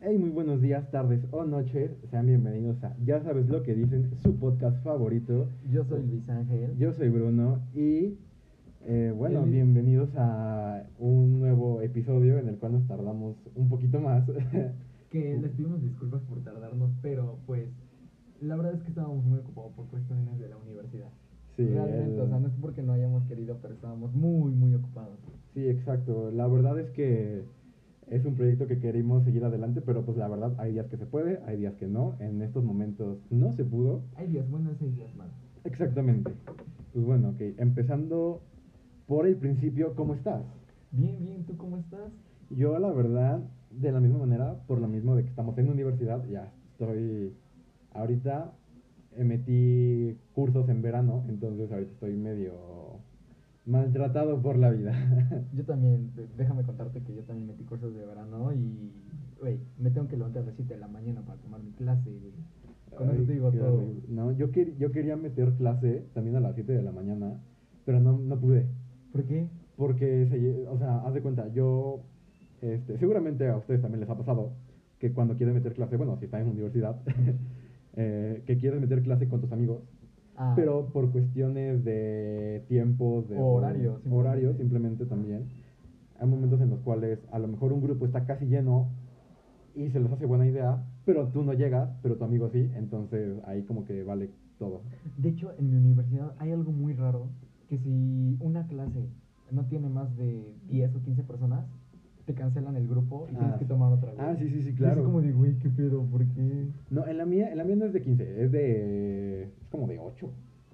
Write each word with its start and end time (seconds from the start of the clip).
Hey, 0.00 0.16
muy 0.18 0.30
buenos 0.30 0.60
días, 0.62 0.90
tardes 0.90 1.20
o 1.32 1.44
noches. 1.44 1.90
Sean 2.10 2.26
bienvenidos 2.26 2.82
a 2.84 2.96
Ya 3.04 3.20
sabes 3.22 3.48
lo 3.48 3.62
que 3.62 3.74
dicen, 3.74 4.10
su 4.22 4.36
podcast 4.36 4.82
favorito. 4.84 5.48
Yo 5.70 5.84
soy 5.84 6.02
Luis 6.06 6.28
Ángel. 6.28 6.76
Yo 6.78 6.92
soy 6.92 7.08
Bruno 7.08 7.60
y 7.74 8.16
eh, 8.86 9.12
bueno, 9.16 9.42
El- 9.44 9.50
bienvenidos 9.50 10.10
a 10.16 10.84
un 10.98 11.40
nuevo 11.40 11.80
episodio 11.82 12.38
en 12.38 12.48
el 12.48 12.56
cual 12.58 12.72
nos 12.72 12.86
tardamos 12.86 13.36
un 13.54 13.68
poquito 13.68 14.00
más. 14.00 14.24
Que 15.10 15.38
les 15.38 15.52
pedimos 15.52 15.80
disculpas 15.82 16.20
por 16.24 16.44
tardarnos, 16.44 16.90
pero 17.00 17.38
pues 17.46 17.66
la 18.42 18.56
verdad 18.56 18.74
es 18.74 18.82
que 18.82 18.88
estábamos 18.90 19.24
muy 19.24 19.38
ocupados 19.38 19.72
por 19.72 19.86
cuestiones 19.86 20.38
de 20.38 20.48
la 20.50 20.58
universidad. 20.58 21.08
sí, 21.56 21.64
Realmente, 21.64 22.14
el- 22.16 22.20
o 22.20 22.28
sea, 22.28 22.38
no 22.38 22.46
es 22.48 22.52
porque 22.60 22.82
no 22.82 22.92
hayamos 22.92 23.24
querido, 23.24 23.56
pero 23.62 23.72
estábamos 23.72 24.12
muy, 24.14 24.52
muy 24.52 24.74
ocupados. 24.74 25.18
sí, 25.54 25.66
exacto. 25.66 26.30
La 26.30 26.46
verdad 26.46 26.78
es 26.78 26.90
que 26.90 27.44
es 28.10 28.24
un 28.24 28.34
proyecto 28.34 28.66
que 28.66 28.78
queremos 28.78 29.24
seguir 29.24 29.44
adelante, 29.44 29.80
pero 29.80 30.04
pues 30.04 30.16
la 30.16 30.28
verdad 30.28 30.54
hay 30.58 30.72
días 30.72 30.86
que 30.86 30.96
se 30.96 31.06
puede, 31.06 31.40
hay 31.46 31.58
días 31.58 31.74
que 31.74 31.86
no. 31.86 32.16
En 32.20 32.42
estos 32.42 32.64
momentos 32.64 33.18
no 33.30 33.52
se 33.54 33.64
pudo. 33.64 34.02
Hay 34.16 34.28
días 34.28 34.48
buenos 34.50 34.80
y 34.80 34.86
hay 34.86 34.90
días 34.92 35.14
malos. 35.16 35.34
Exactamente. 35.64 36.32
Pues 36.92 37.04
bueno, 37.04 37.30
ok. 37.30 37.40
Empezando 37.58 38.40
por 39.06 39.26
el 39.26 39.36
principio, 39.36 39.94
¿cómo 39.94 40.14
estás? 40.14 40.42
Bien, 40.90 41.18
bien, 41.20 41.44
¿tú 41.44 41.56
cómo 41.56 41.78
estás? 41.78 42.10
Yo, 42.50 42.78
la 42.78 42.90
verdad, 42.92 43.40
de 43.70 43.92
la 43.92 44.00
misma 44.00 44.18
manera, 44.18 44.54
por 44.66 44.80
lo 44.80 44.88
mismo 44.88 45.14
de 45.14 45.24
que 45.24 45.28
estamos 45.28 45.56
en 45.58 45.68
universidad, 45.68 46.24
ya 46.28 46.50
estoy. 46.72 47.34
Ahorita 47.92 48.52
eh, 49.16 49.24
metí 49.24 50.16
cursos 50.34 50.68
en 50.68 50.80
verano, 50.80 51.24
entonces 51.28 51.70
ahorita 51.70 51.92
estoy 51.92 52.16
medio 52.16 52.87
maltratado 53.68 54.40
por 54.40 54.56
la 54.58 54.70
vida. 54.70 54.92
Yo 55.54 55.64
también, 55.64 56.10
déjame 56.36 56.62
contarte 56.62 57.02
que 57.02 57.14
yo 57.14 57.22
también 57.22 57.46
metí 57.48 57.64
cursos 57.64 57.94
de 57.94 58.04
verano 58.06 58.52
y, 58.52 58.90
güey, 59.40 59.58
me 59.78 59.90
tengo 59.90 60.08
que 60.08 60.16
levantar 60.16 60.42
a 60.42 60.46
las 60.46 60.54
7 60.56 60.74
de 60.74 60.80
la 60.80 60.88
mañana 60.88 61.20
para 61.22 61.38
tomar 61.40 61.62
mi 61.62 61.70
clase. 61.72 62.10
Con 62.96 63.10
eso 63.10 63.22
te 63.24 63.32
digo 63.34 63.52
todo. 63.52 63.74
horrible. 63.74 64.02
No, 64.08 64.32
yo, 64.32 64.50
quer- 64.50 64.76
yo 64.78 64.90
quería 64.90 65.16
meter 65.16 65.52
clase 65.52 66.06
también 66.14 66.36
a 66.36 66.40
las 66.40 66.54
7 66.54 66.72
de 66.72 66.82
la 66.82 66.92
mañana, 66.92 67.40
pero 67.84 68.00
no, 68.00 68.18
no 68.18 68.38
pude. 68.40 68.66
¿Por 69.12 69.24
qué? 69.24 69.46
Porque, 69.76 70.26
se 70.28 70.66
o 70.66 70.78
sea, 70.78 71.00
haz 71.00 71.14
de 71.14 71.20
cuenta, 71.20 71.48
yo, 71.48 72.00
este, 72.62 72.98
seguramente 72.98 73.48
a 73.48 73.56
ustedes 73.58 73.82
también 73.82 74.00
les 74.00 74.08
ha 74.10 74.16
pasado 74.16 74.52
que 74.98 75.12
cuando 75.12 75.36
quieren 75.36 75.54
meter 75.54 75.74
clase, 75.74 75.96
bueno, 75.96 76.16
si 76.18 76.24
están 76.24 76.40
en 76.42 76.48
universidad, 76.48 76.96
eh, 77.96 78.42
que 78.46 78.56
quieres 78.56 78.80
meter 78.80 79.02
clase 79.02 79.28
con 79.28 79.40
tus 79.40 79.52
amigos, 79.52 79.82
Ah, 80.40 80.52
pero 80.54 80.86
por 80.92 81.10
cuestiones 81.10 81.84
de 81.84 82.64
tiempos, 82.68 83.28
de 83.28 83.36
O 83.36 83.54
horarios, 83.54 84.56
simplemente. 84.56 85.04
también, 85.04 85.46
hay 86.20 86.28
momentos 86.28 86.60
en 86.60 86.70
los 86.70 86.78
cuales 86.80 87.18
a 87.32 87.38
lo 87.40 87.48
mejor 87.48 87.72
un 87.72 87.80
grupo 87.82 88.06
está 88.06 88.24
casi 88.24 88.46
lleno 88.46 88.88
y 89.74 89.90
se 89.90 89.98
les 89.98 90.10
hace 90.12 90.26
buena 90.26 90.46
idea, 90.46 90.84
pero 91.04 91.26
tú 91.28 91.42
no 91.42 91.52
llegas, 91.54 91.90
pero 92.02 92.16
tu 92.16 92.24
amigo 92.24 92.48
sí, 92.50 92.70
entonces 92.76 93.36
ahí 93.46 93.62
como 93.64 93.84
que 93.84 94.04
vale 94.04 94.30
todo. 94.58 94.82
De 95.16 95.28
hecho, 95.28 95.52
en 95.58 95.70
mi 95.70 95.76
universidad 95.76 96.32
hay 96.38 96.52
algo 96.52 96.70
muy 96.70 96.92
raro, 96.94 97.30
que 97.68 97.78
si 97.78 98.36
una 98.40 98.66
clase 98.68 99.08
no 99.50 99.66
tiene 99.66 99.88
más 99.88 100.16
de 100.16 100.54
10 100.68 100.94
o 100.94 101.02
15 101.02 101.22
personas, 101.24 101.64
te 102.26 102.34
cancelan 102.34 102.76
el 102.76 102.86
grupo 102.86 103.26
y 103.28 103.34
tienes 103.34 103.54
Ah, 103.54 103.58
que 103.58 103.64
tomar 103.64 103.92
otra. 103.92 104.12
güey. 104.12 104.24
Ah, 104.24 104.36
sí, 104.38 104.48
sí, 104.50 104.62
sí, 104.62 104.68
Y 104.70 104.74
claro. 104.74 105.00
Es 105.00 105.04
como 105.06 105.20
de, 105.22 105.32
güey, 105.32 105.58
qué 105.58 105.68
pedo, 105.70 106.04
¿por 106.04 106.24
qué? 106.26 106.68
No, 106.90 107.06
en 107.06 107.16
la 107.18 107.24
mía, 107.24 107.50
en 107.50 107.58
la 107.58 107.64
mía 107.64 107.76
no 107.76 107.86
es 107.86 107.92
de 107.92 108.02
15, 108.02 108.44
es 108.44 108.52
de. 108.52 109.50
Es 109.68 109.70
como 109.72 109.86
de 109.86 109.98
8. 109.98 110.30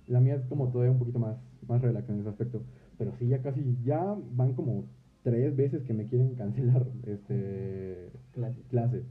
La 0.06 0.20
mía 0.20 0.37
es 0.37 0.45
como 0.47 0.69
todavía 0.69 0.92
un 0.92 1.00
poquito 1.00 1.19
más, 1.19 1.37
más 1.67 1.83
relax 1.83 2.09
en 2.09 2.20
ese 2.20 2.28
aspecto. 2.28 2.62
Pero 2.97 3.12
sí, 3.19 3.27
ya 3.27 3.42
casi, 3.42 3.77
ya 3.84 4.17
van 4.36 4.55
como 4.55 4.84
tres 5.25 5.56
veces 5.56 5.83
que 5.83 5.92
me 5.92 6.06
quieren 6.06 6.36
cancelar 6.36 6.86
este 7.05 8.11
Clase. 8.33 8.61
clase. 8.70 9.03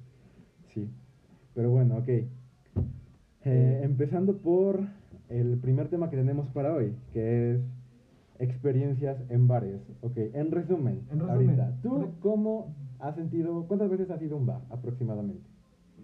Sí. 0.74 0.90
Pero 1.54 1.70
bueno, 1.72 1.98
ok. 1.98 2.08
Eh, 3.46 3.82
empezando 3.84 4.38
por 4.38 4.80
el 5.28 5.58
primer 5.58 5.90
tema 5.90 6.10
que 6.10 6.16
tenemos 6.16 6.48
para 6.50 6.74
hoy, 6.74 6.94
que 7.12 7.56
es 7.56 7.62
experiencias 8.40 9.18
en 9.30 9.50
bares. 9.50 9.82
Ok, 10.02 10.16
en 10.16 10.50
resumen, 10.52 11.02
En 11.12 11.20
resumen, 11.20 11.30
ahorita, 11.30 11.78
¿tú 11.82 12.12
cómo 12.22 12.74
has 13.00 13.16
sentido, 13.16 13.66
cuántas 13.68 13.90
veces 13.90 14.10
has 14.12 14.22
ido 14.22 14.38
a 14.38 14.40
un 14.40 14.46
bar 14.46 14.62
aproximadamente? 14.70 15.44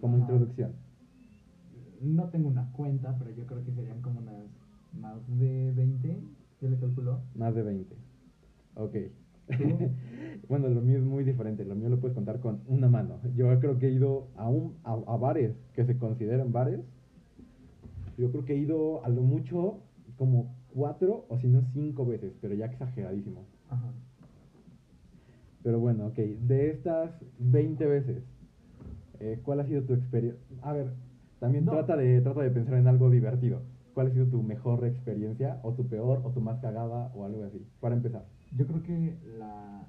Como 0.02 0.16
Ah. 0.16 0.20
introducción. 0.20 0.72
No 2.00 2.28
tengo 2.30 2.48
una 2.48 2.72
cuenta, 2.72 3.16
pero 3.18 3.30
yo 3.30 3.46
creo 3.46 3.62
que 3.64 3.72
serían 3.72 4.00
como 4.00 4.20
unas 4.20 4.46
más 4.98 5.18
de 5.38 5.72
20, 5.72 6.20
yo 6.60 6.68
le 6.68 6.78
calculo. 6.78 7.20
Más 7.34 7.54
de 7.54 7.62
20. 7.62 7.96
Ok. 8.76 8.96
Bueno, 10.48 10.68
lo 10.68 10.80
mío 10.80 10.98
es 10.98 11.04
muy 11.04 11.22
diferente. 11.22 11.64
Lo 11.64 11.76
mío 11.76 11.88
lo 11.88 12.00
puedes 12.00 12.14
contar 12.14 12.40
con 12.40 12.60
una 12.66 12.88
mano. 12.88 13.20
Yo 13.36 13.56
creo 13.60 13.78
que 13.78 13.86
he 13.86 13.92
ido 13.92 14.26
a, 14.36 14.48
un, 14.48 14.74
a, 14.82 14.94
a 14.94 15.16
bares 15.16 15.54
que 15.74 15.84
se 15.84 15.96
consideran 15.96 16.50
bares. 16.50 16.80
Yo 18.18 18.32
creo 18.32 18.44
que 18.44 18.54
he 18.54 18.58
ido 18.58 19.04
a 19.04 19.08
lo 19.10 19.22
mucho 19.22 19.78
como 20.16 20.56
cuatro 20.74 21.24
o 21.28 21.38
si 21.38 21.46
no 21.46 21.62
cinco 21.72 22.04
veces, 22.04 22.32
pero 22.40 22.54
ya 22.54 22.66
exageradísimo. 22.66 23.44
Ajá. 23.68 23.92
Pero 25.62 25.78
bueno, 25.78 26.06
ok. 26.06 26.16
De 26.16 26.70
estas 26.70 27.12
20 27.38 27.86
veces, 27.86 28.24
eh, 29.20 29.40
¿cuál 29.44 29.60
ha 29.60 29.66
sido 29.66 29.82
tu 29.82 29.94
experiencia? 29.94 30.40
A 30.62 30.72
ver, 30.72 30.92
también 31.40 31.64
No. 31.64 31.72
trata, 31.72 31.96
de, 31.96 32.20
trata 32.20 32.42
de 32.42 32.50
pensar 32.50 32.74
en 32.74 32.86
algo 32.86 33.10
divertido. 33.10 33.62
¿Cuál 33.94 34.06
ha 34.06 34.10
sido 34.10 34.26
tu 34.26 34.42
mejor 34.42 34.84
experiencia 34.86 35.58
o 35.64 35.72
tu 35.72 35.86
peor 35.88 36.20
o 36.24 36.30
tu 36.30 36.40
más 36.40 36.60
cagada 36.60 37.10
o 37.14 37.24
algo 37.24 37.42
así? 37.44 37.66
Para 37.80 37.96
empezar. 37.96 38.24
Yo 38.56 38.66
creo 38.66 38.82
que 38.82 39.18
la, 39.36 39.86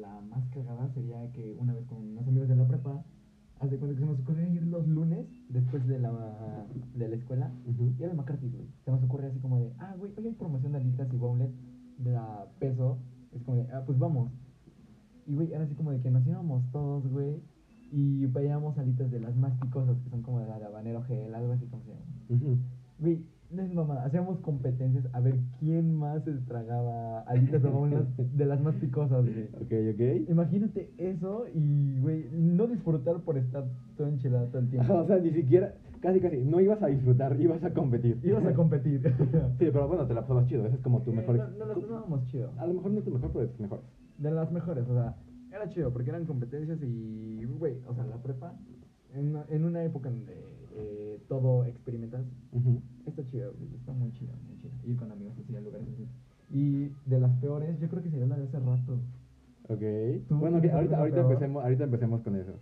la 0.00 0.20
más 0.20 0.46
cagada 0.50 0.88
sería 0.94 1.30
que 1.32 1.56
una 1.58 1.74
vez 1.74 1.84
con 1.86 1.98
unos 1.98 2.26
amigos 2.28 2.48
de 2.48 2.56
la 2.56 2.66
prepa, 2.68 3.04
haz 3.60 3.70
de 3.70 3.78
cuenta 3.78 3.94
que 3.96 4.00
se 4.04 4.06
nos 4.06 4.20
ocurrió 4.20 4.46
ir 4.52 4.62
los 4.66 4.86
lunes 4.86 5.26
después 5.48 5.84
de 5.86 5.98
la, 5.98 6.12
de 6.94 7.08
la 7.08 7.16
escuela 7.16 7.50
Ujú. 7.66 7.92
y 7.98 8.02
era 8.02 8.12
el 8.12 8.16
McCarthy, 8.18 8.48
güey. 8.50 8.66
Se 8.84 8.90
nos 8.92 9.02
ocurre 9.02 9.26
así 9.26 9.40
como 9.40 9.58
de, 9.58 9.72
ah, 9.78 9.94
güey, 9.98 10.12
hoy 10.16 10.26
hay 10.28 10.34
promoción 10.34 10.72
de 10.72 10.78
alitas 10.78 11.12
y 11.12 11.16
bowlet 11.16 11.50
de 11.98 12.16
a 12.16 12.46
peso. 12.60 12.98
Es 13.32 13.42
como 13.42 13.56
de, 13.56 13.66
ah, 13.72 13.82
pues 13.84 13.98
vamos. 13.98 14.30
Y, 15.26 15.34
güey, 15.34 15.52
era 15.52 15.64
así 15.64 15.74
como 15.74 15.90
de 15.90 16.00
que 16.00 16.10
nos 16.10 16.24
íbamos 16.26 16.70
todos, 16.70 17.06
güey, 17.10 17.42
y 17.90 18.26
pedíamos 18.28 18.76
alitas 18.78 19.10
de 19.10 19.20
las 19.20 19.36
más 19.36 19.52
picosas, 19.60 19.96
que 20.02 20.10
son 20.10 20.22
como 20.22 20.40
de 20.40 20.48
la 20.48 20.58
de 20.58 20.66
habanero 20.66 21.02
gel, 21.04 21.34
algo 21.34 21.52
así 21.52 21.66
como 21.66 21.82
se 21.84 21.90
llama. 21.90 22.04
Ujú. 22.28 22.58
Güey, 22.98 23.24
no 23.50 23.62
es 23.62 23.72
mamá, 23.72 24.02
hacíamos 24.04 24.38
competencias 24.40 25.06
a 25.12 25.20
ver 25.20 25.38
quién 25.60 25.94
más 25.94 26.24
se 26.24 26.32
tragaba 26.32 27.20
alitas 27.20 27.62
de 27.62 28.44
las 28.46 28.60
más 28.60 28.74
picosas, 28.76 29.24
güey. 29.24 29.44
Ok, 29.54 29.94
ok. 29.94 30.28
Imagínate 30.30 30.90
eso 30.98 31.46
y, 31.54 32.00
güey, 32.00 32.26
no 32.32 32.66
disfrutar 32.66 33.20
por 33.20 33.38
estar 33.38 33.64
todo 33.96 34.08
enchilado 34.08 34.46
todo 34.48 34.58
el 34.58 34.70
tiempo. 34.70 34.94
o 34.94 35.06
sea, 35.06 35.18
ni 35.18 35.30
siquiera, 35.30 35.74
casi 36.00 36.20
casi, 36.20 36.38
no 36.38 36.60
ibas 36.60 36.82
a 36.82 36.88
disfrutar, 36.88 37.40
ibas 37.40 37.62
a 37.62 37.72
competir. 37.72 38.18
Ibas 38.24 38.44
a 38.44 38.54
competir. 38.54 39.00
Sí, 39.58 39.66
pero 39.72 39.86
bueno, 39.86 40.06
te 40.06 40.14
la 40.14 40.22
pasabas 40.22 40.46
chido, 40.46 40.66
ese 40.66 40.76
es 40.76 40.82
como 40.82 41.02
tu 41.02 41.12
Eh, 41.12 41.16
mejor... 41.16 41.36
No, 41.36 41.48
no 41.48 41.66
las 41.66 41.78
pasábamos 41.78 42.26
chido. 42.26 42.50
A 42.58 42.66
lo 42.66 42.74
mejor 42.74 42.90
no 42.90 43.00
tu 43.02 43.10
mejor, 43.12 43.30
pero 43.30 43.40
de 43.42 43.48
tus 43.48 43.60
mejores. 43.60 43.84
De 44.18 44.30
las 44.30 44.50
mejores, 44.50 44.88
o 44.88 44.94
sea, 44.94 45.14
era 45.56 45.68
chido 45.68 45.92
porque 45.92 46.10
eran 46.10 46.24
competencias 46.26 46.78
y, 46.82 47.44
güey, 47.44 47.76
o 47.86 47.94
sea, 47.94 48.04
la 48.04 48.20
prepa, 48.22 48.54
en 49.14 49.28
una, 49.28 49.44
en 49.48 49.64
una 49.64 49.84
época 49.84 50.08
en 50.08 50.16
donde 50.18 50.34
eh, 50.76 51.20
todo 51.28 51.64
experimentas, 51.66 52.24
está 53.06 53.24
chido, 53.26 53.52
güey, 53.58 53.74
está 53.76 53.92
muy 53.92 54.12
chido, 54.12 54.32
muy 54.46 54.56
chido. 54.58 54.72
Ir 54.84 54.96
con 54.96 55.10
amigos 55.12 55.34
así 55.38 55.54
a 55.56 55.60
lugares 55.60 55.86
así. 55.88 56.06
Y 56.50 56.90
de 57.06 57.20
las 57.20 57.32
peores, 57.38 57.78
yo 57.80 57.88
creo 57.88 58.02
que 58.02 58.10
sería 58.10 58.26
la 58.26 58.36
de 58.36 58.44
hace 58.44 58.58
rato. 58.58 58.98
Ok. 59.68 59.80
¿Tú 60.28 60.36
Bueno, 60.36 60.60
tienes 60.60 60.74
ahorita, 60.76 60.98
ahorita, 60.98 61.16
peor? 61.16 61.32
empecemos, 61.32 61.62
ahorita 61.64 61.84
empecemos 61.84 62.22
con 62.22 62.36
eso. 62.36 62.52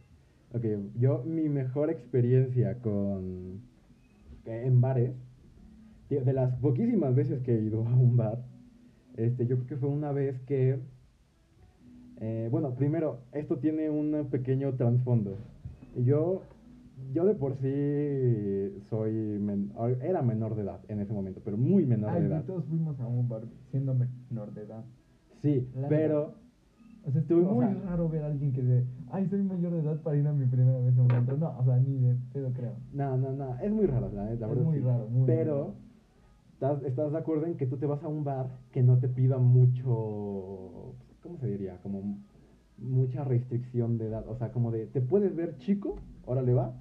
Ok, 0.55 0.65
yo, 0.99 1.23
mi 1.25 1.49
mejor 1.49 1.91
experiencia 1.91 2.79
con... 2.81 3.63
eh, 4.45 4.63
en 4.67 4.81
bares, 4.81 5.13
de 6.11 6.33
las 6.35 6.55
poquísimas 6.57 7.15
veces 7.15 7.43
que 7.43 7.57
he 7.57 7.63
ido 7.63 7.87
a 7.87 7.95
un 7.97 8.17
bar, 8.19 8.45
este, 9.17 9.47
yo 9.47 9.57
creo 9.57 9.67
que 9.67 9.77
fue 9.77 9.89
una 9.89 10.13
vez 10.13 10.39
que... 10.43 10.79
eh, 12.25 12.49
bueno, 12.53 12.75
primero, 12.75 13.19
esto 13.33 13.59
tiene 13.59 13.91
un 13.91 14.29
pequeño 14.31 14.73
trasfondo. 14.75 15.37
Yo, 15.97 16.43
yo 17.13 17.25
de 17.27 17.35
por 17.35 17.57
sí 17.57 18.81
soy... 18.89 19.13
men- 19.41 19.73
era 20.01 20.23
menor 20.23 20.55
de 20.55 20.63
edad 20.63 20.81
en 20.89 21.01
ese 21.01 21.13
momento, 21.13 21.41
pero 21.45 21.57
muy 21.57 21.85
menor 21.85 22.11
Ay, 22.13 22.21
de 22.23 22.27
edad. 22.29 22.45
todos 22.45 22.65
fuimos 22.67 22.99
a 23.01 23.07
un 23.09 23.29
bar 23.29 23.43
siendo 23.73 23.93
menor 23.95 24.55
de 24.55 24.63
edad. 24.63 24.85
Sí, 25.43 25.69
La 25.75 25.89
pero... 25.89 26.41
O 27.05 27.11
sea, 27.11 27.21
Tú, 27.23 27.41
es 27.41 27.47
o 27.47 27.55
muy 27.55 27.67
sea- 27.67 27.83
raro 27.85 28.09
ver 28.09 28.23
a 28.23 28.27
alguien 28.29 28.53
que 28.53 28.63
dice, 28.63 28.85
ay, 29.11 29.27
soy 29.27 29.43
mayor 29.43 29.73
de 29.73 29.81
edad 29.81 30.01
para 30.03 30.17
ir 30.17 30.25
a 30.29 30.33
mi 30.33 30.47
primera 30.47 30.79
vez 30.79 30.97
a 30.97 31.03
un 31.03 31.11
antro. 31.11 31.37
No, 31.37 31.59
o 31.59 31.65
sea, 31.65 31.77
ni 31.79 31.99
de 31.99 32.15
pedo 32.33 32.53
creo. 32.53 32.75
No, 32.93 33.17
no, 33.17 33.33
no, 33.33 33.59
es 33.59 33.73
muy 33.73 33.87
raro, 33.87 34.09
la, 34.15 34.27
la 34.27 34.33
Es 34.35 34.39
verdad. 34.39 34.63
muy 34.63 34.79
sí. 34.79 34.85
raro, 34.85 35.09
muy 35.09 35.27
Pero, 35.27 35.57
raro. 35.57 35.75
¿estás, 36.53 36.83
¿estás 36.85 37.11
de 37.11 37.19
acuerdo 37.19 37.47
en 37.47 37.57
que 37.57 37.67
tú 37.67 37.77
te 37.77 37.87
vas 37.87 38.05
a 38.05 38.07
un 38.09 38.23
bar 38.23 38.47
que 38.71 38.85
no 38.85 38.99
te 38.99 39.09
pida 39.09 39.37
mucho, 39.39 40.82
¿cómo 41.23 41.39
se 41.39 41.47
diría? 41.47 41.79
Como 41.83 42.19
mucha 42.79 43.25
restricción 43.25 43.99
de 43.99 44.07
edad. 44.07 44.25
O 44.29 44.37
sea, 44.37 44.53
como 44.53 44.71
de, 44.71 44.87
te 44.87 45.01
puedes 45.01 45.35
ver 45.35 45.57
chico, 45.57 45.97
órale 46.25 46.53
va, 46.53 46.75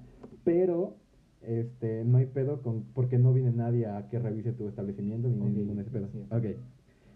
pero 0.44 0.96
este, 1.40 2.04
no 2.04 2.18
hay 2.18 2.26
pedo 2.26 2.62
con, 2.62 2.84
porque 2.94 3.18
no 3.18 3.32
viene 3.32 3.50
nadie 3.52 3.86
a 3.86 4.08
que 4.08 4.18
revise 4.18 4.52
tu 4.52 4.68
establecimiento 4.68 5.28
ni 5.28 5.40
Ok, 5.40 5.48
ningún 5.48 5.78
ese 5.80 5.90
pedo. 5.90 6.08
Ok. 6.30 6.56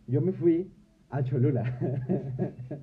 Yo 0.06 0.20
me 0.20 0.32
fui 0.32 0.70
a 1.10 1.22
Cholula. 1.22 1.78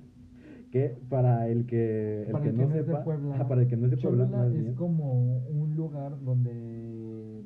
Que 0.70 0.96
para 1.08 1.46
el 1.46 1.66
que, 1.66 2.24
el 2.24 2.32
Para 2.32 2.42
que 2.42 2.50
el 2.50 2.56
no 2.56 2.62
que 2.62 2.74
no 2.74 2.84
sepa, 2.84 3.04
Puebla, 3.04 3.46
para 3.46 3.62
el 3.62 3.68
que 3.68 3.76
no 3.76 3.84
es 3.84 3.92
de 3.92 3.96
Puebla, 3.96 4.24
Cholula 4.24 4.46
es 4.48 4.52
bien. 4.54 4.74
como 4.74 5.38
un 5.46 5.76
lugar 5.76 6.20
donde 6.24 7.44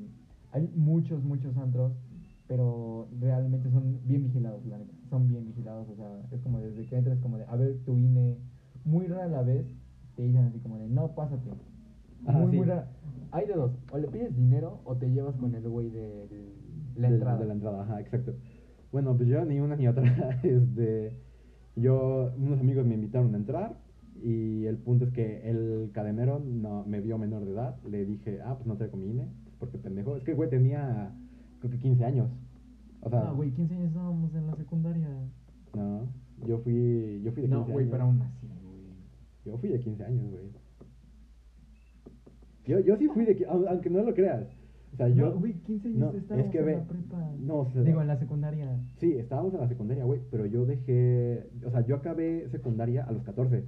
hay 0.50 0.66
muchos, 0.74 1.22
muchos 1.22 1.54
antros, 1.58 1.92
pero 2.48 3.08
realmente 3.20 3.70
son 3.70 4.00
bien 4.04 4.24
vigilados, 4.24 4.64
la 4.66 4.78
neta. 4.78 4.92
Son 5.08 5.28
bien 5.28 5.44
vigilados, 5.46 5.88
o 5.88 5.96
sea, 5.96 6.22
es 6.32 6.40
como 6.40 6.60
desde 6.60 6.86
que 6.86 6.96
entras, 6.96 7.18
como 7.20 7.38
de, 7.38 7.44
a 7.44 7.54
ver, 7.54 7.78
tu 7.84 7.96
INE, 7.96 8.38
muy 8.84 9.06
rara 9.06 9.28
la 9.28 9.42
vez, 9.42 9.66
te 10.16 10.22
dicen 10.22 10.44
así 10.44 10.58
como 10.58 10.78
de, 10.78 10.88
no, 10.88 11.14
pásate. 11.14 11.50
Ajá, 12.26 12.38
muy, 12.38 12.50
sí. 12.50 12.56
muy 12.56 12.66
rara. 12.66 12.90
Hay 13.30 13.46
de 13.46 13.54
dos, 13.54 13.72
o 13.92 13.98
le 13.98 14.08
pides 14.08 14.34
dinero 14.34 14.80
o 14.84 14.96
te 14.96 15.10
llevas 15.10 15.36
con 15.36 15.54
el 15.54 15.68
güey 15.68 15.90
de 15.90 16.26
la 16.96 17.08
entrada. 17.08 17.38
De 17.38 17.46
la 17.46 17.52
entrada, 17.52 17.82
ajá, 17.82 18.00
exacto. 18.00 18.34
Bueno, 18.90 19.14
pues 19.16 19.28
yo 19.28 19.44
ni 19.44 19.60
una 19.60 19.76
ni 19.76 19.86
otra. 19.86 20.02
este, 20.42 21.12
yo, 21.76 22.32
unos 22.36 22.58
amigos 22.60 22.86
me 22.86 22.94
invitaron 22.94 23.34
a 23.34 23.38
entrar 23.38 23.76
y 24.22 24.64
el 24.64 24.78
punto 24.78 25.04
es 25.04 25.12
que 25.12 25.48
el 25.48 25.90
cadenero 25.92 26.40
no 26.40 26.84
me 26.86 27.00
vio 27.00 27.18
menor 27.18 27.44
de 27.44 27.52
edad. 27.52 27.76
Le 27.88 28.04
dije, 28.04 28.40
ah, 28.44 28.54
pues 28.56 28.66
no 28.66 28.76
traigo 28.76 28.96
mi 28.96 29.10
INE, 29.10 29.28
porque 29.58 29.78
pendejo. 29.78 30.16
Es 30.16 30.24
que 30.24 30.32
el 30.32 30.36
güey 30.36 30.50
tenía, 30.50 31.14
creo 31.60 31.70
que 31.70 31.78
15 31.78 32.05
años. 32.05 32.28
O 33.00 33.08
sea, 33.10 33.25
No, 33.25 33.37
güey, 33.37 33.50
15 33.52 33.75
años 33.75 33.88
estábamos 33.88 34.34
en 34.34 34.46
la 34.46 34.56
secundaria. 34.56 35.08
no, 35.75 36.02
yo 36.46 36.58
fui, 36.58 37.20
yo 37.25 37.32
fui 37.32 37.43
de 37.43 37.49
15 37.49 37.49
No, 37.49 37.64
güey, 37.64 37.78
años. 37.84 37.90
pero 37.93 38.05
aún 38.05 38.22
así, 38.22 38.46
güey. 38.46 38.78
Yo 39.44 39.58
fui 39.58 39.69
de 39.70 39.81
15 39.81 40.05
años, 40.05 40.31
güey. 40.31 40.50
Yo, 42.66 42.81
yo 42.81 42.96
sí 42.96 43.08
fui 43.08 43.25
de, 43.25 43.37
qui- 43.37 43.46
au- 43.46 43.66
aunque 43.69 43.88
no 43.90 44.02
lo 44.02 44.12
creas. 44.14 44.46
O 44.93 44.96
sea, 44.96 45.08
yo... 45.08 45.26
No, 45.31 45.38
güey, 45.38 45.55
15 45.55 45.88
años 45.88 45.99
no, 46.00 46.19
estábamos 46.19 46.46
es 46.46 46.52
que 46.52 46.58
en 46.58 46.66
ve, 46.66 46.76
la 46.76 46.84
prepa. 46.84 47.31
no, 47.38 47.56
o 47.60 47.70
sea, 47.70 47.82
Digo, 47.82 48.00
en 48.02 48.08
la 48.08 48.16
secundaria. 48.19 48.81
Sí, 48.99 49.12
estábamos 49.12 49.55
en 49.55 49.60
la 49.60 49.69
secundaria, 49.69 50.05
güey, 50.05 50.20
pero 50.31 50.44
yo 50.46 50.66
dejé, 50.66 51.49
o 51.66 51.70
sea, 51.70 51.81
yo 51.87 51.96
acabé 51.96 52.49
secundaria 52.50 53.05
a 53.05 53.12
los 53.12 53.22
14. 53.22 53.64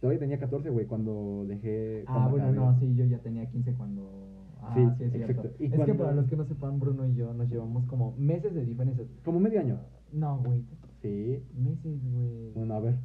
Todavía 0.00 0.20
tenía 0.20 0.38
14, 0.38 0.70
güey, 0.70 0.86
cuando 0.86 1.44
dejé... 1.46 2.04
Ah, 2.06 2.12
cuando 2.12 2.30
bueno, 2.30 2.44
acabé. 2.46 2.58
no, 2.58 2.78
sí, 2.78 2.94
yo 2.94 3.04
ya 3.06 3.18
tenía 3.18 3.46
15 3.50 3.74
cuando... 3.74 4.37
Ah, 4.60 4.72
Sí, 4.74 4.80
sí, 4.98 5.04
es 5.04 5.12
cierto. 5.12 5.32
exacto. 5.32 5.62
Y 5.62 5.66
es 5.66 5.72
que 5.84 5.94
para 5.94 6.12
los 6.12 6.26
que 6.26 6.36
no 6.36 6.44
sepan, 6.44 6.78
Bruno 6.80 7.06
y 7.06 7.14
yo 7.14 7.32
nos 7.32 7.48
llevamos 7.48 7.84
como 7.86 8.14
meses 8.16 8.54
de 8.54 8.64
diferencia. 8.64 9.04
Como 9.24 9.40
medio 9.40 9.60
año. 9.60 9.78
No, 10.12 10.38
güey, 10.42 10.64
Sí. 11.02 11.42
meses, 11.56 12.00
güey. 12.12 12.52
Bueno, 12.54 12.74
a 12.74 12.80
ver, 12.80 12.96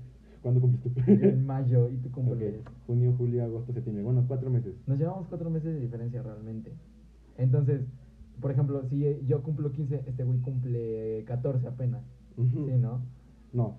¿cuándo? 0.41 0.59
Yo 0.61 0.69
en 1.07 1.45
mayo 1.45 1.89
y 1.89 1.97
tú 1.97 2.11
cumples. 2.11 2.55
junio, 2.88 3.13
julio, 3.17 3.44
agosto, 3.44 3.71
septiembre. 3.73 4.03
Bueno, 4.03 4.23
cuatro 4.27 4.50
meses. 4.50 4.73
Nos 4.88 4.97
llevamos 4.97 5.27
cuatro 5.27 5.50
meses 5.50 5.73
de 5.73 5.79
diferencia 5.79 6.21
realmente. 6.23 6.71
Entonces, 7.38 7.81
por 8.41 8.51
ejemplo, 8.51 8.83
si 8.89 9.06
yo 9.27 9.44
cumplo 9.44 9.71
15, 9.71 10.03
este 10.07 10.23
güey 10.23 10.39
cumple 10.39 11.23
14 11.25 11.67
apenas. 11.67 12.01
Ujú. 12.38 12.65
Sí, 12.67 12.73
¿no? 12.79 13.01
No, 13.53 13.77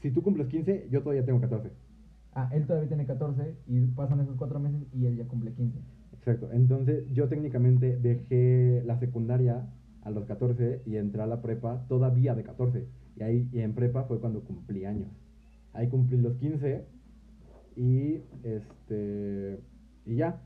si 0.00 0.10
tú 0.10 0.22
cumples 0.22 0.48
15, 0.48 0.88
yo 0.90 1.02
todavía 1.02 1.24
tengo 1.24 1.40
14. 1.40 1.70
Ah, 2.34 2.48
él 2.52 2.66
todavía 2.66 2.88
tiene 2.88 3.06
14 3.06 3.54
y 3.68 3.86
pasan 3.88 4.20
esos 4.20 4.36
cuatro 4.36 4.58
meses 4.58 4.80
y 4.92 5.06
él 5.06 5.16
ya 5.16 5.26
cumple 5.28 5.52
15. 5.52 5.78
Exacto, 6.22 6.50
entonces 6.52 7.04
yo 7.12 7.28
técnicamente 7.28 7.96
dejé 7.96 8.82
la 8.86 8.96
secundaria 8.96 9.66
a 10.02 10.10
los 10.10 10.24
14 10.24 10.80
y 10.86 10.94
entré 10.96 11.20
a 11.22 11.26
la 11.26 11.42
prepa 11.42 11.84
todavía 11.88 12.34
de 12.36 12.44
14. 12.44 12.86
Y 13.16 13.22
ahí 13.24 13.48
y 13.52 13.58
en 13.60 13.74
prepa 13.74 14.04
fue 14.04 14.20
cuando 14.20 14.44
cumplí 14.44 14.84
años. 14.84 15.08
Ahí 15.72 15.88
cumplí 15.88 16.16
los 16.18 16.36
15 16.36 16.86
y 17.76 18.20
este 18.44 19.60
y 20.06 20.16
ya. 20.16 20.40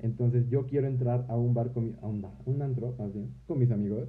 Entonces 0.00 0.48
yo 0.48 0.66
quiero 0.66 0.88
entrar 0.88 1.26
a 1.28 1.36
un 1.36 1.54
bar 1.54 1.72
con 1.72 1.84
mi- 1.86 1.96
a 2.02 2.08
un 2.08 2.22
bar, 2.22 2.32
un 2.46 2.62
antro 2.62 2.94
más 2.98 3.12
bien, 3.12 3.34
con 3.46 3.58
mis 3.60 3.70
amigos 3.70 4.08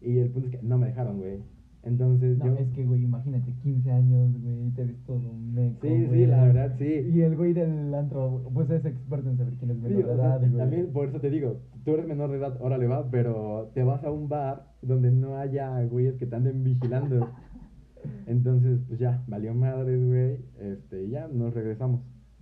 y 0.00 0.18
el 0.18 0.30
punto 0.30 0.48
es 0.48 0.56
que 0.56 0.62
no 0.66 0.78
me 0.78 0.86
dejaron, 0.86 1.18
güey. 1.18 1.38
Entonces 1.86 2.36
No, 2.38 2.46
yo 2.46 2.54
es 2.56 2.68
que, 2.70 2.84
güey, 2.84 3.04
imagínate, 3.04 3.52
15 3.62 3.90
años, 3.90 4.30
güey, 4.42 4.70
te 4.72 4.84
ves 4.84 4.96
todo 5.06 5.18
un 5.30 5.54
meco, 5.54 5.78
Sí, 5.82 5.88
sí, 5.88 6.06
güey. 6.06 6.26
la 6.26 6.42
verdad, 6.44 6.74
sí. 6.78 7.10
Y 7.14 7.20
el 7.22 7.36
güey 7.36 7.52
del 7.52 7.94
antro, 7.94 8.42
pues 8.52 8.68
es 8.70 8.84
experto 8.84 9.30
en 9.30 9.36
saber 9.38 9.54
quién 9.54 9.70
es 9.70 9.76
Sí, 9.76 9.82
menor 9.84 10.04
de 10.06 10.12
o 10.12 10.16
sea, 10.16 10.24
edad, 10.26 10.40
güey. 10.40 10.52
también 10.56 10.86
por 10.92 11.08
eso 11.08 11.20
te 11.20 11.30
digo, 11.30 11.60
tú 11.84 11.92
eres 11.92 12.06
menor 12.06 12.30
de 12.30 12.38
edad, 12.38 12.60
órale 12.60 12.86
va, 12.88 13.08
pero 13.10 13.70
te 13.74 13.82
vas 13.84 14.02
a 14.04 14.10
un 14.10 14.28
bar 14.28 14.72
donde 14.82 15.10
no 15.12 15.36
haya 15.36 15.82
güeyes 15.84 16.16
que 16.16 16.26
te 16.26 16.34
anden 16.36 16.64
vigilando. 16.64 17.28
Entonces, 18.26 18.80
pues 18.88 18.98
ya, 18.98 19.22
valió 19.26 19.54
madres, 19.54 20.04
güey, 20.04 20.38
este, 20.60 21.08
ya 21.08 21.28
nos 21.28 21.54
regresamos. 21.54 22.00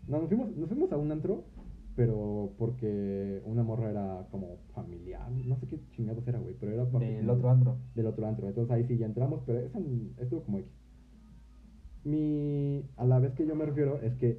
No, 0.08 0.18
nos 0.20 0.28
fuimos, 0.28 0.54
nos 0.56 0.68
fuimos 0.68 0.92
a 0.92 0.96
un 0.98 1.10
antro, 1.12 1.44
pero 1.96 2.52
porque 2.58 3.40
una 3.44 3.62
morra 3.62 3.90
era 3.90 4.26
como 4.30 4.58
familiar, 4.74 5.30
no 5.30 5.56
sé 5.56 5.66
qué 5.68 5.78
chingados 5.92 6.26
era, 6.26 6.38
güey, 6.38 6.54
pero 6.58 6.72
era 6.72 6.84
Del 6.84 7.30
otro 7.30 7.50
antro. 7.50 7.76
Del 7.94 8.06
otro 8.06 8.26
antro, 8.26 8.48
entonces 8.48 8.72
ahí 8.72 8.84
sí 8.86 8.98
ya 8.98 9.06
entramos, 9.06 9.42
pero 9.46 9.60
esa 9.60 9.78
estuvo 10.18 10.42
como 10.42 10.58
X. 10.58 10.70
Mi, 12.04 12.84
a 12.96 13.04
la 13.06 13.18
vez 13.18 13.32
que 13.34 13.46
yo 13.46 13.54
me 13.54 13.64
refiero 13.64 14.00
es 14.02 14.14
que 14.14 14.38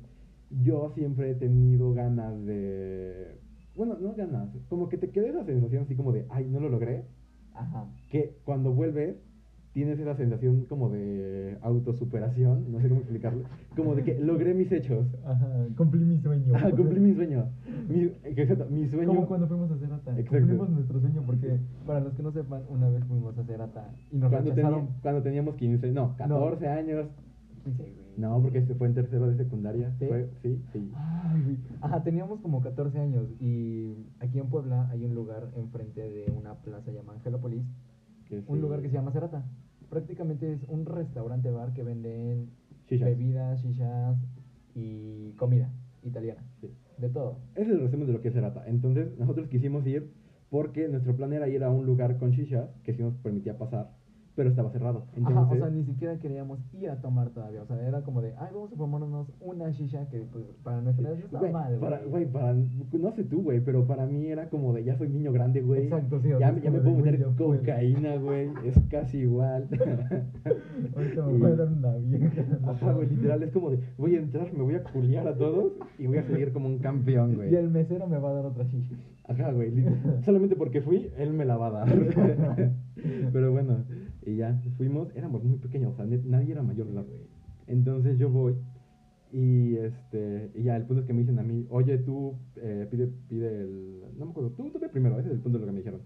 yo 0.50 0.92
siempre 0.94 1.32
he 1.32 1.36
tenido 1.36 1.94
ganas 1.94 2.46
de, 2.46 3.40
bueno, 3.76 3.98
no 4.00 4.14
ganas, 4.16 4.50
como 4.70 4.90
que 4.90 4.98
te 4.98 5.10
queda 5.10 5.30
esa 5.30 5.46
sensación 5.46 5.84
así 5.84 5.96
como 5.96 6.12
de, 6.12 6.26
ay, 6.30 6.46
no 6.46 6.60
lo 6.60 6.70
logré, 6.70 7.06
Ajá. 7.54 7.88
que 8.10 8.38
cuando 8.44 8.74
vuelves 8.74 9.16
tienes 9.76 10.00
esa 10.00 10.16
sensación 10.16 10.64
como 10.70 10.90
de 10.90 11.58
autosuperación, 11.62 12.72
no 12.72 12.80
sé 12.80 12.88
cómo 12.88 13.02
explicarlo, 13.02 13.44
como 13.76 13.94
de 13.94 14.04
que 14.04 14.18
logré 14.18 14.54
mis 14.54 14.72
hechos, 14.72 15.06
Ajá, 15.26 15.68
cumplí 15.76 16.06
mi 16.06 16.18
sueño. 16.22 16.54
ah, 16.56 16.72
cumplí 16.74 16.98
mi 17.02 17.14
sueño, 17.14 17.50
mi, 17.90 18.04
exacto, 18.24 18.68
mi 18.70 18.88
sueño, 18.88 19.08
Como 19.10 19.28
cuando 19.28 19.48
fuimos 19.48 19.70
a 19.72 19.78
Cerata. 19.78 20.12
Exacto. 20.18 20.38
Cumplimos 20.38 20.70
nuestro 20.70 21.02
sueño 21.02 21.24
porque, 21.26 21.60
para 21.86 22.00
los 22.00 22.14
que 22.14 22.24
no 22.24 22.32
sepan, 22.32 22.62
una 22.70 22.88
vez 22.88 23.04
fuimos 23.04 23.38
a 23.38 23.44
Cerata 23.44 23.92
y 24.14 24.16
nos 24.18 24.32
cuando, 24.32 24.52
rechazaron. 24.52 24.88
cuando 25.02 25.22
teníamos 25.22 25.56
15, 25.56 25.92
no, 25.92 26.16
14 26.16 26.68
años, 26.70 27.08
15, 27.66 27.84
güey. 27.84 27.94
no, 28.16 28.42
porque 28.42 28.60
este 28.60 28.76
fue 28.76 28.88
en 28.88 28.94
tercero 28.94 29.28
de 29.28 29.36
secundaria, 29.36 29.94
¿Sí? 30.00 30.06
fue, 30.08 30.30
sí, 30.42 30.62
sí. 30.72 30.90
Ay. 30.96 31.58
Ajá, 31.82 32.02
teníamos 32.02 32.40
como 32.40 32.62
14 32.62 32.98
años 32.98 33.28
y 33.42 33.94
aquí 34.22 34.40
en 34.40 34.48
Puebla 34.48 34.88
hay 34.90 35.04
un 35.04 35.14
lugar 35.14 35.50
enfrente 35.58 36.00
de 36.00 36.32
una 36.32 36.54
plaza 36.56 36.94
llamada 36.94 37.18
Angelópolis, 37.18 37.66
un 38.48 38.56
sí. 38.56 38.62
lugar 38.62 38.82
que 38.82 38.88
se 38.88 38.94
llama 38.94 39.12
Cerata. 39.12 39.44
Prácticamente 39.90 40.52
es 40.52 40.64
un 40.68 40.86
restaurante 40.86 41.52
bar 41.52 41.74
que 41.74 41.84
venden 41.84 42.50
Shishas. 42.88 43.10
bebidas, 43.10 43.62
shishas 43.62 44.18
y 44.74 45.32
comida 45.34 45.72
italiana. 46.04 46.44
Sí. 46.62 46.70
De 46.98 47.10
todo. 47.10 47.40
Ese 47.56 47.72
es 47.72 47.78
el 47.78 47.80
resumen 47.82 48.08
de 48.08 48.14
lo 48.14 48.22
que 48.22 48.30
es 48.30 48.34
Cerata. 48.34 48.64
Entonces, 48.68 49.18
nosotros 49.18 49.48
quisimos 49.48 49.86
ir 49.86 50.12
porque 50.50 50.88
nuestro 50.88 51.16
plan 51.16 51.34
era 51.34 51.48
ir 51.48 51.64
a 51.64 51.70
un 51.70 51.86
lugar 51.86 52.18
con 52.18 52.32
shisha 52.32 52.70
que 52.84 52.94
sí 52.94 53.02
nos 53.02 53.16
permitía 53.16 53.58
pasar, 53.58 53.95
pero 54.36 54.50
estaba 54.50 54.70
cerrado. 54.70 55.06
Entonces, 55.16 55.44
Ajá, 55.44 55.52
o 55.52 55.56
sea, 55.58 55.70
ni 55.70 55.84
siquiera 55.86 56.18
queríamos 56.20 56.60
ir 56.74 56.90
a 56.90 57.02
tomar 57.02 57.30
todavía. 57.30 57.62
O 57.62 57.66
sea, 57.66 57.82
era 57.88 58.02
como 58.02 58.22
de, 58.22 58.34
ay, 58.38 58.50
vamos 58.54 58.72
a 58.74 58.76
tomarnos 58.76 59.32
una 59.40 59.70
shisha 59.72 60.08
que 60.10 60.20
pues, 60.32 60.46
para 60.64 60.82
nuestra 60.82 61.10
edad 61.10 61.20
está 61.20 61.40
güey, 61.40 61.52
mal, 61.54 61.78
para, 61.78 62.00
güey. 62.04 62.26
para, 62.26 62.54
no 62.54 63.12
sé 63.12 63.24
tú, 63.24 63.44
güey, 63.44 63.62
pero 63.62 63.86
para 63.88 64.06
mí 64.06 64.28
era 64.28 64.50
como 64.50 64.74
de, 64.74 64.84
ya 64.84 64.96
soy 64.98 65.10
niño 65.10 65.32
grande, 65.32 65.62
güey. 65.62 65.84
Exacto, 65.84 66.20
sí, 66.20 66.34
o 66.34 66.40
Ya, 66.40 66.52
sea, 66.54 66.62
ya 66.62 66.72
me 66.72 66.80
puedo 66.80 66.98
meter 66.98 67.26
cocaína, 67.38 68.18
güey, 68.18 68.50
es 68.66 68.78
casi 68.90 69.20
igual. 69.20 69.68
Ahorita 70.96 71.26
me 71.26 71.38
voy 71.38 71.52
a 71.52 71.56
dar 71.56 71.68
una 71.72 71.96
vieja. 71.96 72.46
Ajá, 72.68 72.92
güey, 72.92 73.10
literal, 73.10 73.42
es 73.44 73.52
como 73.52 73.72
de, 73.72 73.80
voy 73.98 74.16
a 74.16 74.20
entrar, 74.20 74.54
me 74.54 74.64
voy 74.64 74.76
a 74.76 74.84
culiar 74.84 75.28
a 75.28 75.36
todos 75.38 75.74
y 75.98 76.08
voy 76.08 76.18
a 76.18 76.24
salir 76.24 76.52
como 76.52 76.68
un 76.68 76.80
campeón, 76.80 77.36
güey. 77.36 77.54
Y 77.54 77.56
el 77.56 77.70
mesero 77.70 78.08
me 78.08 78.18
va 78.18 78.32
a 78.32 78.34
dar 78.34 78.46
otra 78.46 78.66
shisha. 78.66 78.96
Ajá, 79.28 79.52
güey. 79.52 79.72
Solamente 80.24 80.56
porque 80.56 80.82
fui, 80.82 81.10
él 81.18 81.34
me 81.34 81.46
la 81.46 81.58
va 81.58 81.68
a 81.68 81.72
dar. 81.72 81.88
Pero 83.34 83.52
bueno, 83.52 83.84
y 84.26 84.36
ya 84.38 84.60
fuimos, 84.78 85.10
éramos 85.16 85.44
muy 85.44 85.58
pequeños, 85.58 85.94
o 85.94 85.96
sea, 85.96 86.06
nadie 86.26 86.52
era 86.52 86.64
mayor 86.64 86.88
de 86.88 86.94
edad. 86.94 87.06
Entonces 87.68 88.18
yo 88.18 88.30
voy 88.30 88.56
y 89.32 89.76
este 89.76 90.52
y 90.56 90.64
ya 90.64 90.76
el 90.78 90.84
punto 90.84 91.02
es 91.02 91.08
que 91.08 91.14
me 91.14 91.22
dicen 91.22 91.40
a 91.40 91.44
mí, 91.44 91.66
oye, 91.70 91.98
tú 91.98 92.36
eh, 92.58 92.88
pide, 92.90 93.08
pide 93.28 93.62
el. 93.62 94.04
No 94.18 94.26
me 94.26 94.32
acuerdo, 94.32 94.52
tú, 94.52 94.70
tú 94.72 94.80
ve 94.80 94.90
primero, 94.90 95.20
ese 95.20 95.30
es 95.30 95.36
el 95.36 95.42
punto 95.42 95.58
de 95.58 95.66
lo 95.66 95.68
que 95.68 95.74
me 95.74 95.80
dijeron. 95.80 96.02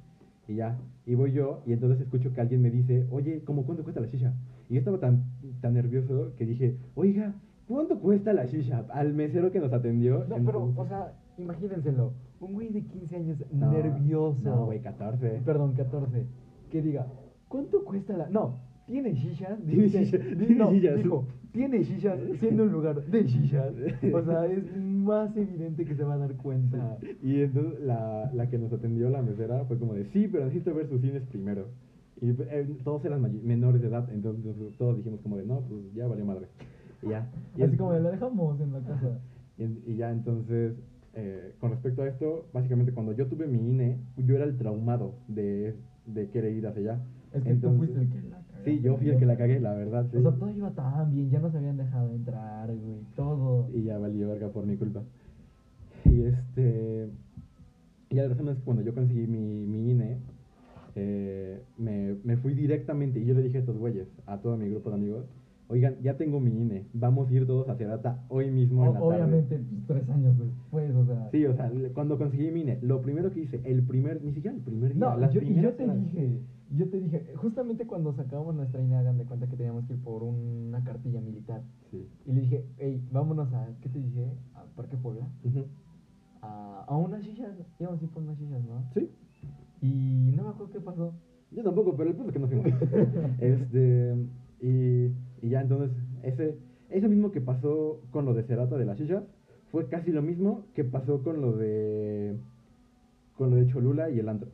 Y 0.48 0.56
ya, 0.56 0.80
y 1.06 1.14
voy 1.14 1.32
yo, 1.32 1.62
y 1.68 1.74
entonces 1.74 2.02
escucho 2.02 2.34
que 2.34 2.42
alguien 2.42 2.62
me 2.62 2.72
dice, 2.72 3.06
oye, 3.12 3.44
¿cómo 3.44 3.66
cuánto 3.66 3.84
cuesta 3.84 4.02
la 4.02 4.08
shisha? 4.08 4.34
Y 4.68 4.74
yo 4.74 4.80
estaba 4.80 5.00
tan, 5.00 5.26
tan 5.62 5.76
nervioso 5.76 6.34
que 6.38 6.46
dije, 6.46 6.76
oiga, 6.96 7.36
¿cuánto 7.68 8.00
cuesta 8.00 8.34
la 8.34 8.46
shisha? 8.46 8.86
Al 8.92 9.14
mesero 9.14 9.52
que 9.52 9.60
nos 9.60 9.72
atendió. 9.74 10.26
No, 10.28 10.38
pero, 10.38 10.40
entonces- 10.40 10.78
o 10.80 10.88
sea, 10.88 11.14
imagínenselo. 11.38 12.14
Un 12.40 12.54
güey 12.54 12.70
de 12.70 12.82
15 12.84 13.16
años 13.16 13.38
No, 13.52 13.72
nervioso. 13.72 14.40
No, 14.44 14.66
güey, 14.66 14.80
14. 14.82 15.42
Perdón, 15.46 15.74
14. 15.74 16.26
Que 16.72 16.82
diga, 16.82 17.06
¿cuánto 17.50 17.84
cuesta 17.84 18.16
la.? 18.16 18.30
No, 18.30 18.58
tiene 18.88 19.14
shishas. 19.14 19.60
Tiene 19.66 19.90
tiene 19.90 20.56
no. 20.56 20.72
Dijo, 20.72 21.28
tiene 21.52 21.84
shishas 21.84 22.18
siendo 22.40 22.64
un 22.64 22.72
lugar 22.72 23.04
de 23.06 23.24
shishas. 23.26 23.74
O 24.14 24.22
sea, 24.24 24.46
es 24.46 24.64
más 24.82 25.36
evidente 25.36 25.84
que 25.86 25.96
se 25.96 26.04
va 26.04 26.14
a 26.14 26.18
dar 26.18 26.36
cuenta. 26.38 26.98
Y 27.22 27.42
entonces 27.42 27.82
la, 27.82 28.32
la 28.34 28.50
que 28.50 28.58
nos 28.58 28.72
atendió, 28.72 29.10
la 29.10 29.22
mesera, 29.22 29.66
fue 29.66 29.78
como 29.78 29.94
de, 29.94 30.06
sí, 30.06 30.28
pero 30.32 30.46
necesito 30.46 30.74
ver 30.74 30.88
sus 30.88 31.02
cines 31.02 31.24
primero. 31.24 31.68
Y 32.22 32.30
eh, 32.32 32.68
todos 32.84 33.04
eran 33.06 33.22
menores 33.44 33.82
de 33.82 33.88
edad, 33.88 34.10
entonces 34.12 34.54
todos 34.78 34.98
dijimos 34.98 35.22
como 35.22 35.38
de, 35.38 35.46
no, 35.46 35.62
pues 35.62 35.94
ya 35.94 36.06
valió 36.08 36.26
madre. 36.26 36.48
Y 37.02 37.10
ya. 37.10 37.30
Y 37.58 37.62
Así 37.64 37.74
es- 37.74 37.78
como 37.80 37.94
de, 37.94 38.02
la 38.02 38.12
dejamos 38.12 38.60
en 38.60 38.74
la 38.74 38.80
casa. 38.82 39.20
Y, 39.58 39.92
y 39.92 39.96
ya 39.96 40.12
entonces, 40.12 40.74
eh, 41.14 41.54
con 41.60 41.72
respecto 41.72 42.02
a 42.02 42.08
esto, 42.08 42.48
básicamente 42.54 42.92
cuando 42.92 43.14
yo 43.14 43.28
tuve 43.28 43.48
mi 43.48 43.70
INE, 43.70 44.00
yo 44.18 44.36
era 44.36 44.44
el 44.46 44.58
traumado 44.58 45.16
de, 45.30 45.76
de 46.08 46.30
querer 46.30 46.54
ir 46.54 46.68
hacia 46.68 46.82
allá. 46.94 47.02
Es 47.34 47.44
que 47.44 47.50
Entonces- 47.50 47.62
tú 47.62 47.78
fuiste 47.78 48.00
el 48.02 48.10
que 48.10 48.30
la 48.30 48.38
cagó. 48.38 48.64
Sí, 48.66 48.82
yo 48.82 48.98
fui 48.98 49.10
el 49.10 49.18
que 49.18 49.26
la 49.26 49.38
cagué, 49.38 49.60
la 49.60 49.74
verdad, 49.74 50.06
sí. 50.12 50.18
O 50.18 50.22
sea, 50.22 50.32
todo 50.32 50.50
iba 50.50 50.72
tan 50.72 51.12
bien, 51.12 51.30
ya 51.30 51.40
nos 51.40 51.54
habían 51.56 51.78
dejado 51.78 52.12
entrar, 52.14 52.68
güey, 52.68 52.98
todo. 53.16 53.70
Y 53.74 53.84
ya 53.84 53.98
valió 53.98 54.28
verga 54.30 54.50
por 54.50 54.66
mi 54.66 54.76
culpa. 54.76 55.02
Y 56.06 56.22
este. 56.24 57.10
Y 58.10 58.16
la 58.16 58.28
razón 58.28 58.50
es 58.50 58.58
que 58.58 58.64
cuando 58.64 58.82
yo 58.84 58.94
conseguí 58.96 59.28
mi, 59.28 59.66
mi 59.66 59.92
INE, 59.92 60.18
eh, 60.96 61.62
me, 61.78 62.16
me 62.24 62.38
fui 62.38 62.54
directamente 62.54 63.20
y 63.20 63.26
yo 63.26 63.34
le 63.36 63.44
dije 63.44 63.58
a 63.58 63.60
estos 63.62 63.78
güeyes, 63.78 64.08
a 64.26 64.38
todo 64.40 64.58
mi 64.58 64.68
grupo 64.70 64.90
de 64.90 64.96
amigos, 64.96 65.26
oigan, 65.68 65.96
ya 66.02 66.18
tengo 66.18 66.40
mi 66.40 66.50
INE, 66.60 66.86
vamos 66.94 67.30
a 67.30 67.34
ir 67.34 67.46
todos 67.46 67.70
a 67.70 67.76
Cerata 67.76 68.24
hoy 68.30 68.50
mismo 68.50 68.86
en 68.88 68.94
la 68.94 69.00
O- 69.02 69.10
tarde. 69.10 69.24
obviamente, 69.24 69.58
pues, 69.60 69.82
tres 69.88 70.10
años 70.10 70.36
después, 70.40 70.94
o 70.96 71.06
sea. 71.06 71.30
Sí, 71.32 71.46
o 71.46 71.54
sea, 71.56 71.72
cuando 71.94 72.18
conseguí 72.18 72.50
mi 72.52 72.62
INE, 72.62 72.80
lo 72.82 73.02
primero 73.04 73.32
que 73.32 73.42
hice, 73.42 73.62
el 73.64 73.84
primer, 73.84 74.24
ni 74.24 74.34
siquiera 74.34 74.58
el 74.58 74.64
primer 74.64 74.96
día, 74.96 75.00
No, 75.06 75.16
las 75.18 75.32
yo, 75.32 75.42
y 75.42 75.54
yo 75.62 75.72
te 75.74 75.84
horas. 75.84 76.00
dije, 76.00 76.40
yo 76.76 76.90
te 76.90 77.00
dije, 77.00 77.34
justamente 77.36 77.88
cuando 77.88 78.14
sacábamos 78.14 78.56
nuestra 78.56 78.82
INE, 78.82 78.96
hagan 78.96 79.18
de 79.18 79.26
cuenta 79.26 79.48
que 79.48 79.56
teníamos 79.58 79.86
que 79.86 79.94
ir 79.94 80.04
por 80.04 80.24
una 80.24 80.84
cartilla 80.84 81.20
militar. 81.22 81.62
Sí. 81.92 82.08
Y 82.26 82.32
le 82.34 82.42
dije, 82.42 82.66
hey, 82.78 83.02
vámonos 83.12 83.52
a, 83.54 83.68
¿qué 83.82 83.90
te 83.90 84.00
dije? 84.00 84.32
A 84.56 84.64
Parque 84.76 84.98
Puebla. 84.98 85.28
A, 86.42 86.86
a 86.88 86.96
unas 86.98 87.24
sillas, 87.24 87.52
íbamos 87.80 88.00
a 88.02 88.04
ir 88.04 88.10
por 88.12 88.24
unas 88.24 88.38
sillas, 88.38 88.64
¿no? 88.64 88.84
Sí, 88.94 89.10
Y 89.82 90.32
no 90.36 90.44
me 90.44 90.50
acuerdo 90.50 90.72
qué 90.72 90.80
pasó. 90.80 91.14
yo 91.52 91.64
tampoco, 91.64 91.96
pero 91.96 92.10
el 92.10 92.16
punto 92.16 92.30
es 92.30 92.34
que 92.34 92.40
no 92.40 92.48
fuimos. 92.48 92.68
este, 93.40 94.16
y, 94.62 95.06
y 95.42 95.50
ya 95.50 95.62
entonces, 95.62 95.92
ese, 96.24 96.58
ese 96.90 97.08
mismo 97.08 97.32
que 97.32 97.42
pasó 97.42 98.02
con 98.12 98.26
lo 98.26 98.34
de 98.34 98.44
Cerata 98.44 98.78
de 98.78 98.86
la 98.86 98.96
Shisha, 98.96 99.24
fue 99.72 99.88
casi 99.88 100.12
lo 100.12 100.22
mismo 100.22 100.66
que 100.76 100.84
pasó 100.84 101.24
con 101.24 101.42
lo 101.42 101.54
de, 101.54 102.38
con 103.38 103.50
lo 103.50 103.56
de 103.58 103.68
Cholula 103.68 104.10
y 104.10 104.20
el 104.20 104.30
antro. 104.30 104.50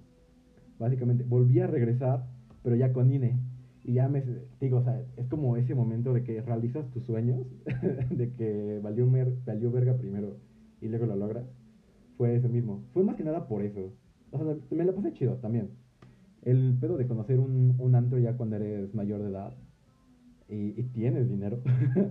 Básicamente, 0.79 1.23
volví 1.23 1.59
a 1.59 1.67
regresar, 1.67 2.25
pero 2.63 2.75
ya 2.75 2.91
con 2.93 3.11
INE. 3.11 3.37
Y 3.83 3.93
ya 3.93 4.09
me, 4.09 4.23
digo, 4.59 4.79
o 4.79 4.83
sea, 4.83 4.99
es 5.15 5.27
como 5.27 5.57
ese 5.57 5.75
momento 5.75 6.11
de 6.13 6.23
que 6.23 6.41
realizas 6.41 6.89
tus 6.91 7.03
sueños, 7.05 7.45
de 8.09 8.31
que 8.33 8.79
valió, 8.83 9.05
mer- 9.07 9.35
valió 9.45 9.71
verga 9.71 9.95
primero 9.97 10.37
y 10.81 10.87
luego 10.87 11.05
lo 11.05 11.15
logras. 11.15 11.45
Fue 12.17 12.35
ese 12.35 12.49
mismo. 12.49 12.83
Fue 12.93 13.03
más 13.03 13.15
que 13.15 13.23
nada 13.23 13.47
por 13.47 13.61
eso. 13.61 13.93
O 14.31 14.37
sea, 14.37 14.55
me 14.71 14.83
la 14.85 14.93
pasé 14.93 15.13
chido 15.13 15.35
también. 15.35 15.69
El 16.43 16.77
pedo 16.79 16.97
de 16.97 17.07
conocer 17.07 17.39
un, 17.39 17.75
un 17.77 17.95
antro 17.95 18.17
ya 18.19 18.35
cuando 18.37 18.55
eres 18.55 18.93
mayor 18.95 19.21
de 19.21 19.29
edad 19.29 19.53
y, 20.49 20.79
y 20.79 20.83
tienes 20.93 21.27
dinero 21.29 21.59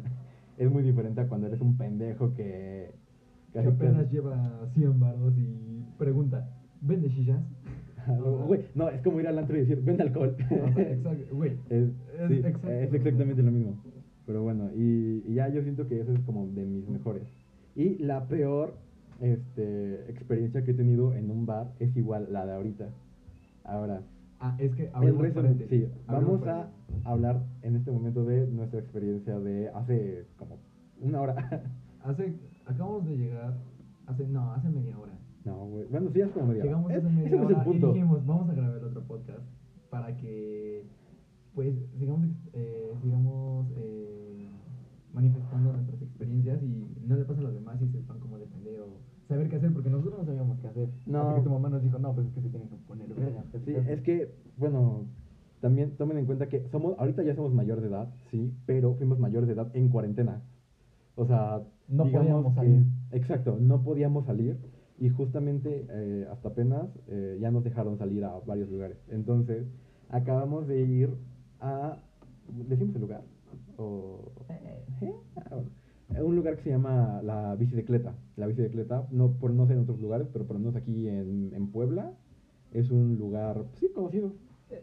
es 0.58 0.70
muy 0.70 0.82
diferente 0.82 1.20
a 1.20 1.28
cuando 1.28 1.46
eres 1.48 1.60
un 1.60 1.76
pendejo 1.76 2.34
que... 2.34 2.92
Que 3.52 3.58
apenas 3.68 4.10
lleva 4.10 4.68
100 4.74 4.98
baros 5.00 5.34
y 5.38 5.84
pregunta, 5.98 6.48
¿vende 6.80 7.08
sillas? 7.10 7.40
Güey, 8.46 8.66
no, 8.74 8.88
es 8.88 9.00
como 9.02 9.20
ir 9.20 9.28
al 9.28 9.38
antro 9.38 9.56
y 9.56 9.60
decir, 9.60 9.80
vende 9.82 10.02
alcohol. 10.02 10.36
Exacto, 10.76 11.34
güey. 11.34 11.52
Es, 11.70 11.88
Es 11.88 12.28
sí, 12.28 12.34
exacto 12.34 12.70
es 12.70 12.92
exactamente 12.92 13.42
lo 13.42 13.50
mismo. 13.50 13.76
Pero 14.26 14.42
bueno, 14.42 14.70
y, 14.74 15.22
y 15.26 15.34
ya 15.34 15.48
yo 15.48 15.62
siento 15.62 15.86
que 15.86 16.00
eso 16.00 16.12
es 16.12 16.20
como 16.20 16.46
de 16.46 16.64
mis 16.64 16.88
mejores. 16.88 17.22
Y 17.76 17.98
la 17.98 18.26
peor 18.26 18.74
este, 19.20 20.10
experiencia 20.10 20.64
que 20.64 20.72
he 20.72 20.74
tenido 20.74 21.14
en 21.14 21.30
un 21.30 21.46
bar 21.46 21.72
es 21.78 21.94
igual 21.96 22.28
la 22.30 22.46
de 22.46 22.52
ahorita. 22.54 22.88
Ahora, 23.64 24.02
Ah, 24.40 24.54
es 24.58 24.74
que 24.74 24.90
resumen, 24.90 25.32
paréntesis, 25.32 25.70
sí, 25.70 25.92
vamos 26.06 26.46
a 26.46 26.68
hablar 27.04 27.42
en 27.62 27.76
este 27.76 27.90
momento 27.90 28.24
de 28.24 28.46
nuestra 28.46 28.78
experiencia 28.80 29.38
de 29.38 29.70
hace 29.70 30.26
como 30.36 30.58
una 31.00 31.22
hora. 31.22 31.34
Hace, 32.04 32.34
acabamos 32.66 33.06
de 33.06 33.16
llegar, 33.16 33.54
hace, 34.06 34.26
no, 34.26 34.52
hace 34.52 34.68
media 34.68 34.98
hora. 34.98 35.12
No, 35.44 35.66
güey. 35.66 35.86
Bueno, 35.90 36.10
sí, 36.12 36.18
ya 36.18 36.26
es 36.26 36.32
como 36.32 36.46
media 36.46 36.62
hora. 36.62 36.70
Llegamos 36.70 36.90
Es- 36.92 36.98
hace 36.98 37.08
media 37.10 37.26
es 37.26 37.32
el 37.32 37.40
hora 37.40 37.58
y 37.60 37.64
punto. 37.64 37.92
dijimos, 37.92 38.26
vamos 38.26 38.48
a 38.50 38.54
grabar 38.54 38.84
otro 38.84 39.02
podcast 39.02 39.40
para 39.90 40.16
que, 40.16 40.84
pues, 41.54 41.74
sigamos, 41.98 42.28
eh, 42.52 42.92
sigamos 43.02 43.66
eh, 43.76 44.48
manifestando 45.12 45.72
nuestras 45.72 46.02
experiencias 46.02 46.62
y 46.62 46.86
no 47.06 47.16
le 47.16 47.24
pase 47.24 47.40
a 47.40 47.44
los 47.44 47.54
demás 47.54 47.80
y 47.82 47.88
sepan 47.88 48.18
cómo 48.20 48.38
defender 48.38 48.80
o 48.80 48.86
saber 49.28 49.48
qué 49.48 49.56
hacer, 49.56 49.72
porque 49.72 49.90
nosotros 49.90 50.18
no 50.18 50.24
sabíamos 50.24 50.58
qué 50.60 50.66
hacer. 50.66 50.88
No. 51.06 51.20
Hasta 51.20 51.34
que 51.36 51.42
tu 51.42 51.50
mamá 51.50 51.68
nos 51.68 51.82
dijo, 51.82 51.98
no, 51.98 52.12
pues 52.14 52.26
es 52.26 52.32
que 52.32 52.40
se 52.42 52.48
tienen 52.48 52.68
que 52.68 52.76
poner 52.88 53.08
verga. 53.14 53.44
Sí, 53.64 53.74
es 53.88 54.00
que, 54.02 54.34
bueno, 54.58 55.04
también 55.60 55.92
tomen 55.96 56.18
en 56.18 56.26
cuenta 56.26 56.48
que 56.48 56.66
somos, 56.70 56.98
ahorita 56.98 57.22
ya 57.22 57.34
somos 57.34 57.52
mayor 57.54 57.80
de 57.80 57.88
edad, 57.88 58.12
sí, 58.30 58.52
pero 58.66 58.94
fuimos 58.94 59.18
mayor 59.18 59.46
de 59.46 59.52
edad 59.52 59.70
en 59.74 59.88
cuarentena. 59.88 60.42
O 61.16 61.24
sea, 61.26 61.62
No 61.88 62.04
podíamos 62.04 62.52
que- 62.52 62.54
salir. 62.60 62.84
Exacto, 63.12 63.56
no 63.60 63.82
podíamos 63.82 64.26
salir 64.26 64.58
y 64.98 65.08
justamente 65.10 65.86
eh, 65.90 66.26
hasta 66.30 66.48
apenas 66.48 66.88
eh, 67.08 67.38
ya 67.40 67.50
nos 67.50 67.64
dejaron 67.64 67.98
salir 67.98 68.24
a 68.24 68.38
varios 68.40 68.70
lugares. 68.70 68.98
Entonces, 69.08 69.66
acabamos 70.08 70.66
de 70.68 70.80
ir 70.82 71.10
a, 71.60 71.98
¿decimos 72.68 72.94
el 72.94 73.02
lugar? 73.02 73.22
O, 73.76 74.32
¿Eh? 75.00 75.12
Ah, 75.36 75.48
bueno. 75.50 75.70
Eh, 76.14 76.22
Un 76.22 76.36
lugar 76.36 76.56
que 76.56 76.62
se 76.64 76.70
llama 76.70 77.20
la 77.22 77.54
bicicleta. 77.56 78.14
La 78.36 78.46
bicicleta, 78.46 79.06
no, 79.10 79.32
por, 79.32 79.50
no 79.50 79.66
sé 79.66 79.72
en 79.72 79.80
otros 79.80 80.00
lugares, 80.00 80.28
pero 80.32 80.46
por 80.46 80.54
lo 80.56 80.60
menos 80.60 80.76
aquí 80.76 81.08
en, 81.08 81.52
en 81.54 81.68
Puebla, 81.68 82.12
es 82.72 82.90
un 82.90 83.16
lugar, 83.16 83.64
sí, 83.80 83.88
conocido. 83.94 84.32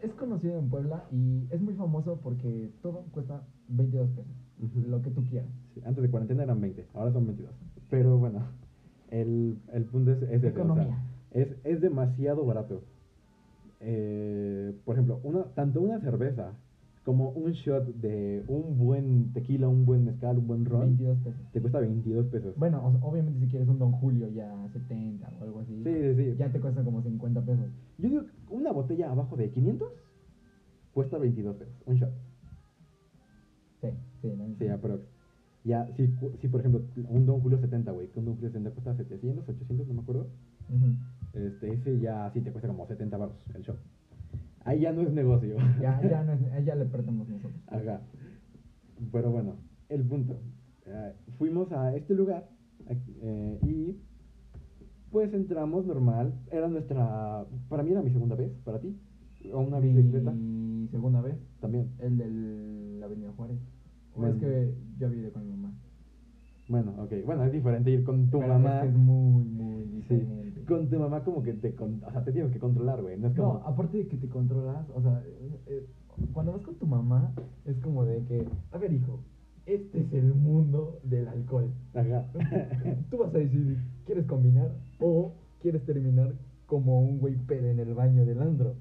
Es 0.02 0.14
conocido 0.14 0.58
en 0.58 0.70
Puebla 0.70 1.06
y 1.12 1.48
es 1.50 1.62
muy 1.62 1.74
famoso 1.74 2.20
porque 2.22 2.72
todo 2.82 3.04
cuesta 3.12 3.44
22 3.68 4.10
pesos, 4.12 4.88
lo 4.88 5.02
que 5.02 5.10
tú 5.10 5.24
quieras. 5.26 5.50
Sí, 5.74 5.82
antes 5.86 6.02
de 6.02 6.10
cuarentena 6.10 6.44
eran 6.44 6.62
20, 6.62 6.88
ahora 6.94 7.12
son 7.12 7.26
22. 7.28 7.54
Pero 7.90 8.18
bueno, 8.18 8.40
el, 9.12 9.58
el 9.74 9.86
punto 9.86 10.12
es, 10.14 10.22
es 10.24 10.30
ese, 10.44 10.48
o 10.62 10.76
sea, 10.76 11.04
es, 11.32 11.48
es 11.64 11.82
demasiado 11.82 12.46
barato. 12.46 12.84
Eh, 13.80 14.74
por 14.86 14.96
ejemplo, 14.96 15.20
una, 15.24 15.44
tanto 15.56 15.82
una 15.82 16.00
cerveza 16.00 16.54
como 17.04 17.30
un 17.32 17.52
shot 17.54 17.88
de 17.96 18.44
un 18.48 18.78
buen 18.78 19.34
tequila, 19.34 19.68
un 19.68 19.86
buen 19.86 20.06
mezcal, 20.06 20.38
un 20.38 20.46
buen 20.48 20.66
ron, 20.66 20.82
22 20.98 21.18
pesos. 21.24 21.42
te 21.52 21.60
cuesta 21.60 21.80
22 21.80 22.28
pesos. 22.28 22.56
Bueno, 22.58 22.80
o- 22.86 23.10
obviamente 23.10 23.40
si 23.40 23.48
quieres 23.48 23.68
un 23.68 23.80
Don 23.80 23.92
Julio 23.94 24.28
ya 24.30 24.54
70 24.72 25.32
o 25.40 25.44
algo 25.44 25.60
así, 25.62 25.82
sí, 25.84 25.94
sí, 26.16 26.16
sí. 26.32 26.36
ya 26.38 26.52
te 26.52 26.60
cuesta 26.60 26.84
como 26.84 27.02
50 27.02 27.42
pesos. 27.42 27.66
Yo 27.98 28.10
digo, 28.10 28.22
que 28.26 28.32
una 28.50 28.72
botella 28.72 29.10
abajo 29.12 29.36
de 29.36 29.50
500 29.50 29.90
cuesta 30.94 31.18
22 31.18 31.56
pesos, 31.56 31.74
un 31.88 31.96
shot. 31.96 32.12
Sí, 33.82 33.88
sí, 34.22 34.28
neta. 34.28 34.60
Sí, 34.60 34.68
aprox. 34.68 35.02
Ya, 35.64 35.88
si, 35.96 36.08
si 36.40 36.48
por 36.48 36.62
ejemplo, 36.62 36.82
un 37.10 37.26
Don 37.26 37.40
Julio 37.42 37.60
70, 37.60 37.92
güey, 37.92 38.08
que 38.08 38.20
un 38.20 38.26
Don 38.26 38.36
Julio 38.36 38.50
70 38.50 38.72
cuesta 38.72 38.96
700, 38.96 39.48
800, 39.48 39.88
no 39.88 39.94
me 39.94 40.02
acuerdo. 40.02 40.28
Este, 41.34 41.74
ese 41.74 42.00
ya 42.00 42.30
sí 42.34 42.42
te 42.42 42.52
cuesta 42.52 42.68
como 42.68 42.88
70 42.88 43.18
baros 43.18 43.36
el 43.54 43.62
shot. 43.62 43.78
Ahí 44.64 44.82
ya 44.82 44.92
no 44.92 45.02
es 45.02 45.12
negocio. 45.12 45.58
Ya, 45.80 46.02
ya, 46.02 46.24
no 46.24 46.34
es, 46.34 46.42
ahí 46.54 46.64
ya 46.64 46.76
le 46.76 46.86
perdemos 46.86 47.28
nosotros. 47.28 47.54
Ajá. 47.68 48.02
Pero 49.12 49.32
bueno, 49.32 49.56
el 49.90 50.04
punto. 50.04 50.40
Eh, 50.86 51.14
fuimos 51.38 51.72
a 51.72 51.96
este 51.96 52.14
lugar 52.16 52.50
eh, 53.22 53.60
y 53.64 53.98
pues 55.12 55.34
entramos 55.34 55.86
normal. 55.86 56.34
Era 56.52 56.68
nuestra. 56.68 57.46
Para 57.70 57.84
mí 57.84 57.92
era 57.92 58.02
mi 58.02 58.12
segunda 58.12 58.36
vez, 58.36 58.52
para 58.64 58.80
ti. 58.80 58.98
O 59.54 59.60
una 59.60 59.80
bicicleta 59.80 60.32
Mi 60.32 60.88
segunda 60.90 61.22
vez, 61.22 61.36
también. 61.60 61.92
el 62.00 62.18
de 62.18 63.00
la 63.00 63.06
Avenida 63.08 63.32
Juárez. 63.36 63.58
O 64.16 64.20
Bueno. 64.20 64.36
es 64.36 64.42
que 64.42 64.74
yo 65.00 65.08
había 65.08 65.22
ido 65.22 65.32
con 65.34 65.44
mi 65.46 65.52
mamá. 65.52 65.74
Bueno, 66.68 66.94
ok. 67.00 67.14
Bueno, 67.26 67.44
es 67.46 67.52
diferente 67.52 67.92
ir 67.92 68.04
con 68.04 68.30
tu 68.30 68.40
Pero 68.40 68.54
mamá. 68.54 68.76
Es, 68.78 68.82
que 68.84 68.88
es 68.90 68.96
muy, 68.96 69.44
muy 69.44 69.84
Sí. 70.08 70.16
diferente. 70.16 70.62
Con 70.66 70.90
tu 70.90 71.00
mamá 71.00 71.24
como 71.24 71.44
que 71.44 71.54
te, 71.54 71.74
con- 71.76 72.02
o 72.06 72.12
sea, 72.12 72.24
te 72.24 72.32
tienes 72.32 72.52
que 72.52 72.60
controlar, 72.60 73.02
güey. 73.02 73.18
No 73.20 73.28
es 73.28 73.36
como... 73.36 73.54
No, 73.56 73.60
aparte 73.68 73.98
de 73.98 74.08
que 74.08 74.18
te 74.18 74.28
controlas, 74.30 74.86
o 74.96 75.02
sea, 75.02 75.22
eh, 75.26 75.60
eh, 75.68 75.86
cuando 76.34 76.54
vas 76.54 76.62
con 76.62 76.76
tu 76.76 76.86
mamá, 76.88 77.34
es 77.66 77.78
como 77.80 78.06
de 78.06 78.24
que, 78.26 78.46
a 78.72 78.78
ver, 78.78 78.94
hijo, 78.94 79.20
este 79.66 80.02
es 80.02 80.14
el 80.14 80.34
mundo 80.34 81.00
del 81.04 81.28
alcohol. 81.28 81.72
Ajá. 81.94 82.26
Tú 83.10 83.18
vas 83.18 83.34
a 83.34 83.38
decidir, 83.38 83.78
¿quieres 84.06 84.26
combinar 84.26 84.72
o 85.00 85.34
quieres 85.62 85.84
terminar 85.86 86.34
como 86.68 87.02
un 87.02 87.20
güey 87.20 87.36
pede 87.36 87.72
en 87.72 87.80
el 87.80 87.94
baño 87.94 88.26
del 88.26 88.42
andro? 88.42 88.76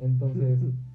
Entonces, 0.00 0.58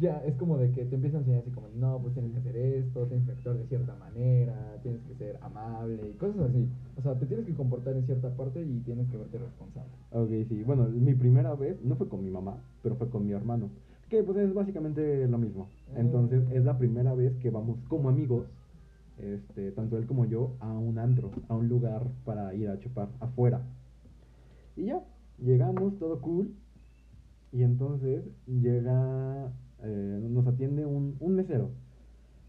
ya 0.00 0.22
es 0.24 0.34
como 0.36 0.56
de 0.58 0.70
que 0.72 0.84
te 0.84 0.94
empiezan 0.96 1.18
a 1.18 1.20
enseñar 1.20 1.40
así 1.42 1.50
como, 1.50 1.68
no, 1.76 1.98
pues 2.00 2.14
tienes 2.14 2.32
que 2.32 2.38
hacer 2.38 2.56
esto, 2.56 3.06
tienes 3.06 3.26
que 3.26 3.32
actuar 3.32 3.56
de 3.56 3.66
cierta 3.66 3.94
manera, 3.96 4.78
tienes 4.82 5.00
que 5.02 5.14
ser 5.14 5.38
amable 5.42 6.10
y 6.10 6.12
cosas 6.14 6.50
así. 6.50 6.66
O 6.96 7.02
sea, 7.02 7.14
te 7.18 7.26
tienes 7.26 7.46
que 7.46 7.54
comportar 7.54 7.94
en 7.96 8.06
cierta 8.06 8.30
parte 8.30 8.62
y 8.62 8.80
tienes 8.80 9.08
que 9.10 9.16
verte 9.16 9.38
responsable. 9.38 9.90
Ok, 10.12 10.48
sí. 10.48 10.62
Bueno, 10.64 10.84
mi 10.88 11.14
primera 11.14 11.54
vez 11.54 11.82
no 11.84 11.94
fue 11.96 12.08
con 12.08 12.24
mi 12.24 12.30
mamá, 12.30 12.56
pero 12.82 12.96
fue 12.96 13.08
con 13.10 13.26
mi 13.26 13.32
hermano. 13.32 13.68
Que 14.08 14.22
pues 14.24 14.38
es 14.38 14.52
básicamente 14.52 15.28
lo 15.28 15.38
mismo. 15.38 15.68
Entonces 15.94 16.44
Mm. 16.48 16.52
es 16.52 16.64
la 16.64 16.76
primera 16.78 17.14
vez 17.14 17.36
que 17.36 17.50
vamos 17.50 17.78
como 17.88 18.08
amigos, 18.08 18.46
este, 19.18 19.70
tanto 19.72 19.98
él 19.98 20.06
como 20.06 20.24
yo, 20.24 20.56
a 20.60 20.72
un 20.72 20.98
antro, 20.98 21.30
a 21.48 21.54
un 21.54 21.68
lugar 21.68 22.02
para 22.24 22.54
ir 22.54 22.68
a 22.70 22.78
chupar 22.80 23.08
afuera. 23.20 23.60
Y 24.76 24.86
ya, 24.86 25.02
llegamos, 25.38 25.98
todo 25.98 26.20
cool. 26.20 26.54
Y 27.52 27.62
entonces 27.62 28.24
llega, 28.46 29.52
eh, 29.82 30.28
nos 30.30 30.46
atiende 30.46 30.86
un, 30.86 31.16
un 31.20 31.34
mesero. 31.34 31.70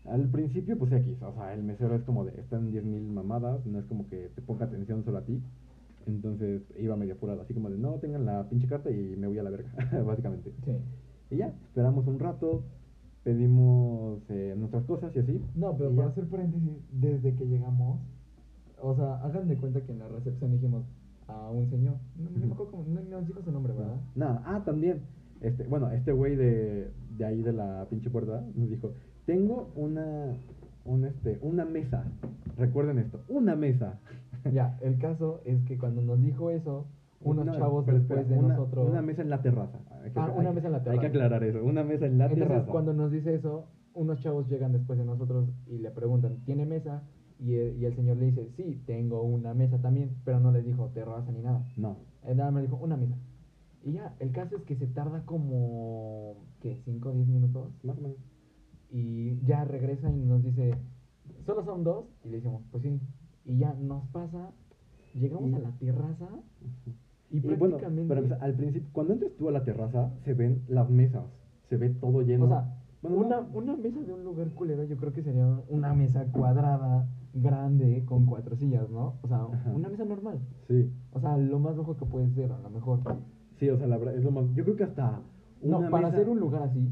Al 0.05 0.27
principio, 0.29 0.77
pues 0.77 0.91
X, 0.91 1.21
o 1.21 1.33
sea, 1.33 1.53
el 1.53 1.63
mesero 1.63 1.95
es 1.95 2.03
como 2.03 2.25
de, 2.25 2.39
están 2.39 2.71
10.000 2.71 3.11
mamadas, 3.11 3.65
no 3.65 3.79
es 3.79 3.85
como 3.85 4.07
que 4.09 4.29
te 4.35 4.41
ponga 4.41 4.65
atención 4.65 5.03
solo 5.03 5.19
a 5.19 5.25
ti. 5.25 5.41
Entonces 6.07 6.63
iba 6.79 6.95
medio 6.95 7.13
apurado, 7.13 7.41
así 7.41 7.53
como 7.53 7.69
de, 7.69 7.77
no, 7.77 7.93
tengan 7.99 8.25
la 8.25 8.49
pinche 8.49 8.67
carta 8.67 8.89
y 8.89 9.15
me 9.15 9.27
voy 9.27 9.37
a 9.37 9.43
la 9.43 9.51
verga, 9.51 9.71
básicamente. 10.05 10.51
Sí. 10.65 10.71
Y 11.29 11.37
ya, 11.37 11.53
esperamos 11.67 12.07
un 12.07 12.19
rato 12.19 12.63
pedimos 13.23 14.19
eh, 14.29 14.55
nuestras 14.57 14.83
cosas 14.85 15.15
y 15.15 15.19
así. 15.19 15.41
No, 15.55 15.75
pero 15.77 15.91
para 15.91 16.07
ya. 16.07 16.11
hacer 16.11 16.27
paréntesis, 16.27 16.71
desde 16.91 17.35
que 17.35 17.45
llegamos, 17.45 17.99
o 18.81 18.95
sea, 18.95 19.15
hagan 19.23 19.47
de 19.47 19.57
cuenta 19.57 19.81
que 19.81 19.91
en 19.91 19.99
la 19.99 20.07
recepción 20.07 20.51
dijimos 20.51 20.83
a 21.27 21.49
un 21.49 21.69
señor, 21.69 21.95
no, 22.17 22.29
no 22.29 22.47
me 22.47 22.53
acuerdo 22.53 22.71
cómo, 22.71 22.83
no 22.87 23.01
nos 23.01 23.27
dijo 23.27 23.41
su 23.41 23.51
nombre, 23.51 23.73
¿verdad? 23.73 24.01
Nada, 24.15 24.43
ah, 24.45 24.63
también. 24.65 25.01
Este, 25.41 25.63
bueno, 25.65 25.89
este 25.91 26.11
güey 26.11 26.35
de, 26.35 26.91
de 27.17 27.25
ahí 27.25 27.41
de 27.41 27.53
la 27.53 27.85
pinche 27.89 28.09
puerta 28.09 28.43
nos 28.55 28.69
dijo, 28.69 28.93
tengo 29.25 29.71
una, 29.75 30.35
un, 30.85 31.05
este, 31.05 31.39
una 31.41 31.65
mesa. 31.65 32.05
Recuerden 32.57 32.99
esto, 32.99 33.21
una 33.27 33.55
mesa. 33.55 33.99
Ya, 34.51 34.75
el 34.81 34.97
caso 34.97 35.41
es 35.45 35.61
que 35.65 35.77
cuando 35.77 36.01
nos 36.01 36.19
dijo 36.19 36.49
eso, 36.49 36.87
unos 37.23 37.45
No, 37.45 37.53
chavos 37.53 37.85
pero 37.85 37.99
después 37.99 38.21
espera, 38.21 38.39
de 38.39 38.43
una, 38.43 38.55
nosotros... 38.55 38.89
Una 38.89 39.03
mesa 39.03 39.21
en 39.21 39.29
la 39.29 39.39
terraza. 39.43 39.77
Hay 40.03 40.09
que- 40.11 40.19
Ah, 40.19 40.25
hay 40.33 40.39
una 40.39 40.49
que- 40.49 40.55
mesa 40.55 40.65
en 40.67 40.71
la 40.71 40.77
Hay 40.79 40.83
terraza. 40.83 41.01
que 41.01 41.07
aclarar 41.07 41.43
eso, 41.43 41.63
una 41.63 41.83
mesa 41.83 42.05
en 42.07 42.17
la 42.17 42.23
Entonces, 42.25 42.47
terraza. 42.47 42.71
cuando 42.71 42.93
nos 42.93 43.11
dice 43.11 43.35
eso, 43.35 43.65
unos 43.93 44.19
chavos 44.21 44.49
llegan 44.49 44.71
después 44.71 44.97
de 44.97 45.05
nosotros 45.05 45.47
y 45.67 45.77
le 45.77 45.91
preguntan, 45.91 46.37
¿tiene 46.43 46.65
mesa? 46.65 47.03
Y 47.39 47.53
el, 47.53 47.77
y 47.79 47.85
el 47.85 47.95
señor 47.95 48.17
le 48.17 48.25
dice, 48.31 48.47
sí, 48.57 48.81
tengo 48.87 49.21
una 49.21 49.53
mesa 49.53 49.77
también, 49.79 50.09
pero 50.25 50.39
no 50.39 50.51
les 50.51 50.65
dijo 50.65 50.87
terraza 50.91 51.31
ni 51.31 51.41
nada. 51.43 51.63
No, 51.77 51.97
Él 52.25 52.37
nada 52.37 52.49
más 52.49 52.63
dijo, 52.63 52.77
una 52.77 52.97
mesa. 52.97 53.15
Y 53.83 53.93
ya, 53.93 54.15
el 54.19 54.31
caso 54.31 54.55
es 54.57 54.63
que 54.63 54.75
se 54.75 54.87
tarda 54.87 55.23
como, 55.25 56.35
¿qué? 56.61 56.77
¿5 56.85 57.05
o 57.09 57.11
10 57.13 57.27
minutos? 57.27 57.71
más 57.83 57.97
o 57.97 58.01
menos. 58.01 58.17
Y 58.91 59.39
ya 59.45 59.63
regresa 59.65 60.11
y 60.11 60.19
nos 60.23 60.43
dice, 60.43 60.75
¿solo 61.45 61.63
son 61.63 61.83
dos? 61.83 62.05
Y 62.25 62.29
le 62.29 62.37
decimos, 62.37 62.61
pues 62.71 62.83
sí. 62.83 62.99
Y 63.45 63.57
ya 63.57 63.73
nos 63.73 64.05
pasa, 64.09 64.51
llegamos 65.15 65.49
Y- 65.49 65.55
a 65.55 65.59
la 65.59 65.71
terraza 65.71 66.29
y, 67.31 67.39
prácticamente... 67.39 68.07
para 68.09 68.19
empezar, 68.19 68.43
al 68.43 68.53
principio, 68.55 68.89
cuando 68.91 69.13
entres 69.13 69.35
tú 69.37 69.47
a 69.49 69.51
la 69.51 69.63
terraza, 69.63 70.11
se 70.25 70.33
ven 70.33 70.61
las 70.67 70.89
mesas, 70.89 71.23
se 71.69 71.77
ve 71.77 71.89
todo 71.89 72.21
lleno. 72.21 72.45
O 72.45 72.47
sea, 72.49 72.77
Bueno, 73.01 73.17
una, 73.17 73.39
una 73.53 73.75
mesa 73.77 74.01
de 74.01 74.13
un 74.13 74.23
lugar 74.23 74.49
culero, 74.51 74.83
yo 74.83 74.97
creo 74.97 75.13
que 75.13 75.23
sería 75.23 75.47
una 75.69 75.93
mesa 75.93 76.25
cuadrada, 76.31 77.07
grande, 77.33 78.03
con 78.05 78.25
cuatro 78.25 78.55
sillas, 78.57 78.89
¿no? 78.89 79.15
O 79.21 79.27
sea, 79.29 79.37
Ajá. 79.43 79.71
una 79.71 79.87
mesa 79.89 80.03
normal. 80.05 80.39
Sí, 80.67 80.91
O 81.13 81.19
sea, 81.21 81.37
lo 81.37 81.57
más 81.59 81.77
bajo 81.77 81.95
que 81.95 82.05
puede 82.05 82.29
ser, 82.31 82.51
a 82.51 82.59
lo 82.59 82.69
mejor. 82.69 82.99
Sí, 83.61 83.69
o 83.69 83.77
sea, 83.77 83.85
la 83.87 83.97
verdad, 83.97 84.15
es 84.15 84.23
lo 84.23 84.31
más, 84.31 84.45
yo 84.55 84.63
creo 84.63 84.75
que 84.75 84.83
hasta 84.85 85.21
No, 85.61 85.77
una 85.77 85.89
para 85.91 86.07
mesa- 86.07 86.17
hacer 86.17 86.29
un 86.29 86.39
lugar 86.39 86.63
así, 86.63 86.89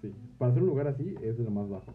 Sí, 0.00 0.12
para 0.38 0.52
hacer 0.52 0.62
un 0.62 0.68
lugar 0.68 0.86
así 0.86 1.14
es 1.24 1.36
de 1.36 1.42
lo 1.44 1.50
más 1.50 1.68
bajo. 1.68 1.92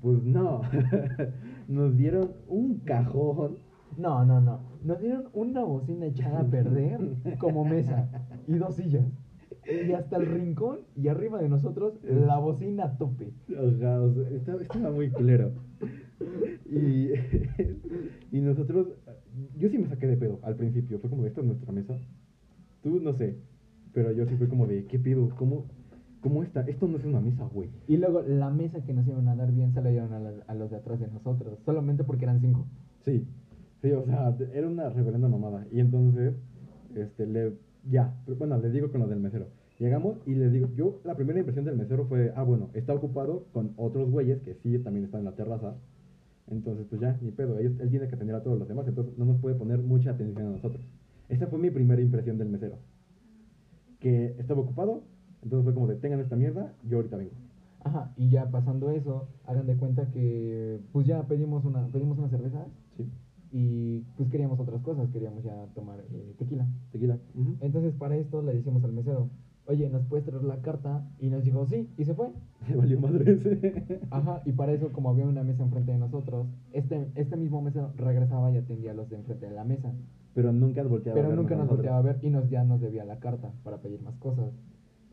Pues 0.00 0.22
no, 0.24 0.62
nos 1.68 1.96
dieron 1.98 2.30
un 2.48 2.78
cajón. 2.78 3.58
No, 3.98 4.24
no, 4.24 4.40
no. 4.40 4.60
Nos 4.82 5.00
dieron 5.00 5.24
una 5.34 5.62
bocina 5.64 6.06
echada 6.06 6.40
a 6.40 6.44
perder 6.44 6.98
como 7.38 7.64
mesa 7.66 8.08
y 8.48 8.54
dos 8.54 8.74
sillas. 8.76 9.04
Y 9.86 9.92
hasta 9.92 10.16
el 10.16 10.26
rincón 10.26 10.78
y 10.96 11.08
arriba 11.08 11.40
de 11.42 11.48
nosotros 11.50 11.94
la 12.02 12.38
bocina 12.38 12.84
a 12.84 12.96
tope. 12.96 13.32
Ajá, 13.50 14.00
o 14.00 14.12
sea, 14.14 14.28
estaba, 14.30 14.62
estaba 14.62 14.90
muy 14.90 15.10
culero. 15.10 15.52
Y, 16.70 17.10
y 18.32 18.40
nosotros, 18.40 18.88
yo 19.58 19.68
sí 19.68 19.76
me 19.78 19.88
saqué 19.88 20.06
de 20.06 20.16
pedo 20.16 20.38
al 20.42 20.56
principio. 20.56 20.98
Fue 20.98 21.10
como, 21.10 21.26
¿esta 21.26 21.40
es 21.42 21.46
nuestra 21.46 21.70
mesa? 21.72 21.98
Tú 22.84 23.00
no 23.00 23.12
sé, 23.14 23.36
pero 23.92 24.12
yo 24.12 24.26
sí 24.26 24.36
fue 24.36 24.48
como 24.48 24.66
de, 24.68 24.84
¿qué 24.84 24.98
pedo? 25.00 25.28
¿Cómo, 25.36 25.64
cómo 26.20 26.42
está? 26.44 26.60
Esto 26.60 26.86
no 26.86 26.98
es 26.98 27.04
una 27.04 27.20
mesa, 27.20 27.44
güey. 27.52 27.70
Y 27.88 27.96
luego 27.96 28.22
la 28.22 28.50
mesa 28.50 28.84
que 28.84 28.92
nos 28.94 29.06
iban 29.08 29.26
a 29.26 29.34
dar 29.34 29.50
bien 29.50 29.72
se 29.74 29.80
la 29.82 29.90
dieron 29.90 30.12
a, 30.12 30.20
la- 30.20 30.44
a 30.46 30.54
los 30.54 30.70
de 30.70 30.76
atrás 30.76 31.00
de 31.00 31.08
nosotros. 31.08 31.58
Solamente 31.64 32.04
porque 32.04 32.24
eran 32.26 32.40
cinco. 32.40 32.66
Sí, 33.04 33.26
sí, 33.82 33.90
o 33.90 34.04
sea, 34.04 34.36
era 34.52 34.68
una 34.68 34.88
reverenda 34.90 35.26
mamada. 35.28 35.66
Y 35.72 35.80
entonces, 35.80 36.34
este, 36.94 37.26
le, 37.26 37.54
ya, 37.90 38.14
bueno, 38.38 38.58
les 38.58 38.72
digo 38.72 38.90
con 38.92 39.00
lo 39.00 39.08
del 39.08 39.18
mesero. 39.20 39.46
Llegamos 39.80 40.18
y 40.26 40.34
les 40.34 40.52
digo, 40.52 40.68
yo, 40.76 41.00
la 41.04 41.16
primera 41.16 41.38
impresión 41.40 41.64
del 41.64 41.76
mesero 41.76 42.04
fue, 42.06 42.32
ah, 42.36 42.42
bueno, 42.44 42.68
está 42.74 42.94
ocupado 42.94 43.46
con 43.52 43.72
otros 43.76 44.08
güeyes 44.10 44.40
que 44.42 44.54
sí 44.62 44.78
también 44.78 45.04
están 45.06 45.20
en 45.20 45.24
la 45.24 45.32
terraza. 45.34 45.74
Entonces, 46.48 46.86
pues 46.88 47.00
ya, 47.00 47.18
ni 47.22 47.30
pedo, 47.32 47.58
ellos- 47.58 47.80
él 47.80 47.88
tiene 47.90 48.06
que 48.08 48.14
atender 48.14 48.36
a 48.36 48.42
todos 48.42 48.58
los 48.58 48.68
demás, 48.68 48.86
entonces 48.86 49.16
no 49.18 49.24
nos 49.24 49.40
puede 49.40 49.56
poner 49.56 49.78
mucha 49.78 50.10
atención 50.10 50.46
a 50.46 50.50
nosotros. 50.50 50.84
Esa 51.28 51.46
fue 51.46 51.58
mi 51.58 51.70
primera 51.70 52.00
impresión 52.00 52.38
del 52.38 52.48
mesero. 52.48 52.78
Que 54.00 54.34
estaba 54.38 54.60
ocupado, 54.60 55.02
entonces 55.42 55.64
fue 55.64 55.74
como 55.74 55.86
de, 55.86 55.96
tengan 55.96 56.20
esta 56.20 56.36
mierda, 56.36 56.74
yo 56.88 56.98
ahorita 56.98 57.16
vengo. 57.16 57.32
Ajá, 57.84 58.12
y 58.16 58.30
ya 58.30 58.50
pasando 58.50 58.90
eso, 58.90 59.28
hagan 59.44 59.66
de 59.66 59.76
cuenta 59.76 60.10
que 60.10 60.80
pues 60.92 61.06
ya 61.06 61.22
pedimos 61.26 61.64
una, 61.64 61.86
pedimos 61.88 62.18
una 62.18 62.30
cerveza 62.30 62.66
Sí, 62.96 63.04
y 63.52 64.00
pues 64.16 64.30
queríamos 64.30 64.58
otras 64.58 64.80
cosas, 64.82 65.10
queríamos 65.10 65.44
ya 65.44 65.66
tomar 65.74 66.00
eh, 66.10 66.34
tequila. 66.38 66.66
tequila. 66.92 67.18
Entonces 67.60 67.94
para 67.94 68.16
esto 68.16 68.42
le 68.42 68.54
decimos 68.54 68.82
al 68.84 68.92
mesero, 68.92 69.28
oye, 69.66 69.88
¿nos 69.88 70.04
puedes 70.04 70.24
traer 70.24 70.44
la 70.44 70.60
carta? 70.60 71.06
Y 71.18 71.28
nos 71.28 71.44
dijo, 71.44 71.66
sí, 71.66 71.88
y 71.96 72.04
se 72.04 72.14
fue. 72.14 72.28
Me 72.68 72.76
valió 72.76 73.00
madre 73.00 74.00
Ajá, 74.10 74.42
y 74.44 74.52
para 74.52 74.72
eso, 74.72 74.92
como 74.92 75.10
había 75.10 75.26
una 75.26 75.42
mesa 75.42 75.62
enfrente 75.62 75.92
de 75.92 75.98
nosotros, 75.98 76.46
este, 76.72 77.08
este 77.14 77.36
mismo 77.36 77.62
mesero 77.62 77.92
regresaba 77.96 78.50
y 78.50 78.56
atendía 78.56 78.92
a 78.92 78.94
los 78.94 79.08
de 79.10 79.16
enfrente 79.16 79.48
de 79.48 79.54
la 79.54 79.64
mesa. 79.64 79.92
Pero 80.34 80.52
nunca 80.52 80.82
volteaba 80.82 81.18
a 81.18 81.22
Pero 81.22 81.28
vernos 81.28 81.44
nunca 81.44 81.56
nos 81.56 81.68
volteaba 81.68 81.98
a 81.98 82.02
ver 82.02 82.18
y 82.22 82.30
nos, 82.30 82.50
ya 82.50 82.64
nos 82.64 82.80
debía 82.80 83.04
la 83.04 83.20
carta 83.20 83.52
para 83.62 83.78
pedir 83.78 84.02
más 84.02 84.16
cosas. 84.16 84.52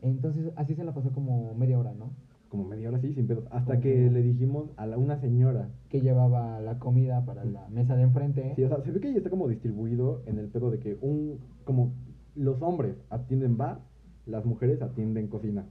Entonces, 0.02 0.52
así 0.56 0.74
se 0.74 0.84
la 0.84 0.92
pasó 0.92 1.12
como 1.12 1.54
media 1.54 1.78
hora, 1.78 1.94
¿no? 1.94 2.10
Como 2.48 2.64
media 2.64 2.88
hora 2.88 3.00
sí, 3.00 3.14
sin 3.14 3.28
pedo. 3.28 3.44
Hasta 3.50 3.80
que 3.80 4.10
le 4.10 4.20
dijimos 4.20 4.70
a 4.76 4.86
la, 4.86 4.98
una 4.98 5.20
señora. 5.20 5.70
Que 5.88 6.00
llevaba 6.00 6.60
la 6.60 6.78
comida 6.78 7.24
para 7.24 7.44
la 7.44 7.68
mesa 7.68 7.96
de 7.96 8.02
enfrente. 8.02 8.52
Sí, 8.56 8.64
o 8.64 8.68
sea, 8.68 8.82
se 8.82 8.90
ve 8.90 9.00
que 9.00 9.12
ya 9.12 9.18
está 9.18 9.30
como 9.30 9.48
distribuido 9.48 10.22
en 10.26 10.38
el 10.38 10.48
pedo 10.48 10.70
de 10.70 10.80
que 10.80 10.98
un. 11.00 11.38
Como 11.64 11.92
los 12.34 12.60
hombres 12.60 12.96
atienden 13.10 13.56
bar, 13.56 13.80
las 14.26 14.44
mujeres 14.44 14.80
atienden 14.82 15.28
cocina. 15.28 15.66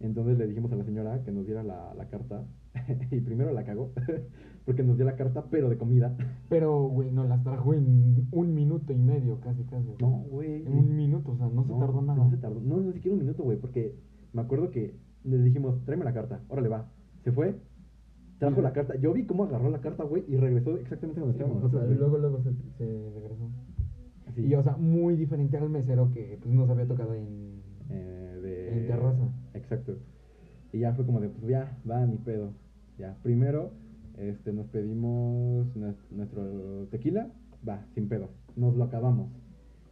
Entonces 0.00 0.36
le 0.36 0.48
dijimos 0.48 0.72
a 0.72 0.76
la 0.76 0.84
señora 0.84 1.22
que 1.22 1.30
nos 1.30 1.46
diera 1.46 1.62
la, 1.62 1.94
la 1.94 2.08
carta. 2.08 2.44
y 3.10 3.20
primero 3.20 3.52
la 3.52 3.64
cagó. 3.64 3.92
porque 4.64 4.82
nos 4.82 4.96
dio 4.96 5.04
la 5.04 5.16
carta, 5.16 5.44
pero 5.50 5.68
de 5.68 5.76
comida. 5.76 6.16
Pero, 6.48 6.88
güey, 6.88 7.10
nos 7.10 7.28
las 7.28 7.42
trajo 7.42 7.74
en 7.74 8.26
un 8.30 8.54
minuto 8.54 8.92
y 8.92 8.98
medio, 8.98 9.40
casi, 9.40 9.62
casi. 9.64 9.88
No, 10.00 10.24
güey. 10.28 10.66
En 10.66 10.76
un 10.76 10.96
minuto, 10.96 11.32
o 11.32 11.36
sea, 11.36 11.48
no, 11.48 11.64
se 11.64 11.72
tardó 11.72 12.02
nada. 12.02 12.18
No 12.18 12.30
se 12.30 12.36
tardó. 12.36 12.60
No, 12.60 12.80
no 12.80 12.92
siquiera 12.92 13.14
un 13.14 13.20
minuto, 13.20 13.42
güey. 13.42 13.58
Porque 13.58 13.94
me 14.32 14.42
acuerdo 14.42 14.70
que 14.70 14.96
le 15.24 15.38
dijimos, 15.38 15.84
tráeme 15.84 16.04
la 16.04 16.14
carta. 16.14 16.40
Órale, 16.48 16.68
va. 16.68 16.90
Se 17.22 17.32
fue. 17.32 17.56
Trajo 18.38 18.56
Sí. 18.56 18.62
la 18.62 18.72
carta. 18.72 18.96
Yo 18.96 19.12
vi 19.12 19.24
cómo 19.24 19.44
agarró 19.44 19.70
la 19.70 19.80
carta, 19.80 20.02
güey, 20.02 20.24
y 20.26 20.36
regresó 20.36 20.76
exactamente 20.76 21.20
donde 21.20 21.34
Sí, 21.34 21.42
estábamos 21.42 21.62
o 21.62 21.70
sea, 21.70 21.86
luego, 21.86 22.18
luego 22.18 22.42
se, 22.42 22.52
se 22.76 23.10
regresó. 23.20 23.50
Sí. 24.34 24.46
Y, 24.46 24.54
o 24.54 24.62
sea, 24.62 24.76
muy 24.76 25.16
diferente 25.16 25.56
al 25.58 25.68
mesero 25.68 26.10
que 26.12 26.38
pues, 26.42 26.54
nos 26.54 26.68
había 26.70 26.86
tocado 26.86 27.14
en... 27.14 27.62
Eh, 27.90 28.38
de... 28.42 28.78
En 28.78 28.86
terraza. 28.86 29.28
Exacto. 29.54 29.96
Y 30.72 30.78
ya 30.78 30.94
fue 30.94 31.04
como 31.04 31.20
de, 31.20 31.28
pues 31.28 31.46
ya, 31.46 31.76
va, 31.88 32.06
ni 32.06 32.16
pedo. 32.16 32.52
Ya, 32.98 33.16
primero, 33.22 33.72
este, 34.16 34.52
nos 34.52 34.66
pedimos 34.68 35.66
nues- 35.76 36.10
nuestro 36.10 36.86
tequila, 36.90 37.28
va, 37.68 37.84
sin 37.94 38.08
pedo. 38.08 38.28
Nos 38.56 38.74
lo 38.76 38.84
acabamos. 38.84 39.28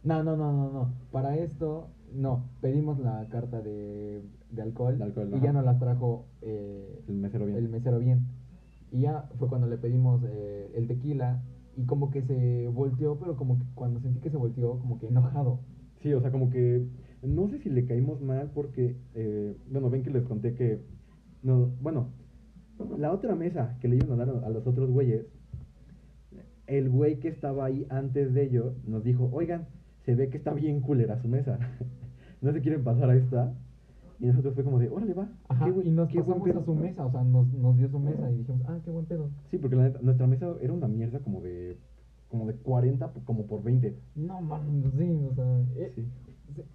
No, 0.03 0.23
no, 0.23 0.35
no, 0.35 0.51
no, 0.53 0.71
no. 0.71 0.93
Para 1.11 1.37
esto, 1.37 1.89
no. 2.13 2.45
Pedimos 2.61 2.97
la 2.99 3.27
carta 3.29 3.61
de, 3.61 4.23
de 4.49 4.61
alcohol. 4.61 4.97
De 4.97 5.03
alcohol, 5.03 5.29
y 5.31 5.35
ajá. 5.35 5.45
ya 5.45 5.53
nos 5.53 5.65
las 5.65 5.77
trajo 5.79 6.25
eh, 6.41 7.03
El 7.07 7.15
mesero 7.17 7.45
bien. 7.45 7.57
el 7.57 7.69
mesero 7.69 7.99
bien. 7.99 8.25
Y 8.91 9.01
ya 9.01 9.29
fue 9.37 9.47
cuando 9.47 9.67
le 9.67 9.77
pedimos 9.77 10.21
eh, 10.27 10.71
el 10.75 10.87
tequila. 10.87 11.43
Y 11.77 11.85
como 11.85 12.11
que 12.11 12.21
se 12.23 12.67
volteó, 12.67 13.17
pero 13.19 13.35
como 13.37 13.57
que 13.57 13.65
cuando 13.75 13.99
sentí 14.01 14.19
que 14.19 14.29
se 14.29 14.37
volteó, 14.37 14.79
como 14.79 14.99
que 14.99 15.07
enojado. 15.07 15.59
Sí, 16.01 16.13
o 16.13 16.21
sea, 16.21 16.31
como 16.31 16.49
que, 16.49 16.85
no 17.21 17.47
sé 17.47 17.59
si 17.59 17.69
le 17.69 17.85
caímos 17.85 18.21
mal 18.21 18.51
porque, 18.53 18.97
eh, 19.13 19.55
bueno, 19.69 19.89
ven 19.89 20.03
que 20.03 20.09
les 20.09 20.23
conté 20.23 20.53
que, 20.55 20.81
no, 21.43 21.71
bueno, 21.81 22.09
la 22.97 23.11
otra 23.11 23.35
mesa 23.35 23.77
que 23.79 23.87
le 23.87 23.97
iban 23.97 24.19
a 24.19 24.25
dar 24.25 24.43
a 24.43 24.49
los 24.49 24.65
otros 24.65 24.89
güeyes, 24.89 25.25
el 26.67 26.89
güey 26.89 27.19
que 27.19 27.27
estaba 27.27 27.65
ahí 27.65 27.85
antes 27.89 28.33
de 28.33 28.43
ellos 28.43 28.73
nos 28.87 29.03
dijo, 29.03 29.29
oigan, 29.31 29.67
se 30.05 30.15
ve 30.15 30.29
que 30.29 30.37
está 30.37 30.53
bien 30.53 30.81
culera 30.81 31.21
su 31.21 31.27
mesa, 31.27 31.59
no 32.41 32.51
se 32.51 32.61
quieren 32.61 32.83
pasar 32.83 33.09
a 33.09 33.15
esta, 33.15 33.53
y 34.21 34.25
nosotros 34.27 34.53
fue 34.53 34.63
como 34.63 34.79
de, 34.79 34.87
órale, 34.89 35.13
va, 35.13 35.27
Ajá, 35.49 35.65
qué 35.65 35.87
y 35.87 35.91
nos 35.91 36.07
qué 36.09 36.21
buen 36.21 36.39
pasamos 36.39 36.49
a 36.49 36.53
pedo". 36.53 36.65
su 36.65 36.75
mesa, 36.75 37.05
o 37.05 37.11
sea, 37.11 37.23
nos, 37.23 37.47
nos 37.53 37.77
dio 37.77 37.89
su 37.89 37.99
mesa 37.99 38.31
y 38.31 38.37
dijimos, 38.37 38.61
ah, 38.67 38.77
qué 38.85 38.91
buen 38.91 39.05
pedo. 39.05 39.29
Sí, 39.49 39.57
porque 39.57 39.75
la 39.75 39.83
neta, 39.83 39.99
nuestra 40.01 40.27
mesa 40.27 40.53
era 40.61 40.71
una 40.73 40.87
mierda 40.87 41.19
como 41.19 41.41
de, 41.41 41.77
como 42.29 42.45
de 42.47 42.53
40, 42.55 43.11
po- 43.13 43.21
como 43.25 43.45
por 43.47 43.63
20. 43.63 43.97
No, 44.15 44.39
man, 44.41 44.83
sí, 44.97 45.19
o 45.29 45.33
sea, 45.33 45.61
eh, 45.75 45.91
sí, 45.95 46.07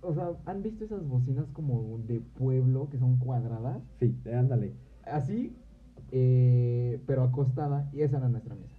o 0.03 0.13
sea, 0.15 0.31
¿han 0.47 0.63
visto 0.63 0.85
esas 0.85 1.07
bocinas 1.07 1.47
como 1.53 1.99
de 2.07 2.21
pueblo 2.21 2.89
que 2.91 2.99
son 2.99 3.17
cuadradas? 3.19 3.83
sí, 4.01 4.15
ándale. 4.33 4.75
Así, 5.05 5.55
eh, 6.11 7.01
pero 7.07 7.23
acostada, 7.23 7.89
y 7.93 8.01
esa 8.03 8.19
era 8.19 8.29
nuestra 8.29 8.55
mesa. 8.55 8.76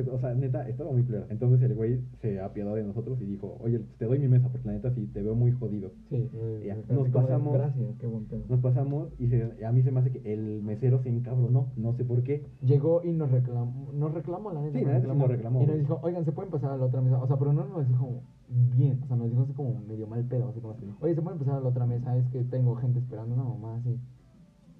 O 0.00 0.18
sea, 0.18 0.34
neta, 0.34 0.68
estaba 0.68 0.90
muy 0.92 1.02
culera. 1.04 1.26
Entonces 1.30 1.62
el 1.62 1.74
güey 1.74 2.00
se 2.20 2.40
apiadó 2.40 2.74
de 2.74 2.82
nosotros 2.84 3.20
y 3.20 3.24
dijo, 3.26 3.56
oye, 3.60 3.80
te 3.98 4.04
doy 4.06 4.18
mi 4.18 4.28
mesa 4.28 4.48
porque 4.50 4.66
la 4.66 4.74
neta 4.74 4.92
sí 4.94 5.06
te 5.12 5.22
veo 5.22 5.34
muy 5.34 5.52
jodido. 5.52 5.92
Sí, 6.10 6.28
Ya, 6.64 6.74
así 6.74 6.92
nos 6.92 7.08
pasamos. 7.10 7.54
Gracias, 7.54 7.96
qué 7.98 8.06
buen 8.06 8.24
pedo. 8.26 8.42
Nos 8.48 8.60
pasamos 8.60 9.08
y 9.18 9.28
se- 9.28 9.64
a 9.64 9.72
mí 9.72 9.82
se 9.82 9.90
me 9.92 10.00
hace 10.00 10.10
que 10.10 10.32
el 10.32 10.62
mesero 10.62 11.00
se 11.02 11.08
encabronó, 11.08 11.68
no 11.76 11.92
sé 11.94 12.04
por 12.04 12.22
qué. 12.22 12.44
Llegó 12.62 13.02
y 13.04 13.12
nos 13.12 13.30
reclamó, 13.30 13.90
nos 13.92 14.12
reclamó 14.14 14.52
la 14.52 14.60
neta. 14.62 14.78
Sí, 14.78 14.84
la 14.84 14.92
neta 14.94 15.12
sí 15.12 15.18
nos 15.18 15.28
reclamó, 15.28 15.62
Y 15.62 15.66
nos 15.66 15.78
dijo, 15.78 16.00
oigan, 16.02 16.24
¿se 16.24 16.32
pueden 16.32 16.50
pasar 16.50 16.72
a 16.72 16.76
la 16.76 16.84
otra 16.86 17.00
mesa? 17.00 17.22
O 17.22 17.26
sea, 17.26 17.36
pero 17.36 17.52
no 17.52 17.64
nos 17.64 17.86
dijo 17.88 18.22
bien, 18.76 19.00
o 19.02 19.06
sea, 19.06 19.16
nos 19.16 19.30
dijo 19.30 19.42
así 19.42 19.52
como 19.52 19.80
medio 19.80 20.06
mal 20.06 20.24
pedo, 20.24 20.48
así 20.48 20.60
como, 20.60 20.74
Sí. 20.74 20.84
oye, 21.00 21.14
¿se 21.14 21.22
pueden 21.22 21.38
pasar 21.38 21.54
a 21.56 21.60
la 21.60 21.68
otra 21.68 21.86
mesa? 21.86 22.16
Es 22.16 22.26
que 22.28 22.42
tengo 22.44 22.74
gente 22.76 22.98
esperando 22.98 23.34
una 23.34 23.44
mamá 23.44 23.76
así. 23.76 23.98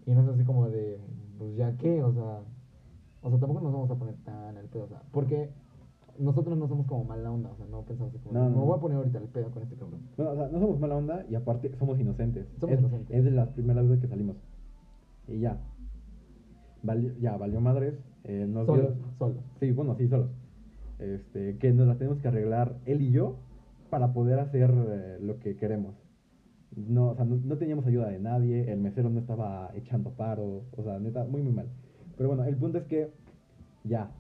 Y 0.07 0.11
no 0.13 0.23
es 0.23 0.29
así 0.29 0.45
como 0.45 0.69
de, 0.69 0.99
pues 1.39 1.57
ya 1.57 1.77
qué, 1.79 2.03
o 2.03 2.13
sea, 2.13 2.41
o 3.25 3.31
sea, 3.31 3.39
tampoco 3.41 3.61
nos 3.63 3.73
vamos 3.73 3.91
a 3.91 3.97
poner 3.97 4.15
tan 4.25 4.57
al 4.57 4.67
pedo, 4.69 4.85
o 4.85 4.89
sea, 4.89 5.03
porque 5.11 5.51
nosotros 6.19 6.57
no 6.57 6.69
somos 6.69 6.87
como 6.87 7.05
mala 7.05 7.33
onda, 7.33 7.51
o 7.51 7.57
sea, 7.57 7.67
no 7.67 7.83
pensamos 7.83 8.15
así 8.15 8.23
como, 8.23 8.35
No, 8.39 8.45
no, 8.45 8.51
me 8.51 8.57
no. 8.57 8.65
voy 8.67 8.79
a 8.79 8.81
poner 8.81 8.99
ahorita 8.99 9.19
el 9.19 9.29
pedo 9.29 9.51
con 9.51 9.63
este 9.65 9.75
cabrón. 9.75 10.01
Bueno, 10.17 10.31
o 10.33 10.37
sea, 10.37 10.49
no 10.49 10.61
somos 10.61 10.79
mala 10.79 10.95
onda 10.97 11.25
y 11.29 11.35
aparte 11.35 11.75
somos 11.79 11.99
inocentes. 11.99 12.47
Somos 12.61 12.75
es, 12.75 12.81
inocentes. 12.81 13.17
Es 13.17 13.25
de 13.25 13.31
las 13.33 13.49
primeras 13.49 13.85
veces 13.89 14.03
que 14.03 14.09
salimos. 14.09 14.37
Y 15.27 15.41
ya. 15.41 15.59
Ya, 17.21 17.37
valió 17.37 17.61
madres. 17.61 17.95
eh, 18.25 18.47
nos 18.49 18.67
dio- 18.67 18.77
Solos, 18.77 18.95
solos. 19.19 19.37
Sí, 19.59 19.73
bueno, 19.73 19.95
sí, 19.97 20.07
solos. 20.09 20.31
Este, 20.99 21.57
que 21.59 21.73
nos 21.73 21.87
las 21.89 21.99
tenemos 21.99 22.21
que 22.21 22.29
arreglar 22.29 22.77
él 22.85 23.01
y 23.03 23.11
yo 23.11 23.37
para 23.91 24.13
poder 24.13 24.39
hacer 24.39 24.71
eh, 24.73 25.19
lo 25.21 25.39
que 25.41 25.57
queremos. 25.57 25.95
No, 26.77 27.09
o 27.11 27.15
sea, 27.15 27.25
no, 27.25 27.37
no 27.37 27.57
teníamos 27.57 27.87
ayuda 27.87 28.09
de 28.09 28.19
nadie, 28.19 28.71
el 28.71 28.81
mesero 28.81 29.09
no 29.11 29.21
estaba 29.21 29.71
echando 29.75 30.11
paro, 30.11 30.63
o 30.77 30.83
sea, 30.83 30.99
neta, 30.99 31.25
muy, 31.25 31.43
muy 31.43 31.53
mal. 31.53 31.69
Pero 32.17 32.29
bueno, 32.29 32.45
el 32.45 32.57
punto 32.57 32.79
es 32.79 32.85
que 32.85 33.11
ya. 33.85 34.11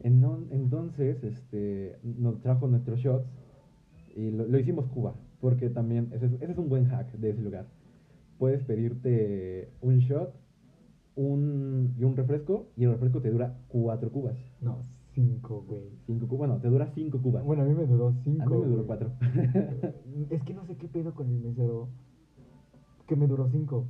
En- 0.00 0.24
entonces, 0.50 1.22
este, 1.22 1.96
nos 2.02 2.40
trajo 2.40 2.66
nuestros 2.66 2.98
shots 3.00 3.26
y 4.16 4.30
lo, 4.30 4.46
lo 4.46 4.58
hicimos 4.58 4.86
Cuba, 4.86 5.14
porque 5.40 5.70
también 5.70 6.08
ese 6.12 6.26
es, 6.26 6.32
ese 6.32 6.52
es 6.52 6.58
un 6.58 6.68
buen 6.68 6.86
hack 6.86 7.12
de 7.12 7.30
ese 7.30 7.40
lugar. 7.42 7.66
Puedes 8.38 8.62
pedirte 8.64 9.70
un 9.80 9.98
shot 9.98 10.34
un, 11.14 11.94
y 11.98 12.04
un 12.04 12.16
refresco, 12.16 12.66
y 12.76 12.84
el 12.84 12.90
refresco 12.92 13.20
te 13.20 13.30
dura 13.30 13.58
cuatro 13.68 14.10
cubas. 14.10 14.36
No, 14.60 14.78
cinco, 15.14 15.62
güey. 15.68 15.82
Cinco 16.06 16.26
cubas, 16.26 16.38
bueno, 16.48 16.60
te 16.60 16.68
dura 16.68 16.90
cinco 16.94 17.20
cubas. 17.20 17.44
Bueno, 17.44 17.62
a 17.62 17.66
mí 17.66 17.74
me 17.74 17.86
duró 17.86 18.12
cinco. 18.24 18.42
a 18.42 18.46
mí 18.46 18.56
me 18.56 18.66
duró 18.66 18.84
güey. 18.84 18.86
cuatro. 18.86 19.12
es 20.30 20.42
que 20.42 20.54
no 20.54 20.64
sé 20.66 20.76
qué 20.76 20.88
pedo 20.88 21.14
con 21.14 21.28
el 21.28 21.38
mesero. 21.38 21.88
Que 23.06 23.14
me 23.16 23.26
duró 23.26 23.48
cinco. 23.50 23.86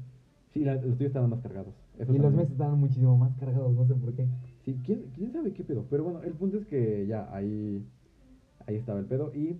sí, 0.52 0.64
la- 0.64 0.74
los 0.74 0.96
tuyos 0.96 1.06
estaban 1.10 1.30
más 1.30 1.40
cargados. 1.40 1.74
Y 2.10 2.18
los 2.18 2.22
también. 2.22 2.36
meses 2.36 2.52
estaban 2.52 2.78
muchísimo 2.80 3.16
más 3.16 3.34
cargados, 3.36 3.72
no 3.74 3.86
sé 3.86 3.94
por 3.94 4.12
qué. 4.14 4.26
Sí, 4.64 4.80
¿quién, 4.84 5.10
quién 5.14 5.32
sabe 5.32 5.52
qué 5.52 5.64
pedo. 5.64 5.84
Pero 5.90 6.04
bueno, 6.04 6.22
el 6.22 6.32
punto 6.34 6.58
es 6.58 6.66
que 6.66 7.06
ya 7.06 7.28
ahí, 7.34 7.84
ahí 8.66 8.76
estaba 8.76 8.98
el 9.00 9.06
pedo 9.06 9.32
y, 9.34 9.58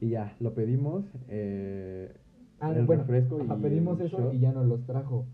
y 0.00 0.10
ya, 0.10 0.36
lo 0.40 0.54
pedimos. 0.54 1.04
Eh, 1.28 2.14
Ah, 2.58 2.72
el 2.72 2.86
bueno, 2.86 3.02
refresco 3.02 3.38
ajá, 3.42 3.54
y 3.58 3.60
pedimos 3.60 4.00
eso 4.00 4.16
shot. 4.18 4.34
y 4.34 4.38
ya 4.38 4.50
nos 4.52 4.66
los 4.66 4.82
trajo. 4.86 5.26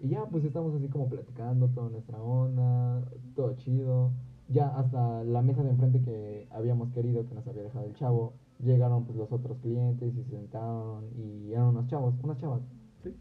Y 0.00 0.08
ya, 0.10 0.26
pues 0.26 0.44
estamos 0.44 0.74
así 0.76 0.88
como 0.88 1.08
platicando 1.08 1.66
toda 1.70 1.90
nuestra 1.90 2.22
onda, 2.22 3.04
todo 3.34 3.56
chido. 3.56 4.12
Ya 4.48 4.68
hasta 4.68 5.24
la 5.24 5.42
mesa 5.42 5.62
de 5.64 5.70
enfrente 5.70 6.00
que 6.02 6.46
habíamos 6.52 6.90
querido, 6.92 7.26
que 7.26 7.34
nos 7.34 7.46
había 7.48 7.64
dejado 7.64 7.84
el 7.86 7.94
chavo, 7.94 8.34
llegaron 8.60 9.04
pues 9.06 9.18
los 9.18 9.32
otros 9.32 9.58
clientes 9.58 10.14
y 10.14 10.22
se 10.22 10.30
sentaron 10.30 11.06
y 11.16 11.52
eran 11.52 11.66
unos 11.66 11.88
chavos, 11.88 12.14
unas 12.22 12.38
chavas. 12.38 12.62
Sí. 13.02 13.12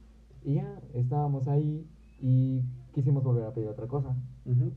Y 0.43 0.53
ya, 0.55 0.79
estábamos 0.93 1.47
ahí 1.47 1.85
y 2.21 2.61
quisimos 2.93 3.23
volver 3.23 3.45
a 3.45 3.53
pedir 3.53 3.67
otra 3.69 3.87
cosa. 3.87 4.15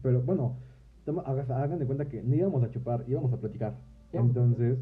Pero 0.03 0.23
bueno, 0.23 0.57
toma- 1.05 1.23
hagan 1.23 1.79
de 1.79 1.87
cuenta 1.87 2.09
que 2.09 2.23
no 2.23 2.35
íbamos 2.35 2.63
a 2.63 2.71
chupar, 2.71 3.05
íbamos 3.09 3.33
a 3.33 3.39
platicar. 3.39 3.75
Entonces, 4.13 4.79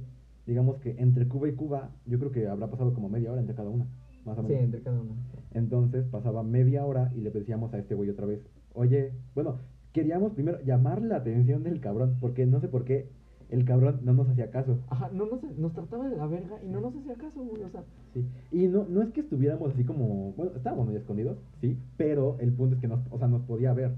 digamos 0.46 0.78
que 0.78 0.96
entre 0.98 1.28
Cuba 1.28 1.48
y 1.48 1.52
Cuba, 1.52 1.90
yo 2.06 2.18
creo 2.18 2.30
que 2.32 2.46
habrá 2.48 2.68
pasado 2.68 2.94
como 2.94 3.08
media 3.08 3.30
hora 3.32 3.40
entre 3.40 3.54
cada 3.54 3.68
una, 3.70 3.86
más 4.24 4.38
o 4.38 4.42
Sí, 4.42 4.48
menos. 4.48 4.64
entre 4.64 4.82
cada 4.82 5.00
uno. 5.00 5.12
Entonces 5.52 6.06
pasaba 6.06 6.42
media 6.42 6.84
hora 6.86 7.12
y 7.14 7.20
le 7.20 7.30
decíamos 7.30 7.72
a 7.74 7.78
este 7.78 7.94
güey 7.94 8.08
otra 8.10 8.26
vez, 8.26 8.40
oye, 8.74 9.12
bueno, 9.34 9.56
queríamos 9.92 10.32
primero 10.32 10.60
llamar 10.62 11.02
la 11.02 11.16
atención 11.16 11.62
del 11.62 11.80
cabrón, 11.80 12.16
porque 12.20 12.46
no 12.46 12.60
sé 12.60 12.68
por 12.68 12.84
qué 12.84 13.10
el 13.50 13.64
cabrón 13.64 14.00
no 14.04 14.12
nos 14.12 14.28
hacía 14.28 14.50
caso. 14.50 14.78
Ajá, 14.88 15.10
no 15.12 15.26
nos, 15.26 15.42
nos 15.58 15.72
trataba 15.72 16.08
de 16.08 16.16
la 16.16 16.26
verga 16.26 16.56
y 16.62 16.68
no 16.68 16.80
nos 16.80 16.94
hacía 16.96 17.14
caso, 17.14 17.42
güey, 17.44 17.62
o 17.62 17.70
sea. 17.70 17.82
Sí. 18.14 18.26
Y 18.52 18.66
no, 18.68 18.84
no 18.88 19.02
es 19.02 19.10
que 19.12 19.20
estuviéramos 19.20 19.72
así 19.72 19.84
como, 19.84 20.32
bueno, 20.36 20.52
estábamos 20.56 20.86
muy 20.86 20.96
escondidos, 20.96 21.38
sí, 21.60 21.78
pero 21.96 22.36
el 22.40 22.52
punto 22.52 22.74
es 22.76 22.80
que 22.80 22.88
nos, 22.88 23.00
o 23.10 23.18
sea, 23.18 23.28
nos 23.28 23.42
podía 23.42 23.72
ver. 23.72 23.94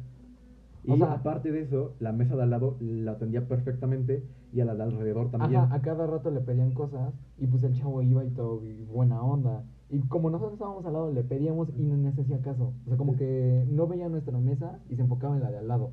Y 0.83 0.93
O 0.93 0.97
sea- 0.97 1.13
aparte 1.13 1.53
de 1.53 1.61
eso, 1.61 1.95
la 1.99 2.13
mesa 2.13 2.37
de 2.37 2.43
al 2.45 2.51
lado 2.51 2.77
la 2.81 3.13
atendía 3.13 3.47
perfectamente 3.47 4.25
y 4.53 4.61
a 4.61 4.65
la 4.65 4.75
de 4.75 4.83
alrededor 4.85 5.31
también. 5.31 5.61
Ajá, 5.61 5.75
a 5.75 5.83
cada 5.83 6.07
rato 6.07 6.31
le 6.31 6.41
pedían 6.41 6.73
cosas 6.73 7.13
y 7.39 7.47
pues 7.47 7.63
el 7.65 7.75
chavo 7.75 8.01
iba 8.03 8.25
y 8.25 8.31
todo, 8.31 8.65
y 8.65 8.85
buena 8.85 9.23
onda. 9.23 9.65
Y 9.91 9.99
como 10.09 10.31
nosotros 10.31 10.55
estábamos 10.55 10.87
al 10.87 10.93
lado, 10.95 11.13
le 11.13 11.23
pedíamos 11.25 11.69
y 11.77 11.83
no 11.83 11.97
nos 11.97 12.19
hacía 12.19 12.41
caso. 12.41 12.73
O 12.87 12.89
sea, 12.89 12.97
como 12.97 13.17
que 13.17 13.67
no 13.69 13.87
veía 13.89 14.09
nuestra 14.09 14.39
mesa 14.39 14.79
y 14.89 14.95
se 14.97 15.03
enfocaba 15.03 15.37
en 15.37 15.43
la 15.43 15.51
de 15.51 15.59
al 15.59 15.69
lado. 15.69 15.91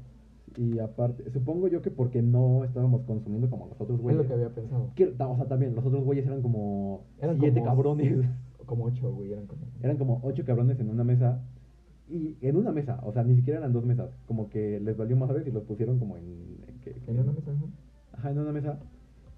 Y 0.56 0.80
aparte, 0.80 1.30
supongo 1.32 1.68
yo 1.68 1.82
que 1.82 1.92
porque 1.92 2.22
no 2.22 2.64
estábamos 2.64 3.02
consumiendo 3.04 3.50
como 3.50 3.68
los 3.68 3.80
otros 3.80 3.98
Es 3.98 4.04
güeyes. 4.04 4.22
lo 4.24 4.28
que 4.28 4.34
había 4.34 4.50
pensado. 4.50 4.92
Que- 4.96 5.08
o 5.08 5.36
sea, 5.36 5.46
también, 5.48 5.76
los 5.76 5.86
otros 5.86 6.04
güeyes 6.04 6.26
eran 6.26 6.42
como 6.42 7.02
Eran 7.20 7.40
siete 7.40 7.60
como- 7.60 7.72
cabrones. 7.72 8.26
Como 8.68 8.84
ocho, 8.84 9.14
güey, 9.14 9.32
eran 9.32 9.48
como. 9.48 9.62
Eran 9.82 9.96
como 9.96 10.20
ocho 10.24 10.44
cabrones 10.44 10.78
en 10.82 10.90
una 10.90 11.06
mesa. 11.06 11.42
Y 12.10 12.36
en 12.42 12.58
una 12.58 12.74
mesa, 12.74 13.00
o 13.04 13.14
sea, 13.14 13.24
ni 13.24 13.34
siquiera 13.38 13.60
eran 13.60 13.72
dos 13.72 13.86
mesas. 13.86 14.10
Como 14.26 14.50
que 14.50 14.82
les 14.82 14.98
valió 14.98 15.16
más 15.16 15.32
y 15.46 15.52
los 15.52 15.64
pusieron 15.64 16.00
como 16.00 16.18
en. 16.18 16.58
en 16.68 16.80
que- 16.82 16.96
¿En 17.08 17.18
una 17.20 17.32
mesa? 17.32 17.52
ajá. 17.52 17.66
Ajá, 18.12 18.32
en 18.32 18.40
una 18.40 18.52
mesa. 18.52 18.78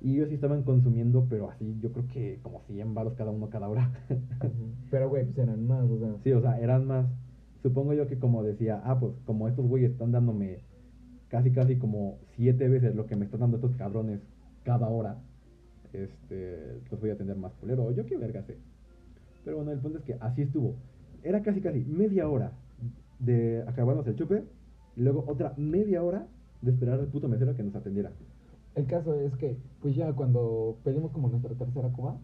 Y 0.02 0.15
ellos 0.15 0.30
sí 0.30 0.36
estaban 0.36 0.63
consumiendo, 0.63 1.28
pero 1.30 1.48
así, 1.52 1.78
yo 1.80 1.91
creo 1.91 2.08
que 2.08 2.39
como 2.41 2.62
100 2.62 2.95
varos 2.95 3.13
cada 3.13 3.30
uno 3.30 3.50
cada 3.52 3.69
hora. 3.69 3.91
Pero, 4.89 5.10
güey, 5.10 5.26
pues 5.26 5.38
eran 5.38 5.67
más, 5.67 5.88
o 5.89 6.00
sea. 6.00 6.10
sí, 6.24 6.32
o 6.32 6.41
sea, 6.41 6.60
eran 6.60 6.88
más. 6.88 7.06
Supongo 7.62 7.93
yo 7.93 8.08
que 8.08 8.17
como 8.17 8.41
decía, 8.41 8.82
ah, 8.84 8.98
pues 9.00 9.13
como 9.26 9.48
estos 9.48 9.67
güeyes 9.67 9.91
están 9.91 10.12
dándome 10.12 10.60
casi, 11.29 11.51
casi 11.51 11.77
como 11.77 12.17
siete 12.35 12.67
veces 12.67 12.95
lo 12.95 13.05
que 13.05 13.15
me 13.15 13.25
están 13.25 13.39
dando 13.41 13.57
estos 13.57 13.75
cabrones 13.75 14.19
cada 14.63 14.89
hora, 14.89 15.17
este, 15.93 16.81
los 16.91 16.99
voy 16.99 17.09
a 17.09 17.17
tener 17.17 17.35
más 17.37 17.53
culero. 17.53 17.91
Yo 17.91 18.05
qué 18.05 18.17
verga 18.17 18.43
sé. 18.43 18.57
Pero 19.43 19.57
bueno, 19.57 19.71
el 19.71 19.79
punto 19.79 19.99
es 19.99 20.03
que 20.03 20.15
así 20.19 20.43
estuvo. 20.43 20.75
Era 21.23 21.41
casi, 21.41 21.61
casi 21.61 21.79
media 21.85 22.27
hora 22.29 22.51
de 23.19 23.63
acabarnos 23.67 24.05
el 24.07 24.15
chupe 24.15 24.43
y 24.95 25.01
luego 25.01 25.23
otra 25.27 25.53
media 25.57 26.03
hora 26.03 26.27
de 26.61 26.71
esperar 26.71 26.99
al 26.99 27.07
puto 27.07 27.27
mesero 27.27 27.55
que 27.55 27.63
nos 27.63 27.75
atendiera. 27.75 28.11
El 28.75 28.85
caso 28.85 29.13
es 29.15 29.35
que, 29.37 29.57
pues 29.81 29.95
ya 29.95 30.13
cuando 30.13 30.77
pedimos 30.83 31.11
como 31.11 31.29
nuestra 31.29 31.53
tercera 31.55 31.89
cuba, 31.89 32.17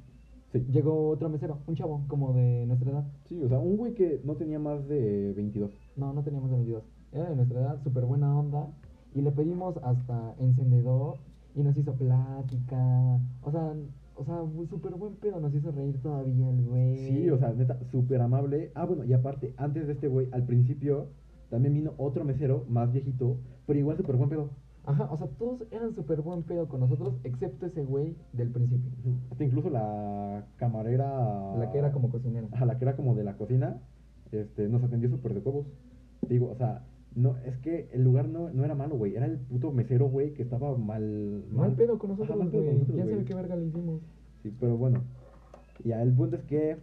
Sí. 0.52 0.64
llegó 0.72 1.10
otro 1.10 1.28
mesero, 1.28 1.60
un 1.68 1.76
chavo 1.76 2.06
como 2.08 2.32
de 2.34 2.66
nuestra 2.66 2.92
edad. 2.92 3.04
Sí, 3.28 3.42
o 3.44 3.50
sea, 3.50 3.60
un 3.60 3.76
güey 3.76 3.94
que 3.94 4.22
no 4.24 4.36
tenía 4.36 4.58
más 4.60 4.88
de 4.88 5.34
22. 5.34 5.72
No, 5.98 6.14
no 6.14 6.24
teníamos 6.24 6.50
de 6.50 6.56
22. 6.56 6.84
Era 7.12 7.30
de 7.30 7.36
nuestra 7.36 7.60
edad, 7.60 7.84
súper 7.84 8.06
buena 8.06 8.38
onda. 8.40 8.68
Y 9.16 9.22
le 9.22 9.32
pedimos 9.32 9.78
hasta 9.78 10.36
encendedor 10.40 11.18
y 11.56 11.64
nos 11.64 11.78
hizo 11.78 11.94
plática. 11.94 13.20
O 13.42 13.52
sea, 13.52 13.74
o 14.16 14.26
sea, 14.26 14.42
súper 14.70 14.94
buen 14.96 15.16
pedo. 15.16 15.40
Nos 15.40 15.56
hizo 15.56 15.72
reír 15.72 16.02
todavía 16.02 16.50
el 16.50 16.62
güey. 16.62 16.98
Sí, 16.98 17.30
o 17.30 17.38
sea, 17.38 17.54
neta, 17.54 17.80
súper 17.92 18.22
amable. 18.22 18.72
Ah, 18.76 18.86
bueno, 18.86 19.06
y 19.06 19.14
aparte, 19.14 19.54
antes 19.56 19.88
de 19.88 19.94
este 19.94 20.10
güey, 20.10 20.28
al 20.34 20.46
principio, 20.46 21.08
también 21.50 21.74
vino 21.74 21.94
otro 21.98 22.26
mesero, 22.26 22.66
más 22.68 22.92
viejito, 22.92 23.38
pero 23.66 23.80
igual 23.80 23.96
súper 23.96 24.18
buen 24.18 24.30
pedo. 24.30 24.50
Ajá, 24.84 25.08
o 25.10 25.18
sea, 25.18 25.28
todos 25.28 25.64
eran 25.72 25.96
súper 25.96 26.22
buen 26.22 26.44
pedo 26.44 26.68
con 26.68 26.82
nosotros, 26.82 27.16
excepto 27.24 27.66
ese 27.66 27.84
güey 27.84 28.16
del 28.34 28.52
principio. 28.52 28.92
Hasta 29.32 29.44
incluso 29.44 29.70
la 29.70 30.46
camarera... 30.58 31.56
La 31.58 31.72
que 31.72 31.80
era 31.80 31.92
como 31.92 32.10
cocinera. 32.10 32.48
Ajá, 32.52 32.66
la 32.66 32.78
que 32.78 32.84
era 32.84 32.96
como 32.96 33.16
de 33.16 33.24
la 33.24 33.36
cocina, 33.38 33.82
este, 34.32 34.68
nos 34.68 34.84
atendió 34.84 35.10
súper 35.10 35.34
de 35.34 35.40
huevos. 35.40 35.66
Digo, 36.30 36.52
o 36.52 36.56
sea, 36.56 36.84
no, 37.16 37.38
es 37.46 37.58
que 37.60 37.90
el 37.94 38.04
lugar 38.04 38.28
no, 38.28 38.50
no 38.50 38.66
era 38.66 38.76
malo, 38.76 38.96
güey. 38.96 39.16
Era 39.16 39.26
el 39.26 39.38
puto 39.38 39.72
mesero, 39.72 40.08
güey, 40.10 40.34
que 40.34 40.44
estaba 40.44 40.78
mal... 40.78 41.44
Mal 41.52 41.74
pedo 41.74 41.98
con 41.98 42.12
Ajá, 42.12 42.20
nosotros, 42.20 42.38
mal 42.40 42.50
pedo 42.50 42.62
con 42.62 42.68
güey. 42.68 42.80
nosotros, 42.80 42.96
¿Quién 42.96 43.10
sabe 43.10 43.26
qué 43.26 43.34
verga 43.36 43.56
le 43.56 43.66
hicimos? 43.66 44.02
Sí, 44.44 44.54
pero 44.60 44.78
bueno. 44.78 45.02
Ya, 45.84 46.02
el 46.02 46.14
punto 46.14 46.36
es 46.36 46.44
que 46.44 46.78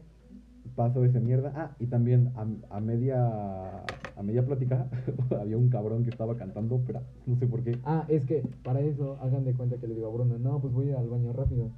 pasó 0.74 1.04
esa 1.04 1.20
mierda. 1.20 1.52
Ah, 1.54 1.76
y 1.78 1.86
también 1.86 2.32
a, 2.36 2.46
a 2.76 2.80
media 2.80 3.84
a 4.16 4.22
media 4.22 4.44
plática 4.44 4.88
había 5.40 5.56
un 5.56 5.68
cabrón 5.68 6.04
que 6.04 6.10
estaba 6.10 6.36
cantando 6.36 6.76
ópera. 6.76 7.02
No 7.26 7.36
sé 7.36 7.46
por 7.46 7.62
qué. 7.62 7.78
Ah, 7.84 8.04
es 8.08 8.24
que 8.24 8.42
para 8.62 8.80
eso 8.80 9.18
hagan 9.20 9.44
de 9.44 9.54
cuenta 9.54 9.76
que 9.76 9.86
le 9.88 9.94
digo 9.94 10.06
a 10.08 10.10
Bruno, 10.12 10.38
no, 10.38 10.60
pues 10.60 10.72
voy 10.72 10.90
al 10.92 11.08
baño 11.08 11.32
rápido. 11.32 11.70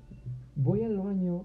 Voy 0.57 0.83
al 0.83 0.99
baño 0.99 1.45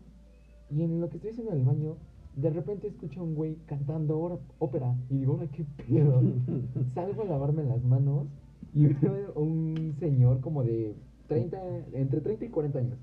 y 0.70 0.84
en 0.84 1.02
lo 1.02 1.10
que 1.10 1.16
estoy 1.18 1.32
haciendo 1.32 1.54
en 1.54 1.60
el 1.60 1.66
baño, 1.66 1.96
de 2.40 2.50
repente 2.50 2.88
escucho 2.88 3.22
a 3.22 3.24
un 3.24 3.36
güey 3.36 3.58
cantando 3.66 4.40
ópera 4.60 4.96
y 5.10 5.18
digo, 5.20 5.34
ahora 5.34 5.48
qué 5.48 5.66
pedo. 5.78 6.22
Salgo 6.96 7.24
a 7.24 7.26
lavarme 7.26 7.64
las 7.64 7.84
manos 7.84 8.28
y 8.74 8.88
veo 8.88 9.34
un 9.36 9.96
señor 10.00 10.40
como 10.42 10.64
de 10.64 10.96
30, 11.28 11.58
entre 11.94 12.22
30 12.22 12.46
y 12.46 12.50
40 12.50 12.80
años, 12.80 12.98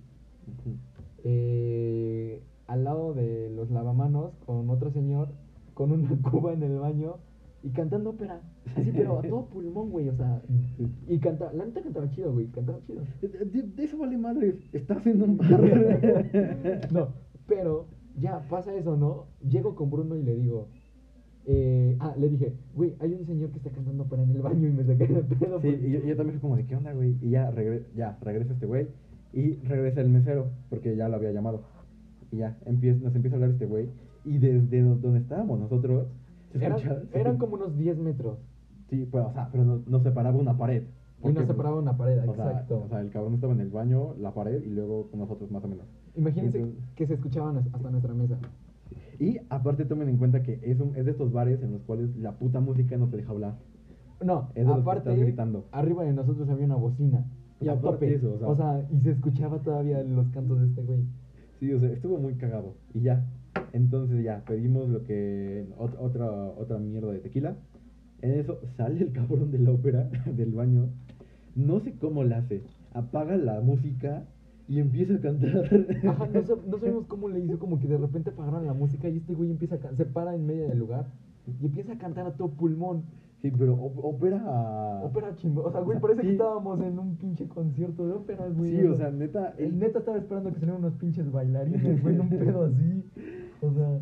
eh, 1.24 2.42
al 2.66 2.84
lado 2.84 3.14
de 3.14 3.50
los 3.50 3.70
lavamanos 3.70 4.32
con 4.44 4.68
otro 4.70 4.90
señor 4.90 5.28
con 5.74 5.92
una 5.92 6.08
cuba 6.30 6.52
en 6.52 6.62
el 6.62 6.78
baño 6.78 7.16
y 7.62 7.70
cantando 7.70 8.10
ópera. 8.10 8.40
Así, 8.76 8.92
pero 8.94 9.18
a 9.18 9.22
todo 9.22 9.46
pulmón, 9.46 9.90
güey, 9.90 10.08
o 10.08 10.16
sea. 10.16 10.40
Y 11.08 11.18
canta, 11.18 11.52
la 11.52 11.64
neta 11.64 11.82
cantaba 11.82 12.08
chido, 12.10 12.32
güey, 12.32 12.46
cantaba 12.48 12.78
chido. 12.86 13.02
De, 13.20 13.84
eso 13.84 13.98
vale 13.98 14.16
madres. 14.16 14.54
Estás 14.72 15.04
en 15.06 15.22
un 15.22 15.36
bar. 15.36 15.50
No, 16.92 17.08
pero 17.46 17.86
ya 18.20 18.40
pasa 18.48 18.74
eso, 18.74 18.96
¿no? 18.96 19.26
Llego 19.48 19.74
con 19.74 19.90
Bruno 19.90 20.16
y 20.16 20.22
le 20.22 20.34
digo, 20.36 20.68
eh, 21.46 21.96
ah, 22.00 22.14
le 22.18 22.28
dije, 22.28 22.54
güey, 22.74 22.94
hay 23.00 23.12
un 23.14 23.24
señor 23.26 23.50
que 23.50 23.58
está 23.58 23.70
cantando 23.70 24.02
ópera 24.02 24.22
en 24.24 24.30
el 24.30 24.42
baño 24.42 24.68
y 24.68 24.72
me 24.72 24.84
saqué 24.84 25.06
de 25.06 25.22
pedo. 25.36 25.60
Sí, 25.60 25.68
y 25.68 25.92
yo, 26.08 26.16
también 26.16 26.32
fui 26.32 26.40
como 26.40 26.56
de, 26.56 26.66
¿qué 26.66 26.74
onda, 26.76 26.92
güey? 26.92 27.16
Y 27.22 27.30
ya, 27.30 27.50
regre- 27.52 27.84
ya 27.94 28.18
regresa 28.22 28.52
este 28.54 28.66
güey. 28.66 28.88
Y 29.32 29.54
regresa 29.56 30.00
el 30.00 30.08
mesero, 30.08 30.46
porque 30.70 30.96
ya 30.96 31.08
lo 31.08 31.16
había 31.16 31.30
llamado. 31.32 31.62
Y 32.32 32.38
ya, 32.38 32.56
empieza, 32.64 33.00
nos 33.04 33.14
empieza 33.14 33.36
a 33.36 33.38
hablar 33.38 33.50
este 33.50 33.66
güey. 33.66 33.88
Y 34.24 34.38
desde 34.38 34.82
do- 34.82 34.96
donde 34.96 35.20
estábamos 35.20 35.60
nosotros, 35.60 36.06
¿Se 36.52 36.64
Eran, 36.64 36.78
escucha? 36.78 37.38
Como 37.38 37.54
unos 37.56 37.76
10 37.76 37.98
metros. 37.98 38.38
Sí, 38.88 39.06
pero, 39.12 39.28
o 39.28 39.32
sea, 39.32 39.48
pero 39.52 39.64
nos, 39.64 39.86
nos 39.86 40.02
separaba 40.02 40.36
una 40.38 40.56
pared. 40.56 40.84
Y 41.22 41.28
nos 41.32 41.46
separaba 41.46 41.76
una 41.78 41.96
pared, 41.96 42.18
o 42.28 42.34
sea, 42.34 42.46
exacto. 42.50 42.82
o 42.84 42.88
sea, 42.88 43.00
el 43.00 43.10
cabrón 43.10 43.34
estaba 43.34 43.52
en 43.52 43.60
el 43.60 43.70
baño, 43.70 44.14
la 44.20 44.32
pared 44.32 44.62
y 44.62 44.68
luego 44.70 45.08
nosotros 45.14 45.50
más 45.50 45.62
o 45.64 45.68
menos. 45.68 45.86
Imagínense 46.16 46.58
entonces- 46.58 46.84
que 46.96 47.06
se 47.06 47.14
escuchaban 47.14 47.56
as- 47.58 47.68
hasta 47.74 47.90
nuestra 47.90 48.14
mesa. 48.14 48.38
Y 49.18 49.38
aparte 49.48 49.84
tomen 49.84 50.08
en 50.08 50.16
cuenta 50.18 50.42
que 50.42 50.60
es, 50.62 50.78
un, 50.80 50.94
es 50.96 51.04
de 51.04 51.10
estos 51.12 51.32
bares 51.32 51.62
en 51.62 51.72
los 51.72 51.82
cuales 51.82 52.14
la 52.16 52.32
puta 52.32 52.60
música 52.60 52.96
no 52.96 53.08
te 53.08 53.16
deja 53.16 53.30
hablar. 53.32 53.54
No, 54.24 54.48
Es 54.54 54.62
de 54.62 54.64
los 54.64 54.76
que 54.76 54.80
aparte, 54.82 55.10
estás 55.10 55.18
gritando. 55.24 55.66
arriba 55.72 56.04
de 56.04 56.12
nosotros 56.12 56.48
había 56.48 56.66
una 56.66 56.76
bocina. 56.76 57.24
Y 57.60 57.68
a 57.68 57.72
aparte 57.72 58.06
tope. 58.06 58.14
eso, 58.14 58.38
o 58.46 58.54
sea- 58.56 58.86
y 58.92 59.00
se 59.00 59.12
escuchaba 59.12 59.58
todavía 59.60 60.02
los 60.02 60.28
cantos 60.28 60.60
de 60.60 60.66
este 60.66 60.82
güey. 60.82 61.00
Sí, 61.60 61.72
o 61.72 61.80
sea, 61.80 61.90
estuvo 61.90 62.18
muy 62.18 62.34
cagado. 62.34 62.74
Y 62.92 63.00
ya. 63.00 63.24
Entonces 63.72 64.22
ya, 64.22 64.42
pedimos 64.46 64.88
lo 64.90 65.02
que. 65.04 65.66
ot- 65.78 65.96
otra, 65.98 66.30
otra 66.30 66.78
mierda 66.78 67.12
de 67.12 67.20
tequila. 67.20 67.56
En 68.20 68.32
eso 68.32 68.58
sale 68.76 69.02
el 69.02 69.12
cabrón 69.12 69.50
de 69.50 69.58
la 69.58 69.70
ópera, 69.70 70.08
del 70.36 70.52
baño. 70.52 70.88
No 71.54 71.80
sé 71.80 71.94
cómo 71.98 72.24
la 72.24 72.38
hace. 72.38 72.62
Apaga 72.92 73.36
la 73.38 73.60
música 73.62 74.24
y 74.68 74.80
empieza 74.80 75.14
a 75.14 75.20
cantar. 75.20 75.64
Ajá, 76.08 76.26
no, 76.32 76.42
sab- 76.42 76.64
no 76.66 76.78
sabemos 76.78 77.06
cómo 77.08 77.28
le 77.28 77.40
hizo, 77.40 77.58
como 77.58 77.78
que 77.78 77.86
de 77.88 77.96
repente 77.98 78.30
apagaron 78.30 78.66
la 78.66 78.74
música 78.74 79.08
y 79.08 79.18
este 79.18 79.34
güey 79.34 79.50
empieza 79.50 79.76
a 79.76 79.94
se 79.96 80.04
para 80.06 80.34
en 80.34 80.46
medio 80.46 80.68
del 80.68 80.78
lugar 80.78 81.06
y 81.60 81.66
empieza 81.66 81.92
a 81.92 81.98
cantar 81.98 82.26
a 82.26 82.32
todo 82.32 82.48
pulmón. 82.50 83.02
Sí, 83.42 83.52
pero 83.56 83.74
ópera. 83.74 84.42
Ópera 85.04 85.36
chingón. 85.36 85.66
O 85.66 85.70
sea, 85.70 85.80
güey, 85.82 86.00
parece 86.00 86.22
que 86.22 86.32
estábamos 86.32 86.80
en 86.80 86.98
un 86.98 87.16
pinche 87.16 87.46
concierto 87.46 88.06
de 88.06 88.12
ópera, 88.14 88.46
güey. 88.48 88.70
Sí, 88.76 88.84
o 88.84 88.94
sea, 88.96 89.10
neta. 89.10 89.54
El 89.58 89.78
neta 89.78 89.98
estaba 90.00 90.16
esperando 90.16 90.50
que 90.52 90.58
salieran 90.58 90.80
unos 90.82 90.94
pinches 90.94 91.30
bailarines, 91.30 92.02
güey, 92.02 92.14
en 92.14 92.20
un 92.22 92.28
pedo 92.30 92.64
así. 92.64 93.04
O 93.60 93.70
sea, 93.72 93.98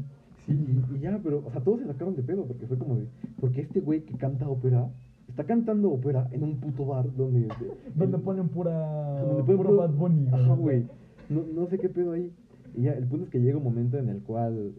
Sí, 0.46 0.52
y, 0.52 0.96
y 0.96 1.00
ya, 1.00 1.18
pero, 1.22 1.42
o 1.46 1.50
sea, 1.50 1.62
todos 1.62 1.80
se 1.80 1.86
sacaron 1.86 2.14
de 2.14 2.22
pedo 2.22 2.44
porque 2.46 2.66
fue 2.66 2.76
como 2.78 2.96
de. 2.96 3.06
Porque 3.40 3.62
este 3.62 3.80
güey 3.80 4.04
que 4.04 4.16
canta 4.16 4.48
ópera. 4.48 4.88
Está 5.34 5.44
cantando 5.46 5.90
ópera 5.90 6.28
en 6.30 6.44
un 6.44 6.60
puto 6.60 6.86
bar 6.86 7.12
donde. 7.16 7.48
donde 7.96 8.18
ponen 8.18 8.48
pura. 8.50 9.20
Donde 9.20 9.42
ponen 9.42 9.56
puro 9.56 9.76
Bad 9.76 9.90
Bunny. 9.90 10.28
Ajá, 10.28 10.54
güey. 10.54 10.86
No, 11.28 11.42
no 11.42 11.66
sé 11.66 11.78
qué 11.80 11.88
pedo 11.88 12.12
ahí. 12.12 12.32
Y 12.76 12.82
ya, 12.82 12.92
el 12.92 13.04
punto 13.08 13.24
es 13.24 13.30
que 13.30 13.40
llega 13.40 13.56
un 13.58 13.64
momento 13.64 13.98
en 13.98 14.08
el 14.10 14.22
cual, 14.22 14.74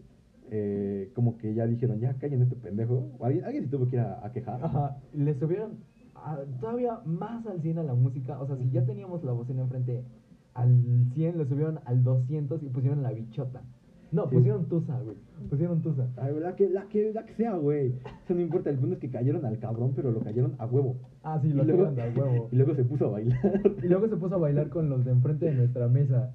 eh, 0.50 1.10
como 1.14 1.36
que 1.36 1.52
ya 1.52 1.66
dijeron, 1.66 2.00
ya 2.00 2.14
callen 2.14 2.40
este 2.40 2.56
pendejo. 2.56 3.06
O 3.18 3.26
alguien, 3.26 3.44
alguien 3.44 3.64
se 3.64 3.70
tuvo 3.70 3.86
que 3.88 3.96
ir 3.96 4.00
a, 4.00 4.24
a 4.24 4.32
quejar. 4.32 4.64
Ajá, 4.64 4.96
le 5.12 5.34
subieron 5.38 5.72
a- 6.14 6.38
todavía 6.58 7.00
más 7.04 7.46
al 7.46 7.60
100 7.60 7.78
a 7.78 7.82
la 7.82 7.94
música. 7.94 8.40
O 8.40 8.46
sea, 8.46 8.56
si 8.56 8.70
ya 8.70 8.82
teníamos 8.86 9.22
la 9.24 9.32
bocina 9.32 9.60
enfrente 9.60 10.04
al 10.54 10.74
100, 11.12 11.36
le 11.36 11.44
subieron 11.46 11.80
al 11.84 12.02
200 12.02 12.62
y 12.62 12.68
pusieron 12.70 13.02
la 13.02 13.12
bichota. 13.12 13.60
No, 14.12 14.28
pusieron 14.30 14.66
tusa, 14.66 14.98
güey. 15.00 15.16
Pusieron 15.50 15.82
tusa. 15.82 16.08
Ay, 16.16 16.32
la 16.40 16.54
que, 16.54 16.68
la 16.68 16.88
que, 16.88 17.12
la 17.12 17.26
que 17.26 17.34
sea, 17.34 17.54
güey. 17.54 17.94
Eso 18.24 18.34
no 18.34 18.40
importa. 18.40 18.70
El 18.70 18.78
punto 18.78 18.94
es 18.94 19.00
que 19.00 19.10
cayeron 19.10 19.44
al 19.44 19.58
cabrón, 19.58 19.92
pero 19.94 20.10
lo 20.10 20.20
cayeron 20.20 20.54
a 20.58 20.66
huevo. 20.66 20.96
Ah, 21.22 21.38
sí, 21.40 21.48
y, 21.48 21.52
lo 21.52 21.64
luego, 21.64 21.90
de 21.90 22.02
a 22.02 22.08
huevo. 22.08 22.48
y 22.52 22.56
luego 22.56 22.74
se 22.74 22.84
puso 22.84 23.06
a 23.06 23.10
bailar. 23.10 23.62
Y 23.82 23.88
luego 23.88 24.08
se 24.08 24.16
puso 24.16 24.34
a 24.36 24.38
bailar 24.38 24.68
con 24.68 24.88
los 24.88 25.04
de 25.04 25.10
enfrente 25.10 25.46
de 25.46 25.54
nuestra 25.54 25.88
mesa. 25.88 26.32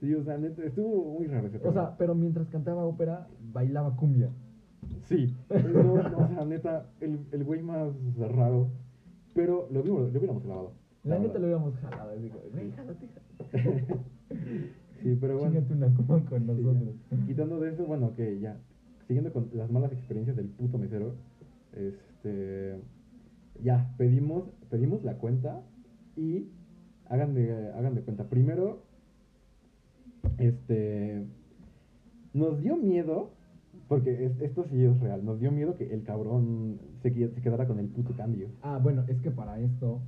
Sí, 0.00 0.14
o 0.14 0.22
sea, 0.22 0.38
neta, 0.38 0.62
estuvo 0.64 1.18
muy 1.18 1.26
raro 1.26 1.48
ese 1.48 1.66
O 1.66 1.72
sea, 1.72 1.96
pero 1.96 2.14
mientras 2.14 2.48
cantaba 2.48 2.84
ópera, 2.84 3.26
bailaba 3.52 3.96
cumbia. 3.96 4.30
Sí, 5.04 5.34
no, 5.50 6.02
no, 6.02 6.18
o 6.18 6.28
sea, 6.28 6.44
neta, 6.44 6.86
el, 7.00 7.18
el 7.32 7.44
güey 7.44 7.62
más 7.62 7.92
raro. 8.16 8.68
Pero 9.34 9.68
lo 9.72 9.80
hubiéramos, 9.80 10.12
lo 10.12 10.18
hubiéramos 10.18 10.44
grabado. 10.44 10.72
La 11.04 11.18
neta 11.18 11.38
lo 11.38 11.46
habíamos 11.46 11.74
jalado. 11.76 12.10
Así 12.10 12.28
como, 12.28 12.44
"Ven, 12.54 12.72
jálate, 12.72 13.08
jálate". 13.08 13.96
Sí, 15.02 15.16
pero 15.20 15.38
bueno. 15.38 15.60
Una 15.70 15.94
coma 15.94 16.24
con 16.24 16.40
sí, 16.40 16.46
nosotros. 16.46 16.94
Quitando 17.26 17.60
de 17.60 17.70
eso, 17.72 17.84
bueno, 17.86 18.14
que 18.14 18.38
ya. 18.40 18.56
Siguiendo 19.06 19.32
con 19.32 19.48
las 19.54 19.70
malas 19.70 19.92
experiencias 19.92 20.36
del 20.36 20.46
puto 20.48 20.78
mesero. 20.78 21.14
Este. 21.72 22.76
Ya, 23.62 23.92
pedimos, 23.96 24.44
pedimos 24.70 25.02
la 25.04 25.14
cuenta. 25.14 25.60
Y 26.16 26.48
hagan 27.08 27.34
de, 27.34 27.72
hagan 27.72 27.94
de 27.94 28.02
cuenta. 28.02 28.24
Primero. 28.28 28.82
Este. 30.38 31.26
Nos 32.34 32.60
dio 32.60 32.76
miedo. 32.76 33.30
Porque 33.88 34.26
es- 34.26 34.40
esto 34.42 34.64
sí 34.70 34.84
es 34.84 35.00
real. 35.00 35.24
Nos 35.24 35.40
dio 35.40 35.50
miedo 35.50 35.74
que 35.76 35.94
el 35.94 36.02
cabrón 36.02 36.78
se, 37.02 37.10
se 37.10 37.40
quedara 37.40 37.66
con 37.66 37.78
el 37.78 37.86
puto 37.86 38.12
cambio. 38.14 38.48
Ah, 38.62 38.78
bueno, 38.82 39.04
es 39.08 39.18
que 39.22 39.30
para 39.30 39.58
esto 39.60 40.00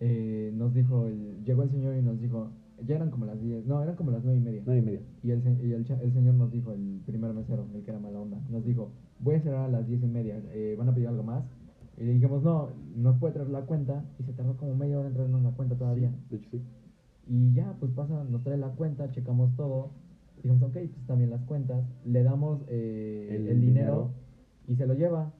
eh, 0.00 0.50
nos 0.54 0.74
dijo, 0.74 1.06
el, 1.06 1.44
llegó 1.44 1.62
el 1.62 1.70
señor 1.70 1.94
y 1.96 2.02
nos 2.02 2.20
dijo, 2.20 2.50
ya 2.84 2.96
eran 2.96 3.10
como 3.10 3.24
las 3.26 3.40
10, 3.40 3.66
no, 3.66 3.82
eran 3.82 3.96
como 3.96 4.10
las 4.10 4.22
9 4.24 4.38
y 4.38 4.42
media. 4.42 4.62
Nueve 4.66 4.80
y 4.80 4.84
media. 4.84 5.00
Y, 5.22 5.30
el, 5.30 5.42
se- 5.42 5.66
y 5.66 5.72
el, 5.72 5.84
cha- 5.84 6.00
el 6.02 6.12
señor 6.12 6.34
nos 6.34 6.50
dijo, 6.50 6.72
el 6.72 7.00
primer 7.06 7.32
mesero, 7.32 7.66
el 7.74 7.82
que 7.82 7.90
era 7.90 8.00
mala 8.00 8.20
onda, 8.20 8.38
nos 8.50 8.64
dijo, 8.64 8.90
voy 9.20 9.36
a 9.36 9.40
cerrar 9.42 9.64
a 9.66 9.68
las 9.68 9.86
10 9.86 10.02
y 10.02 10.06
media, 10.06 10.40
eh, 10.52 10.74
¿van 10.78 10.88
a 10.88 10.94
pedir 10.94 11.08
algo 11.08 11.22
más? 11.22 11.44
Y 11.96 12.04
le 12.04 12.12
dijimos, 12.12 12.42
no, 12.42 12.68
nos 12.96 13.16
puede 13.18 13.32
traer 13.34 13.48
la 13.48 13.62
cuenta, 13.62 14.04
y 14.18 14.24
se 14.24 14.32
tardó 14.32 14.56
como 14.56 14.74
media 14.74 14.98
hora 14.98 15.08
en 15.08 15.14
traernos 15.14 15.42
la 15.42 15.50
cuenta 15.52 15.76
todavía. 15.76 16.10
Sí, 16.10 16.16
de 16.30 16.36
hecho, 16.36 16.48
sí. 16.50 16.62
Y 17.28 17.52
ya, 17.54 17.74
pues 17.80 17.90
pasa, 17.92 18.22
nos 18.24 18.42
trae 18.42 18.56
la 18.58 18.68
cuenta, 18.68 19.10
checamos 19.10 19.54
todo, 19.56 19.90
dijimos, 20.36 20.62
ok, 20.62 20.72
pues 20.74 21.06
también 21.06 21.30
las 21.30 21.42
cuentas, 21.44 21.84
le 22.04 22.22
damos 22.22 22.60
eh, 22.68 23.28
El 23.30 23.48
el, 23.48 23.60
dinero, 23.60 23.62
dinero. 23.62 24.10
y 24.68 24.76
se 24.76 24.86
lo 24.86 24.94
lleva. 24.94 25.32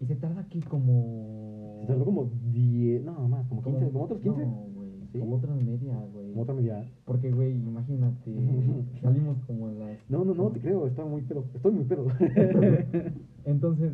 Y 0.00 0.06
se 0.06 0.16
tarda 0.16 0.40
aquí 0.40 0.58
como... 0.60 1.78
Se 1.82 1.86
tardó 1.86 2.04
como 2.04 2.30
10. 2.50 3.04
No, 3.04 3.28
más, 3.28 3.46
como 3.46 3.62
15. 3.62 3.86
Como, 3.90 4.02
otros 4.04 4.20
15. 4.20 4.40
No, 4.40 4.50
güey, 4.52 4.71
¿Sí? 5.12 5.18
como 5.18 5.36
otras 5.36 5.56
media, 5.62 5.98
güey. 6.12 6.30
Como 6.30 6.42
otra 6.42 6.54
media. 6.54 6.84
Porque, 7.04 7.30
güey, 7.30 7.52
imagínate, 7.52 8.32
salimos 9.02 9.38
como 9.46 9.68
a 9.68 9.72
las... 9.72 9.98
No, 10.08 10.24
no, 10.24 10.34
no, 10.34 10.50
te 10.50 10.60
creo, 10.60 10.86
estaba 10.86 11.08
muy 11.08 11.22
pedo. 11.22 11.44
Estoy 11.54 11.72
muy 11.72 11.84
pedo. 11.84 12.06
Entonces, 13.44 13.92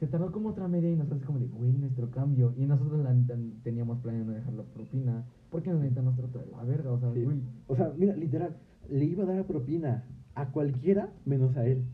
se 0.00 0.06
tardó 0.06 0.30
como 0.30 0.50
otra 0.50 0.68
media 0.68 0.90
y 0.90 0.96
nosotros 0.96 1.22
como 1.24 1.38
de, 1.38 1.46
güey, 1.46 1.72
nuestro 1.72 2.10
cambio. 2.10 2.54
Y 2.56 2.66
nosotros 2.66 3.02
la 3.02 3.14
teníamos 3.62 3.98
planeado 4.00 4.26
no 4.26 4.32
dejar 4.32 4.52
la 4.54 4.62
propina. 4.62 5.24
Porque 5.50 5.72
la 5.72 5.80
neta 5.80 6.02
nos 6.02 6.16
trató 6.16 6.38
de 6.38 6.46
la 6.46 6.62
verga, 6.64 6.92
o 6.92 7.00
sea, 7.00 7.12
Sí. 7.12 7.24
güey. 7.24 7.38
O 7.66 7.76
sea, 7.76 7.92
mira, 7.96 8.14
literal, 8.14 8.56
le 8.90 9.04
iba 9.04 9.24
a 9.24 9.26
dar 9.26 9.44
propina 9.46 10.04
a 10.34 10.50
cualquiera 10.50 11.10
menos 11.24 11.56
a 11.56 11.66
él. 11.66 11.84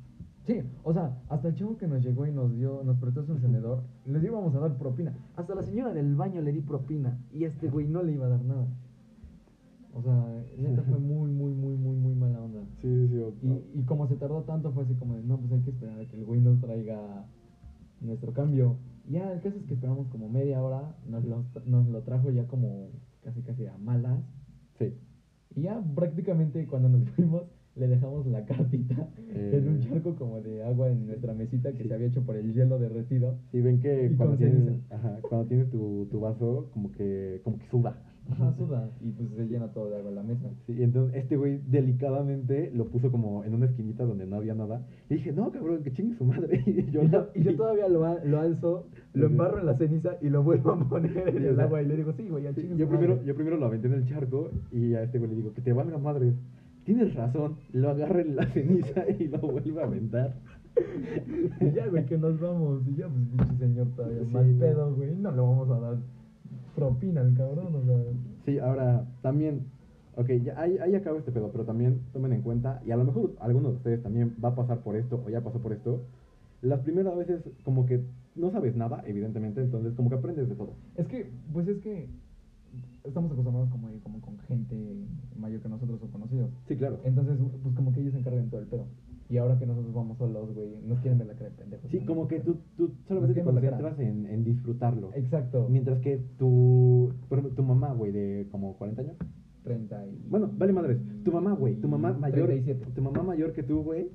Sí, 0.46 0.60
o 0.82 0.92
sea, 0.92 1.18
hasta 1.30 1.48
el 1.48 1.54
chavo 1.54 1.78
que 1.78 1.86
nos 1.86 2.04
llegó 2.04 2.26
y 2.26 2.32
nos 2.32 2.54
dio, 2.54 2.82
nos 2.84 2.98
prestó 2.98 3.24
su 3.24 3.32
encendedor, 3.32 3.82
les 4.04 4.22
íbamos 4.22 4.54
a 4.54 4.58
dar 4.58 4.76
propina. 4.76 5.16
Hasta 5.36 5.54
la 5.54 5.62
señora 5.62 5.94
del 5.94 6.14
baño 6.14 6.42
le 6.42 6.52
di 6.52 6.60
propina 6.60 7.18
y 7.32 7.44
este 7.44 7.70
güey 7.70 7.88
no 7.88 8.02
le 8.02 8.12
iba 8.12 8.26
a 8.26 8.30
dar 8.30 8.44
nada. 8.44 8.66
O 9.94 10.02
sea, 10.02 10.44
neta 10.58 10.82
fue 10.82 10.98
muy, 10.98 11.30
muy, 11.30 11.54
muy, 11.54 11.76
muy, 11.76 11.96
muy 11.96 12.14
mala 12.14 12.42
onda. 12.42 12.60
Sí, 12.82 13.08
sí, 13.08 13.08
sí. 13.08 13.46
Y, 13.72 13.80
y 13.80 13.82
como 13.84 14.06
se 14.08 14.16
tardó 14.16 14.42
tanto, 14.42 14.72
fue 14.72 14.82
así 14.82 14.94
como 14.96 15.14
de, 15.14 15.22
no, 15.22 15.38
pues 15.38 15.52
hay 15.52 15.60
que 15.60 15.70
esperar 15.70 15.98
a 16.00 16.04
que 16.04 16.16
el 16.16 16.24
güey 16.24 16.40
nos 16.40 16.60
traiga 16.60 17.24
nuestro 18.00 18.32
cambio. 18.32 18.76
Y 19.08 19.12
ya, 19.12 19.32
el 19.32 19.40
caso 19.40 19.56
es 19.56 19.64
que 19.64 19.74
esperamos 19.74 20.08
como 20.08 20.28
media 20.28 20.62
hora, 20.62 20.96
nos 21.08 21.24
lo, 21.24 21.44
nos 21.64 21.86
lo 21.88 22.02
trajo 22.02 22.30
ya 22.30 22.46
como 22.48 22.88
casi 23.22 23.42
casi 23.42 23.66
a 23.66 23.78
malas. 23.78 24.20
Sí. 24.78 24.94
Y 25.54 25.62
ya 25.62 25.80
prácticamente 25.94 26.66
cuando 26.66 26.88
nos 26.88 27.08
fuimos, 27.16 27.44
le 27.76 27.88
dejamos 27.88 28.26
la 28.26 28.44
cartita 28.46 29.08
en 29.34 29.68
un 29.68 29.76
Eh. 29.76 29.80
charco 29.88 30.14
como 30.16 30.40
de 30.40 30.62
agua 30.64 30.90
en 30.90 31.06
nuestra 31.06 31.34
mesita 31.34 31.72
que 31.72 31.82
Sí. 31.82 31.88
se 31.88 31.94
había 31.94 32.06
hecho 32.06 32.22
por 32.22 32.36
el 32.36 32.52
hielo 32.54 32.78
derretido. 32.78 33.36
Sí, 33.52 33.60
ven 33.60 33.80
que 33.80 34.10
Y 34.12 34.16
cuando 34.16 34.36
tienes, 34.36 34.80
ajá, 34.90 35.18
cuando 35.28 35.46
tienes 35.48 35.70
tu, 35.70 36.06
tu 36.10 36.20
vaso, 36.20 36.68
como 36.72 36.92
que, 36.92 37.40
como 37.44 37.58
que 37.58 37.66
suda. 37.70 37.96
Ajá, 38.30 38.54
suda. 38.56 38.88
Y 39.02 39.10
pues 39.10 39.28
se 39.36 39.46
llena 39.46 39.68
todo 39.68 39.90
de 39.90 39.98
agua 39.98 40.10
la 40.10 40.22
mesa. 40.22 40.48
Sí, 40.66 40.72
y 40.78 40.82
entonces 40.82 41.14
este 41.22 41.36
güey 41.36 41.60
delicadamente 41.68 42.70
lo 42.74 42.86
puso 42.86 43.10
como 43.10 43.44
en 43.44 43.52
una 43.54 43.66
esquinita 43.66 44.04
donde 44.04 44.24
no 44.26 44.36
había 44.36 44.54
nada. 44.54 44.86
Y 45.10 45.14
dije, 45.16 45.32
no, 45.32 45.50
cabrón, 45.50 45.82
que 45.82 45.92
chingue 45.92 46.16
su 46.16 46.24
madre. 46.24 46.62
Y 46.66 46.90
yo, 46.90 47.02
Y 47.02 47.08
yo, 47.10 47.28
y 47.34 47.42
yo 47.42 47.54
todavía 47.56 47.86
lo, 47.88 48.04
a- 48.06 48.24
lo 48.24 48.40
alzo, 48.40 48.86
lo 49.12 49.26
embarro 49.26 49.58
en 49.60 49.66
la 49.66 49.76
ceniza 49.76 50.16
y 50.22 50.30
lo 50.30 50.42
vuelvo 50.42 50.70
a 50.72 50.88
poner 50.88 51.28
en 51.28 51.44
el 51.44 51.60
agua 51.60 51.82
y 51.82 51.86
le 51.86 51.96
digo, 51.96 52.12
sí, 52.14 52.26
güey, 52.28 52.44
ya 52.44 52.54
Sí, 52.54 52.62
chingue 52.62 52.76
yo 52.78 52.86
su 52.86 52.90
primero, 52.92 53.14
madre". 53.16 53.26
yo 53.26 53.34
primero 53.34 53.56
lo 53.58 53.66
aventé 53.66 53.88
en 53.88 53.94
el 53.94 54.06
charco 54.08 54.50
y 54.72 54.94
a 54.94 55.02
este 55.02 55.18
güey 55.18 55.30
le 55.30 55.36
digo, 55.36 55.52
que 55.52 55.60
te 55.60 55.72
valga 55.74 55.98
madre. 55.98 56.32
Tienes 56.84 57.14
razón, 57.14 57.56
lo 57.72 57.90
agarra 57.90 58.20
en 58.20 58.36
la 58.36 58.46
ceniza 58.46 59.04
y 59.18 59.28
lo 59.28 59.38
vuelve 59.38 59.80
a 59.80 59.84
aventar. 59.86 60.34
Y 61.60 61.70
ya, 61.72 61.86
güey, 61.86 62.04
que 62.04 62.18
nos 62.18 62.38
vamos. 62.40 62.82
Y 62.86 62.96
ya, 62.96 63.08
pues, 63.08 63.22
pinche 63.48 63.64
señor 63.64 63.86
todavía 63.96 64.20
Sí, 64.20 64.32
mal 64.32 64.52
no. 64.52 64.58
pedo, 64.60 64.94
güey. 64.94 65.14
No 65.16 65.30
le 65.30 65.40
vamos 65.40 65.70
a 65.70 65.80
dar 65.80 65.96
propina 66.74 67.20
al 67.20 67.34
cabrón, 67.34 67.74
o 67.76 67.82
sea. 67.84 67.96
Sí, 68.44 68.58
ahora 68.58 69.06
también, 69.22 69.62
ok, 70.16 70.28
ya 70.42 70.60
ahí, 70.60 70.76
ahí 70.78 70.94
acaba 70.94 71.18
este 71.18 71.32
pedo, 71.32 71.50
pero 71.52 71.64
también 71.64 72.00
tomen 72.12 72.32
en 72.32 72.42
cuenta, 72.42 72.82
y 72.84 72.90
a 72.90 72.96
lo 72.96 73.04
mejor 73.04 73.32
alguno 73.40 73.70
de 73.70 73.76
ustedes 73.76 74.02
también 74.02 74.34
va 74.44 74.48
a 74.50 74.54
pasar 74.54 74.80
por 74.80 74.96
esto 74.96 75.22
o 75.24 75.30
ya 75.30 75.40
pasó 75.40 75.60
por 75.60 75.72
esto, 75.72 76.02
las 76.62 76.80
primeras 76.80 77.16
veces 77.16 77.42
como 77.64 77.86
que 77.86 78.00
no 78.34 78.50
sabes 78.50 78.74
nada, 78.74 79.04
evidentemente, 79.06 79.60
entonces 79.62 79.94
como 79.94 80.10
que 80.10 80.16
aprendes 80.16 80.48
de 80.48 80.56
todo. 80.56 80.72
Es 80.96 81.06
que, 81.06 81.30
pues 81.52 81.68
es 81.68 81.78
que 81.78 82.08
estamos 83.04 83.30
acostumbrados 83.30 83.70
como, 83.70 83.88
como 84.02 84.20
con 84.20 84.38
gente 84.40 85.06
mayor 85.36 85.60
que 85.60 85.68
nosotros 85.68 86.00
o 86.02 86.10
conocidos. 86.10 86.50
Sí, 86.66 86.76
claro. 86.76 87.00
Entonces, 87.04 87.38
pues 87.62 87.74
como 87.74 87.92
que 87.92 88.00
ellos 88.00 88.12
se 88.12 88.18
encargan 88.18 88.50
todo 88.50 88.60
el 88.60 88.66
pedo. 88.66 88.86
Y 89.28 89.38
ahora 89.38 89.58
que 89.58 89.66
nosotros 89.66 89.94
vamos 89.94 90.18
solos, 90.18 90.54
güey, 90.54 90.68
nos 90.86 91.00
quieren 91.00 91.18
ver 91.18 91.28
la 91.28 91.34
cara 91.34 91.50
de 91.50 91.56
pendejos. 91.56 91.90
Sí, 91.90 92.00
como 92.00 92.28
que 92.28 92.40
tú, 92.40 92.58
tú 92.76 92.92
solamente 93.08 93.40
te 93.40 93.44
concentras 93.44 93.98
en, 93.98 94.26
en 94.26 94.44
disfrutarlo. 94.44 95.12
Exacto. 95.14 95.66
Mientras 95.70 95.98
que 96.00 96.18
tu, 96.38 97.12
por 97.28 97.38
ejemplo, 97.38 97.56
tu 97.56 97.62
mamá, 97.62 97.92
güey, 97.92 98.12
de 98.12 98.48
como 98.50 98.76
40 98.76 99.02
años. 99.02 99.16
30 99.64 100.06
y... 100.08 100.26
Bueno, 100.28 100.50
vale 100.56 100.72
madres. 100.74 100.98
Tu 101.24 101.32
mamá, 101.32 101.52
güey, 101.52 101.76
tu 101.76 101.88
mamá 101.88 102.12
mayor. 102.12 102.48
37. 102.48 102.92
Tu 102.94 103.02
mamá 103.02 103.22
mayor 103.22 103.52
que 103.54 103.62
tú, 103.62 103.82
güey. 103.82 104.10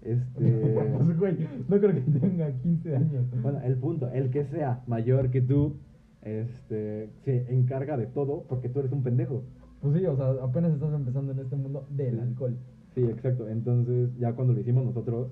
Este. 0.00 0.24
Pues, 0.34 1.18
güey, 1.18 1.36
no 1.68 1.78
creo 1.78 1.94
que 1.94 2.00
tenga 2.18 2.50
15 2.50 2.96
años. 2.96 3.24
Bueno, 3.42 3.60
el 3.60 3.76
punto, 3.76 4.08
el 4.10 4.30
que 4.30 4.46
sea 4.46 4.82
mayor 4.86 5.30
que 5.30 5.42
tú, 5.42 5.76
este, 6.26 7.08
se 7.24 7.52
encarga 7.54 7.96
de 7.96 8.06
todo 8.06 8.42
porque 8.48 8.68
tú 8.68 8.80
eres 8.80 8.92
un 8.92 9.02
pendejo. 9.02 9.44
Pues 9.80 9.96
sí, 9.96 10.04
o 10.06 10.16
sea, 10.16 10.30
apenas 10.42 10.72
estás 10.72 10.92
empezando 10.92 11.32
en 11.32 11.38
este 11.38 11.54
mundo 11.56 11.86
del 11.90 12.14
Sí. 12.16 12.20
alcohol. 12.20 12.56
Sí, 12.94 13.04
exacto. 13.04 13.48
Entonces, 13.48 14.10
ya 14.18 14.32
cuando 14.32 14.52
lo 14.52 14.60
hicimos 14.60 14.84
nosotros, 14.84 15.28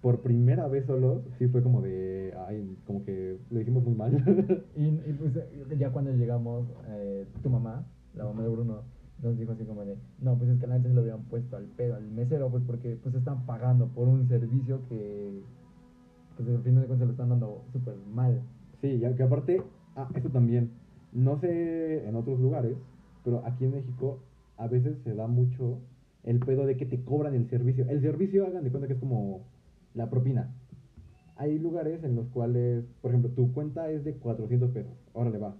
por 0.00 0.20
primera 0.20 0.66
vez 0.68 0.86
solos, 0.86 1.22
sí 1.38 1.46
fue 1.48 1.62
como 1.62 1.80
de, 1.80 2.34
ay, 2.46 2.76
como 2.86 3.04
que 3.04 3.38
lo 3.50 3.60
hicimos 3.60 3.84
muy 3.84 3.94
mal. 3.94 4.12
Y, 4.76 4.86
y, 4.88 5.16
pues 5.18 5.36
eh, 5.36 5.76
ya 5.78 5.90
cuando 5.90 6.12
llegamos, 6.12 6.66
eh, 6.88 7.26
tu 7.42 7.48
mamá, 7.48 7.86
la 8.16 8.24
mamá 8.24 8.42
de 8.42 8.48
Bruno, 8.48 8.82
nos 9.22 9.38
dijo 9.38 9.52
así 9.52 9.64
como 9.64 9.84
de, 9.84 9.96
no, 10.20 10.36
pues 10.36 10.50
es 10.50 10.58
que 10.58 10.66
antes 10.66 10.90
se 10.90 10.94
lo 10.94 11.02
habían 11.02 11.22
puesto 11.24 11.56
al 11.56 11.64
pedo 11.66 11.94
al 11.94 12.10
mesero, 12.10 12.50
pues 12.50 12.64
porque 12.66 12.98
pues 13.02 13.14
están 13.14 13.46
pagando 13.46 13.86
por 13.86 14.08
un 14.08 14.26
servicio 14.28 14.80
que, 14.88 15.40
pues 16.36 16.48
al 16.48 16.62
final 16.62 16.82
de 16.82 16.86
cuentas 16.88 17.06
lo 17.06 17.12
están 17.12 17.28
dando 17.28 17.62
súper 17.72 17.94
mal. 18.12 18.42
Sí, 18.80 18.98
ya 18.98 19.14
que 19.14 19.22
aparte, 19.22 19.62
ah, 19.96 20.08
eso 20.14 20.28
también, 20.30 20.70
no 21.12 21.38
sé 21.38 22.06
en 22.06 22.16
otros 22.16 22.40
lugares, 22.40 22.76
pero 23.24 23.44
aquí 23.46 23.64
en 23.64 23.72
México 23.72 24.18
a 24.56 24.68
veces 24.68 24.96
se 25.04 25.14
da 25.14 25.26
mucho 25.26 25.78
el 26.22 26.40
pedo 26.40 26.66
de 26.66 26.76
que 26.76 26.86
te 26.86 27.02
cobran 27.02 27.34
el 27.34 27.48
servicio. 27.48 27.86
El 27.88 28.00
servicio, 28.00 28.46
hagan 28.46 28.64
de 28.64 28.70
cuenta 28.70 28.86
que 28.86 28.94
es 28.94 29.00
como 29.00 29.42
la 29.94 30.10
propina. 30.10 30.54
Hay 31.36 31.58
lugares 31.58 32.02
en 32.04 32.14
los 32.14 32.28
cuales, 32.28 32.84
por 33.02 33.10
ejemplo, 33.10 33.30
tu 33.30 33.52
cuenta 33.52 33.90
es 33.90 34.04
de 34.04 34.14
400 34.14 34.70
pesos, 34.70 34.92
órale 35.12 35.38
va. 35.38 35.56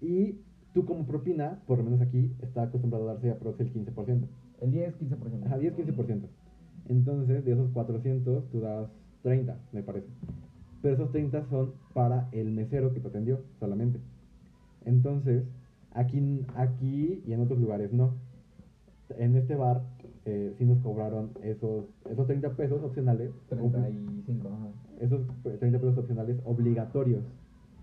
Y 0.00 0.38
tú 0.72 0.84
como 0.84 1.06
propina, 1.06 1.60
por 1.66 1.78
lo 1.78 1.84
menos 1.84 2.00
aquí, 2.00 2.32
está 2.40 2.62
acostumbrado 2.62 3.08
a 3.08 3.14
darse 3.14 3.30
aproximadamente 3.30 3.90
el 3.90 3.94
15%. 3.94 4.26
El 4.62 4.70
10, 4.70 4.94
15%. 4.98 5.46
Ajá, 5.46 5.58
10-15%. 5.58 6.22
Entonces, 6.88 7.44
de 7.44 7.52
esos 7.52 7.70
400, 7.70 8.48
tú 8.50 8.60
das 8.60 8.88
30, 9.22 9.56
me 9.72 9.82
parece. 9.82 10.08
Pero 10.82 10.94
esos 10.94 11.10
30 11.12 11.46
son 11.48 11.72
para 11.94 12.28
el 12.32 12.50
mesero 12.50 12.92
que 12.92 13.00
te 13.00 13.08
atendió 13.08 13.40
solamente. 13.60 14.00
Entonces, 14.84 15.44
aquí, 15.92 16.44
aquí 16.56 17.22
y 17.26 17.32
en 17.32 17.40
otros 17.40 17.58
lugares 17.60 17.92
no. 17.92 18.14
En 19.18 19.36
este 19.36 19.54
bar 19.56 19.82
eh, 20.24 20.54
sí 20.58 20.64
nos 20.64 20.78
cobraron 20.82 21.30
esos, 21.42 21.84
esos 22.10 22.26
30 22.26 22.50
pesos 22.56 22.82
opcionales. 22.82 23.30
obli- 23.50 23.70
35, 23.72 24.48
ajá. 24.48 24.68
Esos 25.00 25.20
30 25.60 25.78
pesos 25.78 25.98
opcionales 25.98 26.38
obligatorios. 26.44 27.22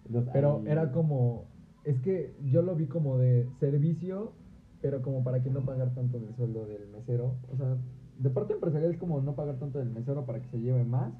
Entonces, 0.08 0.32
Pero 0.34 0.62
era 0.66 0.92
como, 0.92 1.46
es 1.86 2.00
que 2.02 2.34
yo 2.46 2.62
lo 2.64 2.76
vi 2.76 2.88
como 2.88 3.18
de 3.18 3.48
servicio, 3.60 4.32
pero 4.82 5.02
como 5.04 5.24
para 5.24 5.44
que 5.44 5.52
no 5.52 5.62
pagar 5.62 5.94
tanto 5.94 6.20
del 6.20 6.34
sueldo 6.36 6.66
del 6.66 6.88
mesero. 6.88 7.36
O 7.54 7.58
sea, 7.58 7.78
de 8.18 8.30
parte 8.32 8.54
empresarial 8.54 8.92
es 8.92 8.98
como 8.98 9.22
no 9.22 9.36
pagar 9.36 9.58
tanto 9.60 9.78
del 9.80 9.90
mesero 9.92 10.26
para 10.26 10.42
que 10.42 10.50
se 10.50 10.60
lleve 10.60 10.84
más 10.84 11.14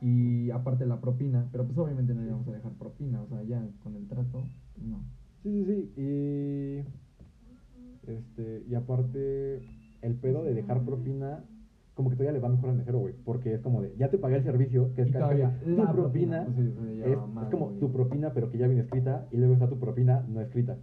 y 0.00 0.50
aparte 0.50 0.86
la 0.86 1.00
propina. 1.00 1.48
Pero 1.52 1.66
pues 1.66 1.76
obviamente 1.78 2.14
no 2.14 2.24
íbamos 2.24 2.48
a 2.48 2.52
dejar 2.52 2.72
propina, 2.72 3.22
o 3.22 3.28
sea, 3.28 3.42
ya 3.42 3.66
con 3.82 3.96
el 3.96 4.06
trato, 4.06 4.46
no. 4.80 5.02
Sí, 5.42 5.64
sí, 5.64 5.66
sí. 5.94 6.00
Y, 6.00 8.10
este, 8.10 8.64
y 8.68 8.74
aparte, 8.74 9.62
el 10.02 10.14
pedo 10.16 10.44
de 10.44 10.54
dejar 10.54 10.84
propina, 10.84 11.44
como 11.94 12.10
que 12.10 12.16
todavía 12.16 12.32
le 12.32 12.40
va 12.40 12.48
mejor 12.48 12.70
al 12.70 12.76
mesero, 12.76 12.98
güey. 12.98 13.14
Porque 13.24 13.54
es 13.54 13.60
como 13.60 13.82
de, 13.82 13.94
ya 13.96 14.10
te 14.10 14.18
pagué 14.18 14.36
el 14.36 14.44
servicio, 14.44 14.92
que 14.94 15.02
es 15.02 15.12
casi 15.12 15.42
tu 15.42 15.76
propina. 15.76 15.92
propina, 15.92 16.44
pues 16.44 16.56
sí, 16.56 17.02
es, 17.04 17.16
como 17.50 17.66
güey. 17.66 17.80
tu 17.80 17.92
propina, 17.92 18.32
pero 18.32 18.50
que 18.50 18.58
ya 18.58 18.66
viene 18.66 18.82
escrita, 18.82 19.26
y 19.30 19.36
luego 19.36 19.54
está 19.54 19.68
tu 19.68 19.78
propina 19.78 20.24
no 20.28 20.40
escrita. 20.40 20.78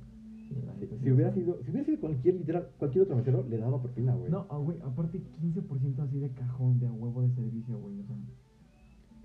Sí, 0.48 0.56
Si, 1.04 1.12
hubiera 1.12 1.34
sido, 1.34 1.62
si 1.64 1.72
hubiera 1.72 1.86
sido 1.86 2.00
cualquier 2.00 2.36
literal, 2.36 2.70
cualquier 2.78 3.04
otro 3.04 3.18
mesero, 3.18 3.46
le 3.50 3.58
daba 3.58 3.82
propina, 3.82 4.16
güey. 4.16 4.32
No, 4.32 4.46
ah, 4.50 4.58
güey, 4.58 4.80
aparte 4.82 5.22
15% 5.42 6.00
así 6.00 6.20
de 6.20 6.30
cajón, 6.30 6.80
de 6.80 6.88
a 6.88 6.94
huevo 6.94 7.22
de 7.22 7.32
servicio, 7.32 7.78
güey, 7.80 8.00
o 8.00 8.04
sea, 8.06 8.16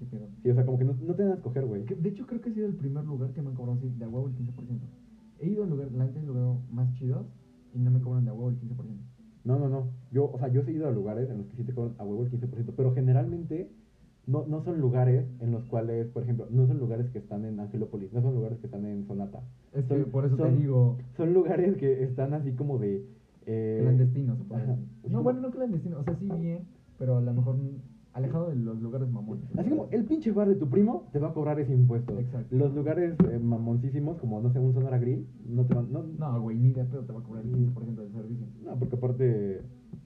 qué 0.02 0.16
pedo. 0.16 0.28
Sí, 0.42 0.50
o 0.50 0.54
sea, 0.54 0.64
como 0.64 0.78
que 0.78 0.84
no, 0.84 0.94
no 1.00 1.14
te 1.14 1.22
dan 1.22 1.32
a 1.32 1.34
escoger, 1.34 1.64
güey. 1.64 1.84
De 1.84 2.08
hecho, 2.08 2.26
creo 2.26 2.40
que 2.40 2.50
ha 2.50 2.52
sido 2.52 2.66
el 2.66 2.74
primer 2.74 3.04
lugar 3.04 3.32
que 3.32 3.42
me 3.42 3.48
han 3.48 3.54
cobrado 3.54 3.78
así 3.78 3.88
de 3.88 4.04
a 4.04 4.08
huevo 4.08 4.26
el 4.28 4.34
15%. 4.34 4.86
He 5.40 5.48
ido 5.48 5.64
a 5.64 5.66
lugares, 5.66 5.92
la 5.92 6.08
más 6.70 6.92
chidos 6.94 7.26
y 7.74 7.78
no 7.78 7.90
me 7.90 8.00
cobran 8.00 8.24
de 8.24 8.30
huevo 8.30 8.48
el 8.50 8.56
15%. 8.56 9.00
No, 9.44 9.58
no, 9.58 9.68
no. 9.68 9.88
Yo, 10.10 10.30
o 10.32 10.38
sea, 10.38 10.48
yo 10.48 10.62
he 10.66 10.72
ido 10.72 10.86
a 10.86 10.90
lugares 10.92 11.30
en 11.30 11.38
los 11.38 11.46
que 11.48 11.56
sí 11.56 11.64
te 11.64 11.72
cobran 11.72 11.94
a 11.98 12.04
huevo 12.04 12.22
el 12.22 12.30
15%, 12.30 12.74
pero 12.76 12.92
generalmente 12.94 13.70
no, 14.26 14.44
no 14.46 14.60
son 14.62 14.80
lugares 14.80 15.26
en 15.40 15.50
los 15.50 15.64
cuales, 15.64 16.06
por 16.08 16.22
ejemplo, 16.22 16.46
no 16.50 16.66
son 16.66 16.78
lugares 16.78 17.10
que 17.10 17.18
están 17.18 17.44
en 17.44 17.58
Angelópolis, 17.58 18.12
no 18.12 18.22
son 18.22 18.34
lugares 18.34 18.58
que 18.58 18.66
están 18.66 18.84
en 18.84 19.04
Sonata. 19.04 19.42
Es 19.72 19.84
que 19.84 20.02
Son- 20.02 20.10
por 20.10 20.24
eso 20.24 20.36
te 20.36 20.50
digo 20.52 20.96
Son 21.16 21.32
lugares 21.34 21.76
que 21.76 22.04
están 22.04 22.34
así 22.34 22.52
como 22.52 22.78
de... 22.78 23.04
eh, 23.46 23.78
clandestino, 23.80 24.36
se 24.36 24.44
puede 24.44 24.62
ajá. 24.62 24.72
decir. 24.74 25.10
No, 25.10 25.22
bueno, 25.22 25.40
no 25.40 25.50
clandestino, 25.50 25.98
o 25.98 26.04
sea, 26.04 26.14
sí 26.14 26.28
bien, 26.28 26.66
pero 26.98 27.16
a 27.16 27.20
lo 27.20 27.32
mejor 27.34 27.56
alejado 28.14 28.50
de 28.50 28.56
los 28.56 28.80
lugares 28.80 29.08
mamones. 29.10 29.44
Así 29.56 29.70
como 29.70 29.88
el 29.90 30.04
pinche 30.04 30.32
bar 30.32 30.48
de 30.48 30.56
tu 30.56 30.68
primo 30.68 31.08
te 31.12 31.18
va 31.18 31.28
a 31.28 31.32
cobrar 31.32 31.58
ese 31.60 31.72
impuesto. 31.72 32.18
Exacto. 32.18 32.54
Los 32.54 32.74
lugares 32.74 33.14
eh, 33.30 33.38
mamoncísimos, 33.38 34.18
como 34.18 34.40
no 34.40 34.50
sé, 34.52 34.58
un 34.58 34.72
Sonora 34.74 34.98
Grill, 34.98 35.26
no 35.48 35.64
te 35.64 35.74
van... 35.74 35.92
No, 35.92 36.02
No, 36.18 36.40
güey, 36.42 36.56
ni 36.58 36.72
de 36.72 36.84
pedo 36.84 37.02
te 37.04 37.12
va 37.12 37.20
a 37.20 37.22
cobrar 37.22 37.44
el 37.44 37.52
15% 37.52 37.94
del 38.02 38.12
servicio. 38.12 38.46
no, 38.64 38.76
porque 38.78 38.96
aparte, 38.96 39.56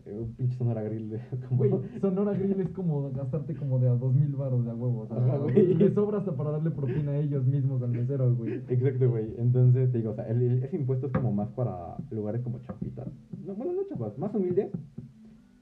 eh, 0.05 0.19
un 0.21 0.33
pinche 0.35 0.57
Sonora 0.57 0.83
Grill, 0.83 1.11
de- 1.11 1.21
como... 1.49 1.59
Güey, 1.59 1.73
Sonora 2.01 2.33
Grill 2.35 2.61
es 2.61 2.69
como 2.71 3.11
gastarte 3.11 3.55
como 3.57 3.79
de 3.81 3.89
a 3.89 3.95
dos 3.97 4.15
mil 4.15 4.35
baros 4.37 4.65
de 4.65 4.71
a 4.71 4.75
huevo. 4.75 5.01
O 5.01 5.07
sea, 5.09 5.39
le 5.49 5.91
sobra 5.93 6.19
hasta 6.19 6.37
para 6.37 6.53
darle 6.53 6.71
propina 6.71 7.11
a 7.13 7.19
ellos 7.19 7.45
mismos 7.45 7.83
al 7.83 7.91
mesero, 7.91 8.35
güey. 8.37 8.55
Exacto, 8.69 9.11
güey. 9.11 9.35
Entonces, 9.39 9.91
te 9.91 9.99
digo, 9.99 10.13
o 10.13 10.15
sea, 10.15 10.29
el- 10.29 10.43
el- 10.43 10.63
ese 10.63 10.77
impuesto 10.77 11.07
es 11.09 11.13
como 11.13 11.33
más 11.33 11.49
para 11.51 11.97
lugares 12.11 12.41
como 12.43 12.61
chapitas. 12.61 13.09
No, 13.45 13.55
bueno, 13.55 13.73
no 13.73 13.83
chapas, 13.89 14.17
más 14.19 14.33
humildes. 14.35 14.71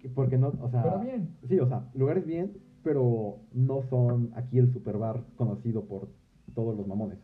Que- 0.04 0.14
Porque 0.14 0.38
no, 0.38 0.52
o 0.60 0.68
sea... 0.70 0.82
Pero 0.82 1.00
bien. 1.00 1.28
Sí, 1.48 1.58
o 1.58 1.66
sea, 1.66 1.88
lugares 1.94 2.24
bien, 2.26 2.52
pero 2.82 3.38
no 3.52 3.82
son 3.90 4.30
aquí 4.34 4.58
el 4.58 4.72
superbar 4.72 5.22
conocido 5.36 5.84
por 5.84 6.08
todos 6.54 6.76
los 6.76 6.86
mamones. 6.86 7.18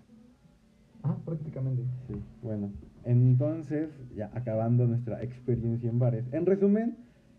Ah, 1.03 1.17
prácticamente. 1.25 1.83
Sí, 2.09 2.15
bueno. 2.43 2.71
Entonces, 3.05 3.89
ya 4.15 4.31
acabando 4.35 4.87
nuestra 4.87 5.23
experiencia 5.23 5.89
en 5.89 5.99
bares. 5.99 6.25
En 6.33 6.45
resumen, 6.47 6.97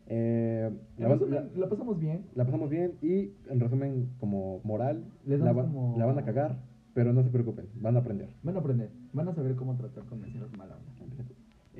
eh, 0.08 0.72
la, 0.98 1.04
En 1.06 1.10
van- 1.12 1.20
resumen, 1.20 1.50
la- 1.54 1.60
la 1.60 1.70
pasamos 1.70 2.00
bien. 2.00 2.26
la 2.36 2.46
pasamos 2.46 2.70
bien 2.70 2.94
y 3.02 3.32
en 3.50 3.60
resumen, 3.60 4.10
como 4.20 4.60
moral, 4.64 5.04
Les 5.26 5.40
la, 5.40 5.46
damos 5.48 5.64
va- 5.66 5.68
como- 5.72 5.98
la 5.98 6.06
van 6.06 6.18
a 6.20 6.26
cagar, 6.26 6.58
pero 6.94 7.14
no 7.14 7.24
se 7.24 7.30
preocupen, 7.30 7.68
van 7.80 7.96
a 7.96 8.00
aprender. 8.00 8.30
Van 8.44 8.56
a 8.56 8.60
aprender. 8.60 8.90
Van 9.14 9.28
a 9.28 9.34
saber 9.36 9.56
cómo 9.56 9.76
tratar 9.76 10.04
con 10.06 10.20
meseros 10.22 10.52
mala 10.58 10.76
onda. 10.76 10.91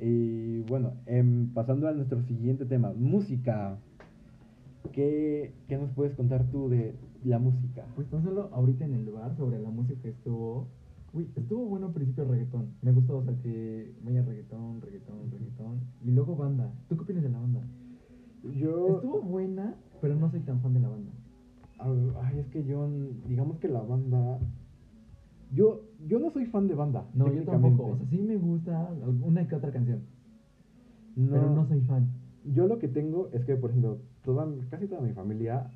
Y 0.00 0.60
bueno, 0.62 0.94
em, 1.06 1.52
pasando 1.52 1.88
a 1.88 1.92
nuestro 1.92 2.22
siguiente 2.22 2.64
tema, 2.64 2.92
música. 2.96 3.78
¿Qué, 4.92 5.52
¿Qué 5.68 5.78
nos 5.78 5.90
puedes 5.92 6.14
contar 6.14 6.44
tú 6.50 6.68
de 6.68 6.94
la 7.24 7.38
música? 7.38 7.86
Pues 7.94 8.08
tan 8.08 8.22
solo 8.24 8.50
ahorita 8.52 8.84
en 8.84 8.94
el 8.94 9.10
bar 9.10 9.36
sobre 9.36 9.58
la 9.58 9.70
música 9.70 10.00
que 10.02 10.10
estuvo. 10.10 10.68
Uy, 11.12 11.30
estuvo 11.36 11.66
bueno 11.66 11.86
al 11.88 11.92
principio 11.92 12.24
reggaetón. 12.24 12.74
Me 12.80 12.92
gustó, 12.92 13.18
o 13.18 13.24
sea, 13.24 13.34
que 13.42 13.94
vaya 14.02 14.22
reggaetón, 14.22 14.80
reggaetón, 14.80 15.30
reggaetón. 15.30 15.80
Y 16.04 16.10
luego 16.10 16.36
banda. 16.36 16.72
¿Tú 16.88 16.96
qué 16.96 17.02
opinas 17.02 17.22
de 17.22 17.28
la 17.28 17.38
banda? 17.38 17.60
Yo... 18.42 18.96
Estuvo 18.96 19.20
buena, 19.20 19.76
pero 20.00 20.16
no 20.16 20.30
soy 20.30 20.40
tan 20.40 20.60
fan 20.60 20.74
de 20.74 20.80
la 20.80 20.88
banda. 20.88 21.12
Ay, 22.22 22.38
es 22.38 22.46
que 22.48 22.64
yo, 22.64 22.88
digamos 23.28 23.58
que 23.58 23.68
la 23.68 23.82
banda... 23.82 24.38
Yo, 25.52 25.82
yo 26.06 26.18
no 26.18 26.30
soy 26.30 26.46
fan 26.46 26.66
de 26.66 26.74
banda. 26.74 27.06
No, 27.14 27.32
yo 27.32 27.44
tampoco. 27.44 27.84
O 27.92 27.96
sea, 27.96 28.06
sí 28.06 28.22
me 28.22 28.36
gusta 28.36 28.90
una 29.22 29.46
que 29.46 29.54
otra 29.54 29.70
canción. 29.70 30.00
No, 31.14 31.32
Pero 31.32 31.54
no 31.54 31.66
soy 31.66 31.80
fan. 31.82 32.08
Yo 32.44 32.66
lo 32.66 32.78
que 32.78 32.88
tengo 32.88 33.28
es 33.32 33.44
que, 33.44 33.56
por 33.56 33.70
ejemplo, 33.70 33.98
toda, 34.24 34.48
casi 34.70 34.86
toda 34.86 35.02
mi 35.02 35.12
familia 35.12 35.70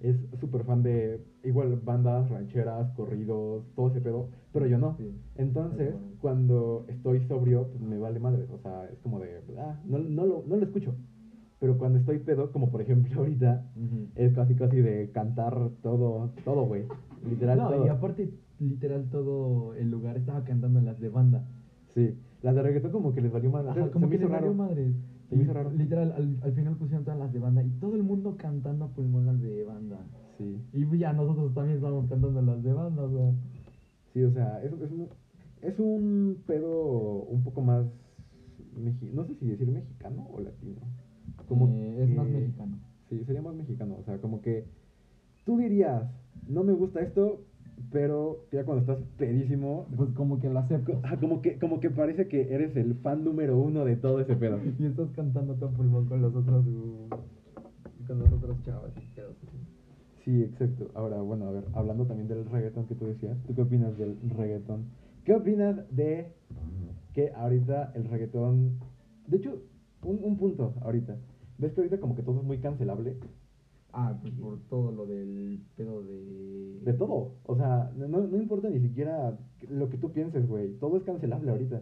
es 0.00 0.16
súper 0.38 0.64
fan 0.64 0.82
de 0.82 1.24
igual 1.42 1.76
bandas, 1.84 2.28
rancheras, 2.30 2.90
corridos, 2.92 3.64
todo 3.74 3.88
ese 3.88 4.00
pedo, 4.00 4.28
pero 4.52 4.66
yo 4.66 4.78
no. 4.78 4.96
Sí. 4.96 5.10
Entonces, 5.36 5.94
cuando 6.20 6.84
estoy 6.88 7.26
sobrio, 7.26 7.68
pues 7.68 7.80
me 7.80 7.98
vale 7.98 8.20
madre. 8.20 8.46
O 8.52 8.58
sea, 8.58 8.84
es 8.92 8.98
como 9.00 9.18
de, 9.18 9.42
ah, 9.58 9.80
no, 9.86 9.98
no, 9.98 10.24
lo, 10.26 10.44
no 10.46 10.56
lo 10.56 10.64
escucho. 10.64 10.94
Pero 11.58 11.78
cuando 11.78 11.98
estoy 11.98 12.18
pedo, 12.18 12.52
como 12.52 12.70
por 12.70 12.80
ejemplo 12.80 13.12
ahorita, 13.20 13.64
Ujú. 13.74 14.08
es 14.14 14.32
casi 14.34 14.54
casi 14.54 14.76
de 14.80 15.10
cantar 15.10 15.70
todo, 15.82 16.30
todo, 16.44 16.66
güey. 16.66 16.84
Literal 17.28 17.58
No, 17.58 17.68
todo. 17.70 17.86
y 17.86 17.88
aparte, 17.88 18.30
literal, 18.60 19.08
todo 19.10 19.74
el 19.74 19.90
lugar 19.90 20.16
estaba 20.16 20.44
cantando 20.44 20.80
las 20.80 20.98
de 21.00 21.08
banda. 21.08 21.44
Sí, 21.94 22.14
las 22.42 22.54
de 22.54 22.62
reggaetón 22.62 22.92
como 22.92 23.12
que 23.14 23.20
les 23.20 23.32
valió 23.32 23.50
madre. 23.50 23.70
Ajá, 23.70 23.84
Se 23.86 23.90
como 23.90 24.06
me 24.06 24.10
que 24.10 24.16
hizo 24.16 24.24
les 24.28 24.32
valió 24.32 24.52
raro. 24.54 24.74
Se 25.28 25.36
me 25.36 25.42
hizo 25.42 25.52
raro. 25.52 25.70
Literal, 25.72 26.12
al, 26.12 26.36
al 26.42 26.52
final 26.52 26.76
pusieron 26.76 27.04
todas 27.04 27.18
las 27.18 27.32
de 27.32 27.38
banda 27.40 27.62
y 27.64 27.70
todo 27.80 27.96
el 27.96 28.02
mundo 28.02 28.36
cantando 28.36 28.84
a 28.84 28.88
pulmón 28.88 29.26
las 29.26 29.40
de 29.40 29.64
banda. 29.64 29.98
Sí, 30.38 30.60
Y 30.72 30.98
ya 30.98 31.12
nosotros 31.12 31.52
también 31.54 31.76
estábamos 31.76 32.08
cantando 32.08 32.42
las 32.42 32.62
de 32.62 32.72
banda, 32.72 33.02
o 33.02 33.10
sea. 33.10 33.32
sí, 34.12 34.22
o 34.22 34.30
sea, 34.32 34.62
es, 34.62 34.72
es, 34.72 34.90
un, 34.92 35.08
es 35.62 35.78
un 35.80 36.42
pedo 36.46 37.22
un 37.24 37.42
poco 37.42 37.62
más, 37.62 37.86
mexi- 38.78 39.10
no 39.12 39.24
sé 39.24 39.34
si 39.36 39.46
decir 39.46 39.68
mexicano 39.70 40.28
o 40.32 40.40
latino. 40.40 40.80
Como 41.48 41.68
Eh, 41.68 42.02
es 42.04 42.10
más 42.16 42.26
que- 42.26 42.32
mexicano. 42.32 42.78
Sí, 43.08 43.22
sería 43.24 43.40
más 43.42 43.54
mexicano, 43.54 43.96
o 44.00 44.04
sea, 44.04 44.18
como 44.18 44.40
que 44.42 44.66
tú 45.44 45.56
dirías, 45.56 46.10
no 46.48 46.62
me 46.64 46.72
gusta 46.72 47.00
esto, 47.00 47.40
pero 47.92 48.44
ya 48.52 48.64
cuando 48.64 48.80
estás 48.80 48.98
pedísimo, 49.18 49.86
Pues 49.96 50.10
como 50.10 50.38
que 50.40 50.48
lo 50.50 50.58
acepto. 50.58 50.94
co- 50.94 51.00
ah, 51.04 51.16
como 51.20 51.42
que, 51.42 51.58
como 51.58 51.80
que 51.80 51.90
parece 51.90 52.28
que 52.28 52.52
eres 52.54 52.76
el 52.76 52.94
fan 52.96 53.24
número 53.24 53.58
uno 53.58 53.84
de 53.84 53.96
todo 53.96 54.20
ese 54.20 54.36
pedo. 54.36 54.58
Y 54.78 54.86
estás 54.86 55.10
cantando 55.14 55.52
a 55.54 55.70
pulmón 55.70 56.06
con 56.06 56.22
los 56.22 56.34
otros. 56.34 56.66
uh, 56.66 57.08
con 58.06 58.18
y 58.20 59.14
pedos 59.14 59.36
así. 59.46 59.58
Sí, 60.24 60.42
exacto. 60.42 60.90
Ahora, 60.94 61.20
bueno, 61.20 61.46
a 61.46 61.52
ver, 61.52 61.64
hablando 61.74 62.04
también 62.06 62.28
del 62.28 62.44
reggaetón 62.46 62.86
que 62.86 62.94
tú 62.94 63.06
decías, 63.06 63.36
¿tú 63.46 63.54
qué 63.54 63.62
opinas 63.62 63.96
del 63.98 64.16
reggaetón? 64.36 64.86
¿Qué 65.24 65.34
opinas 65.34 65.76
de 65.94 66.32
que 67.14 67.30
ahorita 67.32 67.92
el 67.94 68.04
reggaetón... 68.04 68.78
De 69.26 69.36
hecho, 69.38 69.60
un, 70.02 70.20
un 70.22 70.36
punto 70.36 70.74
ahorita. 70.82 71.16
¿Ves 71.58 71.72
que 71.72 71.80
ahorita 71.80 71.98
como 72.00 72.14
que 72.14 72.22
todo 72.22 72.40
es 72.40 72.44
muy 72.44 72.58
cancelable? 72.58 73.16
Ah, 73.98 74.14
pues 74.20 74.34
por 74.34 74.58
todo 74.68 74.92
lo 74.92 75.06
del 75.06 75.58
pedo 75.74 76.02
de... 76.02 76.80
De 76.84 76.92
todo. 76.92 77.36
O 77.44 77.56
sea, 77.56 77.90
no, 77.96 78.06
no 78.06 78.36
importa 78.36 78.68
ni 78.68 78.78
siquiera 78.78 79.38
lo 79.70 79.88
que 79.88 79.96
tú 79.96 80.12
pienses, 80.12 80.46
güey. 80.46 80.74
Todo 80.74 80.98
es 80.98 81.04
cancelable 81.04 81.50
ahorita. 81.50 81.80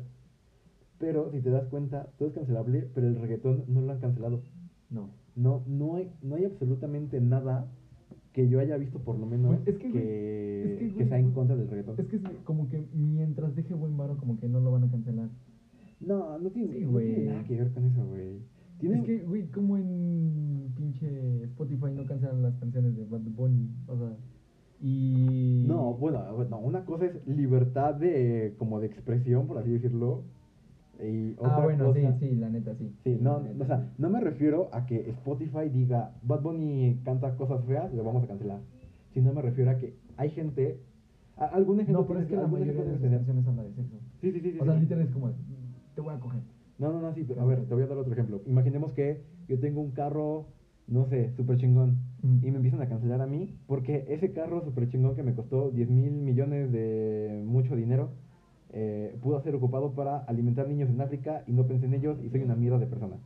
Pero 0.98 1.32
si 1.32 1.40
te 1.40 1.50
das 1.50 1.66
cuenta, 1.66 2.06
todo 2.16 2.28
es 2.28 2.34
cancelable, 2.34 2.88
pero 2.94 3.08
el 3.08 3.16
reggaetón 3.16 3.64
no 3.66 3.80
lo 3.80 3.90
han 3.90 3.98
cancelado. 3.98 4.42
No. 4.90 5.10
No, 5.34 5.64
no 5.66 5.96
hay, 5.96 6.12
no 6.22 6.36
hay 6.36 6.44
absolutamente 6.44 7.20
nada 7.20 7.66
que 8.32 8.48
yo 8.48 8.60
haya 8.60 8.76
visto 8.76 9.00
por 9.00 9.18
lo 9.18 9.26
menos 9.26 9.58
es 9.66 9.74
que, 9.74 9.78
que, 9.78 9.90
güey, 9.90 10.04
es 10.04 10.78
que, 10.78 10.86
que 10.86 10.94
güey, 10.94 11.08
sea 11.08 11.18
en 11.18 11.32
contra 11.32 11.56
del 11.56 11.68
reggaetón. 11.68 11.96
Es 11.98 12.06
que 12.06 12.16
es 12.16 12.22
como 12.44 12.68
que 12.68 12.86
mientras 12.92 13.56
deje 13.56 13.74
buen 13.74 13.96
varo, 13.96 14.16
como 14.18 14.38
que 14.38 14.48
no 14.48 14.60
lo 14.60 14.70
van 14.70 14.84
a 14.84 14.90
cancelar. 14.90 15.30
No, 15.98 16.38
no 16.38 16.50
tiene, 16.50 16.74
Sí, 16.74 16.84
no 16.84 16.98
tiene 16.98 17.24
nada 17.24 17.44
que 17.44 17.56
ver 17.56 17.72
con 17.72 17.84
eso, 17.84 18.06
güey. 18.06 18.38
Es 18.93 19.03
que, 19.05 19.18
güey, 19.24 19.47
como 19.49 19.76
en 19.76 20.72
pinche 20.76 21.45
Spotify 21.45 21.87
no 21.95 22.05
cancelan 22.07 22.43
las 22.43 22.55
canciones 22.57 22.97
de 22.97 23.05
Bad 23.05 23.20
Bunny, 23.20 23.70
o 23.87 23.97
sea, 23.97 24.16
y... 24.80 25.64
No, 25.66 25.95
bueno, 25.95 26.20
no, 26.51 26.59
una 26.59 26.85
cosa 26.85 27.07
es 27.07 27.26
libertad 27.26 27.95
de, 27.95 28.55
como 28.59 28.80
de 28.80 28.87
expresión, 28.89 29.47
por 29.47 29.59
así 29.59 29.70
decirlo, 29.70 30.24
y 31.03 31.32
otra 31.32 31.57
Ah, 31.57 31.64
bueno, 31.64 31.85
cosa... 31.87 32.18
sí, 32.18 32.28
sí, 32.28 32.35
la 32.37 32.49
neta, 32.51 32.74
sí. 32.74 32.93
Sí, 33.05 33.18
no, 33.20 33.41
neta, 33.41 33.62
o 33.64 33.66
sea, 33.66 33.78
sí. 33.80 33.85
no 33.99 34.11
me 34.11 34.20
refiero 34.20 34.68
a 34.72 34.85
que 34.87 35.09
Spotify 35.11 35.68
diga 35.72 36.12
Bad 36.22 36.43
Bunny 36.43 37.01
canta 37.05 37.37
cosas 37.37 37.64
feas, 37.64 37.93
lo 37.95 38.05
vamos 38.05 38.24
a 38.24 38.26
cancelar. 38.26 38.61
Sino 39.12 39.32
me 39.32 39.43
refiero 39.43 39.70
a 39.70 39.76
que 39.78 39.95
hay 40.16 40.30
gente, 40.30 40.80
a- 41.37 41.47
algún 41.47 41.80
ejemplo 41.80 42.03
No, 42.03 42.09
pero 42.09 42.20
es 42.20 42.26
que 42.26 42.37
la 42.37 42.47
mayoría 42.47 42.72
de 42.72 42.85
las 42.85 43.01
canciones 43.01 43.47
habla 43.47 43.62
de 43.62 43.72
sexo. 43.74 43.97
Sí, 44.20 44.32
sí, 44.32 44.41
sí, 44.41 44.53
sí. 44.53 44.59
O 44.61 44.64
sea, 44.64 44.74
sí. 44.74 44.80
literal 44.80 45.05
es 45.07 45.11
como, 45.12 45.30
te 45.95 46.01
voy 46.01 46.14
a 46.14 46.18
coger. 46.20 46.41
No, 46.78 46.92
no, 46.92 47.00
no, 47.00 47.14
sí, 47.14 47.24
pero 47.26 47.42
a 47.42 47.44
ver, 47.44 47.64
te 47.66 47.74
voy 47.74 47.84
a 47.84 47.86
dar 47.86 47.98
otro 47.98 48.12
ejemplo. 48.12 48.42
Imaginemos 48.46 48.92
que 48.92 49.22
yo 49.48 49.58
tengo 49.60 49.80
un 49.80 49.92
carro, 49.92 50.46
no 50.88 51.06
sé, 51.06 51.32
súper 51.36 51.58
chingón, 51.58 51.98
y 52.22 52.50
me 52.50 52.56
empiezan 52.56 52.80
a 52.80 52.88
cancelar 52.88 53.20
a 53.20 53.26
mí 53.26 53.54
porque 53.66 54.06
ese 54.08 54.32
carro 54.32 54.64
súper 54.64 54.88
chingón 54.88 55.14
que 55.14 55.22
me 55.22 55.34
costó 55.34 55.70
10 55.70 55.90
mil 55.90 56.12
millones 56.12 56.72
de 56.72 57.42
mucho 57.44 57.76
dinero, 57.76 58.10
eh, 58.72 59.16
pudo 59.22 59.40
ser 59.42 59.54
ocupado 59.54 59.92
para 59.92 60.18
alimentar 60.18 60.66
niños 60.68 60.88
en 60.90 61.00
África 61.00 61.44
y 61.46 61.52
no 61.52 61.66
pensé 61.66 61.86
en 61.86 61.94
ellos 61.94 62.18
y 62.24 62.30
soy 62.30 62.42
una 62.42 62.56
mierda 62.56 62.78
de 62.78 62.86
persona. 62.86 63.16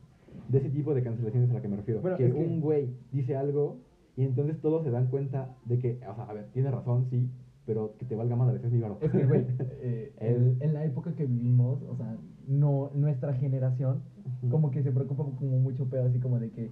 De 0.47 0.59
ese 0.59 0.69
tipo 0.69 0.93
de 0.93 1.01
cancelaciones 1.01 1.49
a 1.49 1.53
la 1.53 1.61
que 1.61 1.67
me 1.67 1.77
refiero. 1.77 2.01
Bueno, 2.01 2.17
que 2.17 2.27
es 2.27 2.33
un 2.33 2.61
güey 2.61 2.89
dice 3.11 3.35
algo 3.35 3.77
y 4.15 4.25
entonces 4.25 4.59
todos 4.61 4.83
se 4.83 4.91
dan 4.91 5.07
cuenta 5.07 5.55
de 5.65 5.79
que, 5.79 5.99
o 6.07 6.15
sea, 6.15 6.25
a 6.25 6.33
ver, 6.33 6.47
tiene 6.53 6.69
razón, 6.69 7.07
sí, 7.09 7.29
pero 7.65 7.95
que 7.97 8.05
te 8.05 8.15
valga 8.15 8.35
madre, 8.35 8.57
ese 8.57 8.67
es 8.67 8.73
mi 8.73 8.79
varo. 8.79 8.97
Es 9.01 9.11
que, 9.11 9.25
güey, 9.25 9.45
eh, 9.81 10.57
en 10.59 10.73
la 10.73 10.83
época 10.85 11.15
que 11.15 11.25
vivimos, 11.25 11.81
o 11.83 11.95
sea, 11.95 12.17
no, 12.49 12.91
nuestra 12.95 13.33
generación, 13.35 14.01
como 14.49 14.71
que 14.71 14.83
se 14.83 14.91
preocupa 14.91 15.23
como 15.37 15.59
mucho 15.59 15.85
pedo, 15.89 16.05
así 16.05 16.19
como 16.19 16.39
de 16.39 16.49
que 16.49 16.71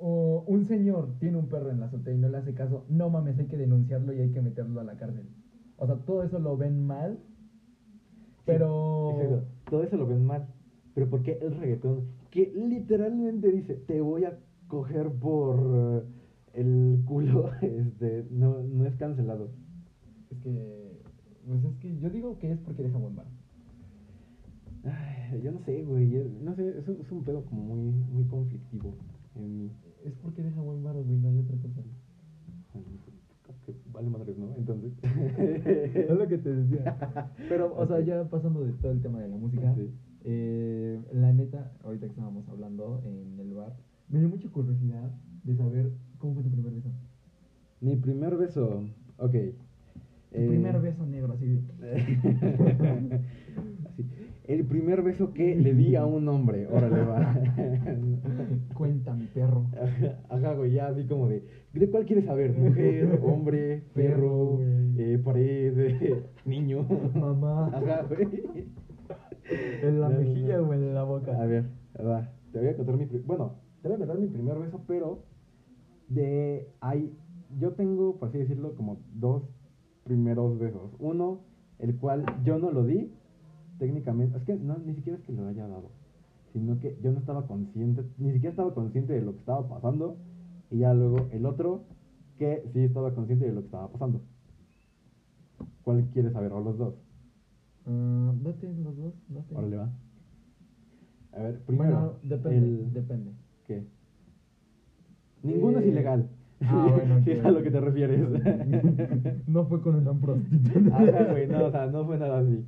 o 0.00 0.44
un 0.46 0.66
señor 0.68 1.08
tiene 1.18 1.38
un 1.38 1.48
perro 1.48 1.70
en 1.70 1.80
la 1.80 1.86
azotea 1.86 2.14
y 2.14 2.18
no 2.18 2.28
le 2.28 2.38
hace 2.38 2.54
caso, 2.54 2.84
no 2.88 3.10
mames, 3.10 3.38
hay 3.38 3.46
que 3.46 3.56
denunciarlo 3.56 4.12
y 4.12 4.20
hay 4.20 4.30
que 4.30 4.40
meterlo 4.40 4.80
a 4.80 4.84
la 4.84 4.96
cárcel. 4.96 5.26
O 5.76 5.86
sea, 5.86 5.96
todo 5.96 6.22
eso 6.22 6.38
lo 6.38 6.56
ven 6.56 6.86
mal, 6.86 7.18
pero... 8.44 9.10
Exacto. 9.20 9.44
Todo 9.70 9.82
eso 9.82 9.96
lo 9.96 10.06
ven 10.06 10.24
mal. 10.24 10.46
Pero 10.94 11.10
¿por 11.10 11.22
qué 11.22 11.38
el 11.42 11.56
reggaetón? 11.56 12.06
Que 12.30 12.52
literalmente 12.54 13.50
dice, 13.50 13.74
te 13.74 14.00
voy 14.00 14.24
a 14.24 14.38
coger 14.68 15.10
por 15.10 15.58
eh, 15.58 16.02
el 16.54 17.02
culo, 17.04 17.50
este, 17.62 18.26
no, 18.30 18.62
no 18.62 18.86
es 18.86 18.94
cancelado. 18.96 19.50
Es 20.30 20.38
que, 20.38 21.02
pues 21.46 21.64
es 21.64 21.76
que 21.78 21.98
yo 21.98 22.10
digo 22.10 22.38
que 22.38 22.52
es 22.52 22.58
porque 22.60 22.82
deja 22.82 22.98
buen 22.98 23.16
bar. 23.16 23.26
Ay, 24.84 25.40
yo 25.42 25.52
no 25.52 25.60
sé, 25.60 25.82
güey, 25.84 26.06
no 26.42 26.54
sé, 26.54 26.78
es 26.78 26.88
un, 26.88 27.00
es 27.00 27.10
un 27.10 27.24
pedo 27.24 27.44
como 27.44 27.62
muy, 27.62 27.90
muy 28.12 28.24
conflictivo 28.24 28.94
en 29.34 29.58
mí. 29.58 29.70
Es 30.04 30.14
porque 30.22 30.42
deja 30.42 30.60
buen 30.60 30.82
bar, 30.82 30.94
güey, 30.94 31.18
no 31.18 31.28
hay 31.28 31.38
otra 31.38 31.56
cosa. 31.58 31.82
Que 33.66 33.74
vale 33.92 34.08
madres, 34.08 34.38
¿no? 34.38 34.54
Entonces... 34.56 34.92
es 35.94 36.10
lo 36.10 36.26
que 36.26 36.38
te 36.38 36.54
decía. 36.54 37.30
Pero, 37.48 37.74
o 37.76 37.86
sea, 37.86 38.00
ya 38.00 38.24
pasando 38.30 38.64
de 38.64 38.72
todo 38.72 38.92
el 38.92 39.02
tema 39.02 39.20
de 39.20 39.28
la 39.28 39.36
música, 39.36 39.74
Sí. 39.74 39.90
eh, 40.24 41.00
la 41.12 41.32
neta, 41.32 41.72
ahorita 41.84 42.06
que 42.06 42.12
estábamos 42.12 42.48
hablando 42.48 43.02
en 43.04 43.38
el 43.38 43.52
bar, 43.54 43.76
me 44.08 44.20
dio 44.20 44.28
mucha 44.28 44.48
curiosidad 44.48 45.10
de 45.44 45.56
saber 45.56 45.92
cómo 46.18 46.34
fue 46.34 46.42
tu 46.44 46.50
primer 46.50 46.72
beso. 46.72 46.90
Mi 47.80 47.96
primer 47.96 48.36
beso, 48.36 48.84
ok. 49.18 49.32
Tu 49.32 49.38
eh, 50.32 50.46
primer 50.48 50.80
beso 50.80 51.06
negro. 51.06 51.34
Así, 51.34 51.46
El 54.48 54.64
primer 54.64 55.02
beso 55.02 55.34
que 55.34 55.54
le 55.54 55.74
di 55.74 55.94
a 55.94 56.06
un 56.06 56.26
hombre, 56.26 56.66
órale, 56.68 57.02
va. 57.02 57.36
Cuenta 58.74 59.12
mi 59.12 59.26
perro. 59.26 59.66
Ajá, 60.30 60.54
güey, 60.54 60.72
ya 60.72 60.86
así 60.86 61.04
como 61.04 61.28
de, 61.28 61.44
¿de 61.74 61.90
cuál 61.90 62.06
quieres 62.06 62.24
saber? 62.24 62.56
Mujer, 62.56 63.20
hombre, 63.22 63.82
perro, 63.92 64.58
eh, 64.96 65.20
pared, 65.22 65.78
eh, 65.78 66.22
niño. 66.46 66.86
Mamá. 67.14 67.66
Ajá, 67.74 68.06
güey. 68.08 68.26
En 69.82 70.00
la 70.00 70.08
No, 70.08 70.18
mejilla 70.18 70.62
o 70.62 70.72
en 70.72 70.94
la 70.94 71.04
boca. 71.04 71.42
A 71.42 71.44
ver, 71.44 71.66
va, 72.00 72.32
te 72.50 72.58
voy 72.58 72.68
a 72.68 72.76
contar 72.76 72.96
mi, 72.96 73.04
bueno, 73.26 73.56
te 73.82 73.88
voy 73.88 73.96
a 73.96 73.98
contar 73.98 74.18
mi 74.18 74.28
primer 74.28 74.58
beso, 74.58 74.80
pero 74.86 75.24
de 76.08 76.70
ahí, 76.80 77.14
yo 77.58 77.72
tengo, 77.72 78.18
por 78.18 78.30
así 78.30 78.38
decirlo, 78.38 78.74
como 78.76 78.98
dos 79.12 79.42
primeros 80.04 80.58
besos. 80.58 80.90
Uno, 80.98 81.42
el 81.78 81.96
cual 81.96 82.24
yo 82.44 82.58
no 82.58 82.70
lo 82.70 82.86
di, 82.86 83.12
técnicamente, 83.78 84.36
es 84.38 84.44
que 84.44 84.56
no, 84.56 84.76
ni 84.78 84.94
siquiera 84.94 85.18
es 85.18 85.24
que 85.24 85.32
lo 85.32 85.46
haya 85.46 85.66
dado, 85.68 85.90
sino 86.52 86.78
que 86.80 86.96
yo 87.02 87.12
no 87.12 87.18
estaba 87.18 87.46
consciente, 87.46 88.02
ni 88.18 88.32
siquiera 88.32 88.50
estaba 88.50 88.74
consciente 88.74 89.12
de 89.12 89.22
lo 89.22 89.32
que 89.32 89.38
estaba 89.40 89.68
pasando, 89.68 90.16
y 90.70 90.78
ya 90.78 90.92
luego 90.94 91.28
el 91.32 91.46
otro, 91.46 91.84
que 92.38 92.62
sí 92.72 92.80
estaba 92.80 93.14
consciente 93.14 93.46
de 93.46 93.52
lo 93.52 93.60
que 93.62 93.66
estaba 93.66 93.88
pasando. 93.88 94.20
¿Cuál 95.82 96.04
quieres 96.12 96.32
saber? 96.32 96.52
¿O 96.52 96.60
los 96.60 96.76
dos? 96.78 96.94
Ah, 97.86 98.32
date 98.42 98.72
los 98.74 98.96
dos, 98.96 99.14
date. 99.28 99.54
Órale, 99.54 99.76
va. 99.76 99.90
A 101.32 101.42
ver, 101.42 101.60
primero. 101.60 101.96
Bueno, 101.96 102.12
depende, 102.22 102.56
el- 102.58 102.92
depende. 102.92 103.30
¿Qué? 103.66 103.84
Ninguno 105.42 105.78
es 105.78 105.84
Eh, 105.86 105.88
ilegal. 105.88 106.28
ah, 106.62 106.88
bueno, 106.92 107.18
es 107.26 107.44
a 107.44 107.50
lo 107.50 107.62
que 107.62 107.70
te 107.70 107.80
refieres. 107.80 108.20
no 109.46 109.64
fue 109.66 109.80
con 109.80 109.94
una 109.96 110.12
prostituta. 110.14 110.96
Ajá, 110.96 111.30
güey, 111.30 111.46
no, 111.48 111.66
o 111.66 111.70
sea, 111.70 111.86
no 111.86 112.04
fue 112.06 112.18
nada 112.18 112.40
así. 112.40 112.64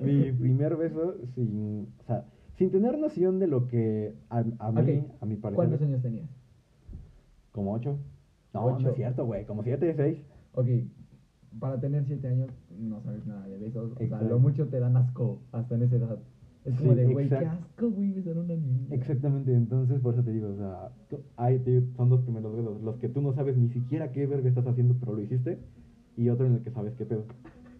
Mi 0.00 0.32
primer 0.32 0.76
beso 0.76 1.16
sin, 1.34 1.88
o 2.00 2.04
sea, 2.04 2.24
sin 2.56 2.70
tener 2.70 2.98
noción 2.98 3.38
de 3.38 3.46
lo 3.46 3.68
que 3.68 4.14
a, 4.30 4.44
a 4.58 4.72
mí, 4.72 5.06
a 5.20 5.26
mi 5.26 5.36
parecer, 5.36 5.56
¿Cuántos 5.56 5.82
años 5.82 6.02
tenías? 6.02 6.28
como 7.52 7.72
ocho. 7.72 7.98
No, 8.52 8.70
no 8.70 8.76
Ocho. 8.76 8.90
es 8.90 8.96
cierto, 8.96 9.26
güey, 9.26 9.44
como 9.44 9.62
siete, 9.62 9.94
seis. 9.96 10.18
Ok, 10.52 10.68
para 11.58 11.80
tener 11.80 12.04
7 12.04 12.26
años 12.28 12.50
no 12.78 13.00
sabes 13.02 13.26
nada 13.26 13.46
de 13.48 13.58
besos. 13.58 13.92
O 13.98 14.06
sea, 14.06 14.22
lo 14.22 14.38
mucho 14.38 14.68
te 14.68 14.80
dan 14.80 14.96
asco 14.96 15.40
hasta 15.52 15.74
en 15.74 15.82
esa 15.82 15.96
edad. 15.96 16.18
Es 16.64 16.74
como 16.78 16.94
de, 16.94 17.06
güey, 17.06 17.28
qué 17.28 17.36
asco, 17.36 17.90
güey, 17.90 18.12
besar 18.12 18.36
a 18.36 18.40
una 18.40 18.56
niña. 18.56 18.88
Exactamente, 18.90 19.54
entonces 19.54 20.00
por 20.00 20.14
eso 20.14 20.24
te 20.24 20.32
digo, 20.32 20.48
o 20.48 20.56
sea, 20.56 20.90
hay, 21.36 21.62
son 21.96 22.08
dos 22.08 22.22
primeros 22.22 22.56
besos, 22.56 22.82
los 22.82 22.96
que 22.96 23.08
tú 23.08 23.22
no 23.22 23.32
sabes 23.34 23.56
ni 23.56 23.68
siquiera 23.68 24.10
qué 24.10 24.26
verga 24.26 24.48
estás 24.48 24.66
haciendo, 24.66 24.96
pero 24.98 25.12
lo 25.12 25.22
hiciste, 25.22 25.60
y 26.16 26.28
otro 26.28 26.46
en 26.46 26.54
el 26.54 26.62
que 26.62 26.72
sabes 26.72 26.94
qué 26.94 27.06
pedo. 27.06 27.24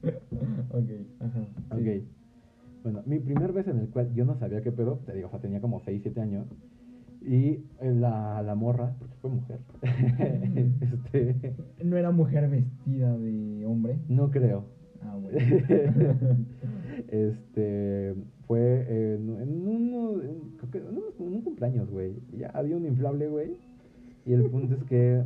ok, 0.79 0.91
ajá. 1.21 1.47
sí. 1.79 1.89
Ok. 2.01 2.05
Bueno, 2.83 3.03
mi 3.07 3.19
primer 3.19 3.53
beso 3.53 3.71
en 3.71 3.79
el 3.81 3.89
cual 3.89 4.13
yo 4.15 4.25
no 4.25 4.39
sabía 4.39 4.63
qué 4.63 4.71
pedo, 4.71 5.01
te 5.07 5.13
digo, 5.15 5.27
o 5.29 5.31
sea, 5.31 5.41
tenía 5.41 5.61
como 5.61 5.81
6, 5.81 6.01
7 6.03 6.21
años. 6.21 6.47
Y 7.21 7.65
eh, 7.81 7.93
la, 7.99 8.41
la 8.43 8.55
morra, 8.55 8.95
porque 9.01 9.17
fue 9.21 9.31
mujer, 9.31 9.59
este, 10.81 11.55
No 11.83 11.97
era 11.97 12.13
mujer 12.13 12.49
vestida 12.49 13.17
de 13.19 13.65
hombre. 13.67 13.99
no 14.09 14.31
creo. 14.31 14.67
Ah, 15.03 15.17
bueno. 15.21 15.37
este, 17.09 18.15
fue 18.47 19.15
en, 19.15 19.41
en 19.41 19.67
uno, 19.69 20.23
en- 20.23 20.57
creo 20.59 20.71
que 20.71 20.79
en 20.79 21.33
un 21.35 21.43
cumpleaños, 21.43 21.91
güey. 21.91 22.15
Ya 22.39 22.49
había 22.51 22.77
un 22.77 22.87
inflable, 22.87 23.29
güey. 23.29 23.57
Y 24.25 24.33
el 24.33 24.45
punto 24.51 24.75
es 24.77 24.85
que, 24.85 25.23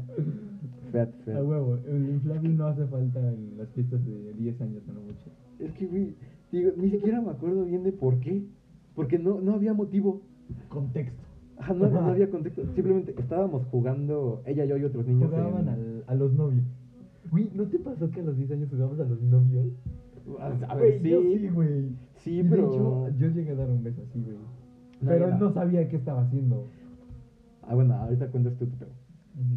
fat. 0.93 1.29
A 1.29 1.43
huevo, 1.43 1.79
el 1.87 2.09
inflable 2.11 2.49
no 2.51 2.67
hace 2.67 2.87
falta 2.87 3.19
en 3.21 3.57
las 3.59 3.69
fiestas 3.71 4.05
de 4.05 4.33
10 4.35 4.61
años, 4.61 4.83
lo 4.87 5.01
mucho. 5.01 5.31
Es 5.59 5.73
que, 5.73 5.87
güey, 5.87 6.15
digo, 6.53 6.71
ni 6.77 6.91
siquiera 6.91 7.21
me 7.21 7.31
acuerdo 7.31 7.65
bien 7.65 7.83
de 7.83 7.93
por 7.93 8.19
qué. 8.21 8.43
Porque 8.95 9.19
no, 9.19 9.41
no 9.41 9.55
había 9.55 9.73
motivo. 9.73 10.21
Contexto. 10.69 11.23
Ajá, 11.59 11.75
no, 11.75 11.89
no 11.89 12.01
había 12.01 12.29
contexto. 12.31 12.63
Simplemente 12.75 13.15
estábamos 13.19 13.65
jugando, 13.67 14.43
ella, 14.47 14.65
yo 14.65 14.77
y 14.77 14.85
otros 14.85 15.07
niños. 15.07 15.31
Jugaban 15.31 15.63
en- 15.63 15.69
al- 15.69 16.05
a 16.07 16.15
los 16.15 16.33
novios. 16.33 16.65
Güey, 17.31 17.51
¿no 17.55 17.65
te 17.65 17.79
pasó 17.79 18.11
que 18.11 18.21
a 18.21 18.25
los 18.25 18.37
10 18.37 18.51
años 18.51 18.69
jugabas 18.71 18.99
a 19.01 19.05
los 19.05 19.21
novios? 19.23 19.67
A 20.69 20.75
ver, 20.75 20.99
Güey, 21.01 21.11
yo 21.13 21.23
sí. 21.23 21.39
sí, 21.39 21.49
güey. 21.49 21.85
Sí, 22.17 22.31
Y 22.39 22.43
de 22.43 22.51
pero. 22.51 22.73
hecho, 22.73 23.09
yo 23.19 23.29
llegué 23.29 23.51
a 23.51 23.55
dar 23.55 23.71
un 23.71 23.83
beso 23.83 24.03
así, 24.09 24.21
güey. 24.23 24.37
No, 24.37 25.09
Pero 25.09 25.31
no. 25.31 25.39
no 25.39 25.53
sabía 25.53 25.89
qué 25.89 25.97
estaba 25.97 26.23
haciendo. 26.23 26.67
Ah, 27.63 27.75
bueno, 27.75 27.95
ahorita 27.95 28.27
cuentas 28.29 28.55
tú 28.57 28.67
tu 28.67 28.77
pedo. 28.77 28.91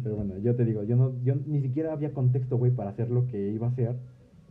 Pero 0.02 0.16
bueno, 0.16 0.38
yo 0.38 0.54
te 0.54 0.64
digo, 0.64 0.82
yo 0.84 0.96
no, 0.96 1.12
yo 1.22 1.34
ni 1.46 1.60
siquiera 1.60 1.92
había 1.92 2.12
contexto, 2.12 2.56
güey, 2.56 2.72
para 2.72 2.90
hacer 2.90 3.10
lo 3.10 3.26
que 3.26 3.50
iba 3.50 3.66
a 3.66 3.70
hacer. 3.70 3.96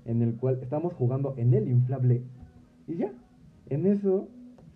En 0.06 0.22
el 0.22 0.36
cual 0.36 0.60
estábamos 0.62 0.94
jugando 0.94 1.34
en 1.38 1.54
el 1.54 1.68
inflable. 1.70 2.24
Y 2.88 2.96
ya. 2.96 3.14
En 3.70 3.86
eso 3.86 4.28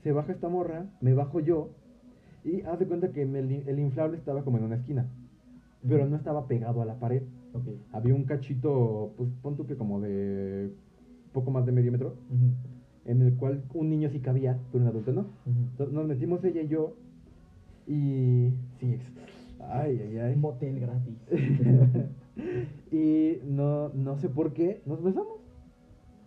se 0.04 0.12
baja 0.12 0.32
esta 0.32 0.48
morra, 0.48 0.86
me 1.02 1.14
bajo 1.14 1.40
yo. 1.40 1.72
Y 2.44 2.62
haz 2.62 2.80
de 2.80 2.86
cuenta 2.86 3.12
que 3.12 3.24
el, 3.24 3.36
el 3.36 3.80
inflable 3.80 4.18
estaba 4.18 4.44
como 4.44 4.58
en 4.58 4.64
una 4.64 4.76
esquina. 4.76 5.10
Pero 5.88 6.08
no 6.08 6.16
estaba 6.16 6.48
pegado 6.48 6.82
a 6.82 6.86
la 6.86 7.00
pared. 7.00 7.24
Había 7.92 8.16
un 8.16 8.24
cachito, 8.24 9.14
pues 9.18 9.30
pon 9.42 9.56
tú 9.56 9.66
que 9.66 9.76
como 9.76 10.00
de 10.02 10.72
poco 11.34 11.52
más 11.52 11.66
de 11.66 11.72
medio 11.72 11.92
metro. 11.92 12.16
En 13.06 13.22
el 13.22 13.36
cual 13.36 13.64
un 13.74 13.90
niño 13.90 14.10
sí 14.10 14.20
cabía, 14.20 14.60
pero 14.72 14.84
un 14.84 14.90
adulto 14.90 15.12
no. 15.12 15.28
Entonces 15.46 15.94
nos 15.94 16.08
metimos 16.08 16.44
ella 16.44 16.62
y 16.62 16.68
yo. 16.68 16.96
Y. 17.86 18.50
Sí, 18.80 18.98
ay, 19.70 20.02
ay, 20.02 20.18
ay. 20.18 20.36
Motel 20.36 20.80
gratis. 20.80 21.18
y 22.92 23.40
no, 23.46 23.90
no 23.90 24.18
sé 24.18 24.30
por 24.30 24.54
qué 24.54 24.82
nos 24.86 25.04
besamos. 25.04 25.40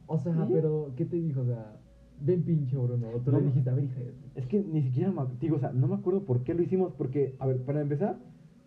o 0.06 0.18
sea, 0.18 0.34
¿Sí? 0.34 0.52
pero, 0.52 0.92
¿qué 0.96 1.04
te 1.04 1.16
dijo? 1.16 1.42
O 1.42 1.46
sea, 1.46 1.76
ven 2.20 2.42
pinche 2.42 2.76
Bruno. 2.76 3.08
O 3.14 3.20
tú 3.20 3.32
No, 3.32 3.40
le 3.40 3.46
dijiste, 3.46 3.70
a 3.70 3.74
ver, 3.74 3.84
hija 3.84 4.00
Es 4.34 4.46
que 4.46 4.62
ni 4.62 4.82
siquiera 4.82 5.10
me, 5.10 5.22
digo, 5.40 5.56
o 5.56 5.60
sea, 5.60 5.72
no 5.72 5.88
me 5.88 5.94
acuerdo 5.94 6.24
por 6.24 6.42
qué 6.42 6.54
lo 6.54 6.62
hicimos. 6.62 6.92
Porque, 6.96 7.34
a 7.38 7.46
ver, 7.46 7.62
para 7.62 7.80
empezar, 7.80 8.18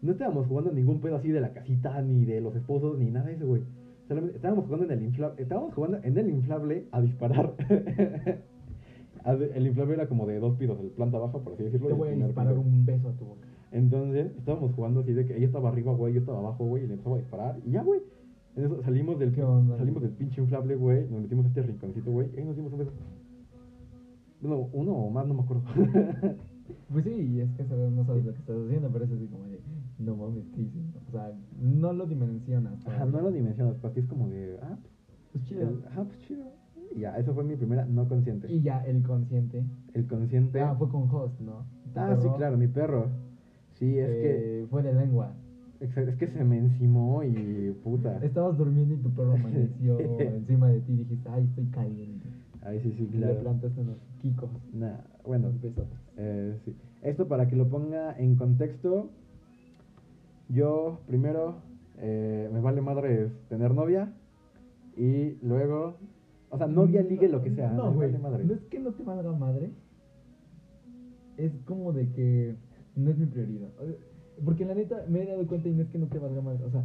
no 0.01 0.11
estábamos 0.11 0.47
jugando 0.47 0.71
ningún 0.71 0.99
pedo 0.99 1.15
así 1.15 1.29
de 1.29 1.41
la 1.41 1.53
casita, 1.53 2.01
ni 2.01 2.25
de 2.25 2.41
los 2.41 2.55
esposos, 2.55 2.97
ni 2.97 3.09
nada 3.09 3.27
de 3.27 3.35
eso, 3.35 3.47
güey. 3.47 3.63
Solamente 4.07 4.35
estábamos 4.35 4.65
jugando 4.65 4.85
en 4.85 4.99
el 4.99 5.03
inflable. 5.05 5.41
Estábamos 5.41 5.73
jugando 5.73 5.99
en 6.03 6.17
el 6.17 6.29
inflable 6.29 6.87
a 6.91 7.01
disparar. 7.01 7.53
El 9.25 9.67
inflable 9.67 9.93
era 9.93 10.07
como 10.07 10.27
de 10.27 10.37
dos 10.37 10.57
pisos, 10.57 10.77
el 10.81 10.87
planta 10.87 11.17
baja, 11.17 11.39
por 11.39 11.53
así 11.53 11.63
decirlo. 11.63 11.87
Te 11.87 11.93
voy 11.93 12.09
a 12.09 12.11
disparar 12.11 12.57
un 12.57 12.85
beso 12.85 13.07
a 13.07 13.13
tu 13.13 13.23
boca. 13.23 13.47
Entonces, 13.73 14.31
estábamos 14.37 14.73
jugando 14.75 15.01
así 15.01 15.11
de 15.13 15.25
que 15.25 15.35
ella 15.35 15.47
estaba 15.47 15.69
arriba, 15.69 15.91
güey, 15.93 16.13
yo 16.13 16.19
estaba 16.21 16.39
abajo, 16.39 16.63
güey, 16.65 16.83
y 16.83 16.87
le 16.87 16.93
empezaba 16.93 17.15
a 17.17 17.19
disparar. 17.19 17.59
Y 17.65 17.71
ya, 17.71 17.83
güey. 17.83 18.01
En 18.55 18.65
eso 18.65 18.81
salimos 18.83 19.17
del, 19.17 19.33
salimos 19.35 20.01
del 20.03 20.11
pinche 20.11 20.39
inflable, 20.39 20.75
güey, 20.75 21.09
nos 21.09 21.21
metimos 21.23 21.45
a 21.45 21.47
este 21.49 21.63
rinconcito, 21.63 22.11
güey, 22.11 22.29
y 22.35 22.37
ahí 22.39 22.45
nos 22.45 22.55
dimos 22.55 22.71
un 22.71 22.79
beso. 22.79 22.91
Bueno, 24.41 24.69
uno 24.73 24.91
o 24.93 25.09
más, 25.09 25.25
no 25.27 25.33
me 25.33 25.41
acuerdo. 25.41 25.63
Pues 26.91 27.03
sí, 27.03 27.41
es 27.41 27.51
que 27.57 27.65
sabes, 27.65 27.91
no 27.91 28.05
sabes 28.05 28.23
lo 28.23 28.31
que 28.33 28.39
estás 28.39 28.55
haciendo, 28.55 28.89
pero 28.89 29.03
es 29.03 29.11
así 29.11 29.25
como 29.27 29.43
de, 29.45 29.59
no 29.99 30.15
mames, 30.15 30.45
¿qué 30.55 30.61
hice? 30.61 30.79
O 31.07 31.11
sea, 31.11 31.33
no 31.59 31.91
lo 31.91 32.05
dimensionas. 32.05 32.85
Ajá, 32.87 33.05
no 33.05 33.19
lo 33.19 33.31
dimensionas, 33.31 33.75
para 33.77 33.93
ti 33.93 33.99
es 34.01 34.05
como 34.07 34.29
de, 34.29 34.57
ah, 34.61 34.77
Pues 35.33 35.43
chido. 35.43 35.61
el- 35.61 35.83
ajá, 35.87 36.03
pues 36.05 36.17
chido. 36.19 36.43
Y 36.95 36.99
ya, 37.01 37.17
eso 37.17 37.33
fue 37.33 37.43
mi 37.43 37.55
primera 37.57 37.85
no 37.85 38.07
consciente. 38.07 38.49
Y 38.51 38.61
ya 38.61 38.81
el 38.85 39.01
consciente. 39.03 39.65
El 39.93 40.07
consciente. 40.07 40.61
Ah, 40.61 40.73
fue 40.77 40.87
con 40.87 41.09
host, 41.09 41.39
¿no? 41.41 41.65
Ah, 41.95 42.15
sí, 42.21 42.27
claro, 42.37 42.57
mi 42.57 42.67
perro. 42.67 43.07
Sí, 43.83 43.99
es 43.99 44.07
que, 44.09 44.61
eh, 44.61 44.67
Fue 44.69 44.81
de 44.81 44.93
lengua. 44.93 45.33
es 45.81 45.93
que 46.15 46.27
se 46.27 46.43
me 46.45 46.57
encimó 46.57 47.21
y 47.23 47.75
puta. 47.83 48.17
Estabas 48.23 48.57
durmiendo 48.57 48.93
y 48.93 48.97
tu 48.97 49.09
perro 49.13 49.33
amaneció 49.33 49.99
encima 50.19 50.69
de 50.69 50.79
ti 50.81 50.93
y 50.93 50.97
dijiste, 50.99 51.29
ay, 51.29 51.43
estoy 51.49 51.65
caliente. 51.65 52.25
Ay, 52.61 52.79
sí, 52.81 52.93
sí, 52.97 53.09
Y 53.11 53.17
le 53.17 53.25
claro. 53.27 53.39
plantaste 53.41 53.81
unos 53.81 53.97
kikos. 54.21 54.49
Nah, 54.73 54.99
bueno. 55.25 55.49
Eh, 56.17 56.57
sí. 56.63 56.73
Esto 57.01 57.27
para 57.27 57.47
que 57.49 57.57
lo 57.57 57.67
ponga 57.67 58.17
en 58.17 58.35
contexto. 58.35 59.09
Yo 60.47 60.99
primero 61.07 61.55
eh, 61.97 62.49
me 62.53 62.61
vale 62.61 62.81
madre 62.81 63.31
tener 63.49 63.73
novia 63.73 64.13
y 64.95 65.37
luego, 65.41 65.95
o 66.51 66.57
sea, 66.57 66.67
novia, 66.67 67.01
ligue, 67.01 67.27
lo 67.27 67.41
que 67.41 67.51
sea. 67.53 67.71
No, 67.73 67.89
me 67.89 67.95
güey. 67.97 68.11
vale 68.11 68.23
madre. 68.23 68.43
No 68.45 68.53
es 68.53 68.61
que 68.69 68.79
no 68.79 68.91
te 68.91 69.03
valga 69.03 69.31
madre. 69.33 69.71
Es 71.35 71.51
como 71.65 71.91
de 71.91 72.09
que 72.11 72.55
no 72.95 73.09
es 73.11 73.17
mi 73.17 73.25
prioridad. 73.25 73.69
Porque 74.43 74.65
la 74.65 74.73
neta 74.73 75.05
me 75.09 75.21
he 75.23 75.25
dado 75.27 75.45
cuenta 75.47 75.69
y 75.69 75.73
no 75.73 75.83
es 75.83 75.89
que 75.89 75.99
no 75.99 76.07
te 76.07 76.17
valga 76.19 76.41
madre. 76.41 76.63
O 76.65 76.71
sea, 76.71 76.83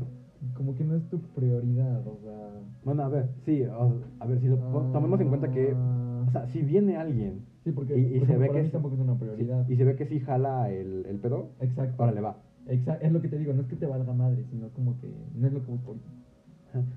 como 0.54 0.74
que 0.74 0.84
no 0.84 0.96
es 0.96 1.02
tu 1.08 1.18
prioridad. 1.34 2.06
O 2.06 2.18
sea. 2.22 2.50
Bueno, 2.84 3.02
a 3.04 3.08
ver, 3.08 3.28
sí, 3.44 3.62
o- 3.64 3.94
a 4.20 4.26
ver, 4.26 4.40
si 4.40 4.48
lo 4.48 4.58
pon- 4.70 4.92
tomemos 4.92 5.20
en 5.20 5.28
cuenta 5.28 5.50
que, 5.50 5.72
Ah. 5.74 6.24
o 6.28 6.30
sea, 6.30 6.46
si 6.48 6.60
viene 6.62 6.96
alguien 6.96 7.46
Sí, 7.64 7.72
porque 7.72 7.98
y, 7.98 8.16
y 8.16 8.20
se 8.26 8.36
ve 8.36 8.50
que 8.50 8.62
tampoco 8.64 8.94
es 8.94 9.00
una 9.00 9.14
sí, 9.14 9.18
prioridad. 9.20 9.68
y 9.68 9.76
se 9.76 9.84
ve 9.84 9.96
que 9.96 10.06
sí 10.06 10.20
jala 10.20 10.70
el, 10.70 11.06
el 11.06 11.16
pedo, 11.18 11.50
Exacto. 11.60 12.02
órale, 12.02 12.20
va. 12.20 12.36
Exacto. 12.66 13.04
Es 13.06 13.12
lo 13.12 13.20
que 13.22 13.28
te 13.28 13.38
digo, 13.38 13.52
no 13.54 13.62
es 13.62 13.68
que 13.68 13.76
te 13.76 13.86
valga 13.86 14.12
madre, 14.12 14.44
sino 14.50 14.68
como 14.70 14.98
que 15.00 15.10
no 15.34 15.46
es 15.46 15.52
lo 15.52 15.64
que 15.64 15.70
busco. 15.72 15.96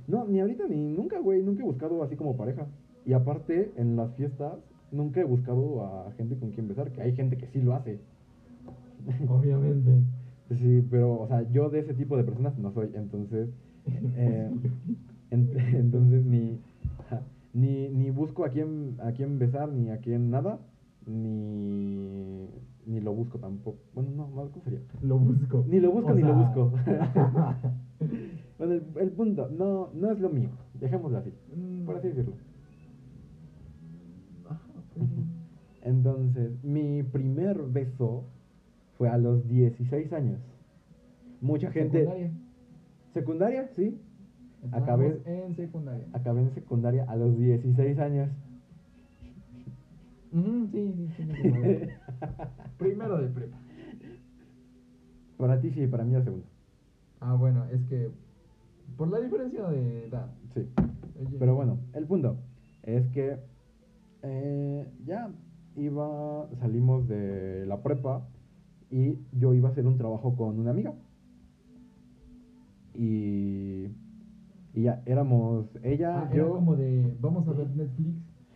No, 0.07 0.26
ni 0.28 0.39
ahorita 0.41 0.68
ni 0.68 0.76
nunca, 0.89 1.20
güey, 1.20 1.41
nunca 1.41 1.64
he 1.64 1.66
buscado 1.66 2.03
así 2.03 2.16
como 2.16 2.36
pareja. 2.36 2.68
Y 3.05 3.14
aparte, 3.14 3.72
en 3.78 3.95
las 3.95 4.14
fiestas, 4.16 4.53
nunca 4.91 5.22
he 5.22 5.24
buscado 5.24 5.86
a 5.86 6.12
gente 6.18 6.36
con 6.38 6.51
quien 6.51 6.68
besar, 6.68 6.91
que 6.91 7.01
hay 7.01 7.14
gente 7.16 7.38
que 7.38 7.47
sí 7.47 7.62
lo 7.62 7.74
hace. 7.74 7.99
Obviamente. 9.27 9.91
Sí, 10.49 10.85
pero, 10.89 11.19
o 11.21 11.27
sea, 11.27 11.49
yo 11.51 11.69
de 11.69 11.79
ese 11.79 11.93
tipo 11.93 12.17
de 12.17 12.23
personas 12.23 12.57
no 12.57 12.71
soy, 12.73 12.89
entonces, 12.93 13.49
eh, 13.85 14.51
en- 15.31 15.49
entonces 15.75 16.25
ni, 16.25 16.59
ni, 17.53 17.89
ni 17.89 18.09
busco 18.11 18.43
a 18.45 18.49
quién, 18.49 18.97
a 19.03 19.11
quién 19.13 19.39
besar, 19.39 19.71
ni 19.71 19.89
a 19.89 19.97
quién 19.99 20.29
nada, 20.29 20.59
ni, 21.07 22.47
ni 22.85 22.99
lo 23.01 23.13
busco 23.13 23.39
tampoco. 23.39 23.77
Bueno, 23.93 24.09
no, 24.15 24.27
no, 24.27 24.49
¿cómo 24.51 24.63
sería? 24.63 24.81
Lo 25.01 25.17
busco. 25.17 25.65
Ni 25.69 25.79
lo 25.79 25.91
busco 25.91 26.11
O 26.11 26.15
ni 26.15 26.21
lo 26.21 26.33
busco. 26.35 26.71
Bueno, 28.57 28.73
el, 28.73 28.83
el 28.99 29.11
punto, 29.11 29.49
no, 29.49 29.89
no 29.93 30.11
es 30.11 30.19
lo 30.19 30.29
mío, 30.29 30.49
dejémoslo 30.79 31.17
así, 31.17 31.31
Mm. 31.55 31.85
por 31.85 31.95
así 31.95 32.09
decirlo. 32.09 32.33
Entonces, 35.83 36.51
mi 36.63 37.01
primer 37.03 37.63
beso 37.63 38.25
fue 39.01 39.09
a 39.09 39.17
los 39.17 39.47
16 39.47 40.13
años. 40.13 40.39
Mucha 41.41 41.71
gente... 41.71 42.01
Secundaria. 42.01 42.31
¿Secundaria? 43.15 43.69
Sí. 43.75 43.99
Acabé- 44.69 45.19
en 45.25 45.55
secundaria. 45.55 46.05
Acabé 46.13 46.41
en 46.41 46.51
secundaria 46.53 47.03
a 47.09 47.15
los 47.15 47.35
16 47.35 47.97
años. 47.97 48.29
Ujú, 50.31 50.67
sí, 50.71 51.09
sí, 51.17 51.23
sí. 51.25 51.33
Primero 52.77 53.17
de 53.17 53.29
prepa. 53.29 53.57
Para 55.37 55.59
ti 55.59 55.71
sí, 55.71 55.87
para 55.87 56.03
mí 56.03 56.13
la 56.13 56.23
segunda. 56.23 56.45
Ah, 57.21 57.33
bueno, 57.33 57.65
es 57.71 57.81
que 57.89 58.11
por 58.97 59.07
la 59.09 59.19
diferencia 59.19 59.63
de 59.67 60.05
edad. 60.09 60.27
Sí. 60.53 60.61
Oye, 61.19 61.37
Pero 61.39 61.55
bueno, 61.55 61.79
el 61.93 62.05
punto 62.05 62.37
es 62.83 63.07
que 63.13 63.35
eh, 64.21 64.85
ya 65.07 65.31
iba, 65.75 66.47
salimos 66.59 67.07
de 67.07 67.65
la 67.65 67.81
prepa 67.81 68.27
y 68.91 69.17
yo 69.39 69.53
iba 69.53 69.69
a 69.69 69.71
hacer 69.71 69.87
un 69.87 69.97
trabajo 69.97 70.35
con 70.35 70.59
una 70.59 70.71
amiga. 70.71 70.93
Y, 72.93 73.85
y 74.73 74.81
ya, 74.83 75.01
éramos 75.05 75.65
ella, 75.83 76.23
Ah, 76.23 76.29
era 76.31 76.43
yo... 76.43 76.53
como 76.53 76.75
de, 76.75 77.15
vamos 77.21 77.47
a 77.47 77.53
ver 77.53 77.69
Netflix. 77.75 78.15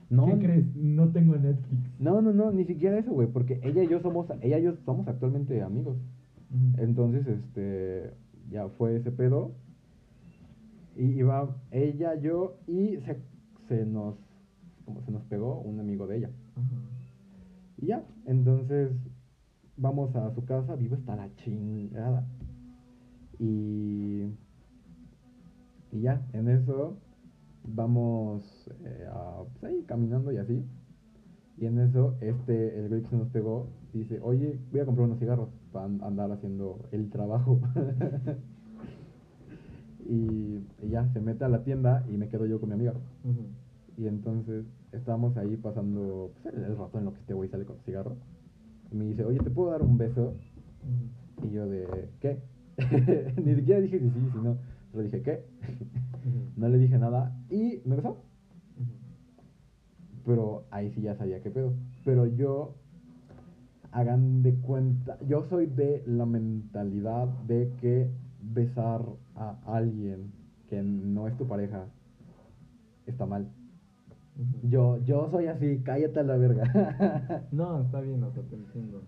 No, 0.09 0.27
¿Qué 0.27 0.37
crees? 0.37 0.75
No 0.75 1.09
tengo 1.09 1.35
Netflix. 1.35 1.99
No, 1.99 2.21
no, 2.21 2.31
no, 2.31 2.51
ni 2.51 2.65
siquiera 2.65 2.99
eso, 2.99 3.11
güey, 3.11 3.27
porque 3.27 3.59
ella 3.63 3.83
y 3.83 3.87
yo 3.87 3.99
somos, 4.01 4.27
ella 4.41 4.59
y 4.59 4.63
yo 4.63 4.75
somos 4.85 5.07
actualmente 5.07 5.61
amigos. 5.63 5.97
Entonces, 6.77 7.25
este, 7.27 8.11
ya 8.51 8.67
fue 8.69 8.97
ese 8.97 9.11
pedo. 9.11 9.51
Y 10.95 11.05
iba 11.05 11.55
ella, 11.71 12.15
yo, 12.15 12.57
y 12.67 12.97
se, 12.97 13.17
se 13.67 13.85
nos, 13.85 14.15
como 14.85 15.01
se 15.01 15.11
nos 15.11 15.23
pegó 15.23 15.59
un 15.61 15.79
amigo 15.79 16.07
de 16.07 16.17
ella. 16.17 16.29
Ajá. 16.55 16.75
Y 17.77 17.87
ya, 17.87 18.03
entonces, 18.25 18.91
vamos 19.77 20.15
a 20.15 20.33
su 20.33 20.45
casa, 20.45 20.75
vivo 20.75 20.95
hasta 20.95 21.15
la 21.15 21.33
chingada. 21.35 22.25
Y, 23.39 24.23
y 25.91 26.01
ya, 26.01 26.25
en 26.33 26.49
eso, 26.49 26.97
vamos 27.63 28.43
eh, 28.83 29.07
a, 29.11 29.43
pues 29.53 29.63
ahí 29.63 29.83
caminando 29.87 30.31
y 30.31 30.37
así. 30.37 30.63
Y 31.57 31.65
en 31.65 31.79
eso, 31.79 32.15
este, 32.21 32.79
el 32.79 32.89
güey 32.89 33.01
que 33.03 33.09
se 33.09 33.17
nos 33.17 33.29
pegó, 33.29 33.67
dice, 33.93 34.19
oye, 34.21 34.59
voy 34.71 34.81
a 34.81 34.85
comprar 34.85 35.07
unos 35.07 35.19
cigarros 35.19 35.49
para 35.71 35.85
andar 35.85 36.31
haciendo 36.31 36.79
el 36.91 37.09
trabajo. 37.09 37.59
y, 40.05 40.59
y 40.81 40.89
ya, 40.89 41.07
se 41.13 41.21
mete 41.21 41.45
a 41.45 41.49
la 41.49 41.63
tienda 41.63 42.05
y 42.09 42.17
me 42.17 42.27
quedo 42.27 42.45
yo 42.45 42.59
con 42.59 42.69
mi 42.69 42.75
amiga. 42.75 42.93
Y 43.97 44.07
entonces 44.07 44.65
estábamos 44.91 45.37
ahí 45.37 45.55
pasando 45.55 46.31
pues, 46.43 46.53
el, 46.53 46.63
el 46.65 46.77
rato 46.77 46.99
en 46.99 47.05
lo 47.05 47.13
que 47.13 47.21
este 47.21 47.33
güey 47.33 47.49
sale 47.49 47.65
con 47.65 47.77
cigarro. 47.85 48.17
Me 48.95 49.05
dice, 49.05 49.25
oye, 49.25 49.39
¿te 49.39 49.49
puedo 49.49 49.71
dar 49.71 49.81
un 49.81 49.97
beso? 49.97 50.35
Y 51.43 51.51
yo 51.51 51.67
de, 51.67 52.09
¿qué? 52.21 52.39
Ni 53.43 53.55
siquiera 53.55 53.81
dije 53.81 53.99
si 53.99 54.09
sí, 54.09 54.29
si 54.31 54.37
no. 54.37 54.57
Solo 54.91 55.03
dije, 55.03 55.21
¿qué? 55.21 55.43
No 56.55 56.69
le 56.69 56.77
dije 56.77 56.97
nada 56.97 57.37
y 57.49 57.81
me 57.83 57.97
besó. 57.97 58.23
Pero 60.25 60.63
ahí 60.71 60.91
sí 60.91 61.01
ya 61.01 61.15
sabía 61.17 61.41
qué 61.41 61.51
pedo. 61.51 61.73
Pero 62.05 62.25
yo, 62.25 62.75
hagan 63.91 64.43
de 64.43 64.55
cuenta, 64.55 65.17
yo 65.27 65.45
soy 65.49 65.65
de 65.65 66.01
la 66.07 66.25
mentalidad 66.25 67.27
de 67.47 67.73
que 67.81 68.09
besar 68.41 69.05
a 69.35 69.57
alguien 69.65 70.31
que 70.69 70.81
no 70.81 71.27
es 71.27 71.37
tu 71.37 71.47
pareja 71.47 71.85
está 73.05 73.25
mal. 73.25 73.49
Yo, 74.63 74.97
yo 75.05 75.29
soy 75.31 75.47
así, 75.47 75.81
cállate 75.83 76.19
a 76.19 76.23
la 76.23 76.35
verga. 76.37 77.47
No, 77.51 77.81
está 77.81 78.01
bien, 78.01 78.21
o 78.23 78.31
sea, 78.31 78.43
te 78.43 78.55
entiendo. 78.55 79.01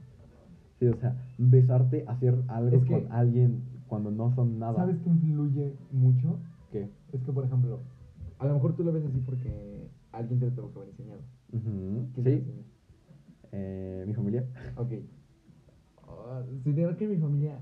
Sí, 0.79 0.87
o 0.87 0.95
sea, 0.97 1.15
besarte, 1.37 2.05
hacer 2.07 2.35
algo 2.47 2.77
Es 2.77 2.83
que- 2.83 3.03
con 3.03 3.11
alguien 3.11 3.63
cuando 3.87 4.11
no 4.11 4.33
son 4.35 4.59
nada. 4.59 4.75
¿Sabes 4.77 4.97
qué 5.03 5.09
influye 5.09 5.73
mucho? 5.91 6.39
¿Qué? 6.71 6.89
Es 7.13 7.21
que, 7.23 7.31
por 7.31 7.45
ejemplo, 7.45 7.79
a 8.39 8.45
lo 8.45 8.53
mejor 8.53 8.75
tú 8.75 8.83
lo 8.83 8.91
ves 8.93 9.03
así 9.05 9.19
porque 9.19 9.89
alguien 10.11 10.39
te 10.39 10.45
lo 10.47 10.51
tuvo 10.53 10.71
que 10.71 10.77
haber 10.79 10.89
enseñado. 10.89 11.21
Ujú, 11.51 12.07
¿Quién 12.13 12.23
te 12.23 12.31
lo 12.31 12.37
Sí, 12.37 12.51
eh, 13.51 14.03
mi 14.07 14.13
familia. 14.13 14.45
Ok. 14.75 14.91
Ah, 16.07 16.43
sí, 16.63 16.71
de 16.71 16.83
verdad 16.85 16.97
que 16.97 17.07
mi 17.07 17.17
familia 17.17 17.59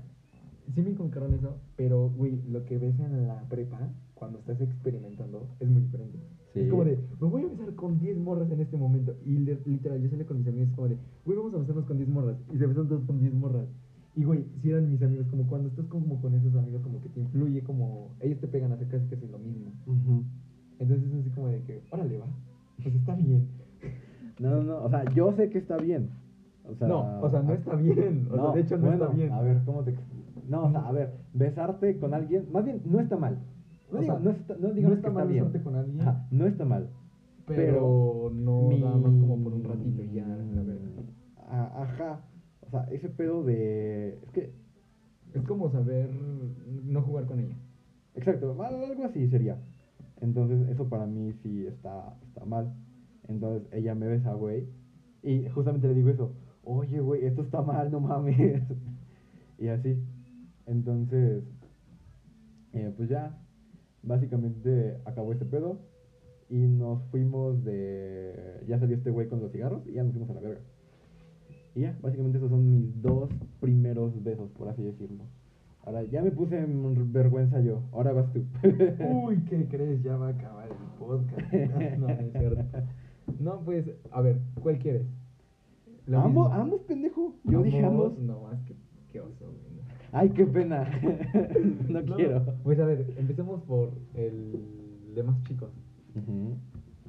sí 0.74 0.82
me 0.82 0.90
inculcaron 0.90 1.32
eso, 1.34 1.56
pero, 1.76 2.10
güey, 2.10 2.42
lo 2.48 2.64
que 2.64 2.78
ves 2.78 2.98
en 3.00 3.26
la 3.28 3.40
prepa, 3.48 3.88
cuando 4.14 4.38
estás 4.38 4.60
experimentando, 4.60 5.48
es 5.60 5.68
muy 5.68 5.82
diferente. 5.82 6.18
Sí. 6.56 6.64
Es 6.64 6.70
como 6.70 6.84
de, 6.84 6.98
me 7.20 7.28
voy 7.28 7.42
a 7.42 7.48
besar 7.48 7.74
con 7.74 7.98
10 7.98 8.16
morras 8.18 8.50
en 8.50 8.60
este 8.60 8.76
momento. 8.76 9.14
Y 9.24 9.38
le- 9.38 9.60
literal, 9.66 10.00
yo 10.02 10.08
salí 10.10 10.24
con 10.24 10.38
mis 10.38 10.48
amigos, 10.48 10.68
es 10.70 10.74
como 10.74 10.88
de, 10.88 10.96
güey, 11.24 11.36
vamos 11.38 11.54
a 11.54 11.58
besarnos 11.58 11.84
con 11.84 11.96
10 11.98 12.08
morras. 12.08 12.36
Y 12.52 12.58
se 12.58 12.66
besan 12.66 12.88
todos 12.88 13.04
con 13.04 13.18
10 13.20 13.32
morras. 13.34 13.66
Y, 14.14 14.24
güey, 14.24 14.44
si 14.62 14.70
eran 14.70 14.90
mis 14.90 15.02
amigos, 15.02 15.26
como 15.28 15.46
cuando 15.46 15.68
estás 15.68 15.84
como 15.86 16.20
con 16.22 16.34
esos 16.34 16.54
amigos, 16.56 16.80
como 16.82 17.02
que 17.02 17.08
te 17.10 17.20
influye, 17.20 17.60
como 17.62 18.12
ellos 18.20 18.40
te 18.40 18.48
pegan 18.48 18.72
a 18.72 18.76
hacer 18.76 18.88
casi 18.88 19.06
casi 19.08 19.26
lo 19.28 19.38
mismo. 19.38 19.72
Entonces 20.78 21.06
es 21.06 21.14
así 21.20 21.30
como 21.30 21.48
de 21.48 21.60
que, 21.62 21.82
órale, 21.90 22.18
va. 22.18 22.26
Pues 22.82 22.94
está 22.94 23.14
bien. 23.14 23.46
No, 24.38 24.50
no, 24.50 24.62
no, 24.64 24.84
o 24.84 24.90
sea, 24.90 25.02
yo 25.14 25.32
sé 25.32 25.48
que 25.48 25.56
está 25.56 25.78
bien. 25.78 26.10
O 26.68 26.74
sea, 26.74 26.88
no, 26.88 27.20
o 27.22 27.30
sea, 27.30 27.40
no 27.42 27.54
está 27.54 27.74
bien. 27.74 28.28
O 28.30 28.34
sea, 28.34 28.52
de 28.52 28.60
hecho, 28.60 28.76
no 28.76 28.86
bueno, 28.86 29.04
está 29.04 29.16
bien. 29.16 29.32
A 29.32 29.40
ver, 29.40 29.62
¿cómo 29.64 29.82
te.? 29.82 29.94
No, 30.48 30.64
o 30.66 30.70
sea, 30.70 30.80
a 30.88 30.92
ver, 30.92 31.12
besarte 31.32 31.98
con 31.98 32.12
alguien, 32.12 32.44
más 32.52 32.62
bien, 32.64 32.82
no 32.84 33.00
está 33.00 33.16
mal. 33.16 33.38
No, 33.90 33.98
O 33.98 34.00
digo- 34.00 34.14
sea, 34.14 34.24
no, 34.24 34.30
está, 34.30 34.54
no 34.56 34.68
no 34.68 34.92
está 34.94 35.08
que 35.08 35.14
mal 35.14 35.30
está 35.30 35.48
bien. 35.48 35.62
con 35.64 35.76
alguien. 35.76 36.00
Ajá, 36.00 36.26
no 36.30 36.46
está 36.46 36.64
mal. 36.64 36.90
pero, 37.46 38.30
no 38.34 38.62
mi- 38.68 38.80
nada 38.80 38.96
más 38.96 39.12
como 39.20 39.38
por 39.44 39.52
un 39.54 39.62
ratito 39.64 40.02
y 40.02 40.12
ya, 40.14 40.26
la 40.26 40.62
verga. 40.62 40.88
A- 41.48 41.82
Ajá. 41.82 42.20
O 42.62 42.70
sea, 42.70 42.84
ese 42.90 43.08
pedo 43.08 43.44
de. 43.44 44.18
Es 44.24 44.30
que. 44.32 44.52
Es 45.34 45.42
como 45.42 45.70
saber 45.70 46.10
no 46.84 47.02
jugar 47.02 47.26
con 47.26 47.38
ella. 47.40 47.56
Exacto, 48.14 48.60
al- 48.60 48.82
algo 48.82 49.04
así 49.04 49.28
sería. 49.28 49.58
Entonces, 50.20 50.68
eso 50.70 50.88
para 50.88 51.06
mí 51.06 51.32
sí 51.42 51.66
está, 51.66 52.16
está 52.26 52.44
mal. 52.46 52.74
Entonces, 53.28 53.68
ella 53.72 53.94
me 53.94 54.08
besa, 54.08 54.32
güey. 54.32 54.66
Y 55.22 55.48
justamente 55.50 55.86
le 55.88 55.94
digo 55.94 56.08
eso. 56.08 56.32
Oye, 56.64 56.98
güey, 57.00 57.24
esto 57.26 57.42
está 57.42 57.60
mal, 57.62 57.90
no 57.92 58.00
mames. 58.00 58.36
y 59.58 59.68
así. 59.68 60.02
Entonces, 60.66 61.44
eh, 62.72 62.92
pues 62.96 63.08
ya. 63.08 63.38
Básicamente 64.06 64.96
acabó 65.04 65.32
este 65.32 65.44
pedo. 65.44 65.78
Y 66.48 66.56
nos 66.56 67.02
fuimos 67.10 67.64
de. 67.64 68.62
Ya 68.68 68.78
salió 68.78 68.96
este 68.96 69.10
güey 69.10 69.28
con 69.28 69.40
los 69.40 69.50
cigarros 69.50 69.86
y 69.86 69.94
ya 69.94 70.04
nos 70.04 70.12
fuimos 70.12 70.30
a 70.30 70.34
la 70.34 70.40
verga. 70.40 70.60
Y 71.74 71.80
ya, 71.80 71.98
básicamente 72.00 72.38
esos 72.38 72.50
son 72.50 72.70
mis 72.70 73.02
dos 73.02 73.28
primeros 73.60 74.22
besos, 74.22 74.50
por 74.52 74.68
así 74.68 74.82
decirlo. 74.82 75.24
Ahora, 75.84 76.02
ya 76.04 76.22
me 76.22 76.30
puse 76.30 76.58
en 76.58 77.12
vergüenza 77.12 77.60
yo. 77.60 77.82
Ahora 77.92 78.12
vas 78.12 78.32
tú. 78.32 78.44
Uy, 79.24 79.44
¿qué 79.44 79.66
crees? 79.68 80.02
Ya 80.02 80.16
va 80.16 80.28
a 80.28 80.30
acabar 80.30 80.68
el 80.68 80.98
podcast. 80.98 81.52
no, 81.98 82.06
no 82.06 82.12
es 82.14 82.32
cierto. 82.32 82.64
No, 83.38 83.60
pues, 83.60 83.90
a 84.10 84.20
ver, 84.20 84.40
¿cuál 84.62 84.78
quieres? 84.78 85.06
Ambos, 86.12 86.52
ambos, 86.52 86.80
pendejo. 86.82 87.34
Yo 87.44 87.62
dije 87.62 87.84
ambos. 87.84 88.18
No, 88.18 88.42
más 88.42 88.60
que 88.62 88.74
qué 89.10 89.20
oso, 89.20 89.44
güey. 89.44 89.75
Ay, 90.16 90.30
qué 90.30 90.46
pena. 90.46 90.82
no, 91.90 92.16
quiero. 92.16 92.42
Pues 92.64 92.80
a 92.80 92.86
ver, 92.86 93.12
empecemos 93.18 93.62
por 93.64 93.92
el 94.14 95.14
de 95.14 95.22
más 95.22 95.42
chicos. 95.42 95.70
Ujú, 96.14 96.56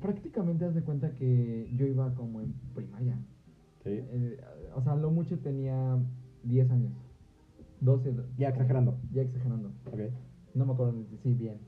Prácticamente 0.01 0.65
haz 0.65 0.75
de 0.75 0.81
cuenta 0.81 1.11
que 1.11 1.71
yo 1.77 1.85
iba 1.85 2.13
como 2.15 2.41
en 2.41 2.53
primaria. 2.75 3.17
Sí. 3.83 3.91
Eh, 3.93 4.37
o 4.75 4.81
sea, 4.81 4.95
lo 4.95 5.09
mucho 5.09 5.39
tenía 5.39 5.97
10 6.43 6.69
años. 6.69 6.91
12. 7.79 8.13
Ya 8.37 8.49
exagerando. 8.49 8.97
Ya 9.13 9.21
exagerando. 9.21 9.69
Ok. 9.85 9.99
No 10.53 10.65
me 10.65 10.73
acuerdo, 10.73 10.93
sí, 11.23 11.33
bien. 11.33 11.59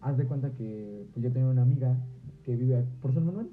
Haz 0.00 0.16
de 0.18 0.26
cuenta 0.26 0.52
que 0.52 1.08
pues, 1.12 1.24
yo 1.24 1.32
tenía 1.32 1.48
una 1.48 1.62
amiga 1.62 1.96
que 2.44 2.54
vive 2.54 2.84
por 3.02 3.12
San 3.12 3.26
Manuel. 3.26 3.48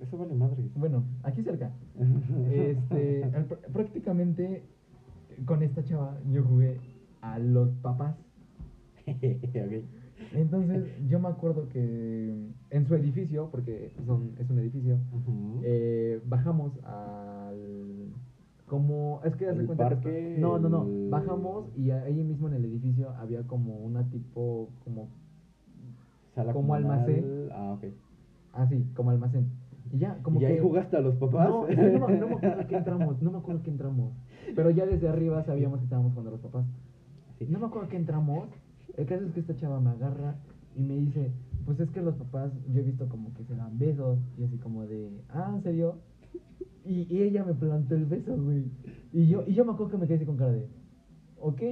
Eso 0.00 0.16
vale 0.16 0.34
madre. 0.36 0.62
Bueno, 0.76 1.02
aquí 1.24 1.42
cerca. 1.42 1.72
Este, 2.52 3.28
prácticamente 3.72 4.62
con 5.44 5.62
esta 5.62 5.82
chava 5.84 6.18
yo 6.30 6.42
jugué 6.44 6.78
a 7.20 7.38
los 7.38 7.70
papás. 7.76 8.16
ok. 9.06 9.84
Entonces 10.32 10.84
yo 11.08 11.20
me 11.20 11.28
acuerdo 11.28 11.68
que 11.68 12.50
en 12.70 12.86
su 12.86 12.94
edificio, 12.94 13.48
porque 13.50 13.92
son, 14.04 14.32
es 14.38 14.50
un 14.50 14.58
edificio, 14.58 14.98
eh, 15.62 16.20
bajamos 16.26 16.72
al... 16.84 18.12
Como, 18.66 19.20
es 19.24 19.34
que 19.36 19.46
El 19.48 19.64
cuenta 19.64 19.98
que- 20.00 20.36
no, 20.38 20.58
no, 20.58 20.68
no, 20.68 20.86
bajamos 21.08 21.74
y 21.74 21.90
ahí 21.90 22.22
mismo 22.22 22.48
en 22.48 22.54
el 22.54 22.66
edificio 22.66 23.10
había 23.16 23.42
como 23.44 23.78
una 23.78 24.10
tipo, 24.10 24.68
como 24.84 25.08
Sala 26.34 26.52
como 26.52 26.74
comunal. 26.74 26.92
almacén. 26.92 27.48
Ah, 27.50 27.72
ok. 27.72 27.84
así, 28.52 28.84
como 28.94 29.10
almacén. 29.10 29.48
Y 29.92 29.98
ya, 29.98 30.18
como 30.22 30.36
¿Y 30.38 30.40
que... 30.40 30.46
ahí 30.46 30.58
jugaste 30.58 30.96
a 30.96 31.00
los 31.00 31.16
papás? 31.16 31.48
No, 31.48 31.66
que 31.66 31.76
no, 31.76 32.08
me- 32.08 32.16
no 32.18 32.28
me 32.28 32.34
acuerdo 32.34 32.66
que 32.66 32.76
entramos, 32.76 33.22
no 33.22 33.30
me 33.30 33.38
acuerdo 33.38 33.62
que 33.62 33.70
entramos. 33.70 34.12
Pero 34.54 34.70
ya 34.70 34.86
desde 34.86 35.08
arriba 35.08 35.42
sabíamos 35.44 35.78
que 35.78 35.84
estábamos 35.84 36.12
jugando 36.12 36.30
a 36.30 36.32
los 36.32 36.40
papás. 36.40 36.66
No 37.48 37.58
me 37.58 37.66
acuerdo 37.66 37.88
que 37.88 37.96
entramos. 37.96 38.48
El 38.96 39.06
caso 39.06 39.24
es 39.24 39.32
que 39.32 39.40
esta 39.40 39.54
chava 39.56 39.80
me 39.80 39.90
agarra 39.90 40.36
y 40.76 40.82
me 40.82 40.96
dice, 40.96 41.30
pues 41.64 41.78
es 41.80 41.90
que 41.90 42.02
los 42.02 42.14
papás, 42.16 42.52
yo 42.72 42.80
he 42.80 42.84
visto 42.84 43.08
como 43.08 43.32
que 43.34 43.44
se 43.44 43.54
dan 43.54 43.78
besos 43.78 44.18
y 44.36 44.44
así 44.44 44.56
como 44.58 44.86
de, 44.86 45.08
ah, 45.30 45.52
¿en 45.54 45.62
serio? 45.62 45.96
Y, 46.84 47.06
y 47.14 47.22
ella 47.22 47.44
me 47.44 47.54
plantó 47.54 47.94
el 47.94 48.06
beso, 48.06 48.36
güey. 48.36 48.64
Y 49.12 49.28
yo, 49.28 49.44
y 49.46 49.54
yo 49.54 49.64
me 49.64 49.72
acuerdo 49.72 49.92
que 49.92 49.98
me 49.98 50.06
quedé 50.06 50.16
así 50.16 50.24
con 50.26 50.36
cara 50.36 50.52
de, 50.52 50.66
ok, 51.40 51.62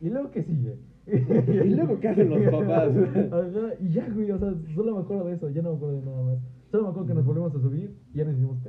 y 0.00 0.08
luego 0.10 0.30
qué 0.30 0.42
sigue. 0.44 0.78
¿Y 1.06 1.70
luego 1.70 1.98
qué 2.00 2.08
hacen 2.08 2.28
los 2.28 2.40
papás? 2.50 2.90
Ajá, 3.32 3.74
y 3.80 3.88
ya, 3.92 4.08
güey, 4.08 4.30
o 4.30 4.38
sea, 4.38 4.52
solo 4.74 4.94
me 4.96 5.00
acuerdo 5.02 5.24
de 5.26 5.34
eso, 5.34 5.48
ya 5.50 5.62
no 5.62 5.70
me 5.70 5.76
acuerdo 5.76 6.00
de 6.00 6.06
nada 6.06 6.22
más. 6.22 6.38
Solo 6.76 6.88
me 6.88 6.90
acuerdo 6.90 7.08
que 7.08 7.14
nos 7.14 7.24
volvimos 7.24 7.54
a 7.54 7.58
subir 7.58 7.90
y 8.12 8.18
ya 8.18 8.24
nos 8.26 8.34
hicimos 8.34 8.58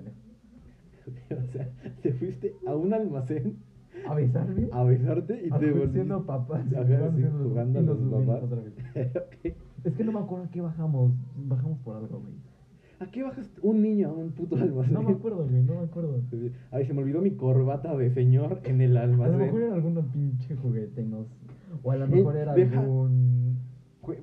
o 1.31 1.51
sea, 1.51 1.69
te 2.01 2.13
fuiste 2.13 2.55
a 2.65 2.73
un 2.73 2.93
almacén 2.93 3.57
A 4.07 4.13
besarme. 4.15 4.69
a 4.71 4.83
besarte 4.85 5.45
y 5.45 5.49
a 5.53 5.57
te 5.59 5.65
ver, 5.65 5.73
volviste... 5.73 5.93
siendo 5.95 6.25
papás. 6.25 6.61
Ajá, 6.73 6.83
jugando 6.85 7.17
sí, 7.17 7.23
jugando 7.43 7.79
a 7.79 7.81
los 7.83 7.99
papás. 7.99 8.43
otra 8.43 8.61
vez. 8.61 8.73
Ok. 9.17 9.55
Es 9.83 9.93
que 9.93 10.03
no 10.05 10.11
me 10.13 10.19
acuerdo 10.19 10.45
a 10.45 10.49
qué 10.51 10.61
bajamos. 10.61 11.11
Bajamos 11.47 11.79
por 11.79 11.97
algo, 11.97 12.19
güey. 12.21 12.33
¿A 12.99 13.05
qué 13.11 13.23
bajas 13.23 13.51
un 13.61 13.81
niño 13.81 14.07
a 14.09 14.13
un 14.13 14.31
puto 14.31 14.55
almacén? 14.55 14.93
No 14.93 15.03
me 15.03 15.11
acuerdo, 15.11 15.45
güey, 15.45 15.63
no 15.63 15.73
me 15.75 15.81
acuerdo. 15.81 16.15
Ay, 16.71 16.85
se 16.85 16.93
me 16.93 17.01
olvidó 17.01 17.21
mi 17.21 17.31
corbata 17.31 17.95
de 17.97 18.09
señor 18.11 18.61
en 18.63 18.79
el 18.81 18.95
A 18.95 19.05
lo 19.05 19.17
mejor 19.17 19.33
almacén. 19.33 19.61
era 19.63 19.73
algún 19.75 19.95
pinche 20.13 20.55
juguete, 20.55 21.03
no 21.03 21.25
sé. 21.25 21.29
O 21.83 21.91
a 21.91 21.97
lo 21.97 22.05
Eh, 22.05 22.07
mejor 22.07 22.37
era 22.37 22.53
deja- 22.53 22.79
algún. 22.79 23.46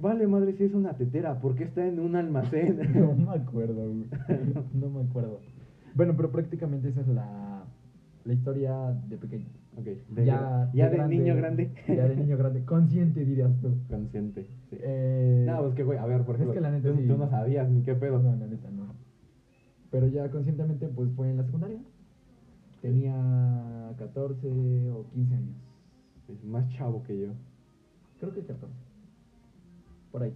Vale, 0.00 0.26
madre, 0.26 0.54
si 0.54 0.64
es 0.64 0.74
una 0.74 0.94
tetera, 0.94 1.40
¿por 1.40 1.54
qué 1.54 1.64
está 1.64 1.86
en 1.86 2.00
un 2.00 2.16
almacén? 2.16 2.78
No 2.94 3.14
me 3.14 3.32
acuerdo, 3.32 3.86
güey. 3.86 4.06
No 4.72 4.88
me 4.88 5.02
acuerdo. 5.02 5.40
Bueno, 5.94 6.14
pero 6.16 6.30
prácticamente 6.30 6.88
esa 6.88 7.02
es 7.02 7.08
la, 7.08 7.64
la 8.24 8.32
historia 8.32 8.92
de 9.08 9.16
pequeño. 9.18 9.46
ok, 9.76 9.84
de, 9.84 10.24
ya 10.24 10.70
ya 10.72 10.88
de, 10.88 10.96
grande, 10.96 11.16
niño 11.16 11.36
grande. 11.36 11.70
Ya 11.86 12.08
de 12.08 12.16
niño 12.16 12.36
grande. 12.36 12.64
Consciente, 12.64 13.24
dirías 13.24 13.52
tú. 13.60 13.74
Consciente, 13.88 14.44
sí. 14.44 14.78
Eh, 14.80 15.44
no, 15.46 15.62
pues 15.62 15.74
que, 15.74 15.84
güey, 15.84 15.98
a 15.98 16.06
ver, 16.06 16.22
por 16.22 16.36
es 16.36 16.40
ejemplo, 16.40 16.54
que 16.54 16.60
la 16.60 16.70
neta 16.70 16.90
tú, 16.90 16.96
sí. 16.96 17.06
tú 17.06 17.16
no 17.18 17.28
sabías 17.28 17.68
ni 17.68 17.82
qué 17.82 17.94
pedo. 17.94 18.18
No, 18.18 18.34
la 18.34 18.46
neta 18.46 18.70
no. 18.70 18.94
Pero 19.90 20.08
ya 20.08 20.28
conscientemente, 20.30 20.88
pues 20.88 21.10
fue 21.14 21.30
en 21.30 21.36
la 21.36 21.44
secundaria. 21.44 21.78
Tenía 22.80 23.92
14 23.98 24.90
o 24.90 25.06
15 25.12 25.34
años. 25.34 25.56
Es 26.28 26.44
más 26.44 26.68
chavo 26.70 27.02
que 27.02 27.18
yo. 27.18 27.28
Creo 28.18 28.32
que 28.32 28.40
14. 28.40 28.83
Por 30.14 30.22
ahí. 30.22 30.32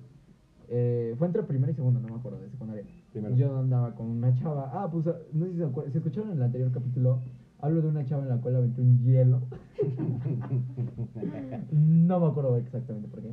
Eh, 0.71 1.15
fue 1.19 1.29
entre 1.29 1.45
primera 1.45 1.71
y 1.71 1.75
segunda, 1.77 2.01
no 2.01 2.09
me 2.09 2.17
acuerdo, 2.17 2.41
de 2.41 2.51
secundaria. 2.51 2.83
Primero. 3.13 3.37
Yo 3.37 3.57
andaba 3.57 3.95
con 3.95 4.07
una 4.09 4.35
chava. 4.35 4.69
Ah, 4.75 4.91
pues 4.91 5.07
no 5.33 5.47
sé 5.47 5.53
si 5.53 5.59
se 5.59 5.65
acuerdan. 5.65 5.93
Si 5.93 5.99
escucharon 5.99 6.31
en 6.33 6.39
el 6.39 6.43
anterior 6.43 6.73
capítulo, 6.73 7.21
hablo 7.61 7.81
de 7.81 7.87
una 7.87 8.05
chava 8.05 8.25
en 8.25 8.29
la 8.29 8.39
cual 8.39 8.57
aventé 8.57 8.81
un 8.83 8.99
hielo. 9.05 9.43
No 11.71 12.19
me 12.19 12.27
acuerdo 12.27 12.57
exactamente 12.57 13.07
por 13.07 13.23
qué. 13.23 13.33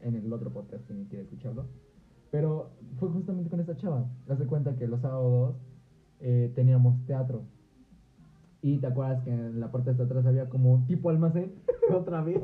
En 0.00 0.16
el 0.16 0.32
otro 0.32 0.50
podcast, 0.50 0.82
si 0.88 0.94
quiere 1.04 1.22
escucharlo. 1.22 1.66
Pero 2.32 2.70
fue 2.98 3.08
justamente 3.10 3.48
con 3.48 3.60
esta 3.60 3.76
chava. 3.76 4.10
Hace 4.28 4.46
cuenta 4.46 4.74
que 4.74 4.88
los 4.88 5.00
sábados 5.00 5.54
eh, 6.18 6.50
teníamos 6.56 7.06
teatro. 7.06 7.44
Y 8.60 8.78
te 8.78 8.88
acuerdas 8.88 9.22
que 9.22 9.30
en 9.30 9.60
la 9.60 9.70
parte 9.70 9.94
de 9.94 10.02
atrás 10.02 10.26
había 10.26 10.48
como 10.48 10.72
un 10.72 10.86
tipo 10.86 11.10
almacén. 11.10 11.52
Otra 11.94 12.22
vez. 12.22 12.40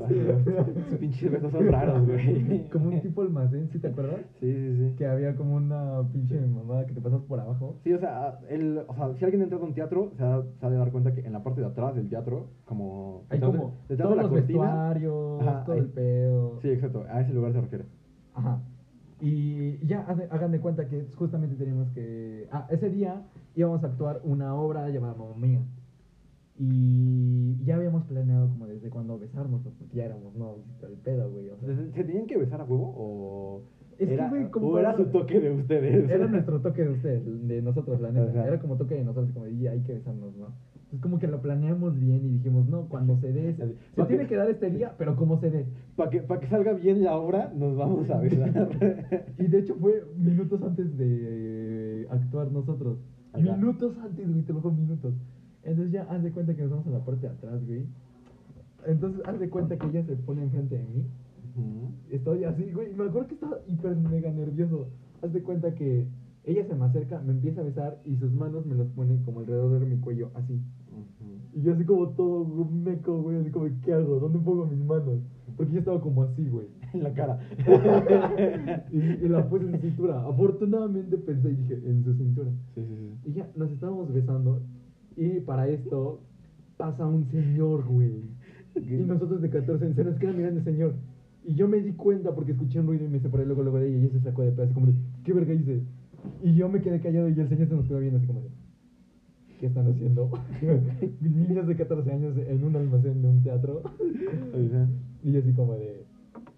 Sus 0.88 0.98
pinches 0.98 1.30
besos 1.30 1.50
son 1.52 1.66
raros, 1.70 2.06
güey. 2.06 2.68
como 2.72 2.88
un 2.90 3.00
tipo 3.00 3.22
almacén, 3.22 3.68
¿sí 3.70 3.78
te 3.80 3.88
acuerdas? 3.88 4.20
Sí, 4.40 4.50
sí, 4.54 4.76
sí. 4.76 4.94
Que 4.96 5.06
había 5.06 5.34
como 5.34 5.56
una 5.56 6.02
pinche 6.12 6.40
mamada 6.40 6.86
que 6.86 6.94
te 6.94 7.00
pasas 7.00 7.20
por 7.22 7.40
abajo. 7.40 7.76
Sí, 7.82 7.92
o 7.92 7.98
sea, 7.98 8.38
el, 8.48 8.78
o 8.86 8.94
sea, 8.94 9.12
si 9.14 9.24
alguien 9.24 9.42
entra 9.42 9.58
a 9.58 9.62
un 9.62 9.74
teatro, 9.74 10.12
se 10.16 10.22
ha, 10.22 10.40
se 10.60 10.64
ha 10.66 10.70
de 10.70 10.76
dar 10.76 10.92
cuenta 10.92 11.12
que 11.14 11.20
en 11.26 11.32
la 11.32 11.42
parte 11.42 11.60
de 11.60 11.66
atrás 11.66 11.94
del 11.96 12.08
teatro, 12.08 12.46
como... 12.64 13.24
Hay 13.28 13.40
como 13.40 13.74
detrás 13.88 14.08
todos 14.08 14.10
de 14.10 14.16
la 14.16 14.22
los 14.22 14.30
cortina- 14.30 14.60
vestuarios, 14.60 15.42
Ajá, 15.42 15.64
todo 15.64 15.76
el 15.76 15.86
pedo. 15.86 16.58
Sí, 16.62 16.68
exacto, 16.70 17.04
a 17.10 17.20
ese 17.20 17.32
lugar 17.34 17.52
se 17.52 17.60
refiere. 17.60 17.84
Ajá. 18.34 18.60
Y 19.20 19.84
ya 19.86 20.02
hagan- 20.06 20.28
hagan 20.30 20.52
de 20.52 20.60
cuenta 20.60 20.86
que 20.88 21.06
justamente 21.16 21.56
teníamos 21.56 21.88
que. 21.90 22.48
Ah, 22.52 22.66
ese 22.70 22.88
día 22.90 23.22
íbamos 23.54 23.82
a 23.84 23.88
actuar 23.88 24.20
una 24.24 24.54
obra 24.54 24.88
llamada 24.90 25.14
Mamma 25.14 25.36
Mía. 25.36 25.60
Y 26.56 27.56
ya 27.64 27.76
habíamos 27.76 28.04
planeado 28.04 28.48
como 28.48 28.66
desde 28.66 28.88
cuándo 28.88 29.18
besarnos, 29.18 29.60
porque 29.62 29.86
ya 29.92 30.04
éramos 30.04 30.36
novios 30.36 30.64
y 30.68 30.80
todo 30.80 30.90
el 30.92 30.98
pedo, 30.98 31.30
güey. 31.30 31.50
O 31.50 31.56
sea, 31.58 31.68
¿Se 31.92 32.04
tenían 32.04 32.26
que 32.26 32.36
besar 32.38 32.60
a 32.60 32.64
huevo 32.64 32.94
o 32.96 33.62
Es 33.98 34.06
que, 34.08 34.14
era, 34.14 34.28
güey, 34.28 34.48
como 34.50 34.68
o 34.68 34.78
era 34.78 34.96
su 34.96 35.06
toque 35.06 35.40
de 35.40 35.50
ustedes? 35.50 36.08
Era 36.08 36.26
nuestro 36.28 36.60
toque 36.60 36.84
de 36.84 36.90
ustedes, 36.90 37.48
de 37.48 37.60
nosotros, 37.60 38.00
la 38.00 38.12
neta. 38.12 38.30
Ajá. 38.30 38.46
Era 38.48 38.60
como 38.60 38.76
toque 38.76 38.94
de 38.94 39.04
nosotros, 39.04 39.32
como 39.32 39.48
"Y 39.48 39.66
hay 39.66 39.80
que 39.82 39.94
besarnos, 39.94 40.36
¿no? 40.36 40.46
Entonces 40.84 41.00
como 41.00 41.18
que 41.18 41.26
lo 41.26 41.40
planeamos 41.42 41.98
bien 41.98 42.24
y 42.24 42.28
dijimos, 42.34 42.68
no, 42.68 42.88
cuando 42.88 43.16
se 43.18 43.32
dé, 43.32 43.54
se, 43.54 43.66
se 43.96 44.04
tiene 44.06 44.22
que- 44.24 44.28
que 44.28 44.36
dar 44.36 44.48
este 44.48 44.70
día, 44.70 44.94
pero 44.96 45.16
como 45.16 45.40
se 45.40 45.50
dé. 45.50 45.66
Para 45.96 46.10
que, 46.10 46.20
pa' 46.20 46.38
que 46.38 46.46
salga 46.46 46.72
bien 46.74 47.02
la 47.02 47.16
obra, 47.16 47.52
nos 47.56 47.76
vamos 47.76 48.08
a 48.10 48.20
besar. 48.20 48.68
Y 49.38 49.48
de 49.48 49.58
hecho 49.58 49.74
fue 49.74 50.04
minutos 50.16 50.62
antes 50.62 50.96
de 50.96 52.06
actuar 52.10 52.52
nosotros. 52.52 52.98
Ajá. 53.32 53.42
Minutos 53.56 53.96
antes, 53.98 54.30
güey, 54.30 54.42
te 54.42 54.52
lo 54.52 54.60
juro, 54.60 54.74
minutos. 54.74 55.14
Entonces 55.64 55.92
ya 55.92 56.02
haz 56.04 56.22
de 56.22 56.30
cuenta 56.30 56.54
que 56.54 56.62
nos 56.62 56.70
vamos 56.70 56.86
a 56.86 56.90
la 56.90 57.04
parte 57.04 57.26
de 57.26 57.32
atrás, 57.32 57.66
güey. 57.66 57.86
Entonces 58.86 59.22
haz 59.26 59.38
de 59.38 59.48
cuenta 59.48 59.78
que 59.78 59.86
ella 59.86 60.04
se 60.04 60.16
pone 60.16 60.42
enfrente 60.42 60.76
de 60.76 60.84
mí. 60.84 61.04
Estoy 62.10 62.44
así, 62.44 62.70
güey. 62.72 62.94
Me 62.94 63.04
acuerdo 63.04 63.28
que 63.28 63.34
estaba 63.34 63.58
hiper 63.66 63.96
mega 63.96 64.30
nervioso. 64.30 64.88
Haz 65.22 65.32
de 65.32 65.42
cuenta 65.42 65.74
que 65.74 66.06
ella 66.44 66.66
se 66.66 66.74
me 66.74 66.84
acerca, 66.84 67.20
me 67.20 67.32
empieza 67.32 67.62
a 67.62 67.64
besar 67.64 68.00
y 68.04 68.16
sus 68.16 68.32
manos 68.32 68.66
me 68.66 68.74
los 68.74 68.88
pone 68.88 69.18
como 69.24 69.40
alrededor 69.40 69.80
de 69.80 69.86
mi 69.86 69.96
cuello, 69.98 70.30
así. 70.34 70.54
Ujú. 70.92 71.58
Y 71.58 71.62
yo 71.62 71.72
así 71.72 71.84
como 71.84 72.10
todo 72.10 72.44
meco, 72.66 73.22
güey, 73.22 73.38
así 73.38 73.50
como, 73.50 73.66
¿qué 73.82 73.94
hago? 73.94 74.20
¿Dónde 74.20 74.38
pongo 74.40 74.66
mis 74.66 74.84
manos? 74.84 75.20
Porque 75.56 75.72
yo 75.72 75.78
estaba 75.78 76.00
como 76.00 76.22
así, 76.24 76.48
güey. 76.48 76.68
En 76.94 77.02
la 77.02 77.12
cara. 77.12 77.40
y, 78.92 78.98
y 78.98 79.28
la 79.28 79.48
puse 79.48 79.64
en 79.64 79.72
su 79.72 79.78
cintura. 79.78 80.24
Afortunadamente 80.28 81.18
pensé 81.18 81.50
y 81.50 81.56
dije, 81.56 81.74
en 81.84 82.04
su 82.04 82.14
cintura. 82.14 82.50
Sí, 82.74 82.84
sí, 82.86 82.96
sí. 82.96 83.30
Y 83.30 83.32
ya, 83.32 83.50
nos 83.56 83.70
estábamos 83.72 84.12
besando. 84.12 84.60
Y 85.16 85.40
para 85.40 85.68
esto 85.68 86.20
pasa 86.76 87.06
un 87.06 87.24
señor, 87.30 87.84
güey. 87.86 88.22
Y 88.76 88.94
nosotros 89.06 89.40
de 89.40 89.50
14 89.50 89.84
años, 89.84 89.96
se 89.96 90.04
nos 90.04 90.18
queda 90.18 90.32
mirando 90.32 90.58
el 90.58 90.64
señor. 90.64 90.94
Y 91.44 91.54
yo 91.54 91.68
me 91.68 91.80
di 91.80 91.92
cuenta 91.92 92.34
porque 92.34 92.52
escuché 92.52 92.80
un 92.80 92.86
ruido 92.86 93.04
y 93.04 93.08
me 93.08 93.20
separé 93.20 93.44
luego, 93.46 93.62
luego 93.62 93.78
de 93.78 93.88
ella 93.88 93.98
y 93.98 94.04
ella 94.04 94.12
se 94.12 94.20
sacó 94.20 94.42
de 94.42 94.50
pedo, 94.52 94.64
así 94.64 94.74
como 94.74 94.86
de, 94.86 94.94
¿qué 95.24 95.32
verga 95.32 95.52
hice? 95.52 95.82
Y 96.42 96.54
yo 96.54 96.68
me 96.68 96.80
quedé 96.80 97.00
callado 97.00 97.28
y 97.28 97.38
el 97.38 97.48
señor 97.48 97.68
se 97.68 97.74
nos 97.74 97.86
quedó 97.86 98.00
viendo 98.00 98.16
así 98.18 98.26
como 98.26 98.40
de, 98.40 98.48
¿qué 99.60 99.66
están 99.66 99.86
haciendo? 99.86 100.30
Niños 101.20 101.66
de 101.66 101.76
14 101.76 102.10
años 102.12 102.36
en 102.36 102.64
un 102.64 102.74
almacén 102.76 103.22
de 103.22 103.28
un 103.28 103.42
teatro. 103.42 103.82
Y 105.22 105.32
yo 105.32 105.38
así 105.38 105.52
como 105.52 105.74
de, 105.74 106.04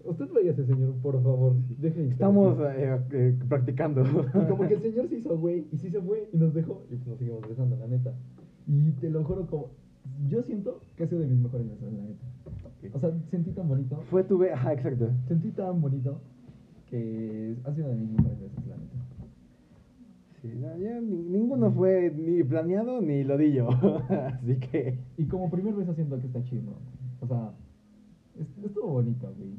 usted 0.05 0.25
váyase, 0.33 0.65
señor, 0.65 0.93
por 1.01 1.21
favor, 1.21 1.53
deje 1.79 1.99
de 2.01 2.09
Estamos 2.09 2.53
interrumpir". 2.57 3.13
eh, 3.13 3.29
eh, 3.29 3.39
practicando. 3.47 4.03
Y 4.03 4.49
como 4.49 4.67
que 4.67 4.75
el 4.75 4.81
señor 4.87 5.07
se 5.09 5.17
hizo 5.17 5.37
güey 5.37 5.67
y 5.71 5.77
sí 5.77 5.89
se 5.89 6.01
fue 6.01 6.29
y 6.31 6.37
nos 6.37 6.53
dejó 6.53 6.83
y 6.89 6.95
pues 6.95 7.07
nos 7.07 7.17
seguimos 7.19 7.47
besando, 7.47 7.75
la 7.75 7.87
neta. 7.87 8.13
Y 8.67 8.91
te 8.99 9.09
lo 9.09 9.23
juro 9.23 9.47
como, 9.47 9.67
yo 10.27 10.43
siento 10.43 10.79
que 10.95 11.03
ha 11.03 11.07
sido 11.07 11.21
de 11.21 11.27
mis 11.27 11.39
mejores 11.39 11.67
besos, 11.69 11.93
la 11.93 12.03
neta. 12.03 12.97
O 12.97 12.99
sea, 12.99 13.11
sentí 13.31 13.51
tan 13.51 13.67
bonito, 13.67 13.97
Fue 14.09 14.23
tu 14.23 14.37
be... 14.37 14.51
Ajá, 14.51 14.73
exacto. 14.73 15.09
sentí 15.27 15.51
tan 15.51 15.81
bonito 15.81 16.19
que 16.89 17.55
ha 17.65 17.73
sido 17.73 17.89
de 17.89 17.95
mis 17.95 18.09
mejores 18.11 18.39
besos, 18.41 18.67
la 18.67 18.75
neta. 18.77 18.97
Sí, 20.41 20.49
no, 20.55 20.77
ya 20.77 21.01
ni- 21.01 21.23
ninguno 21.29 21.71
fue 21.71 22.13
ni 22.15 22.43
planeado 22.43 23.01
ni 23.01 23.23
lo 23.23 23.37
di 23.37 23.53
yo. 23.53 23.69
Así 23.69 24.55
que. 24.57 24.99
Y 25.17 25.25
como 25.25 25.49
primer 25.49 25.73
beso 25.73 25.93
siento 25.95 26.19
que 26.19 26.27
está 26.27 26.43
chido. 26.43 26.73
O 27.21 27.27
sea, 27.27 27.51
es- 28.39 28.65
estuvo 28.65 28.87
bonito, 28.87 29.33
güey. 29.37 29.49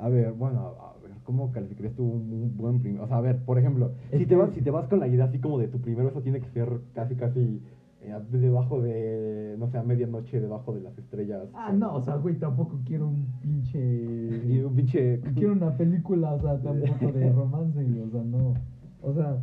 A 0.00 0.08
ver, 0.08 0.32
bueno, 0.32 0.60
a 0.60 0.94
ver, 1.02 1.12
¿cómo 1.24 1.52
calificarías 1.52 1.94
tú 1.94 2.04
un, 2.04 2.56
buen 2.56 2.80
primer? 2.80 3.02
O 3.02 3.06
sea, 3.06 3.18
a 3.18 3.20
ver, 3.20 3.44
por 3.44 3.58
ejemplo, 3.58 3.92
si 4.16 4.26
te, 4.26 4.34
vas, 4.34 4.52
si 4.54 4.62
te 4.62 4.70
vas 4.70 4.88
con 4.88 4.98
la 4.98 5.06
idea 5.06 5.26
así 5.26 5.38
como 5.38 5.58
de 5.58 5.68
tu 5.68 5.78
primer 5.80 6.06
beso 6.06 6.20
tiene 6.22 6.40
que 6.40 6.48
ser 6.50 6.68
casi, 6.94 7.14
casi 7.14 7.60
eh, 8.06 8.14
debajo 8.30 8.80
de, 8.82 9.56
no 9.58 9.68
sé, 9.68 9.78
a 9.78 9.82
medianoche, 9.82 10.40
debajo 10.40 10.74
de 10.74 10.80
las 10.82 10.96
estrellas. 10.98 11.48
Ah, 11.54 11.72
no, 11.72 11.94
o 11.94 12.02
sea, 12.02 12.16
güey, 12.16 12.38
tampoco 12.38 12.80
quiero 12.84 13.08
un 13.08 13.26
pinche... 13.40 13.78
un 14.66 14.74
pinche. 14.74 15.20
Quiero 15.34 15.52
una 15.52 15.76
película, 15.76 16.34
o 16.34 16.40
sea, 16.40 16.58
tampoco 16.60 17.12
de 17.12 17.32
romance, 17.32 17.82
güey, 17.82 18.00
o 18.00 18.10
sea, 18.10 18.22
no. 18.22 18.54
O 19.02 19.12
sea, 19.14 19.38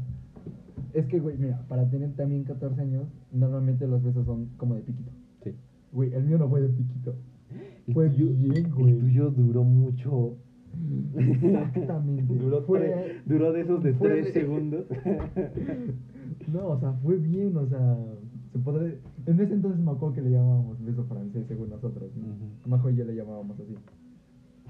es 0.93 1.05
que, 1.07 1.19
güey, 1.19 1.37
mira, 1.37 1.61
para 1.67 1.89
tener 1.89 2.13
también 2.15 2.43
14 2.43 2.81
años, 2.81 3.07
normalmente 3.31 3.87
los 3.87 4.03
besos 4.03 4.25
son 4.25 4.47
como 4.57 4.75
de 4.75 4.81
piquito. 4.81 5.11
Sí. 5.43 5.55
Güey, 5.93 6.13
el 6.13 6.23
mío 6.23 6.37
no 6.37 6.49
fue 6.49 6.61
de 6.61 6.69
piquito. 6.69 7.15
El 7.87 7.93
Fue 7.93 8.09
tuyo- 8.09 8.33
bien, 8.37 8.65
El 8.67 8.73
güey. 8.73 8.99
tuyo 8.99 9.31
duró 9.31 9.63
mucho. 9.63 10.37
Exactamente. 11.17 12.33
duró, 12.33 12.61
Fue- 12.63 13.17
duró 13.25 13.51
de 13.51 13.61
esos 13.61 13.83
de 13.83 13.93
fue 13.93 14.09
tres 14.09 14.25
de- 14.25 14.31
segundos. 14.41 14.85
No, 16.51 16.67
o 16.69 16.79
sea, 16.79 16.93
fue 16.93 17.17
bien, 17.17 17.55
o 17.57 17.65
sea, 17.67 17.97
se 18.51 18.59
podría... 18.59 18.95
En 19.25 19.39
ese 19.39 19.53
entonces 19.53 19.79
me 19.79 19.91
acuerdo 19.91 20.15
que 20.15 20.21
le 20.21 20.31
llamábamos 20.31 20.83
beso 20.83 21.03
francés 21.05 21.45
según 21.47 21.69
nosotros, 21.69 22.11
¿no? 22.15 22.35
Majo 22.69 22.89
y 22.89 22.95
yo 22.95 23.05
le 23.05 23.15
llamábamos 23.15 23.59
así. 23.59 23.75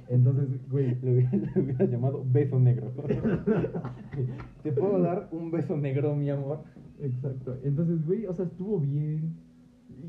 Entonces, 0.09 0.47
güey, 0.69 0.95
Lo 1.01 1.11
hubiera, 1.11 1.85
llamado 1.85 2.25
beso 2.31 2.59
negro. 2.59 2.91
¿Te 4.63 4.71
puedo 4.71 4.99
dar 4.99 5.29
un 5.31 5.51
beso 5.51 5.77
negro, 5.77 6.15
mi 6.15 6.29
amor? 6.29 6.63
exacto. 7.01 7.57
Entonces, 7.63 8.05
güey, 8.05 8.25
o 8.27 8.33
sea, 8.35 8.45
estuvo 8.45 8.79
bien. 8.79 9.35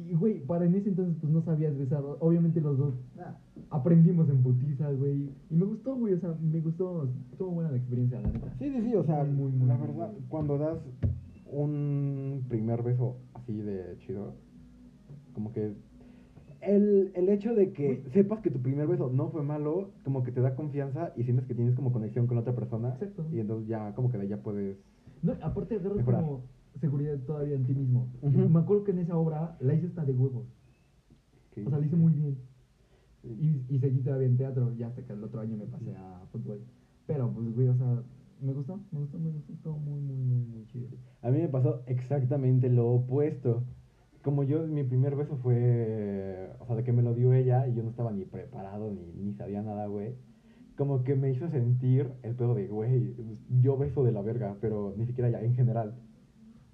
Y, 0.08 0.14
güey, 0.14 0.40
para 0.40 0.66
en 0.66 0.74
ese 0.74 0.90
entonces, 0.90 1.16
pues 1.20 1.32
no 1.32 1.42
sabías 1.42 1.76
besar. 1.78 2.02
Obviamente 2.20 2.60
los 2.60 2.78
dos 2.78 2.94
ah, 3.18 3.36
aprendimos 3.70 4.28
en 4.28 4.42
putiza, 4.42 4.90
güey. 4.90 5.30
Y 5.50 5.54
me 5.54 5.64
gustó, 5.66 5.96
güey, 5.96 6.14
o 6.14 6.20
sea, 6.20 6.34
me 6.40 6.60
gustó. 6.60 7.08
Estuvo 7.30 7.50
buena 7.50 7.70
la 7.70 7.76
experiencia, 7.76 8.20
la 8.20 8.28
neta. 8.28 8.52
Sí, 8.58 8.70
sí, 8.70 8.82
sí, 8.82 8.94
o 8.94 9.04
sea, 9.04 9.24
Muy, 9.24 9.52
muy, 9.52 9.68
la 9.68 9.76
muy 9.76 9.86
verdad, 9.86 10.12
cuando 10.28 10.58
das 10.58 10.78
un 11.46 12.44
primer 12.48 12.82
beso 12.82 13.16
así 13.42 13.52
de 13.60 13.96
chido, 13.98 14.34
como 15.34 15.52
que 15.52 15.74
el, 16.60 17.10
el 17.14 17.28
hecho 17.28 17.54
de 17.54 17.72
que 17.72 18.04
sepas 18.12 18.40
que 18.40 18.50
tu 18.50 18.60
primer 18.60 18.86
beso 18.86 19.10
no 19.10 19.30
fue 19.30 19.42
malo, 19.42 19.90
como 20.04 20.22
que 20.22 20.30
te 20.30 20.40
da 20.40 20.54
confianza 20.54 21.12
y 21.16 21.24
sientes 21.24 21.46
que 21.46 21.54
tienes 21.54 21.74
como 21.74 21.92
conexión 21.92 22.26
con 22.26 22.38
otra 22.38 22.54
persona. 22.54 22.90
Exacto. 22.90 23.26
Y 23.32 23.40
entonces 23.40 23.68
ya, 23.68 23.94
como 23.94 24.10
que 24.10 24.18
de 24.18 24.28
ya 24.28 24.42
puedes... 24.42 24.78
No, 25.22 25.32
aparte 25.42 25.76
agarras 25.76 26.04
como 26.04 26.44
seguridad 26.80 27.18
todavía 27.26 27.56
en 27.56 27.66
ti 27.66 27.74
mismo. 27.74 28.08
Ujú. 28.22 28.48
Me 28.48 28.60
acuerdo 28.60 28.84
que 28.84 28.92
en 28.92 29.00
esa 29.00 29.16
obra 29.16 29.56
la 29.60 29.74
hice 29.74 29.86
hasta 29.86 30.04
de 30.04 30.12
huevos. 30.12 30.46
O 31.64 31.68
sea, 31.68 31.78
la 31.78 31.86
hice 31.86 31.96
muy 31.96 32.12
bien. 32.12 32.38
Y, 33.24 33.62
y 33.68 33.78
seguí 33.78 34.00
todavía 34.00 34.26
en 34.26 34.36
teatro, 34.36 34.74
ya 34.74 34.88
hasta 34.88 35.02
que 35.02 35.12
el 35.12 35.22
otro 35.22 35.40
año 35.40 35.56
me 35.56 35.66
pasé 35.66 35.94
a 35.94 36.26
fútbol. 36.32 36.60
Pero, 37.06 37.30
pues, 37.32 37.54
güey, 37.54 37.68
o 37.68 37.76
sea, 37.76 38.02
me 38.42 38.52
gustó, 38.52 38.80
me 38.90 39.00
gustó, 39.00 39.18
me 39.18 39.30
gustó, 39.30 39.52
estuvo 39.52 39.78
muy, 39.78 40.00
muy, 40.00 40.16
muy, 40.16 40.44
muy 40.46 40.66
chido. 40.66 40.88
A 41.22 41.30
mí 41.30 41.38
me 41.38 41.48
pasó 41.48 41.82
exactamente 41.86 42.68
lo 42.68 42.88
opuesto. 42.90 43.64
Como 44.22 44.44
yo, 44.44 44.66
mi 44.66 44.84
primer 44.84 45.16
beso 45.16 45.36
fue, 45.38 46.50
o 46.60 46.66
sea, 46.66 46.76
de 46.76 46.84
que 46.84 46.92
me 46.92 47.02
lo 47.02 47.14
dio 47.14 47.32
ella 47.32 47.66
y 47.66 47.74
yo 47.74 47.82
no 47.82 47.90
estaba 47.90 48.12
ni 48.12 48.24
preparado 48.24 48.90
ni, 48.90 49.12
ni 49.14 49.34
sabía 49.34 49.62
nada, 49.62 49.86
güey. 49.86 50.14
Como 50.76 51.04
que 51.04 51.14
me 51.16 51.30
hizo 51.30 51.48
sentir 51.48 52.10
el 52.22 52.34
pedo 52.34 52.54
de, 52.54 52.68
güey, 52.68 53.14
yo 53.60 53.76
beso 53.76 54.04
de 54.04 54.12
la 54.12 54.22
verga, 54.22 54.56
pero 54.60 54.94
ni 54.96 55.06
siquiera 55.06 55.30
ya, 55.30 55.40
en 55.42 55.54
general. 55.54 55.94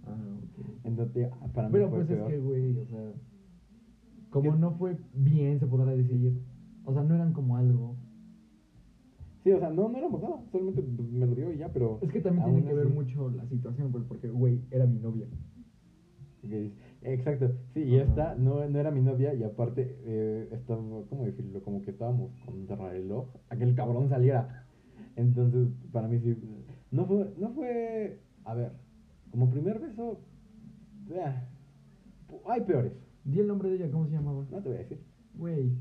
Ah, 0.05 0.41
ok. 0.43 0.67
Entonces, 0.85 1.29
para 1.55 1.69
mí 1.69 1.73
Pero 1.73 1.89
fue 1.91 2.05
pues 2.05 2.09
peor. 2.09 2.21
es 2.21 2.35
que, 2.35 2.39
güey, 2.41 2.79
o 2.79 2.87
sea, 2.87 3.13
como 4.31 4.53
¿Qué? 4.53 4.59
no 4.59 4.73
fue 4.73 4.99
bien, 5.15 5.59
se 5.59 5.67
podrá 5.67 5.95
decir. 5.95 6.43
O 6.85 6.93
sea, 6.93 7.03
no 7.03 7.15
eran 7.15 7.33
como 7.33 7.57
algo. 7.57 7.97
Sí, 9.45 9.53
o 9.53 9.59
sea, 9.59 9.71
no, 9.71 9.89
no 9.89 9.99
éramos 9.99 10.21
nada, 10.21 10.43
solamente 10.51 10.83
me 10.83 11.27
lo 11.27 11.35
dio 11.35 11.53
y 11.53 11.59
ya, 11.59 11.69
pero... 11.73 11.99
Es 12.03 12.11
que 12.11 12.21
también 12.21 12.45
tiene 12.45 12.69
que 12.69 12.75
ver 12.75 12.89
mucho 12.89 13.31
la 13.31 13.47
situación, 13.47 13.93
pues, 13.93 14.05
porque, 14.09 14.29
güey, 14.29 14.61
era 14.71 14.87
mi 14.87 14.99
novia. 14.99 15.27
Exacto, 17.03 17.53
sí, 17.75 17.81
y 17.83 17.97
Ajá. 17.97 18.05
esta 18.05 18.35
no, 18.35 18.67
no 18.67 18.79
era 18.79 18.91
mi 18.91 19.01
novia 19.01 19.35
y 19.35 19.43
aparte 19.43 19.97
eh, 20.05 20.49
estaba, 20.53 20.81
¿cómo 21.09 21.25
decirlo? 21.25 21.63
Como 21.63 21.83
que 21.83 21.91
estábamos 21.91 22.31
contra 22.45 22.77
el 22.93 23.03
reloj 23.03 23.29
a 23.51 23.57
que 23.57 23.65
el 23.65 23.75
cabrón 23.75 24.09
saliera. 24.09 24.67
Entonces, 25.17 25.69
para 25.93 26.09
mí 26.09 26.19
sí, 26.21 26.37
no 26.91 27.07
fue, 27.07 27.33
no 27.39 27.51
fue, 27.51 28.21
a 28.45 28.55
ver, 28.55 28.73
como 29.31 29.51
primer 29.51 29.79
beso, 29.79 30.21
eh, 31.11 31.35
hay 32.47 32.61
peores, 32.63 32.93
Di 33.25 33.41
el 33.41 33.47
nombre 33.47 33.69
de 33.69 33.77
ella, 33.77 33.91
¿cómo 33.91 34.07
se 34.07 34.13
llamaba? 34.13 34.47
no 34.51 34.63
te 34.63 34.69
voy 34.69 34.79
a 34.79 34.81
decir, 34.81 35.01
Güey. 35.35 35.73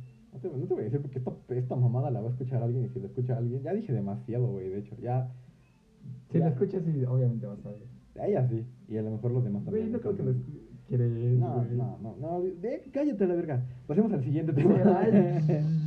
No 0.44 0.50
te, 0.52 0.58
no 0.58 0.66
te 0.68 0.74
voy 0.74 0.82
a 0.82 0.86
decir 0.86 1.02
porque 1.02 1.20
esta, 1.20 1.32
esta 1.50 1.76
mamada 1.76 2.12
la 2.12 2.22
va 2.22 2.28
a 2.30 2.32
escuchar 2.32 2.62
alguien 2.64 2.86
y 2.86 2.90
si 2.90 3.00
la 3.00 3.08
escucha 3.08 3.38
alguien, 3.38 3.62
ya 3.64 3.74
dije 3.74 3.92
demasiado, 3.94 4.48
güey, 4.48 4.70
de 4.70 4.80
hecho, 4.80 4.96
ya, 5.02 5.32
Si 6.32 6.38
Ya. 6.40 6.46
la 6.46 6.52
escuchas, 6.52 6.84
sí, 6.86 7.04
obviamente 7.06 7.46
vas 7.48 7.66
a 7.66 7.70
ver. 7.70 7.80
ella 8.28 8.48
sí, 8.48 8.66
y 8.88 8.98
a 8.98 9.02
lo 9.02 9.12
mejor 9.12 9.32
los 9.32 9.44
demás 9.44 9.64
también. 9.66 9.86
Güey, 9.88 9.94
no 9.94 10.00
creo 10.02 10.16
que 10.16 10.24
lo 10.24 10.32
entonces- 10.32 10.54
escu- 10.56 10.88
quieres, 10.88 11.12
No, 11.40 11.64
no, 11.66 11.98
no, 12.02 12.16
no, 12.20 12.42
de- 12.42 12.90
cállate 12.94 13.24
a 13.24 13.28
la 13.28 13.36
verga. 13.36 13.66
Pasemos 13.88 14.12
al 14.14 14.24
siguiente 14.24 14.54
tema. 14.54 14.76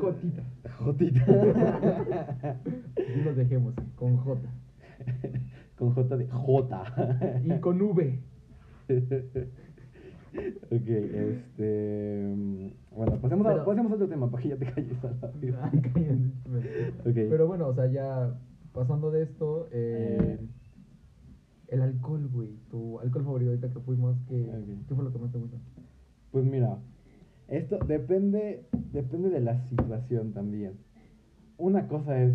Jotita. 0.00 0.42
Jotita. 0.78 2.56
Y 2.98 3.22
lo 3.22 3.34
dejemos 3.34 3.74
con 3.96 4.16
J. 4.18 4.40
Con 5.78 5.92
J 5.94 6.16
de 6.16 6.26
J. 6.28 7.40
Y 7.44 7.60
con 7.60 7.80
V. 7.80 8.18
ok, 10.36 10.88
este. 10.88 12.32
mm, 12.36 12.66
Bueno, 12.96 13.20
pasemos, 13.20 13.46
a, 13.46 13.64
pasemos 13.64 13.92
a 13.92 13.94
otro 13.94 14.08
tema 14.08 14.30
para 14.30 14.42
que 14.42 14.48
ya 14.50 14.56
te 14.56 14.66
calles 14.66 15.04
a 15.04 15.10
la. 15.10 15.32
Ah, 15.62 15.70
cállate. 15.72 16.30
Ok. 17.00 17.14
Pero 17.30 17.46
bueno, 17.46 17.68
o 17.68 17.74
sea, 17.74 17.86
ya 17.86 18.38
pasando 18.72 19.10
de 19.10 19.22
esto, 19.22 19.68
eh, 19.72 20.38
Eh. 20.40 20.46
el 21.68 21.82
alcohol, 21.82 22.28
güey. 22.32 22.50
Tu 22.70 22.98
alcohol 23.00 23.24
favorito 23.24 23.50
ahorita 23.50 23.70
que 23.72 23.80
fuimos, 23.80 24.16
¿qué, 24.28 24.42
Ok. 24.48 24.86
¿qué 24.88 24.94
fue 24.94 25.04
lo 25.04 25.12
que 25.12 25.18
más 25.18 25.32
te 25.32 25.38
gusta? 25.38 25.56
Pues 26.32 26.44
mira, 26.44 26.78
esto 27.48 27.78
depende, 27.86 28.64
depende 28.92 29.30
de 29.30 29.40
la 29.40 29.60
situación 29.68 30.32
también. 30.32 30.72
Una 31.58 31.86
cosa 31.86 32.20
es 32.20 32.34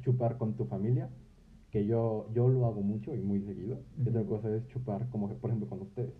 chupar 0.00 0.38
con 0.38 0.54
tu 0.54 0.64
familia, 0.64 1.10
que 1.70 1.84
yo, 1.84 2.30
yo 2.34 2.48
lo 2.48 2.64
hago 2.64 2.80
mucho 2.80 3.14
y 3.14 3.20
muy 3.20 3.42
seguido. 3.42 3.80
Y 4.02 4.08
otra 4.08 4.22
cosa 4.24 4.54
es 4.54 4.66
chupar, 4.68 5.06
como 5.10 5.28
que, 5.28 5.34
por 5.34 5.50
ejemplo, 5.50 5.68
con 5.68 5.82
ustedes. 5.82 6.14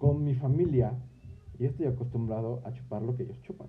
Con 0.00 0.24
mi 0.24 0.34
familia, 0.34 0.94
yo 1.58 1.68
estoy 1.68 1.84
acostumbrado 1.84 2.62
a 2.64 2.72
chupar 2.72 3.02
lo 3.02 3.14
que 3.14 3.24
ellos 3.24 3.38
chupan. 3.42 3.68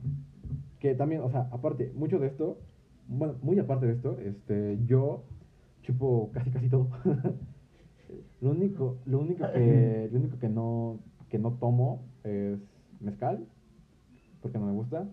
Que 0.80 0.96
también, 0.96 1.22
o 1.22 1.30
sea, 1.30 1.50
aparte, 1.52 1.92
mucho 1.94 2.20
de 2.20 2.28
esto, 2.28 2.58
bueno, 3.10 3.36
muy 3.42 3.60
aparte 3.60 3.86
de 3.86 3.94
esto, 3.96 4.18
este, 4.18 4.80
yo 4.86 5.24
chupo 5.82 6.32
casi 6.34 6.50
casi 6.50 6.70
todo. 6.70 6.88
lo 8.42 8.52
único, 8.52 9.00
lo 9.06 9.20
único 9.20 9.46
que, 9.52 10.08
lo 10.10 10.20
único 10.20 10.40
que 10.40 10.48
no, 10.48 11.00
que 11.28 11.38
no 11.38 11.52
tomo 11.56 12.06
es 12.24 12.60
mezcal, 13.02 13.46
porque 14.42 14.58
no 14.58 14.68
me 14.68 14.72
gusta. 14.72 15.10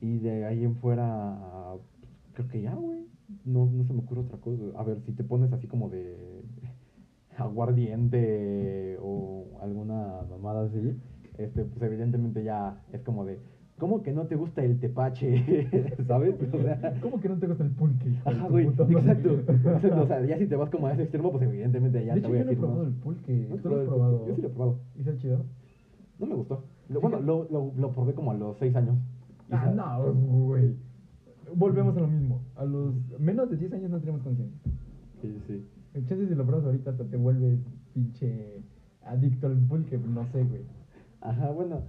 Y 0.00 0.20
de 0.20 0.46
ahí 0.46 0.64
en 0.64 0.76
fuera, 0.76 1.76
creo 2.32 2.48
que 2.48 2.62
ya, 2.62 2.74
güey. 2.74 3.06
No, 3.44 3.66
no 3.66 3.84
se 3.84 3.92
me 3.92 4.00
ocurre 4.00 4.22
otra 4.22 4.38
cosa. 4.38 4.62
A 4.78 4.84
ver, 4.84 5.02
si 5.02 5.12
te 5.12 5.22
pones 5.22 5.52
así 5.52 5.66
como 5.66 5.90
de 5.90 6.37
aguardiente 7.38 8.98
o 9.02 9.46
alguna 9.60 10.22
mamada 10.30 10.66
así, 10.66 10.96
este, 11.38 11.64
pues 11.64 11.82
evidentemente 11.82 12.42
ya 12.44 12.82
es 12.92 13.00
como 13.02 13.24
de, 13.24 13.38
¿cómo 13.78 14.02
que 14.02 14.12
no 14.12 14.26
te 14.26 14.36
gusta 14.36 14.64
el 14.64 14.78
tepache? 14.80 15.66
¿Sabes? 16.06 16.34
O 16.52 16.58
sea, 16.58 16.94
¿Cómo 17.00 17.20
que 17.20 17.28
no 17.28 17.36
te 17.38 17.46
gusta 17.46 17.64
el 17.64 17.70
pulque? 17.70 18.12
Ajá, 18.24 18.48
güey, 18.48 18.66
exacto, 18.66 19.30
exacto. 19.52 20.02
O 20.02 20.06
sea, 20.06 20.24
ya 20.24 20.38
si 20.38 20.46
te 20.46 20.56
vas 20.56 20.70
como 20.70 20.86
a 20.88 20.92
ese 20.92 21.02
extremo, 21.02 21.30
pues 21.30 21.44
evidentemente 21.44 22.04
ya 22.04 22.14
de 22.14 22.20
te 22.20 22.26
hecho, 22.26 22.28
voy 22.28 22.38
a 22.38 22.40
yo 22.40 22.44
no 22.44 22.50
he 22.50 22.54
decir 22.54 22.58
probado 22.58 22.84
más. 22.84 22.92
el 22.94 23.00
pulque. 23.00 23.46
¿No 23.50 23.56
¿Tú 23.56 23.68
lo 23.68 23.80
has 23.80 23.86
probado? 23.88 24.26
Yo 24.26 24.34
sí 24.34 24.42
lo 24.42 24.48
he 24.48 24.50
probado. 24.50 24.78
¿Y 24.96 25.00
está 25.00 25.16
chido? 25.16 25.44
No 26.18 26.26
me 26.26 26.34
gustó. 26.34 26.64
Lo- 26.88 27.00
bueno, 27.00 27.20
lo, 27.20 27.46
lo, 27.50 27.72
lo 27.76 27.92
probé 27.92 28.14
como 28.14 28.32
a 28.32 28.34
los 28.34 28.56
seis 28.58 28.74
años. 28.74 28.96
Y 29.50 29.54
Ah, 29.54 29.72
no, 29.74 30.12
güey. 30.12 30.74
Volvemos 31.54 31.96
a 31.96 32.00
lo 32.00 32.08
mismo. 32.08 32.42
A 32.56 32.64
los 32.64 32.92
menos 33.18 33.48
de 33.48 33.56
10 33.56 33.72
años 33.72 33.90
no 33.90 34.00
tenemos 34.00 34.22
conciencia. 34.22 34.58
Sí, 35.22 35.38
sí. 35.46 35.64
El 35.94 36.06
chance 36.06 36.26
si 36.28 36.34
lo 36.34 36.44
pruebas 36.44 36.66
ahorita 36.66 36.90
hasta 36.90 37.04
te 37.04 37.16
vuelves 37.16 37.58
pinche 37.94 38.62
adicto 39.04 39.46
al 39.46 39.56
pulque, 39.58 39.98
no 39.98 40.24
sé, 40.26 40.44
güey. 40.44 40.62
Ajá, 41.20 41.50
bueno. 41.50 41.82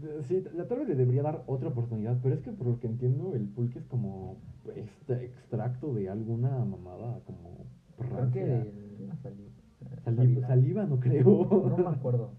de- 0.00 0.22
Sí, 0.24 0.42
la 0.56 0.66
tal 0.66 0.78
vez 0.78 0.88
le 0.88 0.94
debería 0.94 1.22
dar 1.22 1.42
otra 1.46 1.68
oportunidad, 1.68 2.18
pero 2.22 2.34
es 2.34 2.40
que 2.42 2.52
por 2.52 2.66
lo 2.68 2.78
que 2.80 2.86
entiendo, 2.86 3.34
el 3.34 3.46
pulque 3.48 3.80
es 3.80 3.84
como 3.86 4.36
este 4.76 5.24
extracto 5.24 5.92
de 5.94 6.08
alguna 6.08 6.64
mamada, 6.64 7.20
como 7.26 7.66
Creo 7.98 8.30
que 8.30 8.42
el- 8.44 9.08
la 9.08 9.16
saliva. 9.16 9.50
Saliva, 10.04 10.46
saliva 10.46 10.86
no 10.86 11.00
creo. 11.00 11.24
No 11.70 11.76
me 11.76 11.96
acuerdo. 11.96 12.30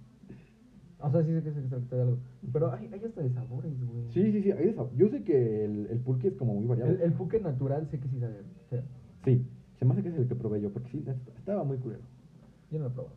O 1.03 1.09
sea, 1.11 1.23
sí 1.23 1.33
sé 1.33 1.41
que 1.43 1.49
es 1.49 1.57
extracto 1.57 1.95
de 1.95 2.01
algo. 2.03 2.17
Pero 2.53 2.71
hay, 2.71 2.87
hay 2.93 3.03
hasta 3.03 3.21
de 3.21 3.29
sabores, 3.31 3.73
güey. 3.85 4.09
Sí, 4.11 4.31
sí, 4.31 4.41
sí. 4.43 4.51
hay 4.51 4.69
esa- 4.69 4.89
Yo 4.95 5.09
sé 5.09 5.23
que 5.23 5.65
el, 5.65 5.87
el 5.91 5.99
pulque 5.99 6.29
es 6.29 6.35
como 6.35 6.53
muy 6.55 6.65
variado. 6.65 6.91
El, 6.91 7.01
el 7.01 7.13
pulque 7.13 7.39
natural 7.39 7.87
sé 7.89 7.99
que 7.99 8.07
sí 8.07 8.19
sabe 8.19 8.41
feo. 8.69 8.83
Sí, 9.25 9.45
se 9.81 9.85
me 9.85 9.93
hace 9.93 10.03
que 10.03 10.09
es 10.09 10.15
el 10.15 10.27
que 10.27 10.35
probé 10.35 10.61
yo, 10.61 10.71
porque 10.71 10.89
sí, 10.91 11.03
est- 11.07 11.27
estaba 11.39 11.63
muy 11.63 11.77
culero. 11.79 12.01
Yo 12.69 12.77
no 12.77 12.83
lo 12.85 12.91
he 12.91 12.93
probado. 12.93 13.15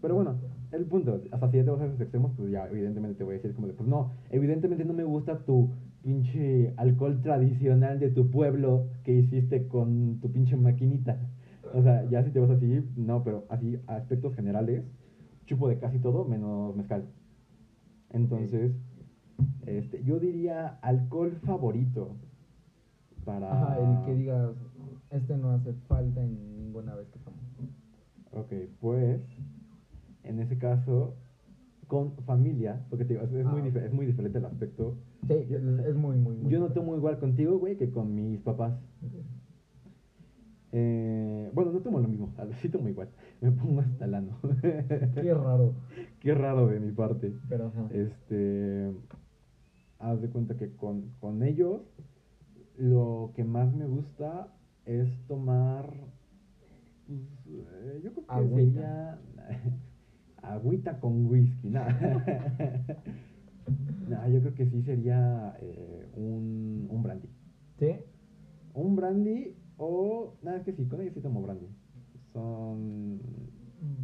Pero 0.00 0.14
bueno, 0.14 0.36
el 0.70 0.84
punto, 0.84 1.20
hasta 1.32 1.50
si 1.50 1.56
ya 1.56 1.64
te 1.64 1.70
vas 1.72 1.80
a 1.80 1.86
esos 1.86 2.00
extremos, 2.00 2.30
pues 2.36 2.48
ya 2.52 2.68
evidentemente 2.68 3.16
te 3.18 3.24
voy 3.24 3.34
a 3.34 3.36
decir 3.38 3.54
como 3.56 3.66
de, 3.66 3.72
pues 3.72 3.88
no, 3.88 4.12
evidentemente 4.30 4.84
no 4.84 4.92
me 4.92 5.02
gusta 5.02 5.40
tu 5.40 5.70
pinche 6.00 6.74
alcohol 6.76 7.20
tradicional 7.22 7.98
de 7.98 8.08
tu 8.10 8.30
pueblo 8.30 8.86
que 9.02 9.14
hiciste 9.16 9.66
con 9.66 10.20
tu 10.20 10.30
pinche 10.30 10.56
maquinita. 10.56 11.18
O 11.74 11.82
sea, 11.82 12.08
ya 12.08 12.22
si 12.22 12.30
te 12.30 12.38
vas 12.38 12.50
así, 12.50 12.84
no, 12.96 13.24
pero 13.24 13.46
así 13.48 13.80
a 13.88 13.96
aspectos 13.96 14.32
generales, 14.36 14.84
chupo 15.46 15.68
de 15.68 15.80
casi 15.80 15.98
todo 15.98 16.24
menos 16.24 16.76
mezcal. 16.76 17.02
Entonces, 18.10 18.72
este, 19.66 20.04
yo 20.04 20.20
diría 20.20 20.78
alcohol 20.82 21.32
favorito 21.44 22.14
para... 23.24 23.52
Ajá, 23.52 23.78
el 23.80 24.04
que 24.04 24.14
digas, 24.14 24.50
este 25.10 25.36
no 25.36 25.50
hace 25.50 25.72
falta 25.88 26.22
en 26.22 26.56
ninguna 26.56 26.94
vez 26.94 27.08
que 27.08 27.18
tomo. 27.18 27.36
Ok, 28.32 28.52
pues 28.80 29.20
en 30.22 30.38
ese 30.38 30.58
caso, 30.58 31.14
con 31.86 32.12
familia, 32.24 32.84
porque 32.88 33.04
te 33.04 33.14
digo, 33.14 33.24
es, 33.24 33.32
es 33.32 33.44
muy, 33.44 33.60
Ah, 33.62 33.84
es 33.84 33.92
muy 33.92 34.06
diferente 34.06 34.38
el 34.38 34.44
aspecto. 34.44 34.96
Sí, 35.26 35.34
es, 35.34 35.50
es 35.50 35.96
muy, 35.96 36.16
muy, 36.16 36.36
muy. 36.36 36.50
Yo 36.52 36.60
no 36.60 36.68
tomo 36.72 36.96
igual 36.96 37.18
contigo, 37.18 37.58
güey, 37.58 37.76
que 37.76 37.90
con 37.90 38.14
mis 38.14 38.40
papás. 38.40 38.78
Eh, 40.72 41.50
bueno, 41.52 41.72
no 41.72 41.80
tomo 41.80 41.98
lo 41.98 42.06
mismo, 42.06 42.32
sí 42.62 42.68
tomo 42.68 42.88
igual. 42.88 43.08
Me 43.40 43.50
pongo 43.50 43.80
hasta 43.80 44.04
el 44.04 44.14
ano. 44.14 44.38
Qué 44.62 45.34
raro. 45.34 45.74
Qué 46.20 46.34
raro 46.34 46.68
de 46.68 46.78
mi 46.78 46.92
parte. 46.92 47.32
Pero 47.48 47.66
ajá. 47.66 47.88
Este, 47.92 48.92
haz 49.98 50.20
de 50.20 50.30
cuenta 50.30 50.56
que 50.56 50.76
con, 50.76 51.10
con 51.18 51.42
ellos 51.42 51.80
lo 52.78 53.32
que 53.34 53.44
más 53.44 53.74
me 53.74 53.86
gusta 53.86 54.48
es 54.90 55.08
tomar, 55.28 55.94
pues, 57.06 57.20
eh, 57.46 58.00
yo 58.02 58.12
creo 58.12 58.26
que 58.26 58.32
Agüita. 58.32 58.64
sería 58.70 59.18
agüita 60.42 61.00
con 61.00 61.26
whisky, 61.26 61.68
no. 61.70 61.80
No, 64.08 64.28
yo 64.28 64.40
creo 64.40 64.54
que 64.54 64.66
sí 64.66 64.82
sería 64.82 65.54
eh, 65.60 66.08
un, 66.16 66.88
un 66.90 67.02
brandy. 67.04 67.28
¿Sí? 67.78 67.92
Un 68.74 68.96
brandy 68.96 69.54
o, 69.76 70.34
nada, 70.42 70.56
es 70.58 70.64
que 70.64 70.72
sí, 70.72 70.84
con 70.86 71.00
ellos 71.00 71.14
sí 71.14 71.20
tomo 71.20 71.40
brandy. 71.40 71.68
Son 72.32 73.20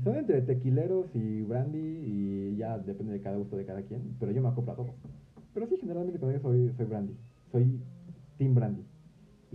son 0.05 0.17
entre 0.17 0.41
tequileros 0.43 1.07
y 1.15 1.43
brandy 1.43 1.79
y 1.79 2.57
ya 2.57 2.79
depende 2.79 3.13
de 3.13 3.21
cada 3.21 3.37
gusto 3.37 3.57
de 3.57 3.65
cada 3.65 3.83
quien, 3.83 4.15
pero 4.21 4.31
yo 4.31 4.41
me 4.41 4.49
acoplo 4.49 4.73
a 4.73 4.77
todo. 4.77 4.87
Pero 5.53 5.67
sí, 5.67 5.77
generalmente 5.81 6.21
con 6.21 6.31
ellos 6.31 6.43
soy, 6.43 6.73
soy 6.77 6.87
brandy, 6.87 7.17
soy 7.51 7.81
team 8.39 8.55
brandy. 8.55 8.85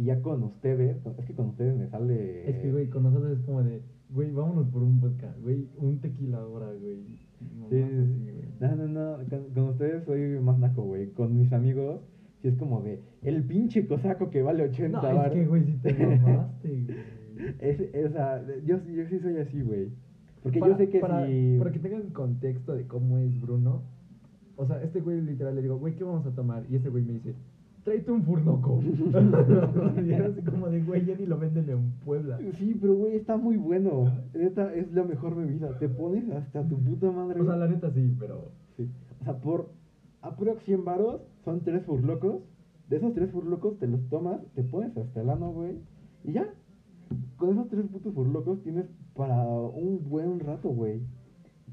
Y 0.01 0.05
ya 0.05 0.19
con 0.21 0.41
ustedes, 0.43 0.97
es 1.19 1.25
que 1.25 1.33
con 1.35 1.49
ustedes 1.49 1.75
me 1.77 1.87
sale... 1.87 2.49
Es 2.49 2.57
que, 2.57 2.71
güey, 2.71 2.89
con 2.89 3.03
nosotros 3.03 3.37
es 3.37 3.45
como 3.45 3.61
de, 3.61 3.81
güey, 4.09 4.31
vámonos 4.31 4.67
por 4.69 4.81
un 4.81 4.99
vodka, 4.99 5.35
güey, 5.43 5.67
un 5.77 5.99
tequila 5.99 6.39
ahora, 6.39 6.71
güey. 6.73 7.03
Mamás 7.55 7.69
Sí, 7.69 7.81
así, 7.83 8.23
güey. 8.23 8.35
No, 8.59 8.75
no, 8.75 8.87
no, 8.87 9.17
con, 9.29 9.53
con 9.53 9.63
ustedes 9.69 10.03
soy 10.05 10.39
más 10.39 10.57
naco, 10.57 10.81
güey. 10.83 11.11
Con 11.11 11.37
mis 11.37 11.53
amigos, 11.53 12.01
sí 12.41 12.47
es 12.47 12.55
como 12.55 12.81
de, 12.81 12.99
el 13.21 13.43
pinche 13.43 13.85
cosaco 13.85 14.31
que 14.31 14.41
vale 14.41 14.63
80 14.63 15.01
No, 15.01 15.07
es 15.07 15.15
varos". 15.15 15.33
que, 15.33 15.45
güey, 15.45 15.65
si 15.65 15.73
te 15.73 15.93
mamaste, 16.17 16.67
güey. 16.83 16.97
Es, 17.59 17.79
es, 17.79 18.05
o 18.07 18.13
sea, 18.13 18.43
yo, 18.65 18.79
sí- 18.79 18.93
yo 18.95 19.05
sí 19.07 19.19
soy 19.19 19.37
así, 19.37 19.61
güey. 19.61 19.89
Porque 20.41 20.59
Para- 20.59 20.71
yo 20.73 20.77
sé 20.79 20.89
que 20.89 20.99
para, 20.99 21.27
si... 21.27 21.57
Para 21.59 21.71
que 21.71 21.79
tengan 21.79 22.09
contexto 22.09 22.73
de 22.73 22.87
cómo 22.87 23.19
es 23.19 23.39
Bruno, 23.39 23.83
o 24.55 24.65
sea, 24.65 24.81
este 24.83 24.99
güey 25.01 25.21
literal 25.21 25.53
le 25.55 25.61
digo, 25.61 25.77
güey, 25.77 25.95
¿qué 25.95 26.03
vamos 26.03 26.25
a 26.25 26.31
tomar? 26.33 26.63
Y 26.71 26.75
este 26.75 26.89
güey 26.89 27.03
me 27.03 27.13
dice, 27.13 27.35
tráete 27.83 28.11
un 28.11 28.23
furloco. 28.23 28.79
y 30.05 30.11
era 30.11 30.27
así 30.27 30.41
como 30.41 30.69
de, 30.69 30.81
güey, 30.81 31.05
ya 31.05 31.15
ni 31.15 31.25
lo 31.25 31.37
venden 31.37 31.69
en 31.69 31.91
Puebla. 32.05 32.37
Sí, 32.57 32.77
pero 32.79 32.95
güey, 32.95 33.15
está 33.15 33.37
muy 33.37 33.57
bueno. 33.57 34.11
Neta, 34.33 34.73
es 34.75 34.91
la 34.93 35.03
mejor 35.03 35.35
bebida. 35.35 35.77
Te 35.79 35.89
pones 35.89 36.29
hasta 36.31 36.67
tu 36.67 36.77
puta 36.77 37.11
madre. 37.11 37.41
O 37.41 37.45
sea, 37.45 37.55
la 37.57 37.67
neta 37.67 37.91
sí, 37.91 38.15
pero... 38.19 38.51
Sí. 38.77 38.89
O 39.21 39.23
sea, 39.23 39.37
por 39.37 39.69
aprox 40.21 40.63
100 40.63 40.85
varos 40.85 41.21
son 41.43 41.61
tres 41.61 41.83
furlocos. 41.85 42.41
De 42.89 42.97
esos 42.97 43.13
tres 43.13 43.31
furlocos 43.31 43.79
te 43.79 43.87
los 43.87 44.01
tomas, 44.09 44.41
te 44.53 44.63
pones 44.63 44.95
hasta 44.97 45.21
el 45.21 45.29
ano, 45.29 45.51
güey. 45.51 45.77
Y 46.23 46.33
ya. 46.33 46.47
Con 47.37 47.49
esos 47.49 47.67
tres 47.69 47.85
putos 47.87 48.13
furlocos 48.13 48.61
tienes 48.63 48.85
para 49.15 49.43
un 49.43 50.07
buen 50.09 50.39
rato, 50.39 50.69
güey. 50.69 51.01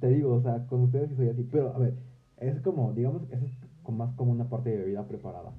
Te 0.01 0.09
digo, 0.09 0.35
o 0.35 0.43
sea, 0.43 0.67
con 0.67 0.83
ustedes 0.83 1.11
sí 1.11 1.17
soy 1.17 1.29
así. 1.29 1.47
Pero, 1.51 1.75
a 1.75 1.79
ver, 1.79 1.95
es 2.39 2.61
como, 2.61 2.93
digamos, 2.93 3.23
es 3.31 3.41
co- 3.83 3.93
más 3.93 4.15
como 4.15 4.31
una 4.33 4.49
parte 4.49 4.71
de 4.71 4.79
bebida 4.79 5.07
preparada. 5.09 5.53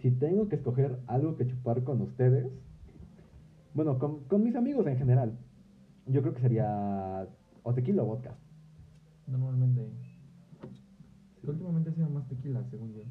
Si 0.00 0.10
tengo 0.10 0.48
que 0.48 0.56
escoger 0.56 0.98
algo 1.06 1.36
que 1.36 1.46
chupar 1.46 1.82
con 1.82 2.00
ustedes, 2.02 2.50
bueno, 3.74 3.98
con, 3.98 4.24
con 4.24 4.42
mis 4.42 4.54
amigos 4.54 4.86
en 4.86 4.96
general, 4.96 5.38
yo 6.06 6.22
creo 6.22 6.34
que 6.34 6.40
sería 6.40 7.26
o 7.62 7.74
tequila 7.74 8.02
o 8.02 8.06
vodka. 8.06 8.34
Normalmente... 9.26 9.90
Últimamente 11.46 11.90
ha 11.90 11.92
sido 11.94 12.10
más 12.10 12.28
tequila, 12.28 12.62
según 12.70 12.92
yo. 12.92 13.02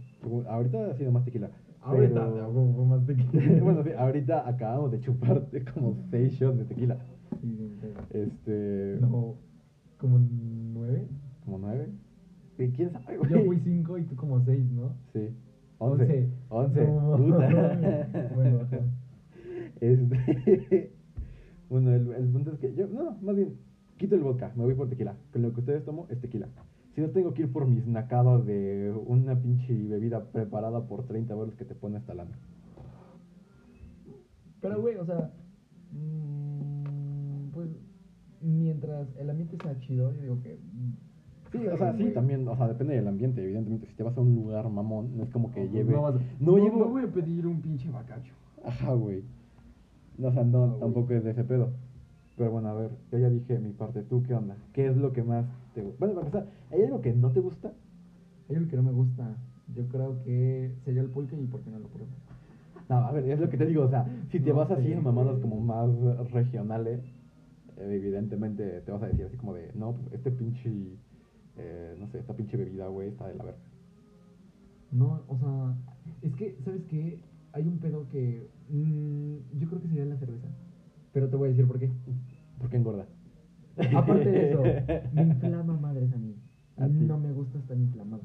Ahorita 0.49 0.91
ha 0.91 0.95
sido 0.95 1.11
más 1.11 1.25
tequila. 1.25 1.49
Ahorita 1.81 2.29
pero- 2.29 2.85
más 2.85 3.05
tequila. 3.05 3.31
bueno, 3.63 3.83
sí, 3.83 3.89
ahorita 3.97 4.47
acabamos 4.47 4.91
de 4.91 4.99
chupar 4.99 5.47
como 5.73 5.95
6 6.11 6.33
shots 6.33 6.57
de 6.59 6.65
tequila. 6.65 6.97
Sí, 7.41 7.47
bien 7.47 7.77
pedo. 7.79 7.93
Este. 8.09 8.97
No, 9.01 9.35
como 9.97 10.19
nueve. 10.19 11.07
Como 11.45 11.57
9. 11.59 11.89
¿Quién 12.75 12.91
sabe, 12.91 13.17
güey? 13.17 13.31
Yo 13.31 13.45
fui 13.45 13.59
cinco 13.59 13.97
y 13.97 14.03
tú 14.03 14.15
como 14.15 14.43
seis, 14.43 14.69
¿no? 14.71 14.95
Sí. 15.13 15.29
11. 15.79 16.29
11. 16.49 16.87
No, 16.87 17.17
Puta. 17.17 18.31
bueno, 18.35 18.61
ajá. 18.61 18.79
Este. 19.79 20.91
bueno, 21.69 21.93
el, 21.93 22.13
el 22.13 22.27
punto 22.29 22.51
es 22.53 22.59
que 22.59 22.73
yo. 22.73 22.87
No, 22.87 23.17
más 23.21 23.35
bien. 23.35 23.57
Quito 23.97 24.15
el 24.15 24.21
vodka, 24.21 24.51
me 24.55 24.63
voy 24.63 24.75
por 24.75 24.89
tequila. 24.89 25.15
Con 25.33 25.41
lo 25.41 25.53
que 25.53 25.59
ustedes 25.59 25.83
tomo 25.83 26.07
es 26.09 26.19
tequila. 26.21 26.47
Si 26.93 27.01
no 27.01 27.09
tengo 27.09 27.33
que 27.33 27.43
ir 27.43 27.51
por 27.51 27.67
mis 27.67 27.85
nacadas 27.85 28.45
de 28.45 28.91
una 29.05 29.39
pinche 29.39 29.73
bebida 29.73 30.31
preparada 30.31 30.87
por 30.87 31.05
30 31.05 31.33
euros 31.33 31.55
que 31.55 31.65
te 31.65 31.75
pone 31.75 31.97
hasta 31.97 32.13
lana. 32.13 32.37
Pero, 34.61 34.81
güey, 34.81 34.95
o 34.95 35.05
sea, 35.05 35.31
mm, 35.91 37.49
pues 37.53 37.69
mientras 38.41 39.07
el 39.17 39.29
ambiente 39.29 39.57
sea 39.61 39.79
chido, 39.79 40.11
yo 40.13 40.21
digo 40.21 40.41
que. 40.41 40.59
Sí, 41.51 41.65
o 41.67 41.77
sea, 41.77 41.93
sí, 41.97 42.11
también, 42.13 42.47
o 42.47 42.55
sea, 42.57 42.67
depende 42.67 42.95
del 42.95 43.07
ambiente, 43.07 43.41
evidentemente. 43.43 43.87
Si 43.87 43.93
te 43.95 44.03
vas 44.03 44.17
a 44.17 44.21
un 44.21 44.35
lugar 44.35 44.69
mamón, 44.69 45.15
no 45.17 45.23
es 45.23 45.29
como 45.29 45.51
que 45.51 45.63
No, 45.65 45.71
lleve... 45.71 45.93
No, 45.93 46.01
vas 46.01 46.15
a- 46.15 46.19
No 46.39 46.51
no, 46.51 46.57
llevo- 46.57 46.79
no 46.79 46.89
voy 46.89 47.03
a 47.03 47.07
pedir 47.07 47.47
un 47.47 47.61
pinche 47.61 47.89
bacacho. 47.89 48.33
Ajá, 48.63 48.93
güey. 48.93 49.23
No, 50.17 50.27
o 50.29 50.31
sea, 50.33 50.43
no, 50.43 50.63
Ah, 50.63 50.75
tampoco 50.79 51.13
es 51.13 51.23
de 51.23 51.31
ese 51.31 51.43
pedo. 51.43 51.69
Pero 52.35 52.51
bueno, 52.51 52.67
a 52.69 52.73
ver, 52.73 52.91
yo 53.11 53.17
ya 53.17 53.29
dije 53.29 53.59
mi 53.59 53.71
parte. 53.71 54.03
¿Tú 54.03 54.23
qué 54.23 54.33
onda? 54.35 54.57
¿Qué 54.73 54.87
es 54.87 54.97
lo 54.97 55.11
que 55.13 55.23
más 55.23 55.45
te 55.73 55.81
gusta? 55.81 55.97
Bueno, 55.99 56.15
para 56.15 56.27
empezar, 56.27 56.47
¿hay 56.71 56.83
algo 56.83 57.01
que 57.01 57.13
no 57.13 57.31
te 57.31 57.39
gusta? 57.39 57.71
Hay 58.49 58.55
algo 58.57 58.69
que 58.69 58.75
no 58.75 58.83
me 58.83 58.91
gusta. 58.91 59.37
Yo 59.75 59.87
creo 59.87 60.21
que 60.23 60.71
sería 60.85 61.01
el 61.01 61.09
pulque 61.09 61.35
y 61.35 61.45
por 61.47 61.61
qué 61.61 61.69
no 61.71 61.79
lo 61.79 61.87
pruebo. 61.87 62.09
No, 62.89 62.95
a 62.97 63.11
ver, 63.11 63.27
es 63.29 63.39
lo 63.39 63.49
que 63.49 63.57
te 63.57 63.65
digo, 63.65 63.83
o 63.83 63.89
sea, 63.89 64.05
si 64.31 64.39
te 64.39 64.51
vas 64.53 64.71
así 64.71 64.93
a 64.93 65.01
mamadas 65.01 65.39
como 65.39 65.59
más 65.59 65.89
regionales, 66.31 67.01
evidentemente 67.77 68.81
te 68.81 68.91
vas 68.91 69.01
a 69.03 69.07
decir 69.07 69.25
así 69.25 69.37
como 69.37 69.53
de, 69.53 69.71
no, 69.75 69.93
pues 69.93 70.13
este 70.13 70.31
pinche, 70.31 70.71
eh, 71.57 71.95
no 71.99 72.07
sé, 72.07 72.19
esta 72.19 72.35
pinche 72.35 72.57
bebida, 72.57 72.87
güey, 72.87 73.09
está 73.09 73.27
de 73.27 73.35
la 73.35 73.43
verga. 73.45 73.59
No, 74.91 75.21
o 75.27 75.37
sea, 75.37 75.75
es 76.21 76.33
que, 76.35 76.57
¿sabes 76.63 76.83
qué? 76.89 77.19
Hay 77.53 77.67
un 77.67 77.79
pedo 77.79 78.07
que. 78.09 78.49
mm, 78.69 79.59
yo 79.59 79.67
creo 79.67 79.81
que 79.81 79.87
sería 79.87 80.05
la 80.05 80.17
cerveza. 80.17 80.47
Pero 81.13 81.29
te 81.29 81.35
voy 81.35 81.47
a 81.47 81.51
decir 81.51 81.67
por 81.67 81.79
qué. 81.79 81.89
¿Por 82.59 82.69
qué 82.69 82.77
engorda? 82.77 83.07
Aparte 83.95 84.29
de 84.29 84.49
eso, 84.49 84.63
me 85.13 85.23
inflama 85.23 85.77
madres 85.77 86.11
a 86.13 86.17
mí. 86.17 86.35
No 86.77 87.17
me 87.17 87.31
gusta 87.31 87.57
estar 87.59 87.77
inflamado. 87.77 88.23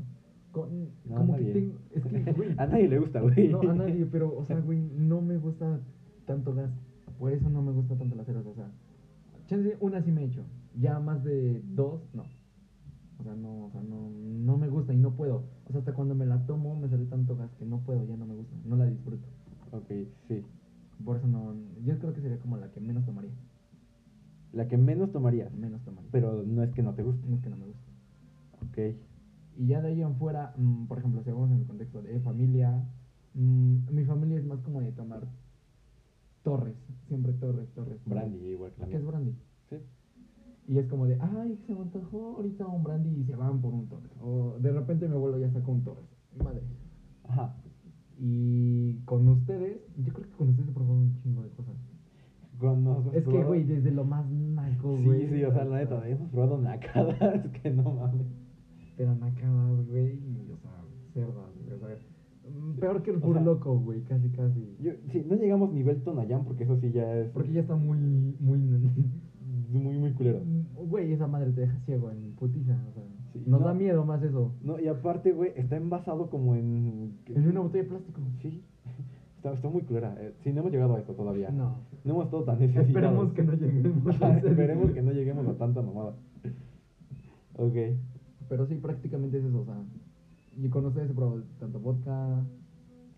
Con- 0.50 0.90
No, 1.06 1.16
como 1.16 1.36
que 1.36 1.44
tengo. 1.44 1.78
Es 1.90 2.04
que, 2.04 2.32
güey. 2.32 2.50
a 2.58 2.66
nadie 2.66 2.88
le 2.88 2.98
gusta, 2.98 3.20
güey. 3.20 3.48
No, 3.48 3.60
a 3.60 3.74
nadie, 3.74 4.06
pero, 4.06 4.36
o 4.36 4.44
sea, 4.44 4.60
güey, 4.60 4.80
no 4.82 5.20
me 5.22 5.38
gusta 5.38 5.80
tanto 6.26 6.54
gas. 6.54 6.70
Por 7.18 7.32
eso 7.32 7.48
no 7.48 7.62
me 7.62 7.72
gusta 7.72 7.96
tanto 7.96 8.14
la 8.14 8.24
cerveza. 8.24 8.48
O 8.50 8.54
sea, 8.54 8.70
chance, 9.46 9.76
una 9.80 10.02
sí 10.02 10.12
me 10.12 10.22
he 10.22 10.26
hecho. 10.26 10.44
Ya 10.78 10.98
más 11.00 11.24
de 11.24 11.62
dos, 11.74 12.02
no. 12.14 12.24
O 13.22 13.24
sea, 13.24 13.36
no, 13.36 13.66
o 13.66 13.70
sea, 13.70 13.80
no, 13.82 14.10
no 14.10 14.58
me 14.58 14.68
gusta 14.68 14.92
y 14.92 14.96
no 14.96 15.14
puedo. 15.14 15.44
O 15.66 15.70
sea, 15.70 15.78
hasta 15.78 15.94
cuando 15.94 16.16
me 16.16 16.26
la 16.26 16.44
tomo 16.44 16.74
me 16.74 16.88
sale 16.88 17.04
tanto 17.06 17.36
gas 17.36 17.52
que 17.56 17.64
no 17.64 17.78
puedo, 17.78 18.04
ya 18.04 18.16
no 18.16 18.26
me 18.26 18.34
gusta. 18.34 18.52
No 18.64 18.74
la 18.74 18.84
disfruto. 18.86 19.28
Ok, 19.70 19.86
sí. 20.26 20.42
Por 21.04 21.18
eso 21.18 21.28
no. 21.28 21.54
Yo 21.84 21.96
creo 22.00 22.12
que 22.12 22.20
sería 22.20 22.38
como 22.40 22.56
la 22.56 22.72
que 22.72 22.80
menos 22.80 23.04
tomaría. 23.06 23.30
La 24.52 24.66
que 24.66 24.76
menos 24.76 25.12
tomarías, 25.12 25.52
Menos 25.54 25.82
tomaría. 25.84 26.10
pero 26.10 26.42
no 26.42 26.64
es 26.64 26.72
que 26.72 26.82
no 26.82 26.94
te 26.94 27.04
guste. 27.04 27.24
No 27.28 27.36
es 27.36 27.42
que 27.42 27.50
no 27.50 27.56
me 27.56 27.66
gusta. 27.66 27.90
Ok. 28.66 28.96
Y 29.56 29.66
ya 29.68 29.80
de 29.80 29.88
ahí 29.88 30.02
en 30.02 30.16
fuera, 30.16 30.52
mm, 30.56 30.86
por 30.86 30.98
ejemplo, 30.98 31.22
si 31.22 31.30
vamos 31.30 31.50
en 31.52 31.58
el 31.58 31.66
contexto 31.66 32.02
de 32.02 32.18
familia, 32.20 32.84
mm, 33.34 33.76
mi 33.92 34.04
familia 34.04 34.38
es 34.38 34.44
más 34.44 34.60
como 34.62 34.80
de 34.80 34.90
tomar 34.90 35.28
torres, 36.42 36.74
siempre 37.06 37.32
torres, 37.34 37.68
torres. 37.72 38.00
Brandy, 38.04 38.38
igual 38.48 38.72
que 38.72 38.80
la 38.80 38.88
¿Qué 38.88 38.96
es 38.96 39.04
brandy? 39.06 39.36
Sí. 40.72 40.74
Y 40.74 40.78
es 40.78 40.86
como 40.88 41.06
de, 41.06 41.18
ay, 41.20 41.58
se 41.66 41.74
me 41.74 41.82
antojó 41.82 42.36
ahorita 42.36 42.66
un 42.66 42.82
brandy 42.82 43.10
y 43.20 43.24
se 43.24 43.36
van 43.36 43.60
por 43.60 43.74
un 43.74 43.88
torres. 43.88 44.10
O 44.22 44.56
de 44.58 44.72
repente 44.72 45.08
mi 45.08 45.14
abuelo 45.14 45.38
ya 45.38 45.50
sacó 45.50 45.72
un 45.72 45.84
torres. 45.84 46.04
Madre. 46.42 46.62
Ajá. 47.24 47.56
Y 48.18 49.00
con 49.04 49.28
ustedes, 49.28 49.80
yo 49.98 50.12
creo 50.12 50.26
que 50.28 50.36
con 50.36 50.48
ustedes 50.50 50.68
he 50.68 50.72
probado 50.72 50.94
un 50.94 51.14
chingo 51.22 51.42
de 51.42 51.50
cosas. 51.50 51.74
Cuando 52.60 52.92
has 52.92 53.14
Es 53.14 53.24
que, 53.26 53.42
güey, 53.42 53.64
desde 53.64 53.90
lo 53.90 54.04
más 54.04 54.30
naco, 54.30 54.96
Sí, 54.96 55.04
güey. 55.04 55.28
sí, 55.28 55.44
o 55.44 55.52
sea, 55.52 55.64
la 55.64 55.78
neta, 55.78 56.08
hemos 56.08 56.30
probado 56.30 56.58
nacadas 56.58 57.18
que 57.62 57.70
no 57.70 57.82
mames. 57.82 58.26
Pero 58.96 59.14
nacadas, 59.16 59.86
güey, 59.88 60.14
y, 60.14 60.50
o 60.52 60.56
sea, 60.58 60.70
cerdas, 61.12 61.50
güey. 61.66 61.72
O 61.74 61.78
sea, 61.78 61.98
mm, 62.48 62.78
peor 62.78 63.02
que 63.02 63.10
el 63.10 63.16
O 63.16 63.20
puro 63.20 63.34
sea, 63.34 63.42
loco, 63.42 63.78
güey, 63.80 64.02
casi, 64.04 64.28
casi. 64.30 64.76
Yo, 64.80 64.92
sí, 65.10 65.24
no 65.28 65.34
llegamos 65.34 65.72
nivel 65.72 66.02
Tonayán 66.04 66.44
porque 66.44 66.64
eso 66.64 66.76
sí 66.76 66.92
ya 66.92 67.16
es 67.18 67.30
Porque 67.30 67.52
ya 67.52 67.62
está 67.62 67.74
muy, 67.74 67.98
muy... 68.38 68.60
muy, 69.72 69.96
muy 69.98 70.12
culero. 70.12 70.40
Güey, 70.76 71.12
esa 71.12 71.26
madre 71.26 71.50
te 71.52 71.62
deja 71.62 71.78
ciego 71.80 72.10
en 72.10 72.32
putiza, 72.34 72.78
o 72.90 72.92
sea. 72.92 73.02
Sí, 73.32 73.42
nos 73.46 73.60
no. 73.60 73.66
da 73.66 73.74
miedo 73.74 74.04
más 74.04 74.22
eso. 74.22 74.52
No, 74.62 74.78
y 74.78 74.88
aparte, 74.88 75.32
güey, 75.32 75.52
está 75.56 75.76
envasado 75.76 76.28
como 76.28 76.54
en... 76.54 77.18
En 77.26 77.48
una 77.48 77.60
botella 77.60 77.84
de 77.84 77.88
plástico. 77.90 78.20
Sí, 78.42 78.62
está, 79.36 79.52
está 79.54 79.68
muy 79.68 79.82
culera. 79.82 80.14
Eh, 80.18 80.34
sí, 80.42 80.52
no 80.52 80.60
hemos 80.60 80.72
llegado 80.72 80.96
a 80.96 81.00
esto 81.00 81.14
todavía. 81.14 81.50
No. 81.50 81.76
No 82.04 82.12
hemos 82.12 82.24
estado 82.26 82.44
tan 82.44 82.58
necesitados. 82.58 82.88
Esperemos 82.88 83.32
que 83.32 83.42
no 83.42 83.52
lleguemos 83.54 84.22
a 84.22 84.38
Esperemos 84.38 84.90
que 84.92 85.02
no 85.02 85.12
lleguemos 85.12 85.46
a 85.48 85.54
tanta 85.54 85.80
mamada. 85.82 86.14
Ok. 87.56 87.76
Pero 88.48 88.66
sí, 88.66 88.74
prácticamente 88.76 89.38
es 89.38 89.44
eso, 89.44 89.60
o 89.60 89.64
sea. 89.64 89.82
Y 90.58 90.68
con 90.68 90.84
ustedes 90.84 91.10
he 91.10 91.14
probado 91.14 91.42
tanto 91.58 91.80
vodka, 91.80 92.44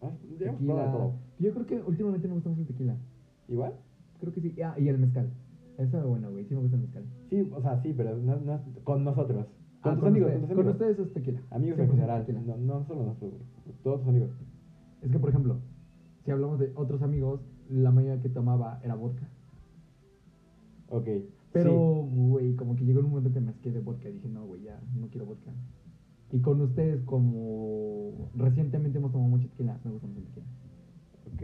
Ah, 0.03 0.11
tequila. 0.39 0.93
todo. 0.93 1.15
Yo 1.39 1.53
creo 1.55 1.67
que 1.67 1.81
últimamente 1.83 2.29
me 2.29 2.35
gusta 2.35 2.51
más 2.51 2.59
el 2.59 2.67
tequila. 2.67 2.97
¿Igual? 3.49 3.73
Creo 4.21 4.33
que 4.33 4.41
sí. 4.41 4.55
Ah, 4.63 4.75
y 4.79 4.89
el 4.89 4.99
mezcal. 4.99 5.31
Eso 5.79 5.99
es 5.99 6.05
bueno, 6.05 6.31
güey. 6.31 6.45
Sí 6.47 6.55
me 6.55 6.61
gusta 6.61 6.77
el 6.77 6.83
mezcal. 6.83 7.05
Sí, 7.31 7.51
o 7.53 7.61
sea, 7.61 7.83
sí, 7.83 7.93
pero 7.97 8.17
no, 8.17 8.37
no- 8.37 8.61
con 8.85 9.05
nosotros. 9.05 9.47
Con 9.83 9.93
Ah, 9.93 9.97
tus 9.97 10.05
amigos, 10.05 10.29
ustedes, 10.29 10.41
con 10.41 10.49
tus 10.49 10.57
con 10.57 10.67
amigos. 10.69 10.75
ustedes 10.75 10.99
es 11.09 11.13
tequila. 11.13 11.41
Amigos 11.51 11.79
en 11.79 11.87
100% 11.89 11.91
general, 11.95 12.27
tequila. 12.27 12.41
no, 12.57 12.57
no 12.57 12.85
solo 12.87 13.03
nosotros, 13.05 13.33
güey. 13.33 13.77
Todos 13.83 14.01
tus 14.01 14.09
amigos. 14.09 14.31
Es 15.03 15.11
que, 15.11 15.19
por 15.19 15.29
ejemplo, 15.31 15.57
si 16.25 16.31
hablamos 16.31 16.59
de 16.59 16.73
otros 16.77 17.03
amigos, 17.03 17.41
la 17.69 17.91
mayoría 17.91 18.23
que 18.23 18.29
tomaba 18.31 18.81
era 18.83 18.95
vodka. 18.95 19.29
Ok. 20.89 21.09
Pero, 21.53 21.73
güey, 22.11 22.55
como 22.57 22.75
que 22.77 22.85
llegó 22.85 23.01
un 23.01 23.11
momento 23.11 23.33
que 23.33 23.41
me 23.41 23.51
asqué 23.51 23.71
de 23.71 23.81
vodka. 23.81 24.09
Dije, 24.09 24.29
no, 24.29 24.45
güey, 24.47 24.63
ya, 24.63 24.81
no 24.99 25.09
quiero 25.09 25.27
vodka. 25.27 25.53
Y 26.33 26.41
con 26.41 26.61
ustedes, 26.63 27.03
como 27.05 28.31
recientemente 28.35 28.99
hemos 28.99 29.13
tomado 29.13 29.31
mucho 29.31 29.49
tequila, 29.49 29.79
me 29.85 29.91
gusta 29.93 30.07
mucho 30.07 30.21
el 30.21 30.27
tequila. 30.27 30.47
Sí, 31.25 31.31
ok. 31.35 31.43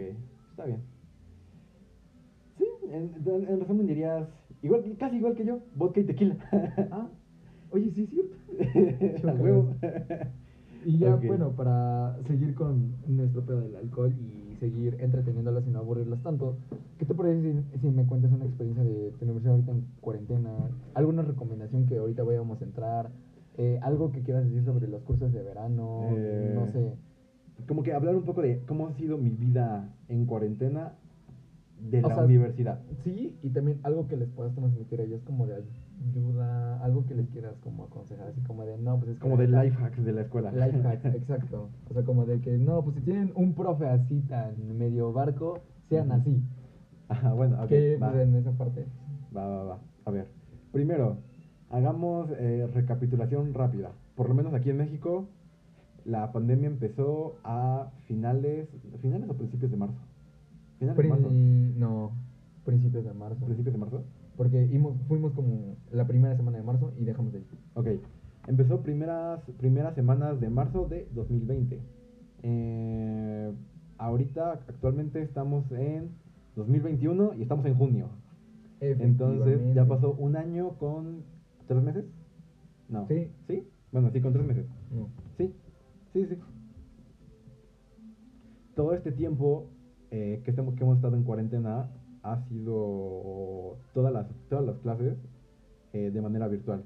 Está 0.51 0.64
bien. 0.66 0.81
En, 2.91 3.11
en- 3.24 3.49
en 3.49 3.61
resumen 3.61 3.86
dirías, 3.86 4.28
igual, 4.62 4.82
casi 4.99 5.16
igual 5.16 5.34
que 5.34 5.45
yo, 5.45 5.61
vodka 5.76 6.01
y 6.01 6.05
tequila. 6.05 6.36
Ah, 6.91 7.09
oye, 7.70 7.91
sí, 7.93 8.03
es 8.03 8.11
cierto. 8.11 9.28
A 9.28 9.34
huevo. 9.34 9.74
Y 10.84 10.99
ya, 10.99 11.16
bueno, 11.28 11.51
para 11.53 12.16
seguir 12.26 12.55
con 12.55 12.95
nuestro 13.07 13.45
pedo 13.45 13.61
del 13.61 13.76
alcohol 13.76 14.12
y 14.18 14.57
seguir 14.57 14.97
entreteniéndolas 15.01 15.66
y 15.66 15.70
no 15.70 15.78
aburrirlas 15.78 16.22
tanto, 16.22 16.57
¿qué 16.99 17.05
te 17.05 17.14
parece 17.14 17.62
si, 17.72 17.78
si 17.78 17.86
me 17.91 18.07
cuentas 18.07 18.32
una 18.32 18.47
experiencia 18.47 18.82
de 18.82 19.11
tu 19.12 19.24
universidad 19.24 19.55
ahorita 19.55 19.72
en 19.72 19.84
cuarentena? 20.01 20.51
¿Alguna 20.95 21.22
recomendación 21.22 21.86
que 21.86 21.99
ahorita 21.99 22.22
vayamos 22.24 22.61
a 22.61 22.64
entrar? 22.64 23.11
Eh, 23.59 23.78
¿Algo 23.82 24.11
que 24.11 24.22
quieras 24.22 24.45
decir 24.45 24.64
sobre 24.64 24.88
los 24.88 25.03
cursos 25.03 25.32
de 25.32 25.43
verano? 25.43 26.09
Eh, 26.16 26.51
No 26.55 26.66
sé. 26.66 26.97
Como 27.68 27.82
que 27.82 27.93
hablar 27.93 28.16
un 28.16 28.24
poco 28.24 28.41
de 28.41 28.64
cómo 28.64 28.88
ha 28.88 28.93
sido 28.95 29.18
mi 29.18 29.30
vida 29.30 29.95
en 30.09 30.24
cuarentena 30.24 30.95
de 31.83 31.99
O 32.05 32.09
la 32.09 32.14
sea, 32.14 32.24
universidad. 32.24 32.81
Sí, 33.05 33.39
y 33.43 33.51
también 33.51 33.81
algo 33.83 34.07
que 34.07 34.16
les 34.16 34.28
puedas 34.28 34.55
transmitir 34.55 35.01
a 35.01 35.05
ellos 35.05 35.22
como 35.24 35.47
de 35.47 35.64
ayuda, 36.05 36.83
algo 36.85 37.07
que 37.07 37.14
les 37.14 37.28
quieras 37.28 37.55
como 37.62 37.85
aconsejar, 37.85 38.28
así 38.28 38.41
como 38.43 38.64
de, 38.64 38.76
no, 38.78 38.99
pues 38.99 39.12
es 39.12 39.18
Como 39.18 39.37
de 39.37 39.49
life 39.49 39.76
hacks 39.83 40.05
de 40.05 40.12
la 40.12 40.22
escuela. 40.22 40.53
Life 40.53 40.83
hack, 40.83 41.05
exacto. 41.07 41.70
O 41.89 41.95
sea, 41.95 42.03
como 42.05 42.26
de 42.26 42.41
que, 42.41 42.57
no, 42.59 42.83
pues 42.83 42.97
si 42.97 43.03
tienen 43.03 43.33
un 43.35 43.55
profe 43.55 43.87
así 43.87 44.20
tan 44.22 44.78
medio 44.78 45.12
barco, 45.12 45.61
sean 45.89 46.12
así. 46.12 46.43
Ajá, 47.09 47.33
bueno, 47.33 47.61
ok. 47.62 47.68
que 47.68 47.97
va. 47.97 48.12
pues, 48.12 48.28
en 48.28 48.37
esa 48.37 48.53
parte. 48.53 48.87
Va, 49.37 49.47
va, 49.47 49.64
va. 49.64 49.78
A 50.05 50.11
ver. 50.11 50.26
Primero, 50.72 51.16
hagamos 51.70 52.31
eh, 52.39 52.68
recapitulación 52.72 53.55
rápida. 53.55 53.91
Por 54.14 54.28
lo 54.28 54.35
menos 54.35 54.55
aquí 54.55 54.70
en 54.70 54.76
México, 54.76 55.26
la 56.05 56.31
pandemia 56.33 56.68
empezó 56.68 57.37
a 57.43 57.91
finales, 58.07 58.68
finales 59.01 59.28
o 59.28 59.35
principios 59.35 59.70
de 59.70 59.76
marzo. 59.76 59.99
Finales 60.81 60.97
de 60.97 61.09
marzo. 61.09 61.31
No, 61.31 62.12
principios 62.64 63.05
de 63.05 63.12
marzo. 63.12 63.45
Principios 63.45 63.74
de 63.74 63.78
marzo. 63.78 64.05
Porque 64.37 64.66
fuimos 65.07 65.33
como 65.35 65.76
la 65.93 66.07
primera 66.07 66.37
semana 66.37 66.59
de 66.59 66.64
marzo 66.64 66.93
y 66.99 67.05
dejamos 67.05 67.33
de 67.33 67.41
ir. 67.41 67.47
Ok. 67.74 67.89
Empezó 68.49 68.83
primeras, 68.83 69.43
primeras 69.59 69.95
semanas 69.95 70.41
de 70.41 70.49
marzo 70.49 70.87
de 70.89 71.07
2020. 71.14 71.78
Eh, 72.43 73.53
ahorita, 73.99 74.53
actualmente 74.53 75.20
estamos 75.22 75.70
en 75.72 76.09
2021 76.57 77.35
y 77.35 77.43
estamos 77.43 77.66
en 77.66 77.74
junio. 77.74 78.09
Entonces, 78.81 79.61
ya 79.74 79.87
pasó 79.87 80.14
un 80.14 80.37
año 80.37 80.70
con 80.78 81.22
tres 81.68 81.83
meses. 81.83 82.07
No. 82.89 83.07
Sí. 83.09 83.31
¿Sí? 83.47 83.68
Bueno, 83.93 84.11
sí, 84.11 84.22
con 84.22 84.33
tres 84.33 84.47
meses. 84.47 84.66
No. 84.91 85.09
Sí, 85.37 85.55
sí, 86.14 86.26
sí. 86.26 86.37
Todo 88.74 88.95
este 88.95 89.12
tiempo 89.12 89.68
eh, 90.11 90.41
que, 90.45 90.51
estemos, 90.51 90.75
que 90.75 90.83
hemos 90.85 90.97
estado 90.97 91.17
en 91.17 91.23
cuarentena 91.25 91.89
ha 92.23 92.37
sido 92.49 93.79
todas 93.95 94.13
las, 94.13 94.27
todas 94.49 94.65
las 94.65 94.77
clases 94.79 95.17
eh, 95.93 96.11
de 96.11 96.21
manera 96.23 96.49
virtual. 96.49 96.83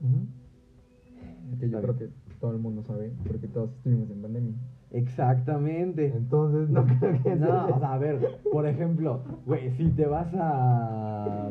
Ujú. 0.00 1.58
Que 1.58 1.68
yo 1.68 1.80
creo 1.82 1.96
que 1.96 2.08
todo 2.40 2.52
el 2.52 2.58
mundo 2.58 2.82
sabe, 2.84 3.12
porque 3.26 3.48
todos 3.48 3.70
estuvimos 3.76 4.10
en 4.10 4.22
pandemia. 4.22 4.54
Exactamente. 4.92 6.06
Entonces, 6.16 6.68
no 6.70 6.84
creo 6.86 7.22
que 7.22 7.36
No, 7.36 7.46
sea- 7.46 7.66
o 7.66 7.78
sea, 7.78 7.92
a 7.94 7.98
ver, 7.98 8.38
por 8.52 8.66
ejemplo, 8.66 9.20
güey, 9.46 9.70
si 9.76 9.88
te 9.90 10.06
vas 10.06 10.28
a... 10.34 11.50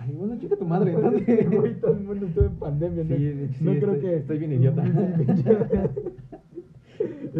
Ay, 0.00 0.12
bueno, 0.14 0.38
chica 0.38 0.56
tu 0.56 0.64
madre, 0.64 0.92
entonces... 0.92 1.50
Güey, 1.50 1.80
todo 1.80 1.92
el 1.94 2.04
mundo 2.04 2.26
estuvo 2.26 2.44
en 2.46 2.54
pandemia. 2.56 3.04
¿no? 3.04 3.16
Sí, 3.16 3.48
no 3.60 3.72
sí, 3.72 3.78
creo 3.80 3.94
estoy- 3.94 4.00
que. 4.00 4.16
estoy 4.16 4.38
bien 4.38 4.52
idiota. 4.52 4.84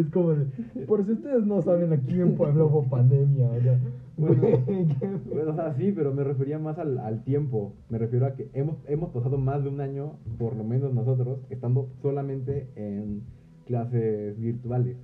es 0.00 0.10
como 0.10 0.30
de. 0.30 0.46
Por 0.86 1.04
si 1.04 1.12
ustedes 1.12 1.44
no 1.46 1.62
saben, 1.62 1.92
aquí 1.92 2.20
en 2.20 2.34
Puebla 2.36 2.64
hubo 2.64 2.88
pandemia. 2.88 3.48
O 3.48 3.60
sea, 3.60 3.78
Bueno, 4.18 5.52
o 5.52 5.54
sea, 5.54 5.74
sí, 5.74 5.92
pero 5.92 6.12
me 6.12 6.24
refería 6.24 6.58
más 6.58 6.76
al, 6.78 6.98
al 6.98 7.22
tiempo. 7.22 7.74
Me 7.88 7.98
refiero 7.98 8.26
a 8.26 8.34
que 8.34 8.50
hemos, 8.52 8.76
hemos 8.88 9.10
pasado 9.10 9.38
más 9.38 9.62
de 9.62 9.68
un 9.68 9.80
año, 9.80 10.14
por 10.38 10.56
lo 10.56 10.64
menos 10.64 10.92
nosotros, 10.92 11.38
estando 11.50 11.88
solamente 12.02 12.68
en 12.74 13.22
clases 13.66 14.38
virtuales. 14.40 14.96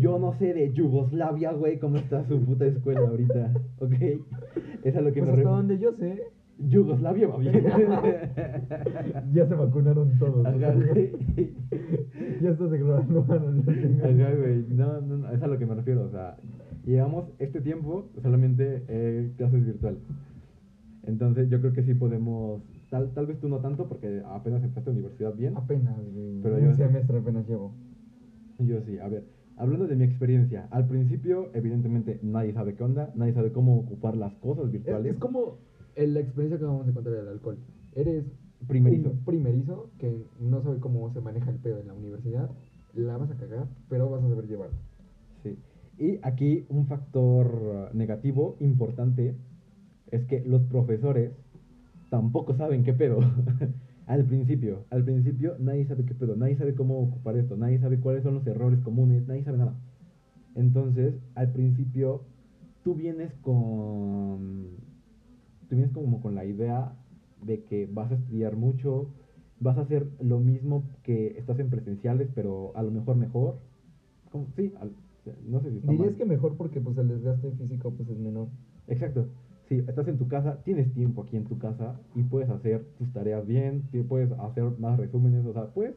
Yo 0.00 0.18
no 0.18 0.32
sé 0.32 0.54
de 0.54 0.72
Yugoslavia, 0.72 1.52
güey, 1.52 1.78
cómo 1.78 1.98
está 1.98 2.26
su 2.26 2.40
puta 2.40 2.66
escuela 2.66 3.00
ahorita, 3.00 3.52
¿ok? 3.78 3.92
Es 4.82 4.96
a 4.96 5.00
lo 5.00 5.12
que 5.12 5.20
Pues 5.20 5.32
me 5.32 5.38
hasta 5.38 5.50
donde 5.50 5.78
yo 5.78 5.92
sé, 5.92 6.24
Yugoslavia 6.68 7.28
va 7.28 7.38
bien. 7.38 7.64
ya 9.32 9.46
se 9.46 9.54
vacunaron 9.54 10.18
todos. 10.18 10.46
Ajá, 10.46 10.72
güey. 10.74 11.12
ya 12.40 12.50
estás 12.50 12.70
declarando. 12.70 13.20
Ajá, 13.28 14.34
güey. 14.36 14.64
No, 14.70 15.00
no, 15.00 15.16
no, 15.18 15.30
es 15.30 15.42
a 15.42 15.46
lo 15.46 15.58
que 15.58 15.66
me 15.66 15.74
refiero. 15.74 16.04
O 16.04 16.10
sea, 16.10 16.36
llevamos 16.84 17.30
este 17.38 17.60
tiempo 17.60 18.08
solamente 18.22 18.84
eh, 18.88 19.32
clases 19.36 19.64
virtuales. 19.64 20.00
Entonces, 21.04 21.48
yo 21.50 21.60
creo 21.60 21.72
que 21.72 21.82
sí 21.82 21.94
podemos. 21.94 22.62
Tal, 22.90 23.10
tal 23.14 23.26
vez 23.26 23.40
tú 23.40 23.48
no 23.48 23.58
tanto, 23.58 23.88
porque 23.88 24.22
apenas 24.26 24.62
empezaste 24.62 24.90
universidad 24.90 25.34
bien. 25.34 25.56
Apenas, 25.56 25.96
güey. 26.12 26.40
Pero 26.42 26.56
un 26.56 26.62
yo- 26.64 26.74
semestre 26.74 27.18
apenas 27.18 27.48
llevo. 27.48 27.72
Yo 28.58 28.80
sí, 28.82 28.98
a 28.98 29.08
ver. 29.08 29.24
Hablando 29.56 29.86
de 29.86 29.96
mi 29.96 30.04
experiencia, 30.04 30.66
al 30.70 30.86
principio, 30.86 31.50
evidentemente, 31.54 32.18
nadie 32.22 32.52
sabe 32.52 32.74
qué 32.74 32.84
onda, 32.84 33.10
nadie 33.14 33.32
sabe 33.34 33.52
cómo 33.52 33.78
ocupar 33.78 34.16
las 34.16 34.32
cosas 34.36 34.66
Es, 34.66 34.72
virtuales. 34.72 35.12
es 35.12 35.18
como 35.18 35.58
la 35.96 36.20
experiencia 36.20 36.58
que 36.58 36.64
vamos 36.64 36.86
a 36.86 36.90
encontrar 36.90 37.16
del 37.16 37.28
alcohol. 37.28 37.58
Eres 37.94 38.24
Primerizo. 38.66 39.10
un 39.10 39.24
primerizo 39.24 39.90
que 39.98 40.24
no 40.38 40.62
sabe 40.62 40.78
cómo 40.78 41.12
se 41.12 41.20
maneja 41.20 41.50
el 41.50 41.56
pedo 41.56 41.80
en 41.80 41.88
la 41.88 41.94
universidad. 41.94 42.50
La 42.94 43.16
vas 43.16 43.30
a 43.30 43.36
cagar, 43.36 43.66
pero 43.88 44.08
vas 44.10 44.22
a 44.22 44.28
saber 44.28 44.46
llevarlo. 44.46 44.76
Sí. 45.42 45.58
Y 45.98 46.18
aquí 46.22 46.66
un 46.68 46.86
factor 46.86 47.90
negativo 47.94 48.56
importante 48.60 49.34
es 50.10 50.24
que 50.26 50.44
los 50.44 50.62
profesores 50.62 51.32
tampoco 52.10 52.54
saben 52.54 52.84
qué 52.84 52.92
pedo. 52.92 53.18
al 54.06 54.24
principio, 54.24 54.84
al 54.90 55.04
principio 55.04 55.56
nadie 55.58 55.86
sabe 55.86 56.04
qué 56.04 56.14
pedo, 56.14 56.36
nadie 56.36 56.56
sabe 56.56 56.74
cómo 56.74 57.00
ocupar 57.00 57.36
esto, 57.36 57.56
nadie 57.56 57.78
sabe 57.78 57.98
cuáles 57.98 58.22
son 58.22 58.34
los 58.34 58.46
errores 58.46 58.80
comunes, 58.80 59.26
nadie 59.26 59.42
sabe 59.44 59.58
nada. 59.58 59.74
Entonces, 60.54 61.14
al 61.34 61.52
principio 61.52 62.22
tú 62.84 62.94
vienes 62.94 63.32
con 63.42 64.91
tú 65.72 65.76
vienes 65.76 65.94
como 65.94 66.20
con 66.20 66.34
la 66.34 66.44
idea 66.44 66.92
de 67.46 67.62
que 67.64 67.88
vas 67.90 68.12
a 68.12 68.16
estudiar 68.16 68.56
mucho, 68.56 69.06
vas 69.58 69.78
a 69.78 69.80
hacer 69.80 70.06
lo 70.20 70.38
mismo 70.38 70.84
que 71.02 71.28
estás 71.38 71.58
en 71.60 71.70
presenciales, 71.70 72.28
pero 72.34 72.72
a 72.76 72.82
lo 72.82 72.90
mejor 72.90 73.16
mejor. 73.16 73.56
Como- 74.30 74.48
Sí, 74.54 74.70
al- 74.78 74.92
no 75.48 75.62
sé 75.62 75.70
si 75.70 75.78
está 75.78 75.92
Dirías 75.92 76.10
mal. 76.10 76.16
que 76.18 76.24
mejor 76.26 76.56
porque 76.58 76.82
pues 76.82 76.98
el 76.98 77.08
desgaste 77.08 77.50
físico 77.52 77.90
pues 77.90 78.06
es 78.10 78.18
menor. 78.18 78.48
Exacto. 78.86 79.28
Sí, 79.66 79.76
estás 79.78 80.06
en 80.08 80.18
tu 80.18 80.28
casa, 80.28 80.58
tienes 80.62 80.92
tiempo 80.92 81.22
aquí 81.22 81.38
en 81.38 81.44
tu 81.44 81.56
casa 81.56 81.98
y 82.14 82.22
puedes 82.22 82.50
hacer 82.50 82.84
tus 82.98 83.10
tareas 83.14 83.46
bien, 83.46 83.84
puedes 84.10 84.30
hacer 84.32 84.64
más 84.78 84.98
resúmenes, 84.98 85.46
o 85.46 85.54
sea, 85.54 85.68
puedes 85.68 85.94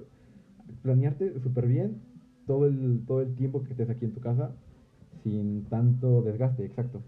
planearte 0.83 1.37
súper 1.41 1.67
bien 1.67 1.97
todo 2.47 2.65
el, 2.65 3.03
todo 3.05 3.21
el 3.21 3.35
tiempo 3.35 3.61
que 3.63 3.71
estés 3.71 3.89
aquí 3.89 4.05
en 4.05 4.13
tu 4.13 4.21
casa 4.21 4.53
sin 5.21 5.65
tanto 5.65 6.21
desgaste, 6.21 6.63
exacto. 6.63 7.01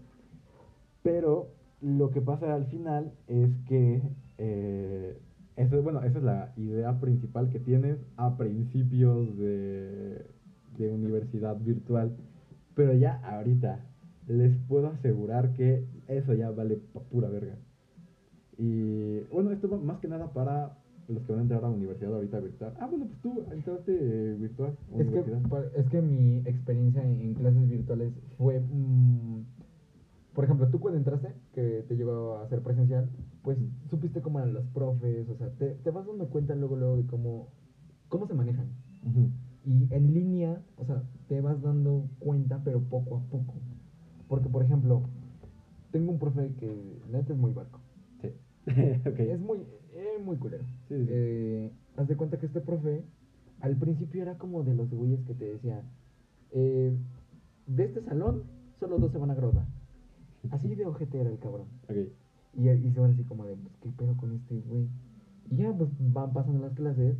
Pero 1.02 1.48
lo 1.80 2.10
que 2.10 2.20
pasa 2.20 2.54
al 2.54 2.66
final 2.66 3.12
es 3.26 3.50
que, 3.66 4.02
eh, 4.38 5.18
eso, 5.56 5.82
bueno, 5.82 6.02
esa 6.02 6.18
es 6.18 6.24
la 6.24 6.52
idea 6.56 6.98
principal 7.00 7.50
que 7.50 7.58
tienes 7.60 7.98
a 8.16 8.36
principios 8.36 9.36
de, 9.38 10.24
de 10.76 10.92
universidad 10.92 11.56
virtual. 11.56 12.16
Pero 12.74 12.94
ya 12.94 13.20
ahorita 13.24 13.80
les 14.28 14.56
puedo 14.68 14.88
asegurar 14.88 15.52
que 15.54 15.84
eso 16.06 16.34
ya 16.34 16.50
vale 16.50 16.76
pa' 16.92 17.00
pura 17.00 17.28
verga. 17.28 17.56
Y 18.56 19.20
bueno, 19.32 19.50
esto 19.50 19.68
va 19.68 19.78
más 19.78 19.98
que 19.98 20.08
nada 20.08 20.32
para 20.32 20.78
los 21.08 21.22
que 21.24 21.32
van 21.32 21.40
a 21.40 21.42
entrar 21.42 21.64
a 21.64 21.68
la 21.68 21.74
universidad 21.74 22.14
ahorita 22.14 22.38
virtual. 22.40 22.74
Ah, 22.78 22.86
bueno, 22.86 23.06
pues 23.06 23.20
tú 23.20 23.42
entraste 23.50 23.96
eh, 23.98 24.36
virtual. 24.38 24.76
Es 24.96 25.06
que, 25.08 25.24
es 25.80 25.86
que 25.88 26.02
mi 26.02 26.38
experiencia 26.38 27.02
en, 27.02 27.20
en 27.20 27.34
clases 27.34 27.68
virtuales 27.68 28.12
fue... 28.36 28.60
mm, 28.60 29.57
por 30.38 30.44
ejemplo, 30.44 30.68
tú 30.68 30.78
cuando 30.78 30.98
entraste, 30.98 31.34
que 31.52 31.84
te 31.88 31.96
llegó 31.96 32.36
a 32.36 32.48
ser 32.48 32.62
presencial, 32.62 33.10
pues 33.42 33.58
supiste 33.90 34.22
cómo 34.22 34.38
eran 34.38 34.54
los 34.54 34.64
profes, 34.66 35.28
o 35.28 35.34
sea, 35.34 35.48
te, 35.50 35.70
te 35.70 35.90
vas 35.90 36.06
dando 36.06 36.28
cuenta 36.28 36.54
luego, 36.54 36.76
luego 36.76 36.96
de 36.96 37.06
cómo, 37.08 37.48
cómo 38.08 38.28
se 38.28 38.34
manejan. 38.34 38.68
Y 39.64 39.92
en 39.92 40.14
línea, 40.14 40.62
o 40.76 40.84
sea, 40.84 41.02
te 41.26 41.40
vas 41.40 41.60
dando 41.60 42.08
cuenta, 42.20 42.60
pero 42.62 42.80
poco 42.82 43.16
a 43.16 43.20
poco. 43.22 43.54
Porque, 44.28 44.48
por 44.48 44.62
ejemplo, 44.62 45.02
tengo 45.90 46.12
un 46.12 46.20
profe 46.20 46.54
que, 46.60 47.00
neta, 47.10 47.32
es 47.32 47.38
muy 47.40 47.50
barco. 47.52 47.80
Sí. 48.22 48.28
Es 49.18 49.40
muy, 49.40 49.58
eh, 49.92 50.22
muy 50.24 50.36
culero. 50.36 50.62
Sí, 50.86 51.04
sí. 51.04 51.06
Eh, 51.08 51.72
haz 51.96 52.06
de 52.06 52.16
cuenta 52.16 52.38
que 52.38 52.46
este 52.46 52.60
profe, 52.60 53.02
al 53.58 53.76
principio 53.76 54.22
era 54.22 54.38
como 54.38 54.62
de 54.62 54.74
los 54.74 54.88
güeyes 54.88 55.18
que 55.24 55.34
te 55.34 55.46
decía, 55.46 55.82
eh, 56.52 56.96
de 57.66 57.84
este 57.84 58.02
salón, 58.02 58.44
solo 58.78 58.98
dos 58.98 59.10
se 59.10 59.18
van 59.18 59.32
a 59.32 59.34
graduar. 59.34 59.66
Así 60.50 60.74
de 60.74 60.86
ojete 60.86 61.20
era 61.20 61.30
el 61.30 61.38
cabrón. 61.38 61.66
Ok. 61.88 61.96
Y, 62.54 62.68
y 62.68 62.90
se 62.92 63.00
van 63.00 63.12
así 63.12 63.24
como 63.24 63.44
de, 63.44 63.56
pues, 63.56 63.74
¿qué 63.82 63.90
pedo 63.90 64.16
con 64.16 64.32
este 64.32 64.60
güey? 64.60 64.88
Y 65.50 65.56
ya, 65.56 65.72
pues, 65.72 65.90
van 65.98 66.32
pasando 66.32 66.60
las 66.60 66.74
clases 66.74 67.16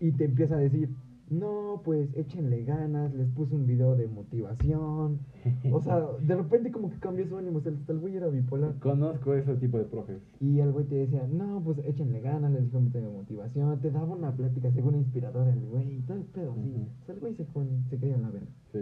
y 0.00 0.12
te 0.12 0.24
empieza 0.24 0.54
a 0.54 0.58
decir, 0.58 0.90
no, 1.30 1.82
pues, 1.84 2.08
échenle 2.16 2.64
ganas, 2.64 3.12
les 3.14 3.28
puse 3.28 3.54
un 3.54 3.66
video 3.66 3.96
de 3.96 4.06
motivación. 4.08 5.18
O 5.72 5.80
sea, 5.80 6.00
de 6.20 6.34
repente 6.34 6.70
como 6.70 6.90
que 6.90 6.98
cambió 6.98 7.26
su 7.26 7.36
ánimo, 7.36 7.58
o 7.58 7.60
sea, 7.60 7.72
hasta 7.72 7.92
el 7.92 7.98
güey 8.00 8.16
era 8.16 8.28
bipolar. 8.28 8.74
Conozco 8.80 9.34
ese 9.34 9.54
tipo 9.56 9.78
de 9.78 9.84
profes. 9.84 10.20
Y 10.40 10.60
el 10.60 10.72
güey 10.72 10.86
te 10.86 10.96
decía, 10.96 11.26
no, 11.30 11.62
pues 11.64 11.78
échenle 11.84 12.20
ganas, 12.20 12.52
les 12.52 12.64
dijo 12.64 12.78
un 12.78 12.90
video 12.90 13.08
de 13.08 13.16
motivación, 13.16 13.80
te 13.80 13.90
daba 13.90 14.14
una 14.14 14.32
plática 14.32 14.70
según 14.72 14.96
inspiradora 14.96 15.52
el 15.52 15.64
güey, 15.66 15.98
y 15.98 16.00
todo 16.02 16.16
el 16.16 16.24
pedo 16.24 16.52
así. 16.52 16.86
O 17.02 17.06
sea, 17.06 17.14
el 17.14 17.20
güey 17.20 17.34
se, 17.34 17.46
se 17.90 17.98
caía 17.98 18.14
en 18.16 18.22
la 18.22 18.30
verga. 18.30 18.48
Sí. 18.72 18.78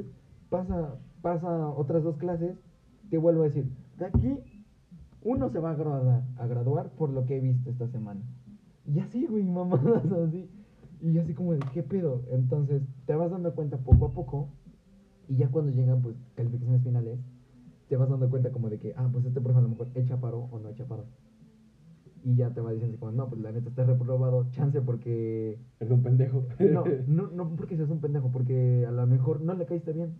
Pasa, 0.48 0.96
pasa 1.22 1.68
otras 1.70 2.04
dos 2.04 2.16
clases, 2.16 2.56
te 3.10 3.18
vuelvo 3.18 3.42
a 3.42 3.46
decir, 3.46 3.70
de 3.98 4.06
aquí, 4.06 4.38
uno 5.22 5.48
se 5.50 5.58
va 5.58 5.72
a 5.72 5.74
graduar, 5.74 6.24
a 6.36 6.46
graduar 6.46 6.90
por 6.90 7.10
lo 7.10 7.24
que 7.24 7.36
he 7.36 7.40
visto 7.40 7.70
esta 7.70 7.88
semana. 7.88 8.20
Y 8.86 9.00
así, 9.00 9.26
güey, 9.26 9.42
mamadas 9.50 10.04
así. 10.12 10.50
Y 11.00 11.18
así 11.18 11.34
como 11.34 11.52
de, 11.52 11.60
¿qué 11.72 11.82
pedo? 11.82 12.22
Entonces, 12.30 12.82
te 13.06 13.14
vas 13.14 13.30
dando 13.30 13.54
cuenta 13.54 13.76
poco 13.78 14.06
a 14.06 14.12
poco, 14.12 14.48
y 15.28 15.36
ya 15.36 15.48
cuando 15.48 15.72
llegan, 15.72 16.02
pues, 16.02 16.16
calificaciones 16.34 16.82
finales, 16.82 17.18
te 17.88 17.96
vas 17.96 18.08
dando 18.08 18.28
cuenta 18.30 18.50
como 18.50 18.68
de 18.68 18.78
que, 18.78 18.94
ah, 18.96 19.08
pues 19.12 19.24
este 19.24 19.40
profe 19.40 19.58
a 19.58 19.62
lo 19.62 19.68
mejor 19.68 19.88
echa 19.94 20.20
paro 20.20 20.48
o 20.50 20.58
no 20.58 20.68
echa 20.68 20.86
paro. 20.86 21.04
Y 22.24 22.34
ya 22.34 22.50
te 22.50 22.60
va 22.60 22.72
diciendo 22.72 22.94
así 22.94 22.98
como, 22.98 23.12
no, 23.12 23.28
pues 23.28 23.40
la 23.40 23.52
neta 23.52 23.68
está 23.68 23.84
reprobado, 23.84 24.48
chance 24.50 24.80
porque... 24.80 25.60
Es 25.78 25.90
un 25.90 26.02
pendejo. 26.02 26.46
No, 26.58 26.84
no, 27.06 27.28
no 27.28 27.56
porque 27.56 27.76
seas 27.76 27.90
un 27.90 28.00
pendejo, 28.00 28.32
porque 28.32 28.84
a 28.86 28.90
lo 28.90 29.06
mejor 29.06 29.40
no 29.42 29.54
le 29.54 29.66
caíste 29.66 29.92
bien. 29.92 30.14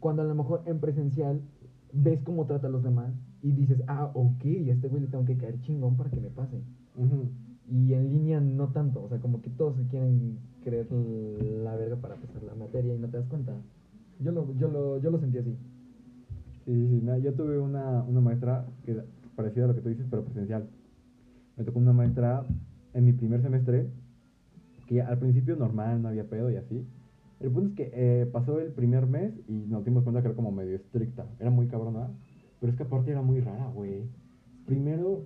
Cuando 0.00 0.22
a 0.22 0.26
lo 0.26 0.34
mejor 0.34 0.62
en 0.66 0.80
presencial 0.80 1.40
ves 1.96 2.20
cómo 2.22 2.46
trata 2.46 2.66
a 2.66 2.70
los 2.70 2.82
demás 2.82 3.12
y 3.42 3.52
dices, 3.52 3.82
ah, 3.86 4.10
ok, 4.14 4.44
a 4.44 4.72
este 4.72 4.88
güey 4.88 5.02
le 5.02 5.08
tengo 5.08 5.24
que 5.24 5.36
caer 5.36 5.60
chingón 5.62 5.96
para 5.96 6.10
que 6.10 6.20
me 6.20 6.28
pase. 6.28 6.60
Y 7.68 7.92
en 7.92 8.10
línea 8.10 8.40
no 8.40 8.68
tanto, 8.68 9.02
o 9.02 9.08
sea, 9.08 9.18
como 9.18 9.42
que 9.42 9.50
todos 9.50 9.76
se 9.76 9.86
quieren 9.88 10.38
creer 10.62 10.90
la 10.92 11.74
verga 11.76 11.96
para 11.96 12.16
pasar 12.16 12.42
la 12.42 12.54
materia 12.54 12.94
y 12.94 12.98
no 12.98 13.08
te 13.08 13.18
das 13.18 13.26
cuenta. 13.26 13.52
Yo 14.20 14.32
lo, 14.32 14.54
yo 14.58 14.68
lo, 14.68 14.98
yo 14.98 15.10
lo 15.10 15.18
sentí 15.18 15.38
así. 15.38 15.56
Sí, 16.64 16.74
sí, 16.74 16.88
sí. 16.88 17.00
Mira, 17.02 17.18
yo 17.18 17.34
tuve 17.34 17.58
una, 17.58 18.02
una 18.02 18.20
maestra 18.20 18.66
que 18.84 18.96
parecida 19.34 19.64
a 19.64 19.68
lo 19.68 19.74
que 19.74 19.82
tú 19.82 19.88
dices, 19.88 20.06
pero 20.10 20.24
presencial. 20.24 20.66
Me 21.56 21.64
tocó 21.64 21.78
una 21.78 21.92
maestra 21.92 22.44
en 22.94 23.04
mi 23.04 23.12
primer 23.12 23.42
semestre 23.42 23.88
que 24.86 25.02
al 25.02 25.18
principio 25.18 25.56
normal, 25.56 26.00
no 26.02 26.08
había 26.08 26.24
pedo 26.24 26.50
y 26.50 26.56
así. 26.56 26.86
El 27.40 27.50
punto 27.50 27.70
es 27.70 27.74
que 27.76 27.90
eh, 27.92 28.26
pasó 28.26 28.60
el 28.60 28.72
primer 28.72 29.06
mes 29.06 29.32
y 29.46 29.66
nos 29.68 29.84
dimos 29.84 30.04
cuenta 30.04 30.22
que 30.22 30.28
era 30.28 30.36
como 30.36 30.52
medio 30.52 30.76
estricta. 30.76 31.26
Era 31.38 31.50
muy 31.50 31.66
cabrona, 31.68 32.08
pero 32.60 32.72
es 32.72 32.78
que 32.78 32.84
aparte 32.84 33.10
era 33.10 33.22
muy 33.22 33.40
rara, 33.40 33.68
güey. 33.74 34.04
Primero, 34.64 35.24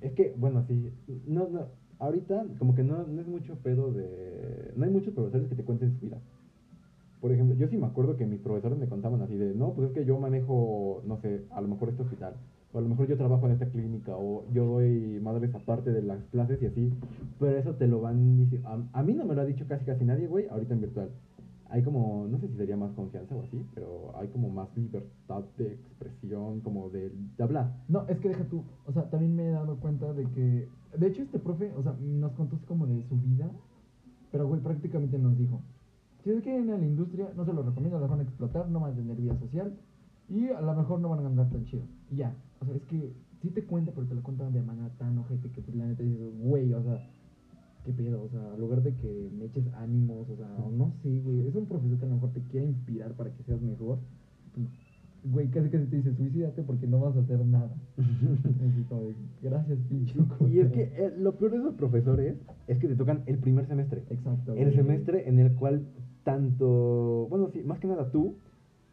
es 0.00 0.12
que, 0.12 0.34
bueno, 0.36 0.64
sí, 0.66 0.92
no, 1.26 1.48
no, 1.48 1.66
ahorita 1.98 2.46
como 2.58 2.74
que 2.74 2.82
no, 2.82 3.06
no 3.06 3.20
es 3.20 3.28
mucho 3.28 3.56
pedo 3.56 3.92
de... 3.92 4.72
No 4.76 4.84
hay 4.84 4.90
muchos 4.90 5.14
profesores 5.14 5.48
que 5.48 5.54
te 5.54 5.64
cuenten 5.64 5.92
su 5.92 6.06
vida. 6.06 6.18
Por 7.20 7.30
ejemplo, 7.30 7.54
yo 7.54 7.68
sí 7.68 7.76
me 7.76 7.86
acuerdo 7.86 8.16
que 8.16 8.26
mis 8.26 8.40
profesores 8.40 8.76
me 8.78 8.88
contaban 8.88 9.22
así 9.22 9.36
de, 9.36 9.54
no, 9.54 9.74
pues 9.74 9.88
es 9.88 9.94
que 9.94 10.04
yo 10.04 10.18
manejo, 10.18 11.02
no 11.06 11.20
sé, 11.20 11.44
a 11.50 11.60
lo 11.60 11.68
mejor 11.68 11.90
este 11.90 12.02
hospital, 12.02 12.34
o 12.72 12.78
a 12.78 12.80
lo 12.80 12.88
mejor 12.88 13.06
yo 13.06 13.16
trabajo 13.16 13.46
en 13.46 13.52
esta 13.52 13.68
clínica, 13.68 14.16
o 14.16 14.44
yo 14.52 14.64
doy 14.66 15.20
madres 15.22 15.54
aparte 15.54 15.92
de 15.92 16.02
las 16.02 16.24
clases 16.32 16.60
y 16.60 16.66
así, 16.66 16.92
pero 17.38 17.56
eso 17.56 17.76
te 17.76 17.86
lo 17.86 18.00
van 18.00 18.36
diciendo. 18.38 18.68
A, 18.68 18.98
a 18.98 19.02
mí 19.04 19.14
no 19.14 19.24
me 19.24 19.36
lo 19.36 19.42
ha 19.42 19.44
dicho 19.44 19.66
casi 19.68 19.84
casi 19.84 20.04
nadie, 20.04 20.26
güey, 20.26 20.48
ahorita 20.48 20.74
en 20.74 20.80
virtual. 20.80 21.10
Hay 21.72 21.82
como, 21.82 22.28
no 22.28 22.38
sé 22.38 22.48
si 22.48 22.56
sería 22.58 22.76
más 22.76 22.92
confianza 22.92 23.34
o 23.34 23.42
así, 23.42 23.64
pero 23.74 24.12
hay 24.18 24.28
como 24.28 24.50
más 24.50 24.68
libertad 24.76 25.42
de 25.56 25.72
expresión, 25.72 26.60
como 26.60 26.90
de, 26.90 27.10
hablar. 27.38 27.82
No, 27.88 28.06
es 28.08 28.18
que 28.20 28.28
deja 28.28 28.44
tú, 28.44 28.62
o 28.86 28.92
sea, 28.92 29.08
también 29.08 29.34
me 29.34 29.48
he 29.48 29.50
dado 29.52 29.76
cuenta 29.76 30.12
de 30.12 30.26
que, 30.32 30.68
de 30.98 31.06
hecho 31.06 31.22
este 31.22 31.38
profe, 31.38 31.72
o 31.74 31.82
sea, 31.82 31.96
nos 31.98 32.32
contó 32.32 32.58
como 32.68 32.86
de 32.86 33.02
su 33.08 33.16
vida, 33.16 33.50
pero 34.30 34.46
güey, 34.46 34.60
prácticamente 34.60 35.18
nos 35.18 35.38
dijo, 35.38 35.62
si 36.22 36.34
se 36.34 36.42
quieren 36.42 36.68
a 36.68 36.76
la 36.76 36.84
industria, 36.84 37.30
no 37.34 37.46
se 37.46 37.54
lo 37.54 37.62
recomiendo, 37.62 37.98
las 37.98 38.10
van 38.10 38.20
a 38.20 38.24
explotar, 38.24 38.68
no 38.68 38.78
más 38.78 38.94
de 38.94 39.02
nervio 39.02 39.34
social, 39.38 39.74
Y 40.28 40.48
a 40.48 40.60
lo 40.60 40.74
mejor 40.74 41.00
no 41.00 41.08
van 41.08 41.24
a 41.24 41.26
andar 41.26 41.48
tan 41.48 41.64
chido. 41.64 41.84
Y 42.10 42.16
ya. 42.16 42.34
O 42.60 42.66
sea, 42.66 42.74
es 42.74 42.82
que 42.82 43.14
sí 43.40 43.48
te 43.48 43.64
cuenta, 43.64 43.92
pero 43.92 44.06
te 44.06 44.14
lo 44.14 44.22
cuentan 44.22 44.52
de 44.52 44.62
manera 44.62 44.90
tan 44.98 45.18
ojete 45.18 45.50
que 45.50 45.62
pues 45.62 45.74
la 45.74 45.86
neta 45.86 46.02
dices, 46.02 46.38
güey, 46.38 46.72
o 46.74 46.82
sea, 46.82 47.02
qué 47.84 47.92
pedo. 47.92 48.22
O 48.22 48.28
sea, 48.28 48.54
en 48.54 48.60
lugar 48.60 48.82
de 48.82 48.94
que 48.94 49.30
me 49.36 49.46
eches 49.46 49.64
ánimos, 49.74 50.28
o 50.28 50.36
sea, 50.36 50.48
no 50.70 50.92
sé, 51.02 51.20
güey. 51.20 51.46
Es 51.46 51.54
un 51.54 51.66
profesor 51.66 51.98
que 51.98 52.04
a 52.04 52.08
lo 52.08 52.14
mejor 52.14 52.32
te 52.32 52.40
quiere 52.42 52.66
inspirar 52.66 53.12
para 53.14 53.30
que 53.30 53.42
seas 53.44 53.60
mejor. 53.60 53.98
Güey, 55.24 55.48
casi 55.50 55.68
casi 55.68 55.86
te 55.86 55.96
dice, 55.96 56.14
suicídate 56.16 56.62
porque 56.62 56.86
no 56.86 56.98
vas 56.98 57.16
a 57.16 57.20
hacer 57.20 57.44
nada. 57.44 57.70
Gracias, 59.42 59.78
pinche. 59.88 60.14
Y 60.50 60.58
es 60.58 60.72
que 60.72 60.88
culero". 60.88 61.06
eh, 61.06 61.14
lo 61.18 61.36
peor 61.36 61.52
de 61.52 61.58
esos 61.58 61.74
profesores 61.74 62.36
es 62.66 62.78
que 62.78 62.88
te 62.88 62.96
tocan 62.96 63.22
el 63.26 63.38
primer 63.38 63.66
semestre. 63.68 64.02
Exacto. 64.10 64.54
El 64.54 64.64
güey. 64.64 64.76
semestre 64.76 65.28
en 65.28 65.38
el 65.38 65.54
cual 65.54 65.86
tanto, 66.24 67.26
bueno, 67.30 67.50
sí, 67.52 67.62
más 67.62 67.78
que 67.78 67.86
nada 67.86 68.10
tú 68.10 68.36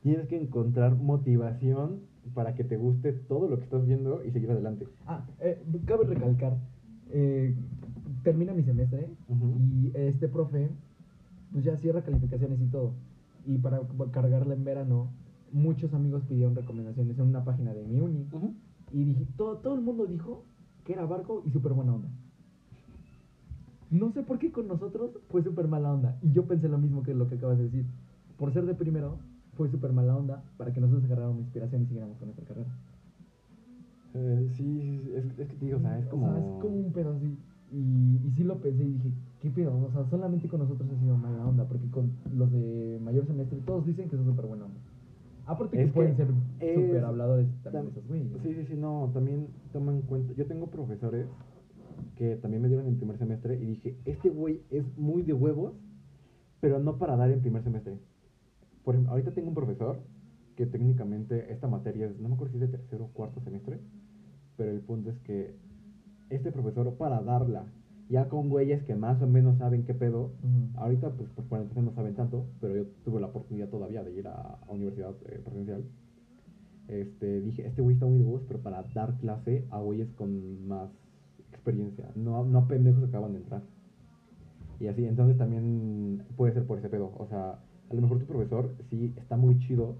tienes 0.02 0.28
que 0.28 0.40
encontrar 0.40 0.96
motivación 0.96 2.02
para 2.34 2.56
que 2.56 2.64
te 2.64 2.78
guste 2.78 3.14
todo 3.14 3.48
lo 3.48 3.58
que 3.58 3.64
estás 3.64 3.86
viendo 3.86 4.24
y 4.24 4.32
seguir 4.32 4.52
adelante. 4.52 4.88
Ah, 5.08 5.26
eh, 5.40 5.62
cabe 5.86 6.06
recalcar, 6.06 6.58
eh, 7.12 7.56
termina 8.24 8.54
mi 8.54 8.64
semestre 8.64 9.10
y 9.30 9.92
este 9.96 10.28
profe, 10.28 10.70
pues 11.52 11.64
ya 11.64 11.78
cierra 11.78 12.02
calificaciones 12.02 12.60
y 12.62 12.68
todo. 12.68 12.94
Y 13.46 13.58
para 13.58 13.82
cargarla 14.12 14.54
en 14.54 14.64
verano, 14.64 15.10
muchos 15.52 15.94
amigos 15.94 16.24
pidieron 16.28 16.56
recomendaciones 16.56 17.18
en 17.18 17.26
una 17.26 17.44
página 17.44 17.74
de 17.74 17.84
mi 17.86 18.00
uni. 18.00 18.28
Y 18.92 19.04
dije, 19.04 19.26
todo, 19.38 19.58
todo 19.58 19.76
el 19.76 19.82
mundo 19.82 20.06
dijo 20.06 20.44
que 20.86 20.94
era 20.94 21.06
barco 21.06 21.44
y 21.46 21.52
súper 21.52 21.74
buena 21.74 21.94
onda. 21.94 22.10
No 23.92 24.12
sé 24.12 24.22
por 24.22 24.38
qué 24.38 24.52
con 24.52 24.68
nosotros 24.68 25.12
fue 25.30 25.44
súper 25.44 25.68
mala 25.68 25.94
onda. 25.94 26.18
Y 26.22 26.32
yo 26.32 26.46
pensé 26.46 26.70
lo 26.70 26.78
mismo 26.78 27.02
que 27.04 27.14
lo 27.14 27.28
que 27.28 27.36
acabas 27.36 27.58
de 27.58 27.66
decir. 27.66 27.86
Por 28.38 28.54
ser 28.54 28.66
de 28.66 28.76
primero, 28.76 29.18
fue 29.58 29.70
súper 29.70 29.92
mala 29.94 30.16
onda 30.16 30.44
para 30.58 30.72
que 30.72 30.80
nosotros 30.80 31.06
agarráramos 31.06 31.42
inspiración 31.42 31.82
y 31.84 31.86
siguiéramos 31.86 32.18
con 32.18 32.28
nuestra 32.28 32.46
carrera. 32.46 32.70
Eh, 34.14 34.50
sí, 34.56 34.64
sí, 34.82 35.02
sí, 35.04 35.12
es, 35.16 35.26
es 35.40 35.48
que 35.48 35.56
te 35.56 35.66
digo, 35.66 35.78
o 35.78 35.82
sea, 35.82 36.00
es 36.00 36.08
como... 36.08 36.28
O 36.28 36.32
sea, 36.32 36.40
es 36.40 36.62
como 36.62 36.76
un 36.76 36.92
pedo 36.94 37.14
así. 37.14 37.38
Y, 37.72 38.20
y 38.28 38.32
sí 38.36 38.44
lo 38.44 38.60
pensé 38.60 38.84
y 38.84 38.94
dije, 38.94 39.12
¿qué 39.40 39.50
pedo? 39.52 39.76
O 39.78 39.92
sea, 39.92 40.06
solamente 40.10 40.48
con 40.48 40.60
nosotros 40.60 40.90
ha 40.90 41.00
sido 41.00 41.18
mala 41.18 41.46
onda, 41.46 41.66
porque 41.68 41.88
con 41.90 42.12
los 42.36 42.52
de 42.52 43.00
mayor 43.04 43.26
semestre 43.28 43.60
todos 43.66 43.86
dicen 43.86 44.10
que 44.10 44.16
son 44.18 44.26
súper 44.26 44.46
buena 44.46 44.66
onda. 44.66 44.80
Aparte 45.46 45.78
que 45.78 45.84
Es 45.84 45.90
que 45.90 45.94
pueden 45.94 46.16
ser 46.16 46.28
súper 46.28 47.04
habladores 47.04 47.48
también 47.64 47.86
tam- 47.86 47.92
esos 47.92 48.08
güeyes. 48.08 48.28
Sí, 48.44 48.54
sí, 48.54 48.66
sí, 48.68 48.76
no, 48.76 49.10
también 49.14 49.48
toma 49.72 49.94
en 49.94 50.02
cuenta, 50.02 50.34
yo 50.34 50.46
tengo 50.46 50.68
profesores 50.68 51.28
que 52.16 52.36
también 52.38 52.62
me 52.62 52.68
dieron 52.68 52.88
en 52.88 52.98
primer 52.98 53.18
semestre 53.18 53.56
y 53.62 53.66
dije, 53.66 53.96
este 54.06 54.30
güey 54.30 54.62
es 54.70 54.84
muy 54.98 55.22
de 55.24 55.34
huevos, 55.34 55.74
pero 56.62 56.80
no 56.80 56.98
para 56.98 57.16
dar 57.16 57.32
en 57.32 57.40
primer 57.42 57.64
semestre. 57.64 57.98
Por 58.84 58.96
ejemplo, 58.96 59.12
ahorita 59.12 59.32
tengo 59.32 59.50
un 59.50 59.56
profesor 59.56 60.00
que 60.56 60.66
técnicamente 60.66 61.52
esta 61.54 61.68
materia 61.68 62.08
es, 62.08 62.20
no 62.20 62.30
me 62.30 62.36
acuerdo 62.36 62.52
si 62.58 62.64
es 62.64 62.72
de 62.72 62.78
tercero 62.78 63.06
o 63.06 63.08
cuarto 63.10 63.40
semestre, 63.42 63.80
pero 64.58 64.72
el 64.72 64.82
punto 64.82 65.10
es 65.12 65.18
que 65.20 65.56
este 66.30 66.52
profesor 66.52 66.94
para 66.96 67.22
darla, 67.22 67.66
ya 68.10 68.28
con 68.30 68.50
güeyes 68.50 68.84
que 68.84 68.96
más 68.96 69.22
o 69.22 69.28
menos 69.28 69.58
saben 69.58 69.84
qué 69.86 69.94
pedo. 69.94 70.32
Ahorita, 70.76 71.12
pues 71.12 71.30
por 71.30 71.46
cuarentena 71.46 71.82
no 71.84 71.94
saben 71.94 72.16
tanto, 72.16 72.46
pero 72.60 72.76
yo 72.76 72.86
tuve 73.06 73.20
la 73.22 73.28
oportunidad 73.28 73.70
todavía 73.70 74.04
de 74.04 74.14
ir 74.14 74.28
a, 74.28 74.34
a 74.68 74.72
universidad 74.72 75.14
eh, 75.28 75.42
presencial. 75.44 75.84
Este, 76.88 77.42
dije, 77.42 77.68
este 77.68 77.82
güey 77.82 77.94
está 77.96 78.08
muy 78.08 78.18
de 78.18 78.24
huevos, 78.26 78.42
pero 78.48 78.60
para 78.62 78.84
dar 78.96 79.18
clase 79.20 79.66
a 79.70 79.80
güeyes 79.80 80.12
con 80.14 80.68
más 80.68 80.90
experiencia, 81.52 82.10
no, 82.16 82.40
a- 82.42 82.46
no 82.46 82.58
a 82.60 82.68
pendejos 82.68 83.02
que 83.02 83.10
acaban 83.10 83.34
de 83.34 83.40
entrar. 83.40 83.62
Y 84.80 84.88
así, 84.88 85.06
entonces 85.06 85.38
también 85.38 86.24
puede 86.38 86.54
ser 86.54 86.66
por 86.66 86.80
ese 86.80 86.90
pedo. 86.90 87.12
O 87.18 87.28
sea, 87.28 87.60
a 87.90 87.94
lo 87.94 88.02
mejor 88.02 88.20
tu 88.20 88.26
profesor 88.26 88.74
sí 88.90 89.14
está 89.18 89.36
muy 89.36 89.60
chido 89.60 89.96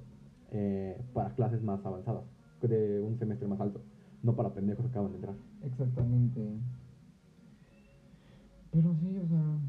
eh, 0.52 1.00
para 1.14 1.30
clases 1.36 1.62
más 1.62 1.86
avanzadas, 1.86 2.24
de 2.62 3.02
un 3.02 3.18
semestre 3.20 3.48
más 3.48 3.60
alto, 3.60 3.82
no 4.24 4.36
para 4.36 4.54
pendejos 4.54 4.86
que 4.86 4.92
acaban 4.92 5.12
de 5.12 5.18
entrar. 5.18 5.36
Exactamente. 5.64 6.60
Pero 8.72 8.96
sí, 9.02 9.18
o 9.18 9.28
sea, 9.28 9.60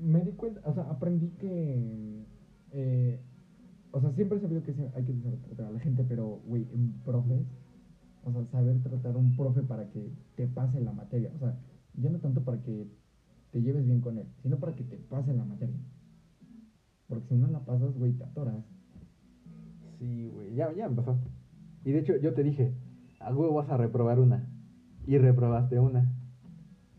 me 0.00 0.20
di 0.20 0.32
cuenta, 0.32 0.60
o 0.64 0.74
sea, 0.74 0.84
aprendí 0.84 1.28
que, 1.38 2.24
eh, 2.70 3.20
o 3.90 4.00
sea, 4.00 4.12
siempre 4.12 4.38
he 4.38 4.40
sabido 4.40 4.62
que 4.62 4.72
hay 4.94 5.04
que 5.04 5.20
saber 5.20 5.40
tratar 5.40 5.66
a 5.66 5.70
la 5.72 5.80
gente, 5.80 6.04
pero, 6.08 6.40
güey, 6.46 6.68
en 6.72 6.92
profes, 7.04 7.42
o 8.22 8.32
sea, 8.32 8.44
saber 8.52 8.80
tratar 8.82 9.16
a 9.16 9.18
un 9.18 9.36
profe 9.36 9.62
para 9.62 9.90
que 9.90 10.12
te 10.36 10.46
pase 10.46 10.80
la 10.80 10.92
materia, 10.92 11.32
o 11.34 11.38
sea, 11.38 11.58
ya 11.94 12.10
no 12.10 12.20
tanto 12.20 12.44
para 12.44 12.62
que 12.62 12.86
te 13.50 13.60
lleves 13.60 13.86
bien 13.86 14.00
con 14.00 14.18
él, 14.18 14.26
sino 14.42 14.58
para 14.58 14.74
que 14.74 14.84
te 14.84 14.98
pase 14.98 15.34
la 15.34 15.44
materia. 15.44 15.76
Porque 17.08 17.28
si 17.28 17.34
no 17.34 17.48
la 17.48 17.60
pasas, 17.64 17.92
güey, 17.94 18.12
te 18.12 18.24
atoras. 18.24 18.64
Sí, 19.98 20.30
güey, 20.32 20.54
ya, 20.54 20.72
ya 20.72 20.88
me 20.88 20.96
pasó. 20.96 21.18
Y 21.84 21.92
de 21.92 21.98
hecho, 21.98 22.16
yo 22.16 22.34
te 22.34 22.42
dije, 22.42 22.72
a 23.24 23.34
huevo 23.34 23.54
vas 23.54 23.68
a 23.70 23.76
reprobar 23.76 24.18
una. 24.20 24.46
Y 25.06 25.18
reprobaste 25.18 25.78
una. 25.80 26.10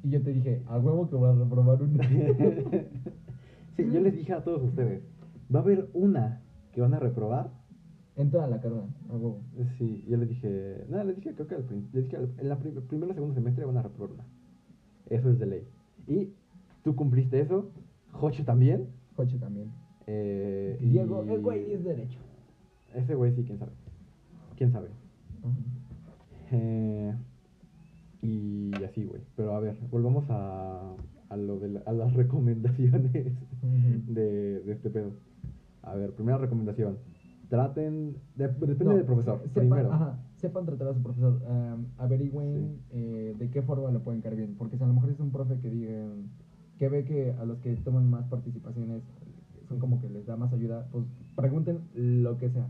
Y 0.03 0.09
yo 0.11 0.21
te 0.21 0.31
dije, 0.33 0.61
a 0.67 0.77
huevo 0.79 1.09
que 1.09 1.15
voy 1.15 1.29
a 1.29 1.33
reprobar 1.33 1.81
una. 1.81 2.03
sí, 3.75 3.83
yo 3.91 3.99
les 4.01 4.13
dije 4.15 4.33
a 4.33 4.43
todos 4.43 4.61
ustedes, 4.63 5.03
va 5.53 5.59
a 5.59 5.63
haber 5.63 5.89
una 5.93 6.41
que 6.71 6.81
van 6.81 6.93
a 6.93 6.99
reprobar. 6.99 7.49
en 8.17 8.29
toda 8.31 8.47
la 8.47 8.61
carrera, 8.61 8.83
a 9.09 9.13
huevo. 9.13 9.41
Sí, 9.77 10.05
yo 10.07 10.15
les 10.17 10.29
dije, 10.29 10.85
no, 10.89 11.03
les 11.03 11.15
dije, 11.17 11.33
creo 11.33 11.47
que 11.47 11.55
al 11.55 11.65
les 11.91 12.05
dije, 12.05 12.17
en 12.37 12.47
la 12.49 12.57
prim- 12.57 12.81
primero 12.87 13.11
o 13.11 13.13
segundo 13.15 13.33
semestre 13.35 13.65
van 13.65 13.77
a 13.77 13.81
reprobar 13.81 14.13
una. 14.13 14.25
Eso 15.09 15.29
es 15.29 15.37
de 15.39 15.45
ley. 15.45 15.67
Y 16.07 16.29
tú 16.83 16.95
cumpliste 16.95 17.39
eso, 17.41 17.69
Jocho 18.13 18.45
también. 18.45 18.87
Coche 19.15 19.37
también. 19.39 19.71
eh, 20.07 20.77
Diego, 20.81 21.25
y- 21.25 21.29
el 21.31 21.41
güey 21.41 21.71
es 21.73 21.83
derecho. 21.83 22.19
Ese 22.93 23.15
güey 23.15 23.33
sí, 23.35 23.43
quién 23.43 23.57
sabe. 23.59 23.71
Quién 24.55 24.71
sabe. 24.71 24.87
Ajá. 25.43 25.53
Eh, 26.51 27.13
y 28.21 28.71
así, 28.83 29.05
güey. 29.05 29.21
Pero 29.35 29.55
a 29.55 29.59
ver, 29.59 29.77
volvamos 29.91 30.25
a, 30.29 30.93
a, 31.29 31.37
lo 31.37 31.59
de 31.59 31.69
la- 31.69 31.79
a 31.85 31.91
las 31.93 32.13
recomendaciones 32.15 33.11
de, 34.07 34.61
de 34.61 34.71
este 34.73 34.89
pedo. 34.89 35.11
A 35.83 35.95
ver, 35.95 36.11
primera 36.13 36.37
recomendación. 36.37 36.97
Traten, 37.49 38.15
de- 38.35 38.47
depende 38.47 38.85
No, 38.85 38.95
del 38.95 39.05
profesor. 39.05 39.39
primero. 39.53 39.91
ajá, 39.93 40.17
sepan 40.37 40.65
tratar 40.65 40.87
a 40.89 40.93
su 40.93 41.01
profesor. 41.03 41.39
em, 41.47 41.85
averigüen 41.99 42.77
eh, 42.91 43.35
de 43.37 43.49
qué 43.51 43.61
forma 43.61 43.91
lo 43.91 43.99
pueden 44.01 44.21
caer 44.21 44.35
bien. 44.35 44.55
Porque 44.57 44.77
si 44.77 44.83
a 44.83 44.87
lo 44.87 44.93
mejor 44.93 45.11
es 45.11 45.19
un 45.19 45.29
profe 45.31 45.59
que 45.59 45.69
diga, 45.69 46.07
que 46.79 46.89
ve 46.89 47.05
que 47.05 47.33
a 47.39 47.45
los 47.45 47.59
que 47.59 47.75
toman 47.75 48.09
más 48.09 48.25
participaciones 48.25 49.03
son 49.69 49.79
como 49.79 50.01
que 50.01 50.09
les 50.09 50.25
da 50.25 50.35
más 50.35 50.51
ayuda, 50.53 50.87
pues 50.91 51.05
pregunten 51.35 51.79
lo 51.93 52.37
que 52.37 52.49
sea. 52.49 52.67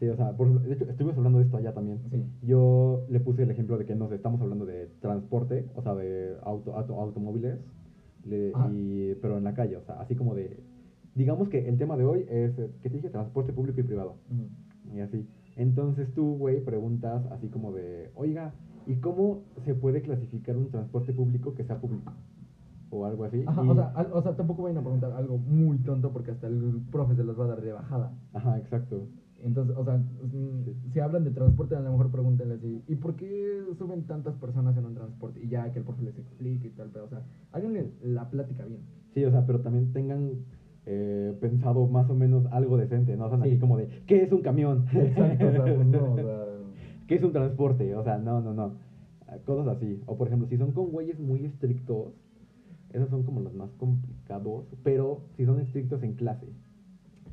Sí, 0.00 0.08
o 0.08 0.16
sea, 0.16 0.32
por 0.36 0.48
ejemplo, 0.48 0.68
de 0.68 0.74
hecho, 0.74 0.84
estuvimos 0.90 1.16
hablando 1.16 1.38
de 1.38 1.44
esto 1.44 1.56
allá 1.56 1.72
también. 1.72 2.00
Sí. 2.10 2.24
Yo 2.42 3.04
le 3.08 3.20
puse 3.20 3.42
el 3.44 3.50
ejemplo 3.50 3.78
de 3.78 3.86
que 3.86 3.94
nos 3.94 4.10
estamos 4.12 4.40
hablando 4.40 4.66
de 4.66 4.86
transporte, 5.00 5.66
o 5.76 5.82
sea, 5.82 5.94
de 5.94 6.36
auto, 6.42 6.74
auto- 6.76 7.00
automóviles, 7.00 7.58
le- 8.24 8.52
Ajá. 8.54 8.68
y, 8.72 9.14
pero 9.22 9.38
en 9.38 9.44
la 9.44 9.54
calle, 9.54 9.76
o 9.76 9.82
sea, 9.82 10.00
así 10.00 10.14
como 10.16 10.34
de... 10.34 10.60
Digamos 11.14 11.48
que 11.48 11.68
el 11.68 11.78
tema 11.78 11.96
de 11.96 12.04
hoy 12.04 12.26
es, 12.28 12.58
eh, 12.58 12.70
¿qué 12.82 12.90
te 12.90 12.96
dije? 12.96 13.08
Transporte 13.10 13.52
público 13.52 13.78
y 13.80 13.84
privado. 13.84 14.16
Y 14.92 14.98
así. 15.00 15.28
Entonces 15.56 16.12
tú, 16.12 16.36
güey, 16.36 16.64
preguntas 16.64 17.24
así 17.30 17.46
como 17.48 17.70
de, 17.72 18.10
oiga, 18.16 18.52
¿y 18.88 18.96
cómo 18.96 19.42
se 19.64 19.74
puede 19.76 20.02
clasificar 20.02 20.56
un 20.56 20.70
transporte 20.70 21.12
público 21.12 21.54
que 21.54 21.62
sea 21.62 21.80
público? 21.80 22.12
O 22.90 23.04
algo 23.06 23.22
así. 23.24 23.44
Ajá, 23.46 23.64
y- 23.64 23.68
o, 23.68 23.74
sea, 23.76 23.92
al- 23.94 24.12
o 24.12 24.22
sea, 24.22 24.34
tampoco 24.34 24.64
vayan 24.64 24.78
a 24.78 24.82
preguntar 24.82 25.12
algo 25.12 25.38
muy 25.38 25.78
tonto 25.78 26.12
porque 26.12 26.32
hasta 26.32 26.48
el 26.48 26.82
profe 26.90 27.14
se 27.14 27.22
los 27.22 27.38
va 27.38 27.44
a 27.44 27.48
dar 27.48 27.62
de 27.62 27.72
bajada. 27.72 28.12
Ajá, 28.32 28.58
exacto. 28.58 29.06
Entonces, 29.44 29.76
o 29.76 29.84
sea, 29.84 29.96
mm, 29.98 30.90
si 30.92 31.00
hablan 31.00 31.24
de 31.24 31.30
transporte, 31.30 31.76
a 31.76 31.80
lo 31.80 31.90
mejor 31.90 32.10
pregúntenle 32.10 32.54
así, 32.54 32.82
¿y 32.88 32.94
por 32.96 33.14
qué 33.14 33.62
suben 33.78 34.04
tantas 34.06 34.34
personas 34.36 34.76
en 34.76 34.86
un 34.86 34.94
transporte? 34.94 35.40
Y 35.42 35.48
ya 35.48 35.70
que 35.70 35.78
el 35.80 35.84
profe 35.84 36.02
les 36.02 36.18
explique 36.18 36.68
y 36.68 36.70
tal, 36.70 36.88
pero, 36.92 37.04
o 37.04 37.08
sea, 37.08 37.22
háganle 37.52 37.90
la 38.02 38.30
plática 38.30 38.64
bien. 38.64 38.80
Sí, 39.12 39.24
o 39.24 39.30
sea, 39.30 39.44
pero 39.46 39.60
también 39.60 39.92
tengan 39.92 40.36
eh, 40.86 41.36
pensado 41.40 41.86
más 41.86 42.08
o 42.10 42.14
menos 42.14 42.46
algo 42.46 42.76
decente, 42.78 43.16
no 43.16 43.28
son 43.28 43.42
Sí. 43.42 43.48
así 43.50 43.58
como 43.58 43.76
de, 43.76 43.88
¿qué 44.06 44.22
es 44.22 44.32
un 44.32 44.40
camión? 44.42 44.84
Exacto, 44.94 45.46
o 45.46 45.52
sea, 45.52 45.64
pues 45.64 45.86
no, 45.86 46.12
o 46.12 46.14
sea, 46.16 46.44
¿Qué 47.06 47.14
es 47.16 47.22
un 47.22 47.32
transporte? 47.32 47.94
O 47.94 48.02
sea, 48.02 48.18
no, 48.18 48.40
no, 48.40 48.54
no. 48.54 48.72
Ah, 49.28 49.36
Cosas 49.44 49.66
así. 49.76 50.00
O 50.06 50.16
por 50.16 50.26
ejemplo, 50.26 50.48
si 50.48 50.56
son 50.56 50.72
con 50.72 50.90
güeyes 50.90 51.18
muy 51.20 51.44
estrictos, 51.44 52.14
esos 52.94 53.10
son 53.10 53.24
como 53.24 53.40
los 53.40 53.52
más 53.54 53.70
complicados, 53.74 54.64
pero 54.82 55.20
si 55.36 55.44
son 55.44 55.60
estrictos 55.60 56.02
en 56.02 56.14
clase. 56.14 56.46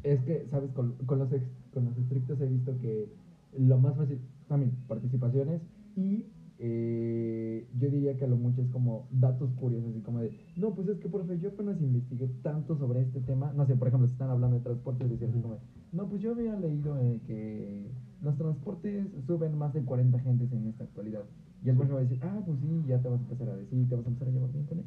es 0.04 0.22
que, 0.24 0.46
¿sabes? 0.48 0.72
Con, 0.72 0.94
con 1.06 1.20
los 1.20 1.32
ex- 1.32 1.61
con 1.74 1.86
los 1.86 1.98
estrictos 1.98 2.40
he 2.42 2.48
visto 2.48 2.78
que 2.80 3.10
lo 3.58 3.78
más 3.78 3.96
fácil, 3.96 4.20
también, 4.48 4.72
participaciones 4.88 5.62
y 5.96 6.26
eh, 6.64 7.68
yo 7.80 7.90
diría 7.90 8.16
que 8.18 8.26
a 8.26 8.28
lo 8.28 8.36
mucho 8.36 8.62
es 8.62 8.70
como 8.70 9.08
datos 9.10 9.50
curiosos, 9.54 9.90
así 9.90 10.02
como 10.02 10.20
de, 10.20 10.32
no, 10.58 10.76
pues 10.76 10.88
es 10.90 11.00
que, 11.00 11.10
profe, 11.10 11.40
yo 11.40 11.50
apenas 11.50 11.82
investigué 11.82 12.28
tanto 12.44 12.78
sobre 12.78 13.02
este 13.02 13.20
tema, 13.22 13.52
no 13.54 13.66
sé, 13.66 13.76
por 13.76 13.88
ejemplo, 13.88 14.08
si 14.08 14.14
están 14.14 14.30
hablando 14.30 14.58
de 14.58 14.64
transportes, 14.64 15.10
decían 15.10 15.32
así 15.32 15.42
como, 15.42 15.56
de, 15.56 15.60
no, 15.92 16.08
pues 16.08 16.22
yo 16.22 16.32
había 16.34 16.56
leído 16.60 17.00
eh, 17.00 17.20
que 17.26 17.90
los 18.22 18.38
transportes 18.38 19.08
suben 19.26 19.58
más 19.58 19.74
de 19.74 19.82
40 19.82 20.20
gentes 20.20 20.52
en 20.52 20.68
esta 20.68 20.84
actualidad. 20.84 21.24
Y 21.66 21.70
el 21.70 21.78
profe 21.78 21.94
va 21.94 22.00
a 22.00 22.04
decir, 22.04 22.20
ah, 22.22 22.42
pues 22.46 22.60
sí, 22.60 22.84
ya 22.88 23.02
te 23.02 23.10
vas 23.10 23.20
a 23.20 23.24
empezar 23.24 23.50
a 23.50 23.56
decir, 23.56 23.90
te 23.90 23.96
vas 23.96 24.06
a 24.06 24.10
empezar 24.10 24.28
a 24.28 24.32
llevar 24.32 24.52
bien 24.52 24.66
con 24.66 24.80
él. 24.80 24.86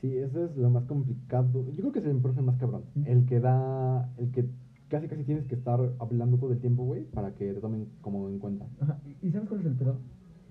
Sí, 0.00 0.16
eso 0.16 0.44
es 0.44 0.56
lo 0.56 0.70
más 0.70 0.84
complicado. 0.84 1.64
Yo 1.70 1.80
creo 1.80 1.92
que 1.92 1.98
es 2.00 2.04
el 2.04 2.18
profe 2.18 2.42
más 2.42 2.56
cabrón. 2.58 2.82
El 3.06 3.26
que 3.26 3.40
da, 3.40 4.12
el 4.18 4.30
que 4.32 4.44
casi 4.88 5.08
casi 5.08 5.24
tienes 5.24 5.46
que 5.46 5.54
estar 5.54 5.80
hablando 5.98 6.38
todo 6.38 6.52
el 6.52 6.60
tiempo, 6.60 6.84
güey, 6.84 7.04
para 7.04 7.34
que 7.34 7.52
te 7.52 7.60
tomen 7.60 7.88
como 8.00 8.28
en 8.28 8.38
cuenta. 8.38 8.66
Ajá, 8.80 9.00
¿Y 9.22 9.30
sabes 9.30 9.48
cuál 9.48 9.60
es 9.60 9.66
el 9.66 9.74
pedo? 9.74 9.96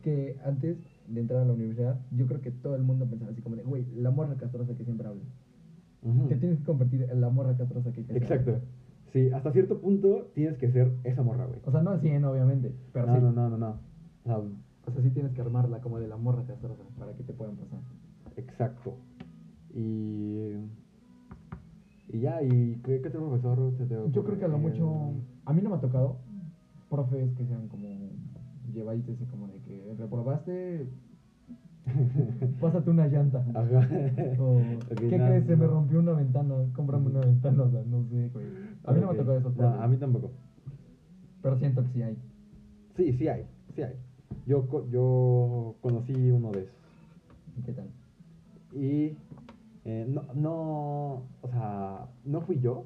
Que 0.02 0.38
antes 0.44 0.78
de 1.08 1.22
entrar 1.22 1.42
a 1.42 1.46
la 1.46 1.54
universidad, 1.54 2.00
yo 2.12 2.28
creo 2.28 2.42
que 2.42 2.52
todo 2.52 2.76
el 2.76 2.84
mundo 2.84 3.06
pensaba 3.06 3.32
así 3.32 3.42
como 3.42 3.56
de, 3.56 3.64
güey, 3.64 3.86
la 3.96 4.12
morra 4.12 4.36
castrosa 4.36 4.76
que 4.76 4.84
siempre 4.84 5.08
habla. 5.08 5.24
Ujú. 6.02 6.28
Que 6.28 6.36
tienes 6.36 6.60
que 6.60 6.66
convertir 6.66 7.04
en 7.04 7.22
la 7.22 7.30
morra 7.30 7.56
castrosa 7.56 7.94
que 7.94 8.04
que 8.04 8.18
Exacto. 8.18 8.60
Sí, 9.14 9.30
hasta 9.32 9.52
cierto 9.52 9.80
punto 9.80 10.32
tienes 10.34 10.58
que 10.58 10.72
ser 10.72 10.92
esa 11.04 11.22
morra, 11.22 11.46
güey. 11.46 11.60
O 11.66 11.72
sea, 11.72 11.82
no 11.82 11.92
al 11.92 12.02
100, 12.02 12.26
obviamente, 12.26 12.74
pero 12.92 13.06
no, 13.08 13.16
sí. 13.16 13.22
no, 13.22 13.32
no, 13.32 13.50
no, 13.50 13.58
no. 13.58 13.70
O 13.70 14.26
sea, 14.26 14.38
O 14.38 14.92
sea, 14.92 15.02
sí 15.04 15.12
tienes 15.12 15.34
que 15.34 15.42
armarla 15.42 15.80
como 15.82 16.00
de 16.00 16.08
la 16.08 16.18
morra 16.18 16.44
castrosa 16.46 16.84
para 16.98 17.14
que 17.14 17.24
te 17.24 17.32
puedan 17.34 17.56
pasar. 17.56 17.80
exacto. 18.36 18.98
Y. 19.74 20.56
Y 22.10 22.20
ya, 22.20 22.44
¿y 22.44 22.80
qué, 22.84 23.02
qué 23.02 23.08
otro 23.08 23.28
profesor 23.30 23.74
te, 23.78 23.86
te 23.86 23.96
Yo 24.12 24.24
creo 24.24 24.38
que 24.38 24.46
a 24.46 24.48
lo 24.48 24.58
mucho, 24.58 25.14
a 25.46 25.54
mí 25.54 25.62
no 25.62 25.70
me 25.70 25.78
ha 25.78 25.80
tocado 25.80 26.18
profes 26.90 27.34
que 27.36 27.46
sean 27.46 27.68
como 27.70 27.88
llevaditos 28.74 29.16
así 29.16 29.26
como 29.26 29.48
de 29.48 29.60
que 29.60 29.96
reprobaste, 29.98 30.88
pásate 32.62 32.90
una 32.90 33.08
llanta. 33.08 33.44
Ajá. 33.54 33.88
O, 34.40 34.62
¿qué 34.96 35.18
no, 35.18 35.26
crees? 35.26 35.46
Se 35.46 35.56
me 35.56 35.66
rompió 35.68 36.00
una 36.00 36.14
ventana, 36.14 36.56
cómprame 36.74 37.08
una 37.08 37.22
ventana, 37.22 37.64
o 37.64 37.72
sea, 37.72 37.82
no 37.84 38.04
sé, 38.04 38.30
güey. 38.34 38.46
A 38.84 38.94
mí 38.94 39.00
no 39.02 39.08
me 39.08 39.14
ha 39.14 39.18
tocado 39.18 39.38
eso. 39.38 39.54
No, 39.58 39.68
a 39.70 39.88
mí 39.88 39.98
tampoco. 39.98 40.32
Pero 41.42 41.58
siento 41.58 41.84
que 41.84 41.90
sí 41.90 42.02
hay. 42.02 42.18
Sí, 42.96 43.14
sí 43.14 43.28
hay, 43.28 43.46
sí 43.76 43.82
hay. 43.82 43.96
Yo, 44.46 44.68
co- 44.68 44.88
yo 44.90 45.76
conocí 45.82 46.14
uno 46.32 46.52
de 46.52 46.62
esos. 46.62 46.76
¿Y 47.58 47.62
qué 47.64 47.74
tal? 47.74 47.88
Y 48.74 49.16
eh, 49.86 50.06
no, 50.08 50.24
no, 50.34 51.28
o 51.42 51.48
sea, 51.50 52.08
no 52.24 52.42
fui 52.42 52.60
yo 52.60 52.86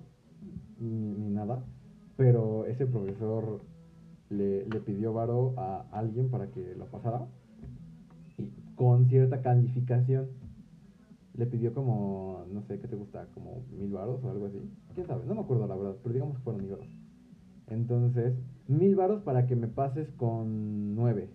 ni, 0.79 1.13
ni 1.13 1.29
nada, 1.29 1.63
pero 2.15 2.65
ese 2.65 2.85
profesor 2.87 3.61
le, 4.29 4.65
le 4.65 4.79
pidió 4.79 5.13
varo 5.13 5.53
a 5.57 5.85
alguien 5.91 6.29
para 6.29 6.47
que 6.47 6.75
lo 6.75 6.85
pasara 6.87 7.27
y 8.37 8.51
con 8.75 9.07
cierta 9.07 9.41
calificación 9.41 10.27
le 11.37 11.45
pidió 11.45 11.73
como, 11.73 12.45
no 12.51 12.63
sé, 12.63 12.79
¿qué 12.79 12.87
te 12.87 12.95
gusta? 12.95 13.27
Como 13.35 13.63
mil 13.77 13.91
varos 13.91 14.23
o 14.23 14.31
algo 14.31 14.47
así. 14.47 14.59
¿Quién 14.95 15.05
sabe? 15.05 15.23
No 15.27 15.35
me 15.35 15.41
acuerdo 15.41 15.67
la 15.67 15.75
verdad, 15.75 15.95
pero 16.01 16.13
digamos 16.13 16.35
que 16.35 16.41
fueron 16.41 16.63
mil 16.63 16.71
varos. 16.71 16.87
Entonces, 17.67 18.33
mil 18.67 18.95
varos 18.95 19.21
para 19.21 19.45
que 19.45 19.55
me 19.55 19.67
pases 19.67 20.09
con 20.17 20.95
nueve. 20.95 21.29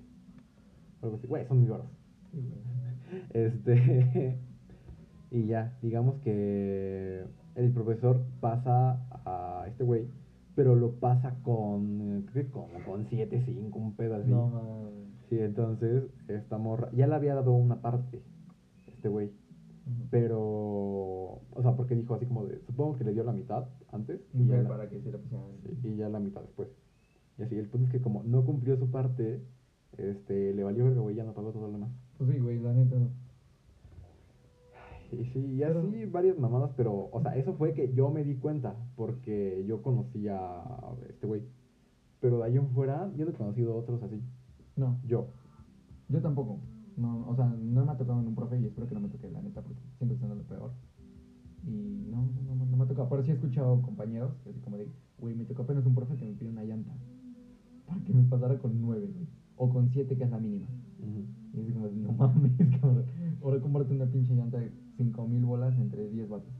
O 1.00 1.04
algo 1.04 1.18
así. 1.18 1.28
Güey, 1.28 1.46
son 1.46 1.60
mil 1.60 1.70
varos. 1.70 1.86
Este. 3.30 4.40
y 5.32 5.46
ya, 5.46 5.78
digamos 5.80 6.20
que 6.20 7.24
el 7.54 7.72
profesor 7.72 8.22
pasa 8.40 9.00
a 9.24 9.64
este 9.66 9.82
güey, 9.82 10.06
pero 10.54 10.74
lo 10.74 10.92
pasa 10.92 11.36
con. 11.42 12.26
Creo 12.30 12.44
que 12.44 12.50
como 12.50 12.84
con 12.84 13.06
7, 13.06 13.42
5, 13.44 13.78
un 13.78 13.96
pedo 13.96 14.16
así. 14.16 14.30
No, 14.30 14.48
mames. 14.48 14.92
Sí, 15.30 15.38
entonces, 15.38 16.04
esta 16.28 16.58
morra. 16.58 16.90
Ya 16.92 17.06
le 17.06 17.14
había 17.14 17.34
dado 17.34 17.52
una 17.52 17.80
parte, 17.80 18.20
este 18.86 19.08
güey. 19.08 19.30
Pero. 20.10 20.38
O 20.38 21.62
sea, 21.62 21.74
porque 21.76 21.94
dijo 21.94 22.14
así 22.14 22.26
como 22.26 22.44
de. 22.44 22.60
Supongo 22.66 22.98
que 22.98 23.04
le 23.04 23.14
dio 23.14 23.24
la 23.24 23.32
mitad 23.32 23.64
antes. 23.90 24.20
Y 24.34 24.42
Y 24.42 24.46
ya, 24.46 24.62
la, 24.62 24.68
para 24.68 24.88
que 24.90 25.00
se 25.00 25.10
la 25.10 25.18
pusieran. 25.18 25.46
sí, 25.80 25.88
y 25.88 25.96
ya 25.96 26.10
la 26.10 26.20
mitad 26.20 26.42
después. 26.42 26.68
Y 27.38 27.42
así, 27.42 27.56
el 27.56 27.68
punto 27.68 27.86
es 27.86 27.92
que 27.92 28.02
como 28.02 28.22
no 28.22 28.44
cumplió 28.44 28.76
su 28.76 28.90
parte, 28.90 29.40
este, 29.96 30.52
le 30.52 30.62
valió 30.62 30.84
verga, 30.84 31.00
güey, 31.00 31.16
ya 31.16 31.24
no 31.24 31.32
pagó 31.32 31.52
todo 31.52 31.66
lo 31.66 31.72
demás. 31.72 31.90
Pues 32.18 32.30
sí, 32.30 32.38
güey, 32.38 32.58
la 32.60 32.74
neta. 32.74 32.96
Y 32.96 33.21
sí, 35.32 35.38
y 35.38 35.58
Pero- 35.58 35.80
así 35.80 36.04
varias 36.06 36.38
mamadas, 36.38 36.70
pero, 36.76 37.08
o 37.12 37.20
sea, 37.22 37.36
eso 37.36 37.54
fue 37.54 37.72
que 37.74 37.92
yo 37.94 38.10
me 38.10 38.24
di 38.24 38.36
cuenta, 38.36 38.74
porque 38.96 39.64
yo 39.66 39.82
conocí 39.82 40.26
a 40.28 40.62
este 41.08 41.26
güey. 41.26 41.42
Pero 42.20 42.38
de 42.38 42.44
ahí 42.44 42.56
en 42.56 42.68
fuera, 42.70 43.10
yo 43.16 43.24
no 43.24 43.30
he 43.32 43.34
conocido 43.34 43.76
otros 43.76 44.02
así. 44.02 44.20
No, 44.76 44.98
Yo. 45.04 45.28
yo 46.08 46.20
tampoco. 46.20 46.60
No, 46.96 47.26
o 47.28 47.34
sea, 47.34 47.46
no 47.46 47.84
me 47.84 47.92
ha 47.92 47.96
tocado 47.96 48.20
en 48.20 48.28
un 48.28 48.34
profe 48.34 48.60
y 48.60 48.66
espero 48.66 48.86
que 48.86 48.94
no 48.94 49.00
me 49.00 49.08
toque, 49.08 49.30
la 49.30 49.40
neta, 49.42 49.60
porque 49.62 49.80
siento 49.98 50.16
que 50.18 50.26
lo 50.28 50.42
peor. 50.42 50.70
Y 51.66 52.06
no, 52.10 52.22
no, 52.46 52.54
no, 52.54 52.66
no 52.66 52.76
me 52.76 52.84
ha 52.84 52.86
tocado. 52.86 53.08
Pero 53.08 53.22
sí 53.24 53.30
he 53.30 53.34
escuchado 53.34 53.80
compañeros, 53.82 54.32
así 54.48 54.60
como 54.60 54.76
de, 54.76 54.88
güey, 55.18 55.34
me 55.34 55.44
tocó 55.44 55.62
apenas 55.62 55.84
un 55.86 55.94
profe 55.94 56.16
que 56.16 56.24
me 56.24 56.32
pidió 56.32 56.50
una 56.52 56.64
llanta. 56.64 56.92
Para 57.86 58.00
que 58.04 58.12
me 58.12 58.22
pasara 58.24 58.58
con 58.58 58.80
nueve, 58.80 59.08
güey. 59.12 59.26
O 59.56 59.68
con 59.70 59.88
siete, 59.90 60.16
que 60.16 60.24
es 60.24 60.30
la 60.30 60.38
mínima. 60.38 60.66
Y 61.54 61.60
es 61.60 61.72
como, 61.72 61.88
no 61.88 62.12
mames, 62.12 62.52
cabrón. 62.80 63.04
Ahora 63.42 63.60
cómprate 63.60 63.94
una 63.94 64.06
pinche 64.06 64.34
llanta 64.34 64.58
de 64.58 64.70
cinco 64.96 65.26
mil 65.26 65.44
bolas 65.44 65.76
entre 65.78 66.08
10 66.08 66.28
vatos. 66.28 66.52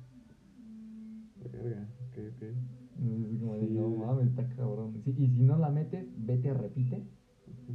Verga, 1.52 1.88
ok, 2.08 2.18
ok. 2.34 2.40
De, 2.40 3.66
Sí, 3.66 3.74
no 3.74 3.88
mames, 3.88 4.28
está 4.28 4.48
cabrón. 4.50 5.00
Sí, 5.04 5.14
y 5.18 5.28
si 5.28 5.42
no 5.42 5.58
la 5.58 5.70
metes, 5.70 6.06
vete 6.16 6.50
a 6.50 6.54
repite. 6.54 7.02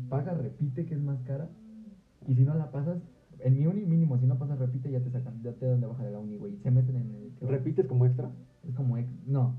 Paga 0.09 0.33
repite, 0.33 0.85
que 0.85 0.93
es 0.95 1.01
más 1.01 1.19
cara. 1.23 1.49
Y 2.27 2.35
si 2.35 2.43
no 2.43 2.53
la 2.55 2.71
pasas, 2.71 2.99
en 3.39 3.57
mi 3.57 3.65
uni 3.67 3.85
mínimo, 3.85 4.17
si 4.19 4.25
no 4.25 4.37
pasas 4.37 4.59
repite, 4.59 4.91
ya 4.91 5.01
te 5.01 5.11
sacan, 5.11 5.41
ya 5.43 5.53
te 5.53 5.65
dan 5.65 5.81
de 5.81 5.87
baja 5.87 6.03
de 6.03 6.11
la 6.11 6.19
uni, 6.19 6.37
güey. 6.37 6.57
Se 6.63 6.71
meten 6.71 6.95
en 6.95 7.11
el. 7.11 7.47
¿Repites 7.47 7.85
como 7.87 8.05
extra? 8.05 8.31
Es 8.67 8.73
como 8.75 8.97
ex. 8.97 9.09
No. 9.25 9.55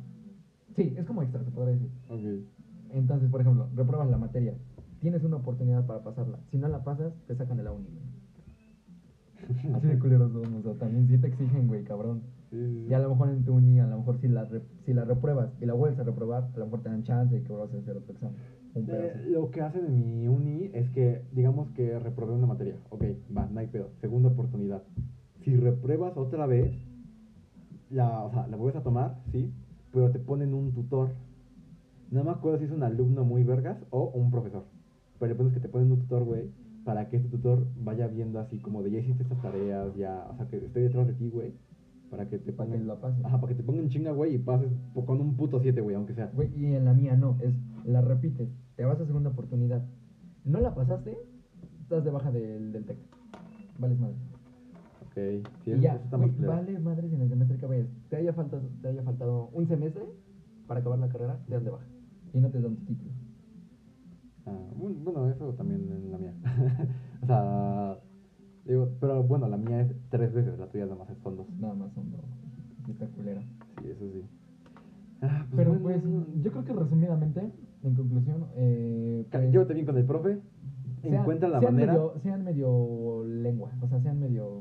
Sí, 0.77 0.95
es 0.97 1.05
como 1.07 1.23
extra, 1.23 1.45
se 1.45 1.51
podría 1.51 1.75
decir. 1.75 1.91
Ok. 2.09 2.95
Entonces, 2.95 3.31
por 3.31 3.41
ejemplo, 3.41 3.69
repruebas 3.75 4.09
la 4.09 4.19
materia. 4.19 4.55
Tienes 5.01 5.23
una 5.23 5.37
oportunidad 5.37 5.87
para 5.87 6.03
pasarla. 6.03 6.39
Si 6.51 6.59
no 6.59 6.69
la 6.69 6.83
pasas, 6.83 7.13
te 7.27 7.37
sacan 7.37 7.57
de 7.57 7.65
la 7.65 7.73
uni, 7.73 7.89
güey. 7.89 8.18
Así 9.75 9.87
de 9.87 9.99
culeros 9.99 10.33
son, 10.33 10.55
o 10.57 10.63
sea, 10.63 10.75
también 10.75 11.09
sí 11.09 11.19
te 11.19 11.29
exigen, 11.29 11.67
güey, 11.69 11.83
cabrón. 11.85 12.23
Sí. 12.51 12.87
Y 12.89 12.93
a 12.93 12.99
lo 12.99 13.11
mejor 13.11 13.31
en 13.31 13.45
tu 13.45 13.55
uni, 13.55 13.81
a 13.81 13.87
lo 13.87 13.99
mejor 13.99 14.19
si 14.21 14.29
la, 14.29 14.45
re- 14.45 14.63
si 14.85 14.93
la 14.95 15.05
repruebas 15.05 15.51
y 15.61 15.67
la 15.67 15.75
vuelves 15.75 15.99
a 15.99 16.05
reprobar, 16.05 16.51
a 16.55 16.59
lo 16.59 16.65
mejor 16.67 16.83
te 16.83 16.89
dan 16.89 17.03
chance 17.05 17.35
de 17.35 17.43
que 17.43 17.49
vuelvas 17.53 17.75
a 17.75 17.79
hacer 17.79 17.97
otro 17.97 18.13
examen. 18.13 18.37
Un 18.75 18.87
pedo 18.87 18.97
Eh, 19.03 19.27
lo 19.31 19.51
que 19.51 19.61
hacen 19.63 19.87
en 19.87 20.05
mi 20.05 20.29
uni 20.29 20.71
es 20.73 20.89
que, 20.91 21.23
digamos 21.33 21.69
que 21.71 21.99
reprobé 21.99 22.35
una 22.35 22.47
materia. 22.47 22.77
Ok, 22.91 23.05
va, 23.37 23.47
no 23.47 23.61
hay 23.61 23.67
pedo. 23.67 23.91
Segunda 24.01 24.29
oportunidad. 24.29 24.83
Si 25.45 25.57
repruebas 25.57 26.17
otra 26.17 26.47
vez, 26.47 26.73
la, 27.91 28.23
o 28.25 28.31
sea, 28.31 28.47
la 28.49 28.57
vuelves 28.57 28.77
a 28.81 28.83
tomar, 28.83 29.19
sí, 29.33 29.51
pero 29.93 30.11
te 30.11 30.19
ponen 30.19 30.53
un 30.55 30.73
tutor. 30.73 31.11
No 32.11 32.25
me 32.25 32.31
acuerdo 32.31 32.59
si 32.59 32.65
es 32.65 32.71
un 32.71 32.83
alumno 32.83 33.25
muy 33.25 33.45
vergas 33.45 33.79
o 33.91 34.11
un 34.15 34.31
profesor. 34.31 34.65
Pero 35.19 35.33
el 35.33 35.37
punto 35.37 35.51
es 35.51 35.55
que 35.55 35.61
te 35.67 35.69
ponen 35.69 35.91
un 35.93 35.99
tutor, 35.99 36.25
güey, 36.25 36.51
para 36.89 37.11
que 37.11 37.19
este 37.19 37.29
tutor 37.29 37.67
vaya 37.77 38.07
viendo 38.07 38.41
así 38.41 38.57
como 38.61 38.83
de 38.83 38.91
ya 38.91 39.01
hiciste 39.01 39.23
estas 39.23 39.43
tareas, 39.43 39.95
ya, 39.95 40.27
o 40.33 40.37
sea, 40.37 40.49
que 40.49 40.57
estoy 40.57 40.85
detrás 40.85 41.07
de 41.07 41.13
ti, 41.13 41.29
güey, 41.29 41.53
para 42.11 42.27
que 42.31 42.39
te 42.39 42.51
pongan... 42.51 42.87
la 42.87 42.99
pases. 42.99 43.23
Ajá, 43.27 43.39
para 43.39 43.53
que 43.53 43.57
te 43.57 43.63
pongan 43.63 43.91
chinga, 43.91 44.13
güey, 44.13 44.37
y 44.37 44.39
pases 44.39 44.73
con 44.95 45.21
un 45.21 45.37
puto 45.37 45.61
7, 45.61 45.79
güey, 45.83 45.97
aunque 45.97 46.15
sea. 46.15 46.31
Güey, 46.33 46.51
y 46.57 46.75
en 46.75 46.87
la 46.87 46.95
mía 46.95 47.15
no, 47.15 47.37
es 47.43 47.53
la 47.85 48.01
repites, 48.01 48.49
te 48.75 48.87
vas 48.87 48.99
a 48.99 49.05
segunda 49.05 49.29
oportunidad. 49.29 49.85
¿No 50.47 50.61
la 50.61 50.75
pasaste? 50.75 51.19
Estás 51.83 52.05
de 52.05 52.11
baja 52.11 52.33
del, 52.33 52.73
del 52.73 52.87
TEC. 52.87 52.97
Vales 53.79 54.01
madre. 54.01 54.15
Ok, 55.09 55.45
sí, 55.65 55.73
y 55.73 55.81
ya, 55.81 55.97
eso 55.97 56.05
está 56.05 56.17
güey, 56.17 56.31
más 56.31 56.39
claro. 56.39 56.53
vale 56.55 56.79
madres 56.79 57.13
en 57.13 57.21
el 57.21 57.29
semestre 57.29 57.59
que 57.59 57.67
vayas. 57.67 57.89
Te 58.09 58.17
haya, 58.17 58.33
faltado, 58.33 58.63
te 58.81 58.89
haya 58.89 59.03
faltado 59.03 59.51
un 59.53 59.69
semestre 59.69 60.05
para 60.67 60.81
acabar 60.81 60.99
la 60.99 61.11
carrera, 61.11 61.39
te 61.47 61.53
dan 61.53 61.65
de 61.65 61.71
baja. 61.71 61.85
Y 62.33 62.39
no 62.39 62.49
te 62.49 62.63
dan 62.63 62.77
tu 62.77 62.87
título. 62.87 63.11
Ah, 64.49 64.73
bueno, 64.77 65.29
eso 65.31 65.53
también 65.55 65.81
en 65.93 66.11
la 66.13 66.19
mía. 66.19 66.35
o 67.23 67.27
sea, 67.27 67.99
digo, 68.65 68.89
pero 69.01 69.23
bueno, 69.23 69.49
la 69.49 69.57
mía 69.57 69.81
es 69.83 69.95
tres 70.11 70.33
veces, 70.33 70.59
la 70.59 70.67
tuya 70.67 70.85
nada 70.85 70.97
más 70.97 71.09
son 71.23 71.37
dos. 71.37 71.47
Nada 71.59 71.75
más 71.75 71.93
son 71.93 72.11
dos. 72.11 72.21
Sí, 72.87 72.93
está 72.93 73.07
culera. 73.07 73.43
Sí, 73.83 73.89
eso 73.91 74.11
sí. 74.13 74.23
Ah, 75.21 75.47
pues 75.51 75.57
Pero 75.57 75.75
bueno, 75.79 76.01
pues, 76.03 76.43
yo 76.45 76.51
creo 76.53 76.65
que 76.65 76.73
resumidamente, 76.73 77.41
en 77.83 77.95
conclusión, 77.95 78.47
eh, 78.55 79.27
pues, 79.31 79.51
Llévate 79.53 79.75
bien 79.75 79.87
con 79.87 79.97
el 79.99 80.05
profe, 80.05 80.39
sean- 81.03 81.15
encuentra 81.15 81.49
la 81.49 81.61
sean 81.61 81.75
manera. 81.75 81.93
Medio, 81.93 82.15
sean 82.23 82.45
medio 82.45 83.25
lengua, 83.25 83.73
o 83.83 83.89
sea, 83.89 84.01
sean 84.01 84.21
medio... 84.21 84.61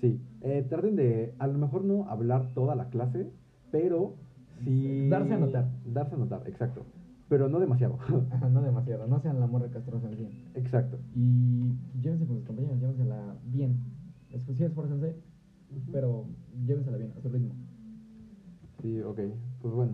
Sí, 0.00 0.20
eh, 0.42 0.64
traten 0.68 0.96
de, 0.96 1.34
a 1.38 1.46
lo 1.46 1.58
mejor 1.58 1.84
no 1.84 2.08
hablar 2.08 2.52
toda 2.54 2.74
la 2.76 2.88
clase, 2.88 3.30
pero 3.70 4.14
sí. 4.64 5.08
Darse 5.10 5.34
a 5.34 5.38
notar. 5.38 5.68
Darse 5.84 6.14
a 6.14 6.18
notar, 6.18 6.42
exacto. 6.46 6.84
Pero 7.28 7.48
no 7.48 7.60
demasiado. 7.60 7.98
Ajá, 8.30 8.48
no 8.50 8.62
demasiado, 8.62 9.06
no 9.06 9.20
sean 9.20 9.38
la 9.40 9.46
morra 9.46 9.68
castrosa 9.68 10.08
100. 10.08 10.30
exacto. 10.54 10.98
Y 11.14 11.74
llévense 12.00 12.26
con 12.26 12.36
sus 12.38 12.46
compañeros, 12.46 12.78
llévensela 12.80 13.36
bien. 13.44 13.78
Es, 14.30 14.42
sí, 14.56 14.64
esfuércense, 14.64 15.14
pero 15.92 16.26
llévensela 16.66 16.96
bien, 16.96 17.12
a 17.16 17.20
su 17.20 17.28
ritmo. 17.28 17.54
Sí, 18.82 19.00
ok. 19.00 19.20
Pues 19.60 19.74
bueno. 19.74 19.92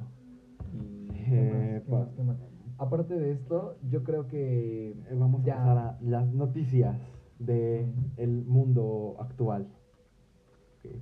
Y 0.72 1.06
¿qué 1.28 1.50
más? 1.52 1.82
¿Qué 1.82 1.90
más? 1.90 2.08
¿Qué 2.16 2.22
más? 2.22 2.36
Aparte 2.78 3.14
de 3.14 3.32
esto, 3.32 3.76
yo 3.88 4.02
creo 4.04 4.26
que 4.28 4.90
Eh, 4.90 5.16
Vamos 5.16 5.42
a 5.42 5.44
ya- 5.44 5.56
pasar 5.56 5.78
a 5.78 5.98
las 6.02 6.26
noticias 6.32 6.96
del 7.38 7.92
el 8.16 8.44
mundo 8.44 9.16
actual. 9.20 9.66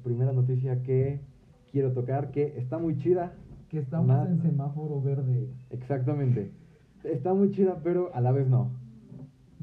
Primera 0.05 0.33
noticia 0.33 0.83
que 0.83 1.21
quiero 1.73 1.93
tocar, 1.93 2.31
que 2.31 2.59
está 2.59 2.79
muy 2.79 2.97
chida. 2.99 3.33
Que 3.73 3.79
estamos 3.79 4.29
en 4.29 4.43
semáforo 4.43 5.01
verde, 5.01 5.49
Exactamente. 5.71 6.53
Está 7.05 7.33
muy 7.35 7.51
chida, 7.51 7.81
pero 7.83 8.15
a 8.15 8.21
la 8.21 8.31
vez 8.31 8.47
no. 8.49 8.71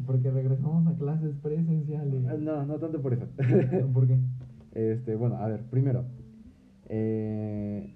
porque 0.06 0.32
regresamos 0.32 0.88
a 0.88 0.98
clases 0.98 1.36
presenciales. 1.44 2.24
Eh, 2.26 2.38
No, 2.42 2.66
no 2.66 2.80
tanto 2.80 3.02
por 3.02 3.14
eso. 3.14 3.28
¿Por 3.94 4.08
qué? 4.08 4.18
Este, 4.74 5.16
bueno, 5.16 5.36
a 5.38 5.48
ver, 5.48 5.62
primero. 5.70 6.06
eh, 6.88 7.94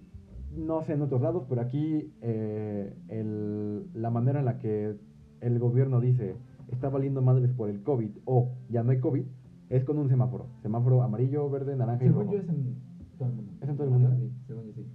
no 0.56 0.84
sé 0.84 0.94
en 0.94 1.02
otros 1.02 1.22
lados, 1.22 1.46
pero 1.50 1.62
aquí 1.62 2.14
eh, 2.22 2.94
el- 3.08 3.88
la 4.00 4.12
manera 4.12 4.40
en 4.40 4.46
la 4.46 4.60
que 4.60 4.96
el 5.42 5.58
gobierno 5.60 6.00
dice 6.00 6.36
está 6.68 6.90
valiendo 6.90 7.22
madres 7.24 7.52
por 7.54 7.70
el 7.70 7.82
COVID 7.82 8.12
o 8.26 8.52
ya 8.70 8.84
no 8.84 8.92
hay 8.92 9.00
COVID 9.00 9.24
es 9.70 9.84
con 9.84 9.98
un 9.98 10.10
semáforo. 10.10 10.46
Semáforo 10.62 11.02
amarillo, 11.02 11.50
verde, 11.50 11.76
naranja 11.76 12.06
y 12.06 12.08
Según 12.10 12.22
rojo. 12.26 12.34
yo 12.36 12.40
es 12.42 12.50
en 12.50 12.76
todo 13.18 13.30
el 13.30 13.36
mundo. 13.36 13.52
¿Es 13.62 13.70
en 13.70 13.76
todo 13.78 13.88
el 13.88 13.94
mundo? 13.94 14.10
Sí, 14.16 14.32
según 14.46 14.66
yo 14.68 14.74
sí. 14.74 14.86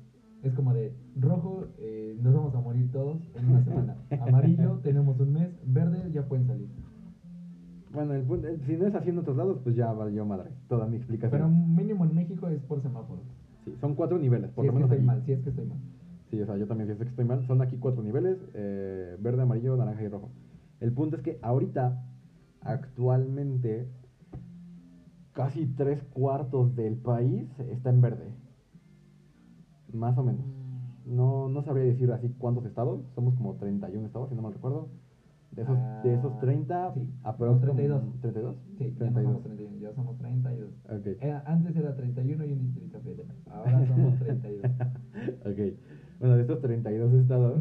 Es 0.43 0.53
como 0.55 0.73
de 0.73 0.93
rojo, 1.17 1.65
eh, 1.79 2.17
nos 2.23 2.33
vamos 2.35 2.55
a 2.55 2.61
morir 2.61 2.91
todos 2.93 3.19
en 3.35 3.49
una 3.51 3.63
semana. 3.65 3.97
Amarillo, 4.21 4.79
tenemos 4.83 5.19
un 5.19 5.33
mes. 5.33 5.51
Verde, 5.67 6.11
ya 6.13 6.23
pueden 6.29 6.47
salir. 6.47 6.69
Bueno, 7.93 8.15
el 8.15 8.23
punto- 8.23 8.47
el- 8.49 8.61
si 8.65 8.77
no 8.77 8.87
es 8.87 8.95
así 8.95 9.11
en 9.11 9.19
otros 9.19 9.37
lados, 9.37 9.59
pues 9.65 9.75
ya 9.75 9.93
valió 9.93 10.25
madre. 10.25 10.51
Toda 10.69 10.87
mi 10.87 10.97
explicación. 10.97 11.31
Pero 11.41 11.49
mínimo 11.51 12.05
en 12.05 12.15
México 12.15 12.47
es 12.49 12.61
por 12.63 12.81
semáforo. 12.83 13.23
Sí, 13.65 13.75
son 13.81 13.95
cuatro 13.95 14.19
niveles, 14.19 14.51
por 14.53 14.63
si 14.65 14.67
lo 14.69 14.73
es 14.73 14.75
que 14.75 14.75
menos 14.77 14.91
estoy 14.91 14.99
aquí. 14.99 15.07
mal, 15.07 15.23
si 15.25 15.33
es 15.33 15.41
que 15.43 15.51
estoy 15.51 15.67
mal. 15.67 15.79
Sí, 16.31 16.41
o 16.41 16.47
sea, 16.47 16.57
yo 16.57 16.67
también 16.67 16.87
pienso 16.87 17.05
que 17.05 17.11
estoy 17.11 17.25
mal. 17.25 17.43
Son 17.47 17.61
aquí 17.63 17.79
cuatro 17.79 18.03
niveles, 18.03 18.39
eh, 18.55 19.17
verde, 19.19 19.43
amarillo, 19.43 19.77
naranja 19.77 20.03
y 20.03 20.09
rojo. 20.09 20.31
El 20.81 20.93
punto 20.93 21.17
es 21.17 21.23
que 21.23 21.39
ahorita, 21.43 22.05
actualmente, 22.61 23.89
casi 25.33 25.67
tres 25.67 26.03
cuartos 26.13 26.77
del 26.77 26.97
país 26.97 27.49
está 27.71 27.91
en 27.91 28.01
verde. 28.03 28.29
Más 29.93 30.17
o 30.19 30.23
menos. 30.23 30.45
No, 31.07 31.49
no 31.49 31.63
sabría 31.63 31.85
decir 31.85 32.11
así 32.13 32.29
cuántos 32.39 32.65
estados. 32.67 33.01
Somos 33.15 33.35
como 33.35 33.55
31 33.55 34.07
estados, 34.07 34.29
si 34.29 34.35
no 34.35 34.43
mal 34.43 34.53
recuerdo. 34.53 34.89
De 35.51 35.63
esos, 35.63 35.79
de 36.05 36.15
esos 36.15 36.33
Ah, 36.35 36.41
30, 36.41 36.93
sí. 36.93 37.11
aprox 37.25 37.55
No, 37.55 37.61
32. 37.73 38.01
como- 38.03 38.15
¿32? 38.21 38.55
Sí, 38.77 38.85
ya 38.85 38.91
no 38.91 38.97
32. 38.99 39.25
somos 39.25 39.43
31, 39.43 39.77
ya 39.79 39.93
somos 39.95 40.19
32. 40.19 40.71
Ok. 40.85 41.07
Era- 41.23 41.43
antes 41.47 41.75
era 41.77 41.97
31 41.97 42.45
y 42.45 42.53
un 42.53 42.61
distrito 42.61 43.01
federal. 43.01 43.35
Ahora 43.51 43.87
somos 43.87 44.19
32. 44.19 44.63
ok. 45.47 45.79
Bueno, 46.21 46.35
de 46.37 46.43
estos 46.43 46.61
32 46.61 47.13
estados, 47.15 47.61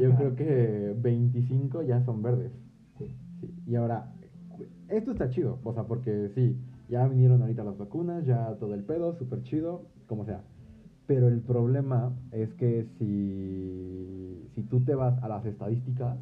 yo 0.00 0.14
creo 0.16 0.34
que 0.34 0.94
25 1.00 1.82
ya 1.82 2.02
son 2.04 2.20
verdes. 2.22 2.50
Sí. 2.98 3.06
Sí, 3.40 3.54
y 3.66 3.74
ahora, 3.76 4.12
esto 4.88 5.12
está 5.12 5.28
chido, 5.28 5.60
o 5.62 5.72
sea, 5.72 5.84
porque 5.84 6.30
sí, 6.34 6.58
ya 6.88 7.06
vinieron 7.06 7.40
ahorita 7.42 7.62
las 7.62 7.78
vacunas, 7.78 8.26
ya 8.26 8.56
todo 8.58 8.74
el 8.74 8.82
pedo, 8.82 9.14
súper 9.14 9.42
chido, 9.44 9.82
como 10.08 10.24
sea. 10.24 10.42
Pero 11.10 11.26
el 11.26 11.40
problema 11.40 12.12
es 12.30 12.54
que 12.54 12.86
si, 12.96 14.48
si 14.54 14.62
tú 14.62 14.84
te 14.84 14.94
vas 14.94 15.20
a 15.24 15.26
las 15.26 15.44
estadísticas, 15.44 16.16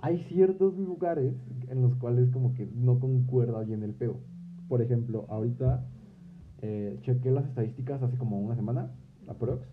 hay 0.00 0.24
ciertos 0.30 0.78
lugares 0.78 1.34
en 1.68 1.82
los 1.82 1.94
cuales 1.96 2.30
como 2.30 2.54
que 2.54 2.66
no 2.74 2.98
concuerda 2.98 3.62
bien 3.64 3.82
el 3.82 3.92
pedo. 3.92 4.16
Por 4.66 4.80
ejemplo, 4.80 5.26
ahorita 5.28 5.84
eh, 6.62 7.00
chequé 7.02 7.32
las 7.32 7.44
estadísticas 7.44 8.02
hace 8.02 8.16
como 8.16 8.40
una 8.40 8.56
semana, 8.56 8.92
aprox. 9.28 9.68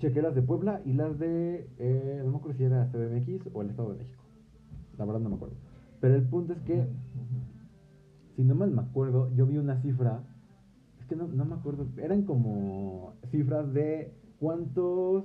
Chequé 0.00 0.20
las 0.20 0.34
de 0.34 0.42
Puebla 0.42 0.82
y 0.84 0.94
las 0.94 1.16
de, 1.20 1.70
eh, 1.78 2.22
no 2.24 2.32
me 2.32 2.38
acuerdo 2.38 2.58
si 2.58 2.64
era 2.64 2.90
CDMX 2.90 3.48
o 3.54 3.62
el 3.62 3.70
Estado 3.70 3.92
de 3.92 3.98
México. 3.98 4.24
La 4.98 5.04
verdad 5.04 5.20
no 5.20 5.28
me 5.28 5.36
acuerdo. 5.36 5.54
Pero 6.00 6.16
el 6.16 6.24
punto 6.24 6.52
es 6.52 6.60
que, 6.62 6.84
si 8.34 8.42
no 8.42 8.56
mal 8.56 8.72
me 8.72 8.82
acuerdo, 8.82 9.30
yo 9.36 9.46
vi 9.46 9.56
una 9.56 9.80
cifra, 9.82 10.24
que 11.08 11.16
no, 11.16 11.26
no 11.26 11.44
me 11.44 11.54
acuerdo, 11.54 11.86
eran 11.98 12.22
como 12.22 13.14
cifras 13.30 13.72
de 13.72 14.12
cuántos 14.38 15.24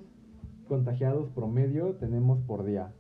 contagiados 0.67 1.29
promedio 1.29 1.95
tenemos 1.95 2.39
por 2.41 2.65
día. 2.65 2.93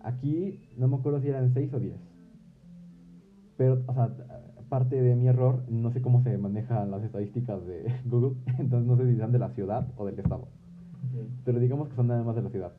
Aquí 0.00 0.60
no 0.76 0.88
me 0.88 0.96
acuerdo 0.96 1.20
si 1.20 1.28
eran 1.28 1.52
6 1.52 1.74
o 1.74 1.80
10. 1.80 1.94
Pero, 3.56 3.82
o 3.86 3.94
sea, 3.94 4.16
parte 4.68 5.00
de 5.02 5.16
mi 5.16 5.26
error, 5.26 5.64
no 5.68 5.90
sé 5.92 6.00
cómo 6.00 6.22
se 6.22 6.38
manejan 6.38 6.90
las 6.90 7.02
estadísticas 7.02 7.66
de 7.66 7.92
Google, 8.06 8.36
entonces 8.58 8.86
no 8.86 8.96
sé 8.96 9.12
si 9.12 9.18
son 9.18 9.32
de 9.32 9.38
la 9.38 9.50
ciudad 9.50 9.88
o 9.96 10.06
del 10.06 10.18
estado. 10.18 10.48
Pero 11.44 11.58
digamos 11.58 11.88
que 11.88 11.96
son 11.96 12.06
nada 12.06 12.22
más 12.22 12.36
de 12.36 12.42
la 12.42 12.50
ciudad. 12.50 12.72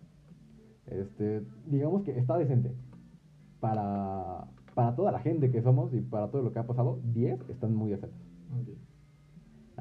Este, 0.88 1.43
digamos 1.68 2.03
que 2.03 2.18
está 2.18 2.38
decente. 2.38 2.73
Para, 3.59 4.47
para 4.73 4.95
toda 4.95 5.11
la 5.11 5.19
gente 5.19 5.51
que 5.51 5.61
somos 5.61 5.93
y 5.93 6.01
para 6.01 6.30
todo 6.30 6.41
lo 6.41 6.51
que 6.51 6.59
ha 6.59 6.65
pasado, 6.65 6.99
10 7.13 7.49
están 7.49 7.76
muy 7.76 7.91
decentes. 7.91 8.19
Ok. 8.59 8.90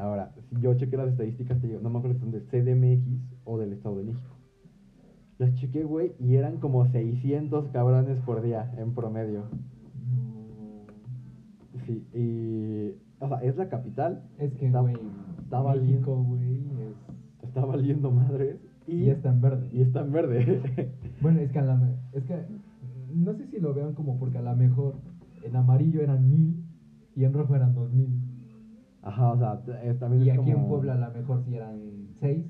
Ahora, 0.01 0.32
si 0.48 0.59
yo 0.62 0.72
chequé 0.74 0.97
las 0.97 1.09
estadísticas, 1.09 1.60
te 1.60 1.66
digo, 1.66 1.81
no 1.81 1.90
me 1.90 1.98
acuerdo 1.98 2.16
si 2.16 2.20
son 2.20 2.31
del 2.31 2.47
CDMX 2.47 3.20
o 3.44 3.59
del 3.59 3.74
Estado 3.74 3.98
de 3.98 4.05
México. 4.05 4.35
Las 5.36 5.55
chequé, 5.55 5.85
güey, 5.85 6.14
y 6.18 6.36
eran 6.36 6.56
como 6.56 6.86
600 6.86 7.68
cabrones 7.68 8.18
por 8.20 8.40
día 8.40 8.72
en 8.78 8.94
promedio. 8.94 9.44
Sí, 11.86 12.06
y. 12.14 12.94
O 13.22 13.28
sea, 13.28 13.43
es 13.43 13.56
la 13.56 13.68
capital, 13.68 14.22
Es 14.39 14.55
que, 14.55 14.70
güey, 14.70 14.97
está 15.43 15.62
México, 15.62 16.16
güey, 16.22 16.59
es... 16.59 17.47
está 17.48 17.66
valiendo 17.66 18.10
madres 18.10 18.56
y, 18.86 19.05
Y 19.05 19.10
está 19.10 19.28
en 19.28 19.43
verde. 19.43 19.68
y 19.70 19.82
está 19.82 20.01
en 20.01 20.12
verde. 20.12 20.90
Bueno, 21.20 21.40
es 21.40 21.52
que 21.52 21.59
a 21.59 21.62
la 21.62 21.98
es 22.14 22.24
que 22.24 22.47
no 23.14 23.35
sé 23.35 23.47
si 23.48 23.60
lo 23.60 23.74
vean 23.74 23.93
como 23.93 24.18
porque 24.18 24.39
a 24.39 24.43
lo 24.43 24.56
mejor 24.56 24.94
en 25.43 25.55
amarillo 25.55 26.01
eran 26.01 26.31
mil 26.31 26.64
y 27.14 27.24
en 27.24 27.35
rojo 27.35 27.55
eran 27.55 27.74
dos 27.74 27.93
mil. 27.93 28.30
Ajá, 29.02 29.32
o 29.32 29.39
sea, 29.39 29.60
es- 29.82 29.98
también 29.98 30.24
Y 30.24 30.31
es 30.31 30.39
aquí 30.39 30.51
en 30.51 30.66
Puebla 30.68 30.94
a 30.94 31.09
lo 31.09 31.10
mejor 31.18 31.43
si 31.44 31.55
eran 31.55 31.81
seis, 32.20 32.44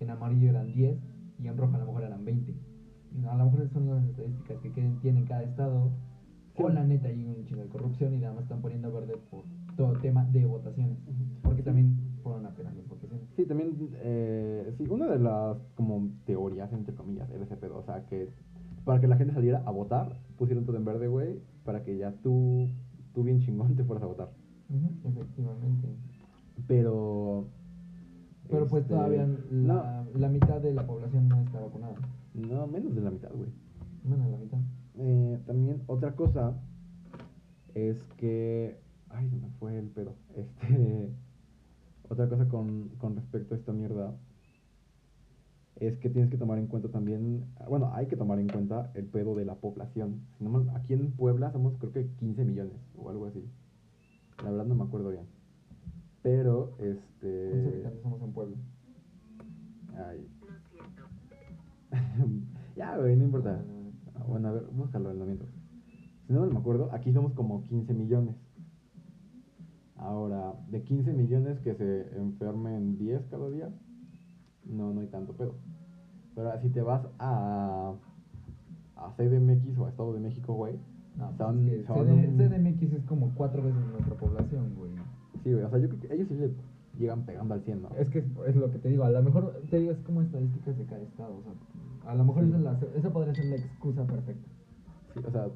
en 0.00 0.10
amarillo 0.10 0.48
eran 0.50 0.72
10 0.72 0.96
y 1.38 1.46
en 1.48 1.56
rojo 1.56 1.74
a 1.74 1.78
lo 1.78 1.86
mejor 1.86 2.04
eran 2.04 2.24
20. 2.24 2.52
Y 3.12 3.18
no, 3.18 3.30
a 3.30 3.36
lo 3.36 3.44
mejor 3.46 3.68
son 3.70 3.88
las 3.88 4.04
estadísticas 4.04 4.58
que 4.60 4.72
queden- 4.72 5.00
tiene 5.00 5.24
cada 5.24 5.42
estado. 5.42 5.90
O 6.58 6.68
Sí. 6.68 6.74
la 6.74 6.84
neta 6.84 7.08
hay 7.08 7.24
un 7.26 7.44
chingo 7.44 7.62
de 7.62 7.68
corrupción 7.68 8.14
y 8.14 8.18
nada 8.18 8.32
más 8.34 8.44
están 8.44 8.60
poniendo 8.62 8.90
verde 8.92 9.14
por 9.30 9.44
todo 9.76 9.92
tema 10.00 10.24
de 10.26 10.46
votaciones. 10.46 10.96
Porque 11.42 11.62
también 11.62 11.96
fueron 12.22 12.46
apenas 12.46 12.74
las 12.76 12.88
votaciones. 12.88 13.26
Sí, 13.36 13.44
también, 13.44 13.76
eh, 13.96 14.72
sí, 14.78 14.84
una 14.88 15.06
de 15.06 15.18
las 15.18 15.58
como 15.74 16.08
teorías, 16.24 16.72
entre 16.72 16.94
comillas, 16.94 17.28
era 17.30 17.44
ese 17.44 17.56
pedo, 17.56 17.76
o 17.78 17.82
sea, 17.82 18.06
que 18.06 18.30
para 18.84 19.00
que 19.00 19.06
la 19.08 19.16
gente 19.16 19.34
saliera 19.34 19.62
a 19.66 19.70
votar, 19.70 20.16
pusieron 20.38 20.64
todo 20.64 20.76
en 20.76 20.84
verde, 20.84 21.08
güey, 21.08 21.40
para 21.64 21.82
que 21.82 21.98
ya 21.98 22.12
tú, 22.22 22.68
tú 23.12 23.22
bien 23.24 23.40
chingón 23.40 23.74
te 23.76 23.84
fueras 23.84 24.04
a 24.04 24.06
votar. 24.06 24.28
Efectivamente. 25.04 25.88
Pero... 26.66 27.48
Pero 28.48 28.66
pues 28.68 28.82
este, 28.82 28.94
todavía 28.94 29.28
la, 29.50 30.06
la 30.14 30.28
mitad 30.28 30.60
de 30.60 30.72
la 30.72 30.86
población 30.86 31.28
no 31.28 31.40
está 31.40 31.60
vacunada. 31.60 31.94
No, 32.34 32.58
no, 32.58 32.66
menos 32.66 32.94
de 32.94 33.00
la 33.00 33.10
mitad, 33.10 33.30
güey. 33.32 33.50
Bueno, 34.04 34.28
la 34.30 34.36
mitad. 34.36 34.58
Eh, 34.98 35.40
también 35.46 35.82
otra 35.86 36.14
cosa 36.14 36.54
es 37.74 38.02
que... 38.16 38.78
Ay, 39.08 39.28
se 39.28 39.36
me 39.36 39.48
fue 39.58 39.78
el 39.78 39.88
pedo. 39.88 40.14
Este... 40.36 41.10
Otra 42.08 42.28
cosa 42.28 42.48
con, 42.48 42.90
con 42.98 43.16
respecto 43.16 43.54
a 43.54 43.58
esta 43.58 43.72
mierda 43.72 44.14
es 45.76 45.98
que 45.98 46.08
tienes 46.08 46.30
que 46.30 46.38
tomar 46.38 46.58
en 46.58 46.66
cuenta 46.66 46.88
también, 46.88 47.44
bueno, 47.68 47.92
hay 47.92 48.06
que 48.06 48.16
tomar 48.16 48.38
en 48.38 48.48
cuenta 48.48 48.90
el 48.94 49.04
pedo 49.04 49.34
de 49.34 49.44
la 49.44 49.56
población. 49.56 50.22
Aquí 50.74 50.94
en 50.94 51.12
Puebla 51.12 51.52
somos 51.52 51.76
creo 51.78 51.92
que 51.92 52.06
15 52.18 52.44
millones 52.44 52.76
o 52.96 53.10
algo 53.10 53.26
así. 53.26 53.44
La 54.42 54.50
verdad 54.50 54.66
no 54.66 54.74
me 54.74 54.84
acuerdo 54.84 55.10
bien. 55.10 55.26
Pero, 56.22 56.74
¿Cuántos 56.76 56.96
este... 56.96 57.68
habitantes 57.68 58.02
somos 58.02 58.22
en 58.22 58.32
Puebla? 58.32 58.56
Ay. 59.96 60.28
ya, 62.76 62.96
güey, 62.98 63.16
no 63.16 63.24
importa. 63.24 63.62
Ah, 63.64 63.76
Ah, 64.16 64.24
Bueno, 64.26 64.48
a 64.48 64.52
ver, 64.52 64.64
búscalo 64.72 65.10
en 65.10 65.18
la 65.18 65.24
mientras. 65.24 65.50
Si 66.26 66.32
no 66.32 66.44
me 66.46 66.58
acuerdo, 66.58 66.90
aquí 66.92 67.12
somos 67.12 67.32
como 67.32 67.62
15 67.64 67.94
millones. 67.94 68.34
Ahora, 69.96 70.54
de 70.68 70.82
15 70.82 71.12
millones 71.12 71.58
que 71.60 71.74
se 71.74 72.16
enfermen 72.16 72.98
10 72.98 73.26
cada 73.30 73.48
día, 73.50 73.70
no, 74.64 74.92
no 74.92 75.00
hay 75.00 75.06
tanto 75.06 75.32
pedo. 75.34 75.54
Pero 76.34 76.60
si 76.60 76.68
te 76.68 76.82
vas 76.82 77.06
a, 77.18 77.94
a 78.96 79.10
CDMX 79.16 79.78
o 79.78 79.86
a 79.86 79.88
Estado 79.88 80.12
de 80.12 80.20
México, 80.20 80.54
güey, 80.54 80.78
No, 81.18 81.32
son- 81.38 81.68
es 81.68 81.80
que 81.80 81.86
son 81.86 82.06
CD 82.06 82.12
un- 82.28 82.36
CDMX 82.36 82.92
es 82.92 83.04
como 83.04 83.32
cuatro 83.34 83.62
veces 83.62 83.80
nuestra 83.92 84.14
población, 84.16 84.74
güey. 84.76 84.90
sí, 85.42 85.52
güey, 85.52 85.64
o 85.64 85.70
sea, 85.70 85.78
yo 85.78 85.88
creo 85.88 86.00
que 86.00 86.14
ellos 86.14 86.28
sí 86.28 86.34
le 86.34 86.50
llegan 86.98 87.22
pegando 87.24 87.54
al 87.54 87.62
100, 87.62 87.82
¿no? 87.82 87.88
Es 87.98 88.08
que 88.10 88.18
es, 88.20 88.24
es 88.48 88.56
lo 88.56 88.70
que 88.70 88.78
te 88.78 88.88
digo, 88.88 89.04
a 89.04 89.10
lo 89.10 89.22
mejor 89.22 89.60
te 89.70 89.78
digo, 89.78 89.92
es 89.92 89.98
como 90.00 90.22
estadísticas 90.22 90.76
de 90.78 90.84
cada 90.84 91.02
estado, 91.02 91.34
o 91.36 91.42
sea, 91.42 92.10
a 92.10 92.14
lo 92.14 92.24
mejor 92.24 92.42
Sí. 92.44 92.48
esa, 92.50 92.58
es 92.58 92.62
la- 92.64 92.78
esa 92.98 93.10
podría 93.10 93.34
ser 93.34 93.44
la 93.46 93.56
excusa 93.56 94.06
perfecta. 94.06 94.48
Sí, 95.14 95.20
o 95.26 95.30
sea, 95.30 95.46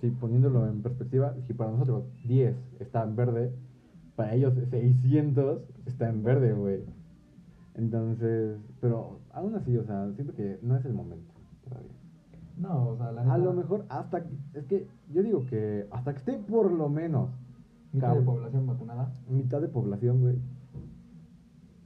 sí, 0.00 0.10
poniéndolo 0.20 0.68
en 0.68 0.82
perspectiva, 0.82 1.34
si 1.46 1.52
para 1.54 1.70
nosotros 1.72 2.04
10 2.26 2.54
está 2.80 3.02
en 3.02 3.16
verde, 3.16 3.52
para 4.16 4.34
ellos 4.34 4.54
600 4.70 5.62
está 5.86 6.08
en 6.08 6.22
verde, 6.22 6.52
güey. 6.52 6.80
Entonces, 7.74 8.56
pero 8.80 9.20
aún 9.32 9.54
así, 9.54 9.76
o 9.76 9.84
sea, 9.84 10.10
siento 10.14 10.34
que 10.34 10.58
no 10.62 10.76
es 10.76 10.84
el 10.84 10.94
momento. 10.94 11.27
No, 12.58 12.88
o 12.88 12.96
sea, 12.96 13.12
la 13.12 13.22
A 13.22 13.24
neta, 13.24 13.38
lo 13.38 13.52
mejor 13.52 13.84
hasta, 13.88 14.24
es 14.54 14.64
que 14.66 14.86
yo 15.12 15.22
digo 15.22 15.46
que 15.46 15.86
hasta 15.90 16.12
que 16.12 16.18
esté 16.18 16.32
por 16.38 16.70
lo 16.72 16.88
menos 16.88 17.30
mitad 17.92 18.14
de 18.14 18.22
población 18.22 18.66
vacunada. 18.66 19.12
mitad 19.28 19.60
de 19.60 19.68
población, 19.68 20.20
güey. 20.20 20.36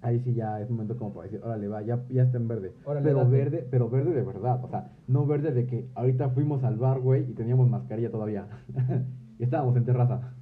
Ahí 0.01 0.19
sí 0.21 0.35
ya 0.35 0.61
es 0.61 0.69
momento 0.69 0.97
como 0.97 1.13
para 1.13 1.25
decir, 1.25 1.41
órale, 1.45 1.69
va, 1.69 1.83
ya, 1.83 2.05
ya 2.09 2.25
está 2.25 2.37
en 2.37 2.49
verde. 2.49 2.75
Órale, 2.85 3.05
pero 3.05 3.19
date. 3.19 3.31
verde, 3.31 3.69
pero 3.71 3.89
verde 3.89 4.13
de 4.13 4.23
verdad. 4.23 4.65
O 4.65 4.69
sea, 4.69 4.91
no 5.07 5.27
verde 5.27 5.53
de 5.53 5.67
que 5.67 5.89
ahorita 5.95 6.31
fuimos 6.31 6.65
al 6.65 6.77
bar, 6.77 7.01
güey, 7.01 7.31
y 7.31 7.35
teníamos 7.35 7.69
mascarilla 7.69 8.11
todavía. 8.11 8.49
y 9.39 9.45
estábamos 9.45 9.77
en 9.77 9.85
terraza. 9.85 10.33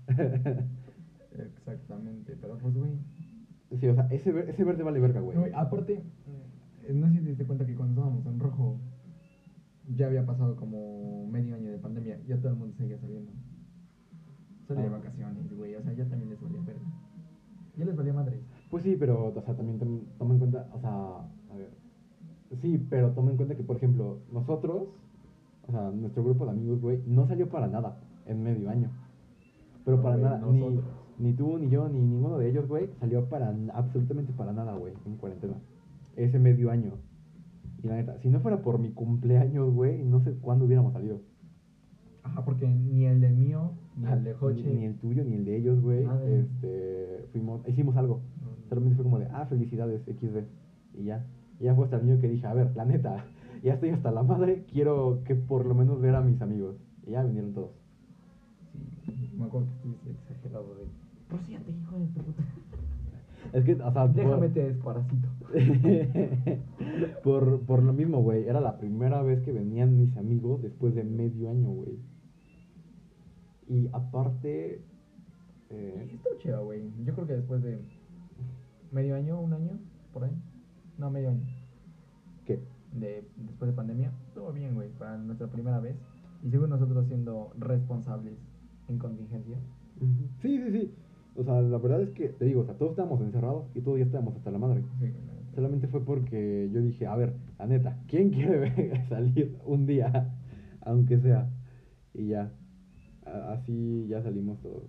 Exactamente, 1.37 2.37
pero 2.41 2.57
pues, 2.57 2.75
güey. 2.75 2.93
sí, 3.79 3.87
o 3.87 3.95
sea, 3.95 4.07
ese, 4.11 4.31
ese 4.49 4.65
verde 4.65 4.83
vale 4.83 4.99
verga, 4.99 5.21
güey. 5.21 5.37
Güey, 5.37 5.53
aparte, 5.55 6.03
eh, 6.87 6.93
no 6.95 7.09
sé 7.09 7.15
si 7.15 7.21
te 7.21 7.29
diste 7.29 7.47
cuenta 7.47 7.67
que 7.67 7.75
cuando 7.75 8.01
estábamos 8.01 8.27
en 8.27 8.41
rojo 8.41 8.79
ya 9.95 10.07
había 10.07 10.25
pasado 10.27 10.57
como 10.57 11.27
medio 11.29 11.55
año 11.55 11.71
de 11.71 11.79
pandemia, 11.79 12.19
ya 12.27 12.37
todo 12.39 12.49
el 12.53 12.57
mundo 12.59 12.75
seguía 12.77 12.99
saliendo. 12.99 13.33
Salía 14.67 14.85
de 14.85 14.89
Ah. 14.89 14.99
vacaciones, 14.99 15.53
güey, 15.57 15.75
o 15.75 15.83
sea, 15.83 15.93
ya 15.93 16.09
también 16.09 16.31
les 16.31 16.41
valía 16.41 16.61
verga. 16.63 16.81
Ya 17.77 17.85
les 17.85 17.97
valía 17.97 18.13
madre. 18.13 18.41
Pues 18.71 18.85
sí, 18.85 18.97
pero, 18.99 19.27
o 19.27 19.33
sea, 19.43 19.55
también 19.57 19.79
tom- 19.79 20.03
toma 20.19 20.35
en 20.35 20.39
cuenta, 20.39 20.69
o 20.73 20.81
sea, 20.81 21.17
a 21.53 21.57
ver. 21.57 21.71
Sí, 22.61 22.85
pero 22.91 23.11
toma 23.13 23.31
en 23.31 23.37
cuenta 23.37 23.57
que, 23.57 23.63
por 23.63 23.77
ejemplo, 23.77 24.19
nosotros, 24.33 24.89
o 25.67 25.73
sea, 25.73 25.91
nuestro 25.91 26.23
grupo 26.25 26.45
de 26.45 26.51
amigos, 26.53 26.81
güey, 26.81 27.01
no 27.07 27.27
salió 27.27 27.49
para 27.49 27.67
nada 27.69 27.97
en 28.27 28.43
medio 28.43 28.71
año. 28.71 28.91
Pero 29.85 29.97
No, 29.97 30.03
para 30.03 30.17
nada, 30.19 30.39
ni, 30.47 30.61
nosotros. 30.61 30.85
ni 31.19 31.33
tú, 31.33 31.59
ni 31.59 31.69
yo, 31.71 31.89
ni 31.89 32.01
ninguno 32.01 32.39
de 32.39 32.49
ellos, 32.51 32.69
güey, 32.69 32.91
salió 33.01 33.29
para 33.29 33.51
n- 33.51 33.71
absolutamente 33.75 34.33
para 34.33 34.53
nada, 34.53 34.75
güey, 34.75 34.93
en 35.07 35.17
cuarentena. 35.17 35.55
Ese 36.17 36.39
medio 36.39 36.71
año. 36.71 36.93
Y 37.83 37.87
la 37.87 37.97
neta, 37.97 38.19
si 38.19 38.29
no 38.29 38.41
fuera 38.41 38.63
por 38.63 38.79
mi 38.79 38.91
cumpleaños, 38.91 39.73
güey, 39.73 40.03
no 40.03 40.21
sé 40.21 40.33
cuándo 40.35 40.67
hubiéramos 40.67 40.93
salido. 40.93 41.21
Ajá, 42.23 42.45
porque 42.45 42.69
ni 42.69 43.07
el 43.07 43.21
de 43.21 43.31
mío, 43.31 43.73
ni 43.97 44.07
el 44.07 44.25
de 44.25 44.35
Joche. 44.35 44.63
Ni, 44.63 44.81
ni 44.81 44.85
el 44.85 44.99
tuyo, 44.99 45.25
ni 45.25 45.35
el 45.35 45.45
de 45.45 45.57
ellos, 45.57 45.81
güey. 45.81 46.05
Mm. 46.05 46.41
Este, 46.41 47.27
fuimos, 47.33 47.67
hicimos 47.67 47.97
algo. 47.97 48.21
Solamente 48.69 48.97
fue 48.97 49.05
como 49.05 49.19
de, 49.19 49.27
ah, 49.33 49.47
felicidades, 49.47 50.03
XD. 50.03 50.45
Y 50.99 51.05
ya. 51.05 51.25
Y 51.59 51.65
ya 51.65 51.75
fue 51.75 51.85
hasta 51.85 51.97
el 51.97 52.07
niño 52.07 52.21
que 52.21 52.29
dije, 52.29 52.47
a 52.47 52.55
ver, 52.55 52.75
la 52.77 52.85
neta, 52.85 53.25
ya 53.63 53.75
estoy 53.75 53.91
hasta 53.91 54.11
la 54.11 54.23
madre, 54.23 54.65
quiero 54.71 55.23
que 55.25 55.35
por 55.35 55.65
lo 55.65 55.75
menos 55.75 56.01
ver 56.01 56.15
a 56.15 56.21
mis 56.21 56.41
amigos. 56.43 56.77
Y 57.07 57.13
ya 57.13 57.23
vinieron 57.23 57.55
todos. 57.55 57.71
Sí, 59.07 59.33
me 59.37 59.45
acuerdo 59.47 59.69
que 59.69 59.75
estuviste 59.75 60.11
exagerado 60.11 60.75
de. 60.75 60.85
Procíate, 61.29 61.71
hijo 61.71 61.99
de 61.99 62.07
puta. 62.07 62.43
Es 63.53 63.65
que, 63.65 63.75
o 63.75 63.93
sea, 63.93 64.07
por- 64.07 64.15
Déjame 64.15 64.49
te 64.51 64.65
desparasito. 64.73 65.29
por, 67.25 67.61
por 67.63 67.83
lo 67.83 67.93
mismo, 67.93 68.23
güey. 68.23 68.47
Era 68.47 68.61
la 68.61 68.79
primera 68.79 69.23
vez 69.23 69.43
que 69.43 69.53
venían 69.53 69.97
mis 69.97 70.17
amigos 70.17 70.63
después 70.63 70.95
de 70.95 71.05
medio 71.05 71.51
año, 71.51 71.69
güey. 71.71 71.99
Y 73.69 73.89
aparte, 73.93 74.83
Y 75.71 75.75
eh, 75.75 76.09
estuvo 76.15 76.35
chido, 76.39 76.65
güey. 76.65 76.83
Yo 77.05 77.15
creo 77.15 77.27
que 77.27 77.35
después 77.37 77.63
de 77.63 77.81
medio 78.93 79.15
año, 79.17 79.41
un 79.41 79.53
año, 79.53 79.79
por 80.13 80.25
ahí. 80.25 80.33
No, 80.99 81.11
medio 81.11 81.31
año. 81.31 81.47
¿qué? 82.45 82.61
De, 82.93 83.25
después 83.37 83.71
de 83.71 83.77
pandemia, 83.77 84.13
estuvo 84.29 84.53
bien, 84.53 84.75
güey, 84.75 84.89
para 84.91 85.17
nuestra 85.19 85.47
primera 85.47 85.79
vez. 85.81 85.97
Y 86.43 86.51
según 86.51 86.71
nosotros 86.71 87.07
siendo 87.07 87.53
responsables 87.59 88.35
en 88.89 88.99
contingencia. 88.99 89.57
Sí, 90.41 90.59
sí, 90.59 90.71
sí. 90.73 90.95
O 91.35 91.45
sea, 91.45 91.61
la 91.61 91.79
verdad 91.79 92.03
es 92.03 92.11
que, 92.11 92.29
te 92.29 92.45
digo, 92.45 92.63
o 92.63 92.65
sea, 92.65 92.75
todos 92.75 92.93
estábamos 92.93 93.21
encerrados 93.21 93.67
y 93.75 93.81
todos 93.81 93.99
ya 93.99 94.05
estábamos 94.05 94.37
hasta 94.37 94.51
la 94.51 94.59
madre. 94.59 94.83
Sí, 94.99 95.05
neta. 95.05 95.55
Solamente 95.55 95.89
fue 95.89 96.05
porque 96.05 96.71
yo 96.73 96.81
dije, 96.81 97.07
a 97.07 97.17
ver, 97.17 97.35
la 97.59 97.67
neta, 97.67 97.99
¿quién 98.07 98.31
quiere 98.31 99.05
salir 99.09 99.57
un 99.65 99.87
día? 99.87 100.35
Aunque 100.83 101.19
sea. 101.19 101.51
Y 102.15 102.29
ya. 102.29 102.53
Así 103.25 104.07
ya 104.09 104.23
salimos 104.23 104.61
todos. 104.61 104.85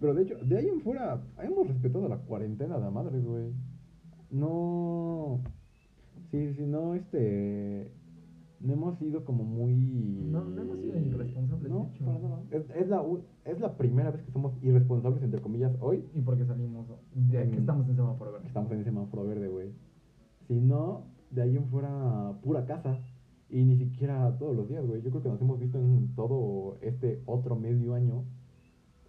Pero 0.00 0.14
de 0.14 0.22
hecho, 0.22 0.38
de 0.38 0.58
ahí 0.58 0.68
en 0.68 0.80
fuera, 0.80 1.22
hemos 1.42 1.66
respetado 1.66 2.08
la 2.08 2.18
cuarentena 2.18 2.76
de 2.76 2.80
la 2.82 2.90
madre, 2.90 3.20
güey. 3.20 3.52
No. 4.30 5.40
Sí, 6.30 6.52
sí, 6.54 6.66
no, 6.66 6.94
este. 6.94 7.90
No 8.64 8.72
hemos 8.72 8.98
sido 8.98 9.24
como 9.24 9.44
muy. 9.44 9.74
No, 10.30 10.42
no 10.44 10.62
hemos 10.62 10.78
sido 10.80 10.98
irresponsables, 10.98 11.70
No, 11.70 11.84
de 11.84 11.90
hecho. 11.96 12.04
para 12.06 12.18
nada. 12.18 12.42
Es, 12.50 12.70
es 12.70 12.88
la, 12.88 13.04
es 13.44 13.60
la 13.60 13.76
primera 13.76 14.10
vez 14.10 14.22
que 14.22 14.32
somos 14.32 14.54
irresponsables, 14.62 15.22
entre 15.22 15.40
comillas, 15.42 15.76
hoy. 15.80 16.04
Y 16.14 16.22
porque 16.22 16.46
salimos 16.46 16.86
de 17.14 17.48
que 17.50 17.56
Mm. 17.56 17.58
estamos 17.60 17.88
en 17.88 17.96
semáforo 17.96 18.32
verde. 18.32 18.46
Estamos 18.46 18.72
en 18.72 18.84
semáforo 18.84 19.24
verde, 19.26 19.48
güey. 19.48 19.72
Si 20.48 20.60
no, 20.60 21.04
de 21.30 21.42
ahí 21.42 21.56
en 21.56 21.66
fuera 21.68 22.32
pura 22.42 22.64
casa. 22.64 22.98
Y 23.50 23.64
ni 23.64 23.76
siquiera 23.76 24.36
todos 24.38 24.56
los 24.56 24.66
días, 24.68 24.84
güey. 24.86 25.02
Yo 25.02 25.10
creo 25.10 25.22
que 25.22 25.28
nos 25.28 25.40
hemos 25.42 25.60
visto 25.60 25.78
en 25.78 26.14
todo 26.14 26.78
este 26.80 27.22
otro 27.26 27.56
medio 27.56 27.94
año. 27.94 28.24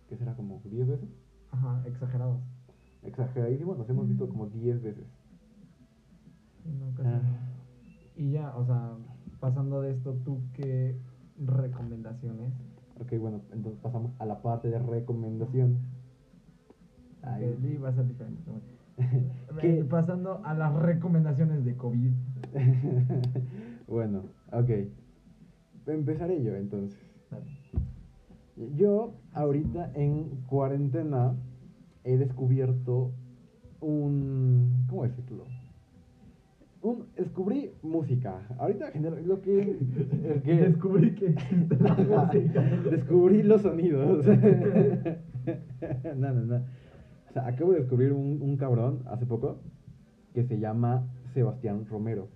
que 0.10 0.18
será 0.18 0.36
como 0.36 0.62
10 0.66 0.88
veces? 0.88 1.10
Ajá, 1.50 1.82
exagerados. 1.88 2.40
Exageradísimo, 3.04 3.74
nos 3.76 3.90
hemos 3.90 4.08
visto 4.08 4.28
como 4.30 4.46
10 4.48 4.84
veces. 4.84 5.06
No, 6.66 6.94
casi 6.96 7.10
Ah. 7.10 7.22
no. 7.24 8.22
Y 8.24 8.32
ya, 8.32 8.56
o 8.56 8.66
sea, 8.66 8.94
pasando 9.40 9.82
de 9.82 9.92
esto, 9.92 10.14
¿tú 10.24 10.42
qué 10.54 10.96
recomendaciones? 11.38 12.54
Ok, 13.00 13.20
bueno, 13.20 13.42
entonces 13.52 13.80
pasamos 13.82 14.12
a 14.20 14.26
la 14.26 14.42
parte 14.42 14.70
de 14.70 14.80
recomendación. 14.80 15.78
Sí, 17.62 17.78
va 17.78 17.90
a 17.90 17.94
ser 17.94 18.08
diferente. 18.08 18.42
bueno. 18.46 18.76
¿Qué? 19.62 19.80
Eh, 19.80 19.84
Pasando 19.84 20.42
a 20.46 20.54
las 20.54 20.74
recomendaciones 20.74 21.66
de 21.66 21.76
COVID. 21.76 22.12
bueno, 23.88 24.24
ok. 24.52 24.70
Empezaré 25.88 26.44
yo 26.44 26.56
entonces. 26.56 27.00
Dale. 27.30 27.46
Yo 28.78 29.14
ahorita 29.34 29.92
en 29.96 30.44
cuarentena 30.48 31.36
he 32.04 32.18
descubierto 32.18 33.12
un... 33.82 34.86
¿Cómo 34.88 35.04
decirlo? 35.04 35.46
Un, 36.86 37.08
descubrí 37.18 37.72
música. 37.82 38.46
Ahorita 38.60 38.92
general, 38.92 39.26
lo 39.26 39.42
que... 39.42 39.60
el 40.24 40.42
que- 40.44 40.56
Descubrí 40.56 41.16
que 41.16 41.28
existe 41.30 41.78
la 41.80 41.96
música. 41.96 42.62
Descubrí 42.92 43.42
los 43.42 43.64
sonidos. 43.64 44.24
no, 46.16 46.34
no, 46.34 46.42
no. 46.42 46.56
O 46.58 47.34
sea, 47.34 47.48
acabo 47.48 47.72
de 47.72 47.80
descubrir 47.80 48.14
un, 48.14 48.40
un 48.40 48.56
cabrón 48.58 49.00
hace 49.08 49.26
poco 49.26 49.62
que 50.36 50.44
se 50.44 50.60
llama 50.60 51.08
Sebastián 51.34 51.88
Romero. 51.90 52.28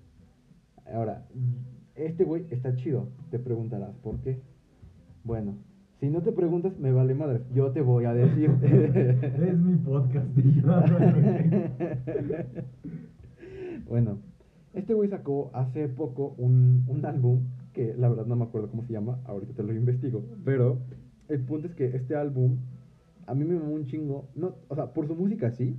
Ahora, 0.91 1.27
este 1.93 2.23
güey 2.23 2.47
está 2.49 2.75
chido. 2.75 3.09
Te 3.29 3.37
preguntarás, 3.37 3.95
¿por 3.97 4.19
qué? 4.21 4.41
Bueno, 5.23 5.57
si 5.99 6.09
no 6.09 6.21
te 6.23 6.31
preguntas, 6.31 6.75
me 6.79 6.91
vale 6.91 7.13
madre. 7.13 7.41
Yo 7.53 7.69
te 7.71 7.81
voy 7.81 8.05
a 8.05 8.15
decir. 8.15 8.49
es 8.63 9.59
mi 9.59 9.75
podcast. 9.75 10.25
bueno, 13.87 14.17
este 14.73 14.93
güey 14.93 15.09
sacó 15.09 15.49
hace 15.53 15.87
poco 15.87 16.35
un, 16.37 16.85
un 16.87 17.05
álbum 17.05 17.41
que 17.73 17.93
la 17.95 18.09
verdad 18.09 18.25
no 18.25 18.35
me 18.35 18.45
acuerdo 18.45 18.69
cómo 18.69 18.83
se 18.83 18.93
llama, 18.93 19.19
ahorita 19.25 19.53
te 19.53 19.63
lo 19.63 19.73
investigo, 19.73 20.23
pero 20.43 20.77
el 21.27 21.41
punto 21.41 21.67
es 21.67 21.75
que 21.75 21.85
este 21.95 22.15
álbum 22.15 22.57
a 23.27 23.35
mí 23.35 23.45
me 23.45 23.55
mamó 23.55 23.73
un 23.73 23.85
chingo, 23.85 24.27
no, 24.35 24.55
o 24.67 24.75
sea, 24.75 24.93
por 24.93 25.07
su 25.07 25.15
música 25.15 25.51
sí, 25.51 25.77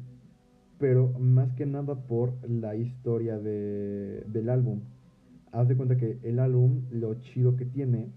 pero 0.79 1.09
más 1.19 1.53
que 1.55 1.67
nada 1.67 1.95
por 1.95 2.33
la 2.49 2.77
historia 2.77 3.39
de, 3.39 4.25
del 4.29 4.49
álbum. 4.49 4.81
Haz 5.53 5.69
de 5.69 5.77
cuenta 5.77 5.97
que 5.97 6.19
el 6.23 6.39
álbum, 6.39 6.83
lo 6.91 7.15
chido 7.17 7.57
que 7.57 7.67
tiene 7.67 8.13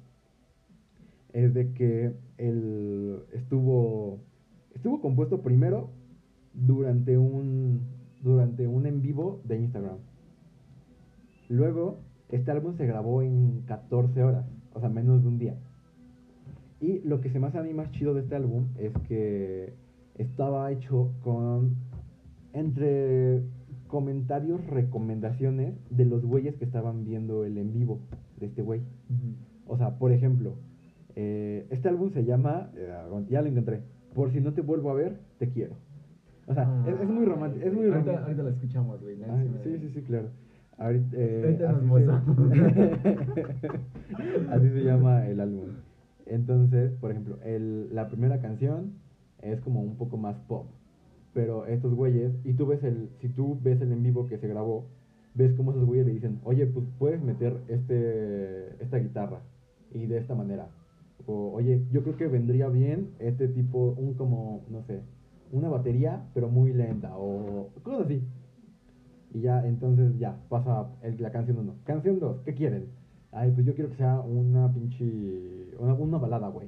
es 1.33 1.53
de 1.53 1.73
que 1.73 2.13
él 2.37 3.23
estuvo 3.33 4.19
estuvo 4.75 5.01
compuesto 5.01 5.41
primero 5.41 5.89
durante 6.53 7.17
un 7.17 7.81
durante 8.21 8.67
un 8.67 8.85
en 8.85 9.01
vivo 9.01 9.41
de 9.43 9.59
Instagram. 9.59 9.97
Luego, 11.53 11.99
este 12.29 12.49
álbum 12.49 12.75
se 12.77 12.87
grabó 12.87 13.21
en 13.21 13.61
14 13.67 14.23
horas, 14.23 14.43
o 14.73 14.79
sea, 14.79 14.89
menos 14.89 15.21
de 15.21 15.27
un 15.27 15.37
día. 15.37 15.55
Y 16.81 17.01
lo 17.01 17.21
que 17.21 17.29
se 17.29 17.37
me 17.39 17.45
hace 17.45 17.59
a 17.59 17.61
mí 17.61 17.75
más 17.75 17.91
chido 17.91 18.15
de 18.15 18.21
este 18.21 18.35
álbum 18.35 18.69
es 18.79 18.91
que 19.07 19.75
estaba 20.17 20.71
hecho 20.71 21.11
con 21.21 21.75
entre 22.53 23.43
comentarios, 23.85 24.65
recomendaciones 24.65 25.75
de 25.91 26.05
los 26.05 26.25
güeyes 26.25 26.55
que 26.55 26.65
estaban 26.65 27.05
viendo 27.05 27.45
el 27.45 27.59
en 27.59 27.71
vivo 27.71 27.99
de 28.39 28.47
este 28.47 28.63
güey. 28.63 28.81
O 29.67 29.77
sea, 29.77 29.99
por 29.99 30.11
ejemplo, 30.11 30.55
eh, 31.15 31.67
este 31.69 31.87
álbum 31.87 32.11
se 32.13 32.25
llama, 32.25 32.71
eh, 32.75 32.91
ya 33.29 33.43
lo 33.43 33.47
encontré, 33.47 33.83
Por 34.15 34.31
si 34.31 34.41
no 34.41 34.53
te 34.53 34.61
vuelvo 34.61 34.89
a 34.89 34.95
ver, 34.95 35.19
te 35.37 35.49
quiero. 35.49 35.75
O 36.47 36.55
sea, 36.55 36.83
es, 36.87 36.99
es 36.99 37.07
muy 37.07 37.25
romántico, 37.25 37.63
es 37.63 37.73
muy 37.75 37.89
ahorita, 37.89 38.23
ahorita 38.23 38.41
lo 38.41 38.49
escuchamos, 38.49 38.99
güey. 39.03 39.17
sí, 39.63 39.77
sí, 39.77 39.91
sí, 39.93 40.01
claro. 40.01 40.29
Ahorita, 40.77 41.07
eh, 41.13 41.59
así, 41.67 41.87
se, 41.87 43.69
así 44.49 44.69
se 44.69 44.83
llama 44.83 45.27
el 45.27 45.39
álbum. 45.39 45.69
Entonces, 46.25 46.91
por 46.99 47.11
ejemplo, 47.11 47.37
el, 47.43 47.93
la 47.93 48.07
primera 48.07 48.39
canción 48.41 48.93
es 49.41 49.59
como 49.61 49.81
un 49.81 49.95
poco 49.97 50.17
más 50.17 50.35
pop. 50.47 50.65
Pero 51.33 51.65
estos 51.65 51.93
güeyes, 51.93 52.31
y 52.43 52.53
tú 52.53 52.65
ves 52.65 52.83
el, 52.83 53.09
si 53.21 53.29
tú 53.29 53.59
ves 53.61 53.81
el 53.81 53.91
en 53.91 54.03
vivo 54.03 54.27
que 54.27 54.37
se 54.37 54.47
grabó, 54.47 54.85
ves 55.35 55.53
cómo 55.55 55.71
esos 55.71 55.85
güeyes 55.85 56.05
le 56.05 56.13
dicen, 56.13 56.39
oye, 56.43 56.65
pues 56.67 56.85
puedes 56.99 57.21
meter 57.21 57.57
este, 57.67 58.83
esta 58.83 58.97
guitarra 58.97 59.41
y 59.93 60.05
de 60.05 60.17
esta 60.17 60.35
manera. 60.35 60.67
O, 61.25 61.51
oye, 61.53 61.81
yo 61.91 62.03
creo 62.03 62.17
que 62.17 62.27
vendría 62.27 62.67
bien 62.67 63.09
este 63.19 63.47
tipo, 63.47 63.95
un 63.97 64.13
como, 64.13 64.61
no 64.69 64.83
sé, 64.83 65.01
una 65.51 65.69
batería, 65.69 66.23
pero 66.33 66.49
muy 66.49 66.73
lenta, 66.73 67.15
o 67.17 67.69
cosas 67.83 68.05
así. 68.05 68.21
Y 69.33 69.41
ya, 69.41 69.65
entonces 69.67 70.17
ya, 70.19 70.37
pasa 70.49 70.87
el- 71.01 71.21
la 71.21 71.31
canción 71.31 71.57
1. 71.57 71.75
Canción 71.85 72.19
2, 72.19 72.41
¿qué 72.45 72.53
quieren? 72.53 72.85
Ay, 73.31 73.51
pues 73.51 73.65
yo 73.65 73.73
quiero 73.73 73.89
que 73.89 73.97
sea 73.97 74.19
una 74.19 74.71
pinche. 74.71 75.71
Una, 75.79 75.93
una 75.95 76.17
balada, 76.19 76.49
güey. 76.49 76.67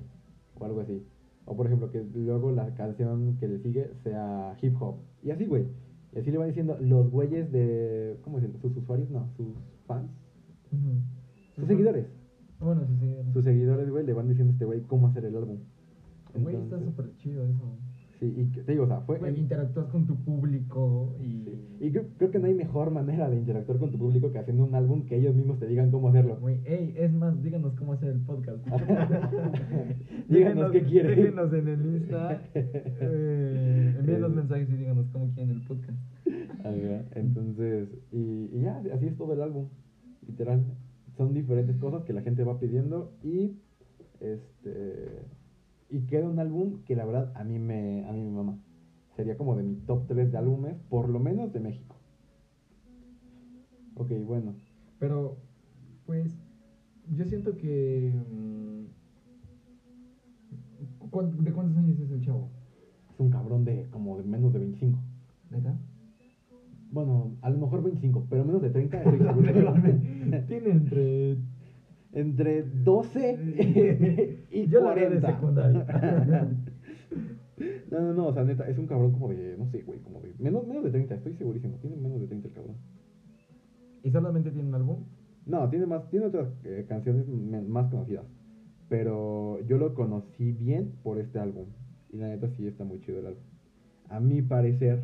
O 0.59 0.65
algo 0.65 0.81
así. 0.81 1.03
O 1.45 1.55
por 1.55 1.67
ejemplo, 1.67 1.91
que 1.91 2.03
luego 2.15 2.51
la 2.51 2.73
canción 2.73 3.37
que 3.37 3.47
le 3.47 3.59
sigue 3.59 3.91
sea 4.03 4.57
hip 4.61 4.75
hop. 4.81 4.95
Y 5.21 5.29
así, 5.29 5.45
güey. 5.45 5.67
Y 6.15 6.19
así 6.19 6.31
le 6.31 6.39
va 6.39 6.45
diciendo 6.47 6.75
los 6.81 7.11
güeyes 7.11 7.51
de. 7.51 8.17
¿Cómo 8.23 8.37
decirlo? 8.39 8.59
¿Sus 8.61 8.75
usuarios? 8.77 9.09
No, 9.11 9.27
sus 9.37 9.47
fans. 9.85 10.09
Sus 11.55 11.67
seguidores. 11.67 12.07
Bueno, 12.59 12.85
sus 12.87 12.97
seguidores. 12.99 13.33
Sus 13.33 13.43
seguidores, 13.43 13.89
güey, 13.91 14.05
le 14.05 14.13
van 14.13 14.27
diciendo 14.27 14.51
a 14.51 14.53
este 14.53 14.65
güey 14.65 14.81
cómo 14.81 15.07
hacer 15.07 15.25
el 15.25 15.35
álbum. 15.35 15.57
Güey, 16.33 16.55
está 16.55 16.79
súper 16.79 17.15
chido 17.17 17.43
eso. 17.45 17.77
Sí, 18.19 18.33
y 18.37 18.45
te 18.61 18.71
digo, 18.71 18.85
o 18.85 18.87
sea, 18.87 19.01
fue. 19.01 19.17
Güey, 19.19 19.37
interactúas 19.37 19.87
con 19.87 20.07
tu 20.07 20.15
público 20.15 21.15
y... 21.21 21.43
Sí. 21.43 21.61
Y 21.81 21.91
creo, 21.91 22.05
creo 22.17 22.31
que 22.31 22.39
no 22.39 22.45
hay 22.47 22.53
mejor 22.53 22.89
manera 22.89 23.29
de 23.29 23.35
interactuar 23.35 23.77
con 23.77 23.91
tu 23.91 23.97
público 23.97 24.31
que 24.31 24.39
haciendo 24.39 24.63
un 24.63 24.73
álbum 24.73 25.05
que 25.05 25.17
ellos 25.17 25.35
mismos 25.35 25.59
te 25.59 25.67
digan 25.67 25.91
cómo 25.91 26.07
hacerlo. 26.09 26.37
Güey, 26.39 26.61
ey, 26.65 26.93
es 26.97 27.11
más, 27.11 27.41
díganos 27.43 27.73
cómo 27.75 27.91
hacer 27.93 28.09
el 28.11 28.21
podcast. 28.21 28.65
Díganos 30.29 30.71
qué 30.71 30.83
quieren. 30.83 31.15
Déjenos 31.15 31.53
en 31.53 31.67
el 31.67 31.85
Insta. 31.85 32.41
Eh, 32.55 33.95
envíenos 33.99 34.31
Eh. 34.31 34.35
mensajes 34.35 34.69
y 34.69 34.77
díganos 34.77 35.07
cómo 35.11 35.29
quieren 35.33 35.51
el 35.55 35.61
podcast. 35.67 35.97
Ajá, 36.59 37.05
Entonces, 37.15 37.89
y, 38.11 38.49
y 38.53 38.61
ya, 38.61 38.81
así 38.93 39.07
es 39.07 39.17
todo 39.17 39.33
el 39.33 39.41
álbum, 39.41 39.67
literal. 40.27 40.63
Son 41.17 41.33
diferentes 41.33 41.75
cosas 41.77 42.03
que 42.03 42.13
la 42.13 42.21
gente 42.21 42.43
va 42.43 42.59
pidiendo 42.59 43.11
y 43.23 43.57
este 44.19 45.19
y 45.89 46.01
queda 46.01 46.27
un 46.27 46.39
álbum 46.39 46.83
que 46.85 46.95
la 46.95 47.05
verdad 47.05 47.31
a 47.35 47.43
mí 47.43 47.59
me 47.59 48.05
a 48.05 48.11
mí 48.11 48.21
me 48.23 48.31
mama. 48.31 48.57
Sería 49.15 49.37
como 49.37 49.55
de 49.55 49.63
mi 49.63 49.75
top 49.75 50.07
3 50.07 50.31
de 50.31 50.37
álbumes, 50.37 50.75
por 50.89 51.09
lo 51.09 51.19
menos 51.19 51.53
de 51.53 51.59
México. 51.61 51.95
Ok, 53.95 54.11
bueno. 54.25 54.55
Pero, 54.99 55.37
pues, 56.05 56.37
yo 57.15 57.23
siento 57.25 57.55
que... 57.55 58.13
mm, 58.29 58.85
¿cuán- 61.09 61.43
¿De 61.43 61.51
cuántos 61.53 61.77
años 61.77 61.97
es 61.99 62.11
el 62.11 62.21
chavo? 62.21 62.49
Es 63.13 63.19
un 63.19 63.29
cabrón 63.29 63.63
de 63.63 63.87
como 63.89 64.17
de 64.17 64.23
menos 64.23 64.51
de 64.51 64.59
25. 64.59 64.99
¿Neta? 65.49 65.77
Bueno, 66.91 67.31
a 67.41 67.49
lo 67.49 67.57
mejor 67.57 67.83
25, 67.83 68.25
pero 68.29 68.43
menos 68.45 68.61
de 68.61 68.69
30 68.69 69.01
estoy 69.01 69.19
seguro. 69.27 69.73
Tiene 70.47 70.71
entre... 70.71 71.37
Entre 72.15 72.63
12 72.63 74.47
y 74.51 74.67
Yo 74.67 74.81
la 74.81 74.93
veo 74.93 75.09
de 75.11 75.19
40. 75.19 75.33
secundaria. 75.33 75.85
No, 77.89 78.01
no, 78.01 78.13
no, 78.13 78.27
o 78.27 78.33
sea, 78.33 78.43
neta, 78.43 78.67
es 78.67 78.77
un 78.77 78.85
cabrón 78.87 79.13
como 79.13 79.29
de, 79.29 79.55
no 79.57 79.65
sé, 79.67 79.81
güey, 79.83 79.99
como 79.99 80.19
de, 80.19 80.33
menos, 80.39 80.67
menos 80.67 80.83
de 80.83 80.89
30, 80.91 81.15
estoy 81.15 81.35
segurísimo, 81.35 81.77
tiene 81.77 81.95
menos 81.95 82.19
de 82.19 82.27
30 82.27 82.49
el 82.49 82.53
cabrón. 82.53 82.75
¿Y 84.03 84.11
solamente 84.11 84.51
tiene 84.51 84.67
un 84.67 84.75
álbum? 84.75 85.05
No, 85.45 85.69
tiene 85.69 85.85
más, 85.85 86.09
tiene 86.09 86.25
otras 86.25 86.49
eh, 86.65 86.85
canciones 86.89 87.29
más 87.29 87.89
conocidas, 87.89 88.25
pero 88.89 89.61
yo 89.67 89.77
lo 89.77 89.93
conocí 89.93 90.51
bien 90.51 90.95
por 91.01 91.17
este 91.17 91.39
álbum, 91.39 91.67
y 92.09 92.17
la 92.17 92.27
neta 92.27 92.49
sí 92.49 92.67
está 92.67 92.83
muy 92.83 92.99
chido 92.99 93.19
el 93.19 93.27
álbum. 93.27 93.43
A 94.09 94.19
mi 94.19 94.41
parecer, 94.41 95.03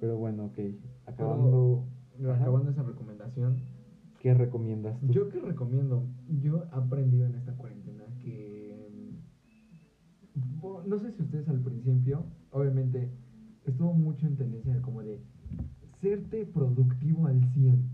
pero 0.00 0.16
bueno, 0.16 0.46
ok, 0.46 0.58
acabando. 1.06 1.84
Acabando 2.30 2.70
esa 2.70 2.82
recomendación, 2.82 3.56
¿qué 4.24 4.32
recomiendas 4.32 4.98
tú? 5.00 5.12
Yo 5.12 5.28
que 5.28 5.38
recomiendo, 5.38 6.08
yo 6.40 6.64
he 6.64 6.74
aprendido 6.74 7.26
en 7.26 7.34
esta 7.34 7.52
cuarentena 7.52 8.04
que 8.22 8.88
mm, 10.32 10.88
no 10.88 10.98
sé 10.98 11.12
si 11.12 11.20
ustedes 11.22 11.46
al 11.50 11.60
principio, 11.60 12.24
obviamente 12.50 13.10
estuvo 13.66 13.92
mucho 13.92 14.26
en 14.26 14.36
tendencia 14.36 14.72
de 14.72 14.80
como 14.80 15.02
de 15.02 15.20
serte 16.00 16.46
productivo 16.46 17.26
al 17.26 17.44
100 17.52 17.92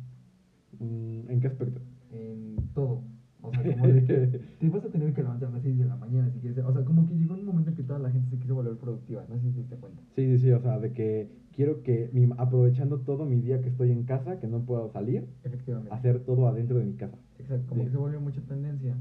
Mm, 0.79 1.29
¿En 1.29 1.41
qué 1.41 1.49
aspecto? 1.49 1.81
en 2.13 2.57
todo. 2.75 3.03
O 3.43 3.51
sea, 3.51 3.63
como 3.65 3.89
de 3.89 4.05
que 4.05 4.17
te 4.61 4.69
vas 4.71 4.85
a 4.85 4.89
tener 4.89 5.13
que 5.13 5.23
levantar 5.23 5.49
a 5.49 5.53
las 5.53 5.63
6 5.63 5.79
de 5.79 5.85
la 5.85 5.97
mañana 5.97 6.31
si 6.31 6.39
quieres. 6.39 6.65
O 6.65 6.73
sea, 6.73 6.85
como 6.85 7.07
que 7.07 7.15
llegó 7.17 7.35
un 7.35 7.45
momento 7.45 7.71
en 7.71 7.77
que 7.77 7.83
toda 7.83 7.99
la 7.99 8.11
gente 8.11 8.31
se 8.31 8.39
quiso 8.39 8.55
volver 8.55 8.77
productiva. 8.77 9.27
No 9.29 9.37
sé 9.37 9.49
si 9.49 9.53
te 9.53 9.61
diste 9.61 9.77
cuenta. 9.77 10.01
Sí, 10.15 10.37
sí, 10.37 10.39
sí, 10.39 10.53
o 10.53 10.61
sea, 10.61 10.79
de 10.79 10.93
que 10.93 11.29
quiero 11.61 11.83
que, 11.83 12.09
mi, 12.15 12.27
aprovechando 12.39 13.01
todo 13.01 13.27
mi 13.27 13.39
día 13.43 13.61
que 13.61 13.69
estoy 13.69 13.91
en 13.93 14.05
casa, 14.05 14.39
que 14.41 14.47
no 14.47 14.65
puedo 14.65 14.89
salir, 14.89 15.27
Efectivamente. 15.45 15.93
hacer 15.93 16.21
todo 16.21 16.49
adentro 16.49 16.79
de 16.79 16.87
mi 16.87 16.95
casa. 16.95 17.19
Exacto, 17.39 17.67
como 17.69 17.83
Sí. 17.83 17.85
que 17.89 17.93
se 17.93 17.99
volvió 17.99 18.19
mucha 18.19 18.41
tendencia. 18.41 18.97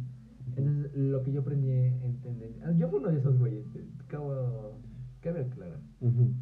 Entonces, 0.57 0.93
lo 0.93 1.23
que 1.23 1.31
yo 1.31 1.39
aprendí 1.39 1.69
en 1.71 2.19
tendencia. 2.21 2.61
ah, 2.67 2.73
Yo 2.77 2.89
fui 2.89 2.99
uno 2.99 3.07
de 3.11 3.17
esos 3.19 3.39
güeyes, 3.39 3.65
cabo, 4.07 4.73
cabe 5.21 5.39
aclarar. 5.39 5.79
Ujú. 6.01 6.33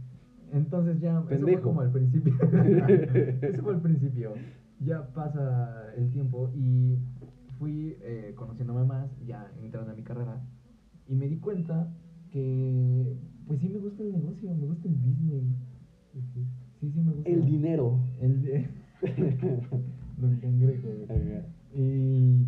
Entonces 0.54 1.00
ya, 1.00 1.20
eso 1.20 1.28
fue 1.28 1.38
Pendejo. 1.38 1.62
como 1.62 1.82
al 1.82 1.92
principio. 1.92 2.34
eso 3.44 3.62
fue 3.62 3.74
al 3.76 3.82
principio. 3.82 4.34
Ya 4.84 5.14
pasa 5.14 5.94
el 5.96 6.10
tiempo 6.10 6.50
y 6.56 6.98
fui 7.60 7.96
eh, 8.02 8.34
conociéndome 8.36 8.86
más, 8.86 9.08
ya 9.24 9.52
entrando 9.62 9.92
a 9.92 9.94
mi 9.94 10.02
carrera, 10.02 10.42
y 11.08 11.14
me 11.14 11.28
di 11.28 11.38
cuenta 11.38 11.92
que, 12.32 13.16
pues 13.46 13.60
sí 13.60 13.70
me 13.70 13.78
gusta 13.78 14.02
el 14.02 14.14
negocio, 14.14 14.52
me 14.56 14.66
gusta 14.66 14.88
el 14.88 14.96
business. 14.96 15.46
Sí, 16.80 16.92
sí 16.92 17.00
me 17.00 17.14
gusta. 17.14 17.30
El 17.30 17.46
dinero. 17.46 18.00
El 18.20 18.42
de... 18.42 18.68
Don 20.18 20.40
Cangrejo, 20.40 20.88
güey. 20.88 21.08
Y, 21.76 22.46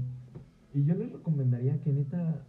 y 0.73 0.83
yo 0.85 0.95
les 0.95 1.11
recomendaría 1.11 1.79
que 1.81 1.91
neta, 1.91 2.43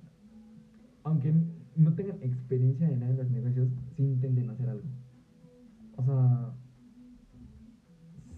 aunque 1.04 1.32
no 1.76 1.94
tengan 1.94 2.16
experiencia 2.22 2.88
de 2.88 2.96
nada 2.96 3.12
en 3.12 3.18
los 3.18 3.30
negocios, 3.30 3.68
sí 3.96 4.02
intenten 4.02 4.48
hacer 4.50 4.68
algo. 4.68 4.84
O 5.96 6.02
sea, 6.02 6.52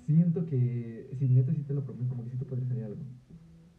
siento 0.06 0.46
que 0.46 1.08
si 1.18 1.28
neta 1.28 1.52
sí 1.52 1.62
te 1.62 1.74
lo 1.74 1.84
propones, 1.84 2.08
como 2.08 2.24
que 2.24 2.30
sí 2.30 2.36
te 2.36 2.44
podría 2.44 2.66
salir 2.66 2.84
algo. 2.84 3.02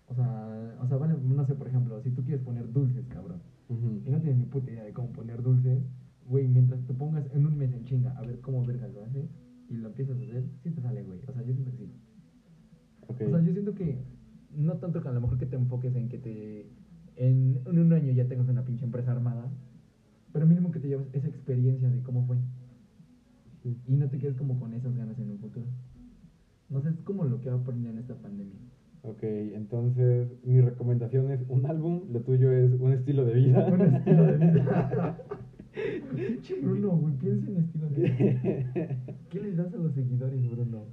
O 0.08 0.14
sea, 0.14 0.78
o 0.82 0.88
sea, 0.88 0.98
vale, 0.98 1.16
no 1.22 1.46
sé, 1.46 1.56
por 1.56 1.68
ejemplo, 1.68 2.00
si 2.02 2.12
tú 2.12 2.24
quieres 2.24 2.44
poner 2.44 2.72
dulces, 2.72 3.06
cabrón, 3.08 3.40
Ujú. 3.70 4.02
y 4.06 4.10
no 4.10 4.20
tienes 4.20 4.38
ni 4.38 4.46
puta 4.46 4.72
idea 4.72 4.84
de 4.84 4.94
cómo 4.94 5.10
poner 5.10 5.42
dulces, 5.42 5.82
güey, 6.28 6.48
mientras 6.48 6.86
te 6.86 6.94
pongas 6.94 7.26
en 7.34 7.46
un 7.46 7.58
mes 7.58 7.72
en 7.74 7.84
chinga 7.86 8.12
a 8.18 8.22
ver 8.22 8.40
cómo 8.42 8.64
verga 8.66 8.88
lo 8.88 9.04
haces 9.04 9.30
y 9.70 9.76
lo 9.76 9.88
empiezas 9.90 10.18
a 10.18 10.22
hacer, 10.24 10.44
sí 10.64 10.72
te 10.72 10.82
sale, 10.82 11.04
güey. 11.04 11.20
O 11.28 11.34
sea, 11.34 11.42
yo 11.44 11.54
siento 11.54 11.72
que 11.72 11.78
sí. 11.78 11.92
Ok. 13.08 13.22
O 13.28 13.30
sea, 13.30 13.42
yo 13.42 13.52
siento 13.54 13.76
que 13.76 13.98
no 14.56 14.74
tanto 14.78 15.02
que 15.02 15.08
a 15.08 15.12
lo 15.12 15.22
mejor 15.22 15.38
que 15.38 15.46
te 15.46 15.56
enfoques 15.56 15.96
en 15.96 16.10
que 16.10 16.18
te 16.20 16.68
en, 17.16 17.60
en 17.66 17.80
un 17.80 17.94
año 17.94 18.12
ya 18.12 18.28
tengas 18.28 18.48
una 18.50 18.66
pinche 18.66 18.86
empresa 18.86 19.12
armada, 19.12 19.52
pero 20.32 20.46
mínimo 20.48 20.72
que 20.72 20.80
te 20.80 20.88
lleves 20.88 21.08
esa 21.14 21.28
experiencia 21.28 21.90
de 21.90 22.02
cómo 22.02 22.26
fue 22.26 22.38
Sí. 23.62 23.78
y 23.88 23.96
no 23.96 24.10
te 24.10 24.18
quedes 24.18 24.36
como 24.36 24.60
con 24.60 24.74
esas 24.74 24.94
ganas 24.96 25.18
en 25.20 25.32
un 25.32 25.40
futuro. 25.40 25.66
No 26.70 26.82
sé, 26.82 26.90
es 26.90 26.96
como 27.04 27.24
lo 27.24 27.40
que 27.40 27.50
va 27.50 27.56
a 27.56 27.60
aprender 27.60 27.92
en 27.94 28.00
esta 28.00 28.16
pandemia. 28.16 28.60
Ok, 29.04 29.24
entonces 29.24 30.28
mi 30.44 30.60
recomendación 30.60 31.32
es 31.32 31.40
un 31.50 31.66
álbum, 31.66 32.02
lo 32.12 32.22
tuyo 32.22 32.52
es 32.52 32.74
un 32.80 32.92
estilo 32.94 33.24
de 33.26 33.34
vida. 33.36 33.66
Un 33.68 33.82
estilo 33.82 34.24
de 34.26 34.38
vida. 34.38 35.18
Pinche 36.28 36.60
Bruno, 36.62 36.90
güey, 36.98 37.14
piensa 37.16 37.50
en 37.52 37.58
estilo 37.58 37.90
de. 37.90 38.96
¿Qué 39.30 39.40
les 39.42 39.58
das 39.58 39.74
a 39.74 39.78
los 39.78 39.94
seguidores, 39.94 40.50
Bruno? 40.52 40.86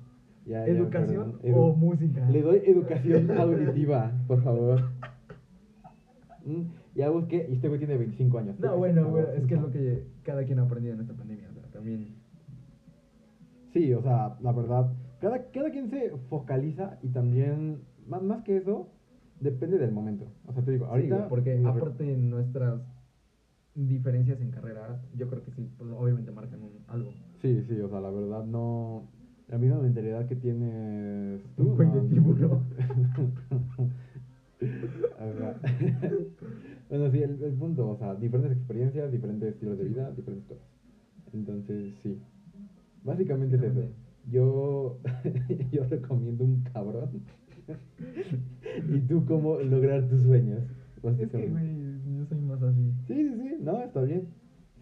Ya, 0.47 0.67
ya, 0.67 0.73
¿Educación 0.73 1.33
perdón. 1.43 1.55
o 1.61 1.73
Edu- 1.73 1.77
música? 1.77 2.29
Le 2.31 2.43
doy 2.43 2.63
educación 2.65 3.31
auditiva, 3.39 4.13
por 4.27 4.43
favor. 4.43 4.91
Mm, 6.45 6.63
Ya 6.95 7.11
busqué, 7.11 7.47
y 7.49 7.55
este 7.55 7.69
güey 7.69 7.79
tiene 7.79 7.97
25 7.97 8.39
años. 8.39 8.59
No, 8.59 8.77
bueno, 8.77 9.09
bueno, 9.11 9.29
es 9.29 9.47
que 9.47 9.55
es 9.55 9.61
lo 9.61 9.71
que 9.71 10.05
cada 10.25 10.45
quien 10.45 10.59
ha 10.59 10.63
aprendido 10.63 10.95
en 10.95 11.01
esta 11.03 11.15
pandemia. 11.15 11.49
O 11.51 11.55
sea, 11.55 11.63
también. 11.71 12.15
Sí, 13.73 13.93
o 13.95 14.03
sea, 14.03 14.37
la 14.41 14.53
verdad, 14.53 14.93
cada, 15.21 15.45
cada 15.53 15.71
quien 15.71 15.91
se 15.91 16.11
focaliza 16.29 16.99
y 17.03 17.09
también, 17.09 17.83
más, 18.09 18.23
más 18.23 18.43
que 18.43 18.57
eso, 18.57 18.89
depende 19.39 19.79
del 19.79 19.93
momento. 19.93 20.25
O 20.47 20.53
sea, 20.53 20.65
te 20.65 20.73
digo, 20.73 20.87
ahorita... 20.87 21.17
Sí, 21.19 21.23
porque 21.29 21.63
aparte 21.65 22.05
de 22.05 22.17
nuestras 22.17 22.81
diferencias 23.75 24.41
en 24.41 24.51
carrera, 24.51 25.01
yo 25.17 25.29
creo 25.29 25.45
que 25.45 25.53
sí, 25.53 25.69
pues, 25.79 25.91
obviamente 25.97 26.33
marcan 26.33 26.63
un, 26.63 26.73
algo. 26.89 27.13
Sí, 27.41 27.63
sí, 27.69 27.79
o 27.81 27.89
sea, 27.89 28.01
la 28.01 28.11
verdad 28.11 28.45
no... 28.45 29.05
La 29.49 29.59
misma 29.59 29.79
mentalidad 29.79 30.27
que 30.27 30.37
tienes 30.37 31.43
tú. 31.57 31.73
Un 31.73 31.79
no, 31.79 32.03
tiburón. 32.03 32.63
Bueno, 36.89 37.11
sí, 37.11 37.23
el, 37.23 37.43
el 37.43 37.53
punto, 37.53 37.89
o 37.89 37.97
sea, 37.97 38.15
diferentes 38.17 38.57
experiencias, 38.57 39.13
diferentes 39.13 39.55
estilos 39.55 39.79
de 39.79 39.85
vida, 39.85 40.11
diferentes 40.11 40.49
cosas. 40.49 40.65
Entonces, 41.33 41.95
sí. 42.03 42.19
Básicamente 43.05 43.57
es 43.57 43.63
eso. 43.63 43.83
Yo, 44.31 44.99
yo 45.73 45.85
recomiendo 45.85 46.45
un 46.45 46.63
cabrón. 46.73 47.23
y 48.89 48.99
tú 49.01 49.25
cómo 49.27 49.61
lograr 49.61 50.09
tus 50.09 50.23
sueños. 50.23 50.63
Es 51.03 51.31
que, 51.31 51.49
güey, 51.49 52.17
yo 52.19 52.27
soy 52.27 52.41
más 52.41 52.63
así. 52.63 52.93
Sí, 53.07 53.15
sí, 53.15 53.35
sí, 53.41 53.57
no, 53.61 53.81
está 53.81 54.03
bien. 54.03 54.29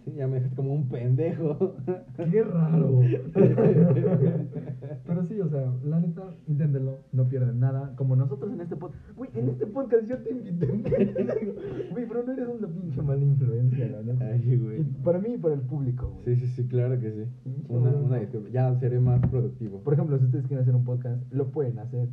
Sí, 0.04 0.12
ya 0.16 0.26
me 0.26 0.36
dejas 0.36 0.54
como 0.54 0.74
un 0.74 0.88
pendejo. 0.88 1.76
¡Qué 2.16 2.42
raro! 2.44 3.00
Pero 5.06 5.24
sí, 5.24 5.40
o 5.40 5.48
sea, 5.48 5.72
la 5.84 6.00
neta, 6.00 6.34
inténtenlo, 6.46 7.04
no 7.12 7.28
pierden 7.28 7.60
nada. 7.60 7.94
Como 7.96 8.16
nosotros 8.16 8.52
en 8.52 8.60
este 8.60 8.76
podcast. 8.76 9.02
Güey, 9.16 9.30
en 9.34 9.48
este 9.48 9.66
podcast 9.66 10.06
yo 10.06 10.18
te 10.18 10.30
invité. 10.30 10.66
Güey, 11.90 12.06
pero 12.06 12.22
no 12.24 12.32
eres 12.32 12.48
una 12.48 12.68
pinche 12.68 13.02
mala 13.02 13.24
influencia, 13.24 13.88
la 13.88 14.02
neta. 14.02 14.26
Ay, 14.26 14.56
güey. 14.56 14.82
Para 15.02 15.18
mí 15.18 15.34
y 15.34 15.38
para 15.38 15.54
el 15.54 15.62
público, 15.62 16.08
güey. 16.08 16.36
Sí, 16.36 16.46
sí, 16.46 16.52
sí, 16.54 16.68
claro 16.68 16.98
que 17.00 17.12
sí. 17.12 17.24
Una, 17.68 17.90
una. 17.90 18.20
Ya 18.50 18.74
seré 18.78 19.00
más 19.00 19.20
productivo. 19.28 19.80
Por 19.82 19.94
ejemplo, 19.94 20.18
si 20.18 20.24
ustedes 20.26 20.46
quieren 20.46 20.62
hacer 20.62 20.74
un 20.74 20.84
podcast, 20.84 21.22
lo 21.32 21.50
pueden 21.50 21.78
hacer. 21.78 22.08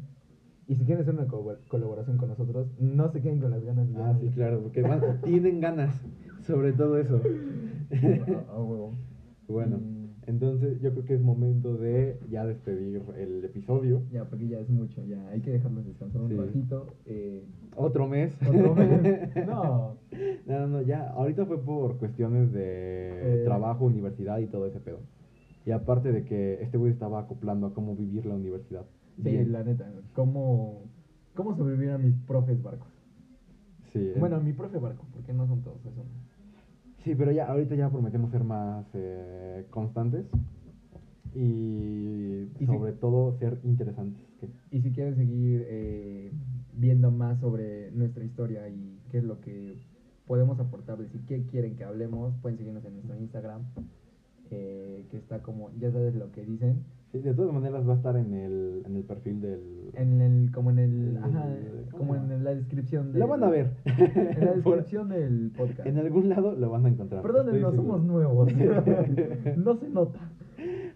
Y 0.68 0.76
si 0.76 0.84
quieren 0.86 1.02
hacer 1.04 1.14
una 1.14 1.28
co- 1.28 1.56
colaboración 1.68 2.18
con 2.18 2.30
nosotros, 2.30 2.68
no 2.80 3.10
se 3.12 3.22
queden 3.22 3.40
con 3.40 3.52
las 3.52 3.64
ganas. 3.64 3.88
de- 3.92 4.02
Ah, 4.02 4.18
sí, 4.20 4.30
claro, 4.30 4.62
porque 4.62 4.82
van- 4.82 5.22
tienen 5.24 5.60
ganas 5.62 6.02
sobre 6.42 6.74
todo 6.74 6.98
eso. 7.00 7.22
Ah, 7.92 8.46
ah. 8.50 8.90
Bueno, 9.48 9.78
Mm. 9.78 10.06
Entonces 10.28 10.82
yo 10.82 10.92
creo 10.92 11.06
que 11.06 11.14
es 11.14 11.22
momento 11.22 11.78
de 11.78 12.18
ya 12.32 12.44
despedir 12.48 13.00
el 13.16 13.46
episodio. 13.46 14.02
Ya, 14.12 14.26
porque 14.26 14.48
ya 14.48 14.60
es 14.60 14.68
mucho, 14.72 15.06
ya 15.06 15.28
hay 15.30 15.40
que 15.42 15.52
dejarlos 15.52 15.86
descansar 15.86 16.20
un 16.20 16.30
Sí. 16.30 16.36
ratito. 16.36 16.96
Eh, 17.06 17.44
Otro 17.76 18.08
mes. 18.08 18.34
otro 18.42 18.74
mes. 18.74 18.90
No, 19.48 19.98
No, 20.48 20.60
no, 20.62 20.68
no, 20.68 20.82
ya. 20.82 21.10
Ahorita 21.12 21.46
fue 21.46 21.62
por 21.64 22.00
cuestiones 22.00 22.52
de 22.54 23.42
Eh. 23.42 23.44
trabajo, 23.46 23.86
universidad 23.86 24.40
y 24.40 24.48
todo 24.48 24.66
ese 24.66 24.80
pedo. 24.80 24.98
Y 25.64 25.70
aparte 25.70 26.12
de 26.12 26.24
que 26.26 26.60
este 26.64 26.80
güey 26.80 26.92
estaba 26.92 27.20
acoplando 27.20 27.68
a 27.68 27.74
cómo 27.76 27.96
vivir 27.96 28.26
la 28.26 28.34
universidad. 28.34 28.86
Sí, 29.16 29.24
Bien. 29.24 29.52
la 29.52 29.64
neta, 29.64 29.92
¿cómo, 30.14 30.84
¿cómo 31.34 31.56
sobrevivir 31.56 31.92
a 31.92 31.98
mis 31.98 32.16
profes 32.26 32.62
barcos? 32.62 32.90
Sí, 33.92 34.00
eh. 34.00 34.16
Bueno, 34.20 34.36
a 34.36 34.40
mi 34.40 34.54
profe 34.54 34.78
barco, 34.78 35.06
porque 35.14 35.34
no 35.34 35.48
son 35.48 35.62
todos 35.62 35.80
eso. 35.86 36.04
Sí, 37.04 37.16
pero 37.16 37.32
ya 37.32 37.46
ahorita 37.48 37.76
ya 37.76 37.90
prometemos 37.90 38.32
ser 38.32 38.44
más 38.44 38.86
eh, 38.94 39.66
constantes 39.70 40.26
y, 41.34 42.48
sobre 42.66 42.94
todo 42.94 43.38
ser 43.38 43.60
interesantes. 43.64 44.22
¿Qué? 44.40 44.50
Y 44.72 44.82
si 44.82 44.92
quieren 44.92 45.16
seguir 45.16 45.66
eh, 45.68 46.32
viendo 46.74 47.12
más 47.12 47.40
sobre 47.40 47.92
nuestra 47.92 48.24
historia 48.24 48.68
y 48.70 49.00
qué 49.12 49.20
es 49.20 49.24
lo 49.24 49.40
que 49.40 49.78
podemos 50.26 50.60
aportarles 50.60 51.14
y 51.14 51.20
qué 51.20 51.46
quieren 51.46 51.76
que 51.76 51.84
hablemos, 51.84 52.34
pueden 52.42 52.58
seguirnos 52.58 52.84
en 52.86 52.94
nuestro 52.96 53.16
Instagram, 53.18 53.62
eh, 54.52 55.06
que 55.10 55.18
está 55.18 55.42
como, 55.42 55.72
ya 55.80 55.92
sabes 55.92 56.16
lo 56.16 56.32
que 56.32 56.44
dicen, 56.44 56.84
Sí, 57.16 57.22
de 57.22 57.34
todas 57.34 57.54
maneras 57.54 57.88
va 57.88 57.94
a 57.94 57.96
estar 57.96 58.16
en 58.18 58.34
el, 58.34 58.84
en 58.86 58.96
el 58.96 59.04
perfil 59.04 59.40
del... 59.42 59.60
en 59.94 60.22
el, 60.22 60.52
como 60.52 60.70
en 60.72 60.80
el, 60.80 61.08
El- 61.10 61.18
ajá, 61.18 61.46
¿cómo 61.92 62.14
como 62.14 62.16
en 62.34 62.44
la 62.44 62.54
descripción 62.56 63.12
del, 63.12 63.20
Lo 63.22 63.28
van 63.28 63.44
a 63.44 63.50
ver. 63.50 63.72
En 63.86 64.46
la 64.46 64.54
Por- 64.64 64.76
descripción 64.76 65.10
del 65.10 65.52
podcast. 65.56 65.86
en 65.88 65.98
algún 65.98 66.30
lado 66.30 66.54
lo 66.56 66.70
van 66.70 66.86
a 66.86 66.90
encontrar. 66.90 67.22
Perdónennos, 67.22 67.74
estoy 67.74 67.76
somos 67.86 68.04
nuevos. 68.04 68.52
no 69.58 69.76
se 69.78 69.90
nota. 69.90 70.20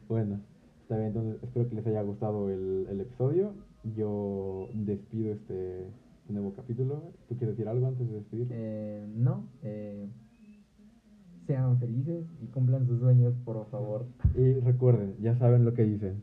Bueno, 0.07 0.39
está 0.81 0.95
bien, 0.97 1.07
entonces 1.07 1.41
espero 1.43 1.69
que 1.69 1.75
les 1.75 1.87
haya 1.87 2.01
gustado 2.01 2.49
el, 2.49 2.87
el 2.89 2.99
episodio. 3.01 3.53
Yo 3.95 4.67
despido 4.73 5.31
este, 5.31 5.85
nuevo 6.27 6.53
capítulo. 6.53 7.01
¿Tú 7.29 7.37
quieres 7.37 7.55
decir 7.55 7.69
algo 7.69 7.87
antes 7.87 8.07
de 8.09 8.15
despedirlo? 8.15 8.53
Eh, 8.57 9.07
no, 9.15 9.45
eh, 9.63 10.07
sean 11.49 11.79
felices 11.79 12.27
y 12.43 12.45
cumplan 12.45 12.85
sus 12.85 12.99
sueños, 12.99 13.33
por 13.43 13.65
favor. 13.71 14.05
Y 14.35 14.59
recuerden, 14.59 15.15
ya 15.19 15.35
saben 15.39 15.65
lo 15.65 15.73
que 15.73 15.83
dicen. 15.83 16.21